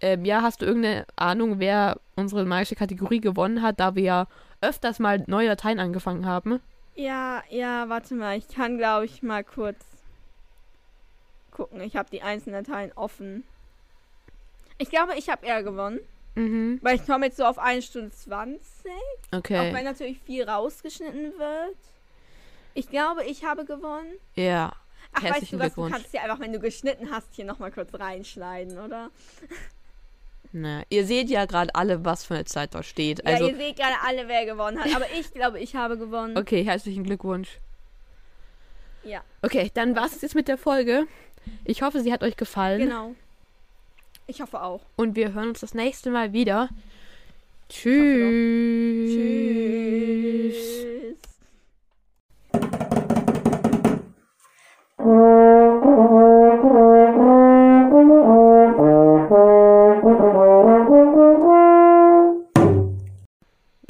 Ähm, 0.00 0.24
ja, 0.24 0.42
hast 0.42 0.62
du 0.62 0.66
irgendeine 0.66 1.06
Ahnung, 1.16 1.58
wer 1.58 1.98
unsere 2.14 2.44
magische 2.44 2.76
Kategorie 2.76 3.20
gewonnen 3.20 3.62
hat, 3.62 3.80
da 3.80 3.94
wir 3.96 4.02
ja 4.02 4.26
öfters 4.60 4.98
mal 4.98 5.24
neue 5.26 5.48
Dateien 5.48 5.80
angefangen 5.80 6.26
haben? 6.26 6.60
Ja, 6.94 7.42
ja, 7.48 7.88
warte 7.88 8.14
mal. 8.14 8.36
Ich 8.36 8.48
kann, 8.48 8.76
glaube 8.76 9.06
ich, 9.06 9.22
mal 9.22 9.42
kurz 9.42 9.84
gucken. 11.50 11.80
Ich 11.80 11.96
habe 11.96 12.10
die 12.10 12.22
einzelnen 12.22 12.64
Dateien 12.64 12.92
offen. 12.94 13.44
Ich 14.78 14.90
glaube, 14.90 15.14
ich 15.16 15.28
habe 15.28 15.44
eher 15.46 15.62
gewonnen. 15.62 16.00
Mhm. 16.34 16.78
Weil 16.82 16.96
ich 16.96 17.04
komme 17.06 17.26
jetzt 17.26 17.36
so 17.36 17.44
auf 17.44 17.58
1 17.58 17.84
Stunde 17.84 18.10
20. 18.12 18.60
Auch 19.32 19.38
Okay. 19.38 19.72
wenn 19.74 19.84
natürlich 19.84 20.20
viel 20.20 20.44
rausgeschnitten 20.48 21.32
wird. 21.38 21.76
Ich 22.74 22.88
glaube, 22.88 23.24
ich 23.24 23.44
habe 23.44 23.64
gewonnen. 23.64 24.12
Ja. 24.36 24.72
Ach, 25.12 25.22
weißt 25.22 25.24
du 25.24 25.28
Herzlichen 25.34 25.58
was? 25.58 25.74
Du 25.74 25.88
kannst 25.90 26.12
ja 26.12 26.22
einfach, 26.22 26.38
wenn 26.38 26.52
du 26.52 26.60
geschnitten 26.60 27.10
hast, 27.10 27.28
hier 27.34 27.44
nochmal 27.44 27.72
kurz 27.72 27.92
reinschneiden, 27.94 28.78
oder? 28.78 29.10
Na, 30.52 30.82
ihr 30.88 31.04
seht 31.04 31.28
ja 31.28 31.44
gerade 31.44 31.74
alle, 31.74 32.04
was 32.04 32.24
für 32.24 32.34
eine 32.34 32.44
Zeit 32.44 32.74
da 32.74 32.82
steht. 32.82 33.18
ja, 33.18 33.24
Also, 33.34 33.48
ihr 33.48 33.56
seht 33.56 33.76
gerade 33.76 33.96
alle, 34.06 34.28
wer 34.28 34.46
gewonnen 34.46 34.78
hat. 34.78 34.94
Aber 34.94 35.06
ich 35.18 35.32
glaube, 35.32 35.58
ich 35.60 35.74
habe 35.76 35.98
gewonnen. 35.98 36.38
okay, 36.38 36.62
herzlichen 36.62 37.04
Glückwunsch. 37.04 37.58
Ja, 39.04 39.22
Okay, 39.42 39.70
dann 39.74 39.94
war 39.96 40.06
es 40.06 40.20
jetzt 40.20 40.34
mit 40.34 40.48
der 40.48 40.58
Folge. 40.58 41.06
Ich 41.64 41.82
hoffe, 41.82 42.00
sie 42.00 42.12
hat 42.12 42.22
euch 42.22 42.36
gefallen. 42.36 42.80
genau. 42.80 43.14
Ich 44.30 44.42
hoffe 44.42 44.62
auch. 44.62 44.82
Und 44.96 45.16
wir 45.16 45.32
hören 45.32 45.48
uns 45.48 45.60
das 45.60 45.72
nächste 45.72 46.10
Mal 46.10 46.34
wieder. 46.34 46.68
Tschüss. 47.70 49.10
Tschüss. 49.10 49.78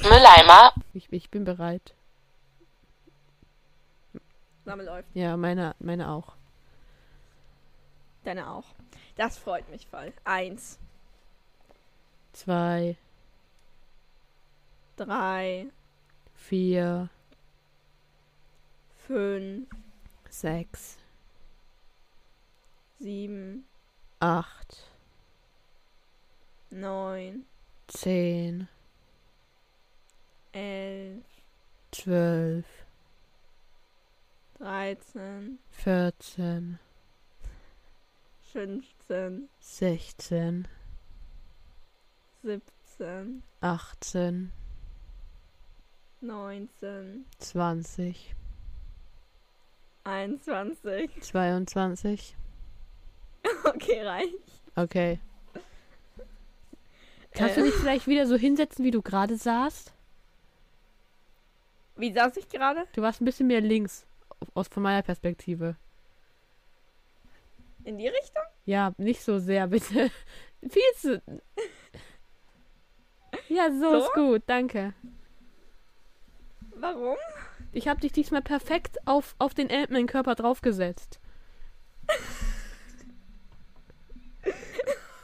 Mülleimer, 0.01 0.73
Ich, 0.94 1.12
ich 1.12 1.31
bin 1.31 1.44
bereit. 1.44 1.94
Sammel 4.65 4.86
läuft. 4.86 5.09
Ja, 5.15 5.36
meine, 5.36 5.74
meine 5.81 6.09
auch. 6.09 6.36
Deine 8.23 8.48
auch. 8.48 8.78
Das 9.19 9.36
freut 9.36 9.69
mich 9.69 9.86
voll. 9.89 10.12
Eins, 10.24 10.78
Zwei, 12.32 12.97
drei, 14.95 15.66
vier, 16.36 17.11
fünf, 19.09 19.69
sechs, 20.31 20.99
sieben, 23.01 23.66
acht, 24.20 24.85
neun, 26.70 27.45
zehn, 27.89 28.69
elf, 30.53 31.24
zwölf, 31.90 32.66
dreizehn, 34.59 35.59
vierzehn, 35.73 36.78
fünfzehn, 38.59 39.49
sechzehn, 39.61 40.67
siebzehn, 42.43 43.45
achtzehn, 43.61 44.51
neunzehn, 46.21 47.25
zwanzig, 47.39 48.35
einundzwanzig. 50.03 51.09
zweiundzwanzig. 51.21 52.35
Okay, 53.63 54.03
reicht. 54.03 54.35
Okay. 54.75 55.21
Kannst 57.31 57.59
du 57.59 57.61
Äh. 57.61 57.65
dich 57.67 57.75
vielleicht 57.75 58.09
wieder 58.09 58.27
so 58.27 58.35
hinsetzen, 58.35 58.85
wie 58.85 58.91
du 58.91 59.03
gerade 59.03 59.37
saßt? 59.37 59.93
Wie 61.95 62.13
saß 62.13 62.37
ich 62.39 62.49
gerade? 62.49 62.89
Du 62.93 63.03
warst 63.03 63.21
ein 63.21 63.25
bisschen 63.25 63.47
mehr 63.47 63.61
links, 63.61 64.05
aus 64.55 64.67
von 64.67 64.83
meiner 64.83 65.03
Perspektive. 65.03 65.77
In 67.89 67.97
die 67.97 68.06
Richtung? 68.09 68.43
Ja, 68.66 68.93
nicht 68.98 69.23
so 69.23 69.39
sehr, 69.39 69.66
bitte. 69.69 70.10
Viel 70.69 70.93
zu. 70.98 71.23
Ja, 73.48 73.70
so, 73.70 73.93
So? 73.93 74.05
ist 74.05 74.12
gut, 74.12 74.43
danke. 74.47 74.93
Warum? 76.74 77.16
Ich 77.73 77.89
habe 77.89 77.98
dich 78.01 78.12
diesmal 78.12 78.43
perfekt 78.43 78.98
auf, 79.06 79.35
auf 79.39 79.55
den 79.55 79.70
Ant-Man-Körper 79.70 80.35
draufgesetzt. 80.35 81.19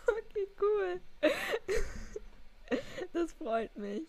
Okay, 0.06 0.48
cool. 0.60 1.00
Das 3.12 3.32
freut 3.34 3.76
mich. 3.78 4.02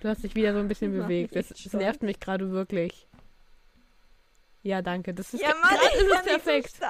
Du 0.00 0.08
hast 0.08 0.22
dich 0.22 0.34
wieder 0.34 0.52
so 0.52 0.58
ein 0.58 0.68
bisschen 0.68 0.94
Das 0.96 1.06
bewegt. 1.06 1.34
Das, 1.34 1.48
das 1.48 1.72
nervt 1.72 2.02
mich 2.02 2.20
gerade 2.20 2.50
wirklich. 2.50 3.08
Ja, 4.62 4.82
danke. 4.82 5.14
Das 5.14 5.32
ist 5.32 5.40
ja, 5.40 5.54
Mann, 5.54 5.74
ist 5.74 6.24
perfekt. 6.24 6.76
so. 6.76 6.84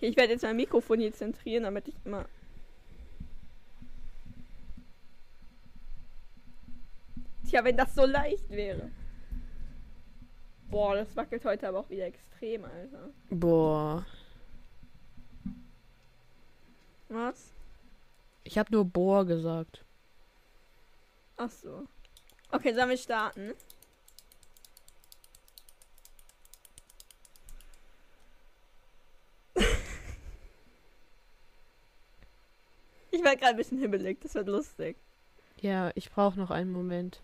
Okay, 0.00 0.08
ich 0.08 0.16
werde 0.16 0.32
jetzt 0.32 0.42
mein 0.42 0.56
Mikrofon 0.56 0.98
hier 0.98 1.12
zentrieren, 1.12 1.64
damit 1.64 1.86
ich 1.86 1.94
immer. 2.06 2.24
Tja, 7.46 7.62
wenn 7.62 7.76
das 7.76 7.94
so 7.94 8.06
leicht 8.06 8.48
wäre. 8.48 8.90
Boah, 10.70 10.94
das 10.94 11.14
wackelt 11.16 11.44
heute 11.44 11.68
aber 11.68 11.80
auch 11.80 11.90
wieder 11.90 12.06
extrem, 12.06 12.64
Alter. 12.64 13.10
Boah. 13.28 14.06
Was? 17.10 17.52
Ich 18.44 18.56
habe 18.56 18.72
nur 18.72 18.86
Bohr 18.86 19.26
gesagt. 19.26 19.84
Ach 21.36 21.50
so. 21.50 21.86
Okay, 22.50 22.72
sollen 22.72 22.88
wir 22.88 22.96
starten? 22.96 23.52
Ich 33.10 33.22
werde 33.22 33.36
gerade 33.36 33.50
ein 33.50 33.56
bisschen 33.56 33.78
hibbelig, 33.78 34.20
das 34.20 34.34
wird 34.34 34.48
lustig. 34.48 34.96
Ja, 35.60 35.90
ich 35.94 36.10
brauche 36.10 36.38
noch 36.38 36.50
einen 36.50 36.72
Moment. 36.72 37.20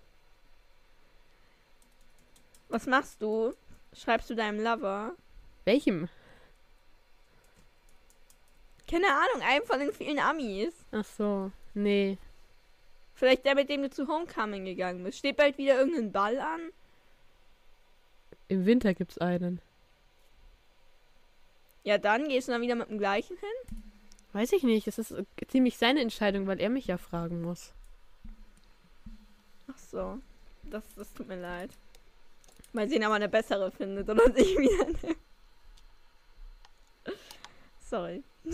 Was 2.69 2.87
machst 2.87 3.23
du? 3.23 3.55
Schreibst 3.93 4.29
du 4.29 4.35
deinem 4.35 4.63
Lover? 4.63 5.15
Welchem? 5.65 6.09
Keine 8.89 9.07
Ahnung, 9.07 9.43
einem 9.43 9.65
von 9.65 9.81
den 9.81 9.93
vielen 9.93 10.19
Amis. 10.19 10.75
Ach 10.93 11.05
so. 11.05 11.51
Nee. 11.75 12.19
Vielleicht 13.15 13.45
der, 13.45 13.55
mit 13.55 13.69
dem 13.71 13.83
du 13.83 13.91
zu 13.91 14.07
Homecoming 14.07 14.65
gegangen 14.65 15.03
bist. 15.03 15.19
Steht 15.19 15.37
bald 15.37 15.59
wieder 15.59 15.79
irgendein 15.79 16.13
Ball 16.13 16.39
an? 16.39 16.61
Im 18.49 18.67
Winter 18.67 18.95
gibt's 18.95 19.19
einen. 19.19 19.61
Ja, 21.83 21.99
dann 21.99 22.29
gehst 22.29 22.49
du 22.49 22.53
dann 22.53 22.63
wieder 22.63 22.75
mit 22.75 22.91
dem 22.91 22.99
gleichen 22.99 23.37
hin? 23.39 23.81
Weiß 24.37 24.53
ich 24.53 24.65
nicht. 24.65 24.87
Das 24.87 24.99
ist 24.99 25.13
äh, 25.13 25.25
ziemlich 25.49 25.79
seine 25.79 26.03
Entscheidung, 26.03 26.47
weil 26.47 26.61
er 26.61 26.69
mich 26.69 26.87
ja 26.89 26.99
fragen 26.99 27.41
muss. 27.41 27.73
Ach 29.67 29.79
so. 29.79 30.19
Das, 30.65 30.85
das 30.95 31.11
tut 31.15 31.27
mir 31.27 31.41
leid. 31.41 31.71
Mal 32.75 32.87
sehen, 32.87 33.03
ob 33.05 33.09
er 33.13 33.15
eine 33.15 33.31
bessere 33.31 33.71
findet 33.71 34.07
oder 34.11 34.31
sich 34.35 34.49
wieder 34.59 34.85
nimmt. 34.85 35.17
Sorry. 37.81 38.23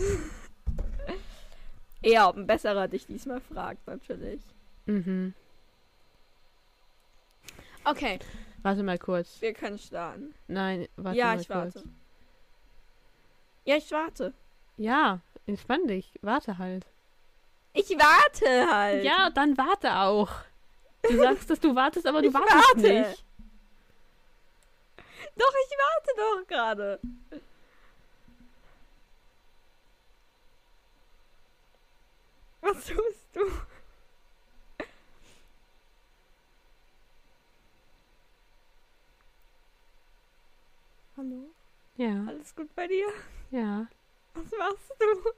Eher, 2.01 2.29
ob 2.29 2.37
ein 2.37 2.47
besserer 2.47 2.87
dich 2.87 3.05
diesmal 3.05 3.41
fragt, 3.41 3.85
natürlich. 3.85 4.39
Mhm. 4.85 5.33
Okay, 7.83 8.19
Warte 8.61 8.83
mal 8.83 8.97
kurz. 8.97 9.41
wir 9.41 9.53
können 9.53 9.77
starten. 9.77 10.33
Nein, 10.47 10.87
warte 10.95 11.17
ja, 11.19 11.25
mal 11.25 11.41
ich 11.41 11.47
kurz. 11.49 11.75
warte. 11.75 11.83
Ja, 13.65 13.75
ich 13.75 13.91
warte. 13.91 14.33
Ja, 14.77 15.19
entspann 15.45 15.87
dich. 15.87 16.11
Warte 16.21 16.57
halt. 16.57 16.85
Ich 17.73 17.89
warte 17.91 18.71
halt. 18.71 19.03
Ja, 19.03 19.29
dann 19.29 19.57
warte 19.57 19.95
auch. 19.97 20.29
Du 21.01 21.17
sagst, 21.17 21.49
dass 21.49 21.59
du 21.59 21.75
wartest, 21.75 22.05
aber 22.07 22.21
du 22.21 22.27
Ich 22.29 22.33
wartest 22.33 22.55
warte. 22.55 22.81
nicht. 22.81 23.25
Doch, 25.35 25.53
ich 25.65 25.77
warte 25.77 26.11
doch 26.17 26.47
gerade. 26.47 26.99
Was 32.61 32.85
tust 32.85 33.27
du? 33.35 33.41
Hallo? 41.17 41.49
Ja, 41.97 42.25
Alles 42.27 42.55
gut 42.55 42.73
bei 42.75 42.87
dir? 42.87 43.07
ja. 43.51 43.87
Was 44.33 44.51
machst 44.57 44.93
du? 44.99 45.31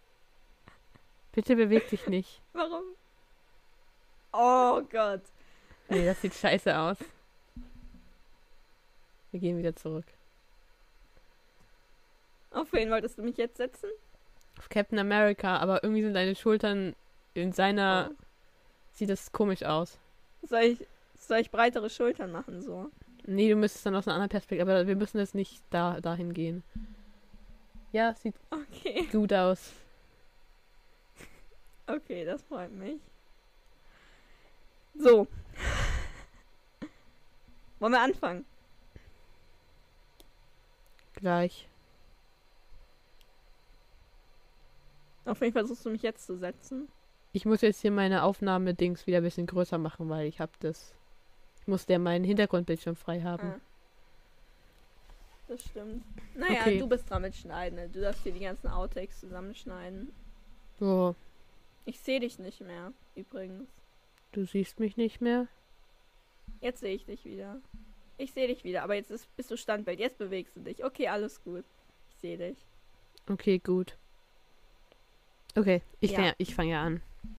Bitte 1.33 1.55
beweg 1.55 1.89
dich 1.89 2.07
nicht. 2.07 2.41
Warum? 2.53 2.83
Oh 4.31 4.81
Gott. 4.89 5.21
Nee, 5.89 6.05
das 6.05 6.21
sieht 6.21 6.33
scheiße 6.33 6.77
aus. 6.77 6.97
Wir 9.31 9.39
gehen 9.39 9.57
wieder 9.57 9.75
zurück. 9.75 10.05
Auf 12.51 12.71
wen 12.71 12.89
wolltest 12.89 13.17
du 13.17 13.21
mich 13.21 13.37
jetzt 13.37 13.57
setzen? 13.57 13.89
Auf 14.57 14.69
Captain 14.69 14.97
America, 14.97 15.57
aber 15.57 15.83
irgendwie 15.83 16.03
sind 16.03 16.13
deine 16.13 16.35
Schultern 16.35 16.95
in 17.33 17.51
seiner. 17.51 18.11
Oh. 18.11 18.15
Sieht 18.93 19.09
das 19.09 19.33
komisch 19.33 19.63
aus. 19.63 19.99
Soll 20.43 20.61
ich, 20.61 20.87
soll 21.19 21.39
ich 21.39 21.51
breitere 21.51 21.89
Schultern 21.89 22.31
machen 22.31 22.61
so? 22.61 22.89
Nee, 23.25 23.49
du 23.49 23.57
müsstest 23.57 23.85
dann 23.85 23.95
aus 23.95 24.07
einer 24.07 24.15
anderen 24.15 24.29
Perspektive, 24.29 24.71
aber 24.71 24.87
wir 24.87 24.95
müssen 24.95 25.17
jetzt 25.17 25.35
nicht 25.35 25.61
da 25.69 25.99
dahin 25.99 26.33
gehen. 26.33 26.63
Ja, 27.95 28.13
sieht 28.13 28.35
Okay. 28.51 29.07
gut 29.09 29.31
aus. 29.31 29.71
Okay, 31.87 32.25
das 32.25 32.41
freut 32.41 32.73
mich. 32.73 32.99
So. 34.95 35.27
Wollen 37.79 37.93
wir 37.93 38.01
anfangen? 38.01 38.43
Gleich. 41.13 41.69
Auf 45.23 45.39
wen 45.39 45.53
versuchst 45.53 45.85
du 45.85 45.89
mich 45.89 46.01
jetzt 46.01 46.25
zu 46.25 46.37
setzen? 46.37 46.89
Ich 47.31 47.45
muss 47.45 47.61
jetzt 47.61 47.79
hier 47.79 47.91
meine 47.91 48.23
Aufnahmedings 48.23 49.07
wieder 49.07 49.19
ein 49.19 49.23
bisschen 49.23 49.47
größer 49.47 49.77
machen, 49.77 50.09
weil 50.09 50.27
ich 50.27 50.41
hab 50.41 50.59
das. 50.59 50.93
Ich 51.61 51.67
muss 51.67 51.85
der 51.85 51.99
meinen 51.99 52.25
Hintergrundbildschirm 52.25 52.97
frei 52.97 53.21
haben. 53.21 53.53
Ah. 53.53 53.59
Das 55.47 55.61
stimmt. 55.63 56.03
Naja, 56.35 56.61
Okay. 56.61 56.79
du 56.79 56.87
bist 56.87 57.09
dran 57.09 57.21
mit 57.21 57.35
Schneiden. 57.35 57.75
ne? 57.77 57.89
Du 57.89 58.01
darfst 58.01 58.23
hier 58.23 58.31
die 58.31 58.39
ganzen 58.39 58.67
Outtakes 58.67 59.19
zusammenschneiden. 59.19 60.11
So, 60.79 61.15
Ich 61.85 61.99
sehe 61.99 62.19
dich 62.19 62.39
nicht 62.39 62.61
mehr, 62.61 62.91
übrigens. 63.15 63.69
du 64.31 64.45
siehst 64.45 64.79
mich 64.79 64.97
nicht 64.97 65.21
mehr. 65.21 65.47
Jetzt 66.61 66.79
sehe 66.79 66.95
ich 66.95 67.05
dich 67.05 67.23
wieder. 67.25 67.59
Ich 68.17 68.31
sehe 68.33 68.47
dich 68.47 68.63
wieder, 68.63 68.83
aber 68.83 68.95
jetzt 68.95 69.11
ist, 69.11 69.33
bist 69.35 69.51
du 69.51 69.57
Standbild. 69.57 69.99
Jetzt 69.99 70.17
bewegst 70.17 70.55
du 70.55 70.61
dich. 70.61 70.83
Okay, 70.83 71.07
alles 71.09 71.43
gut. 71.43 71.63
Ich 72.09 72.15
sehe 72.17 72.37
dich. 72.37 72.57
Okay, 73.29 73.59
gut. 73.59 73.97
Okay, 75.55 75.81
ich 75.99 76.11
Ja. 76.11 76.17
fang 76.17 76.25
ja, 76.27 76.33
ich 76.37 76.55
fange 76.55 76.71
ja 76.71 76.81
an. 76.83 77.01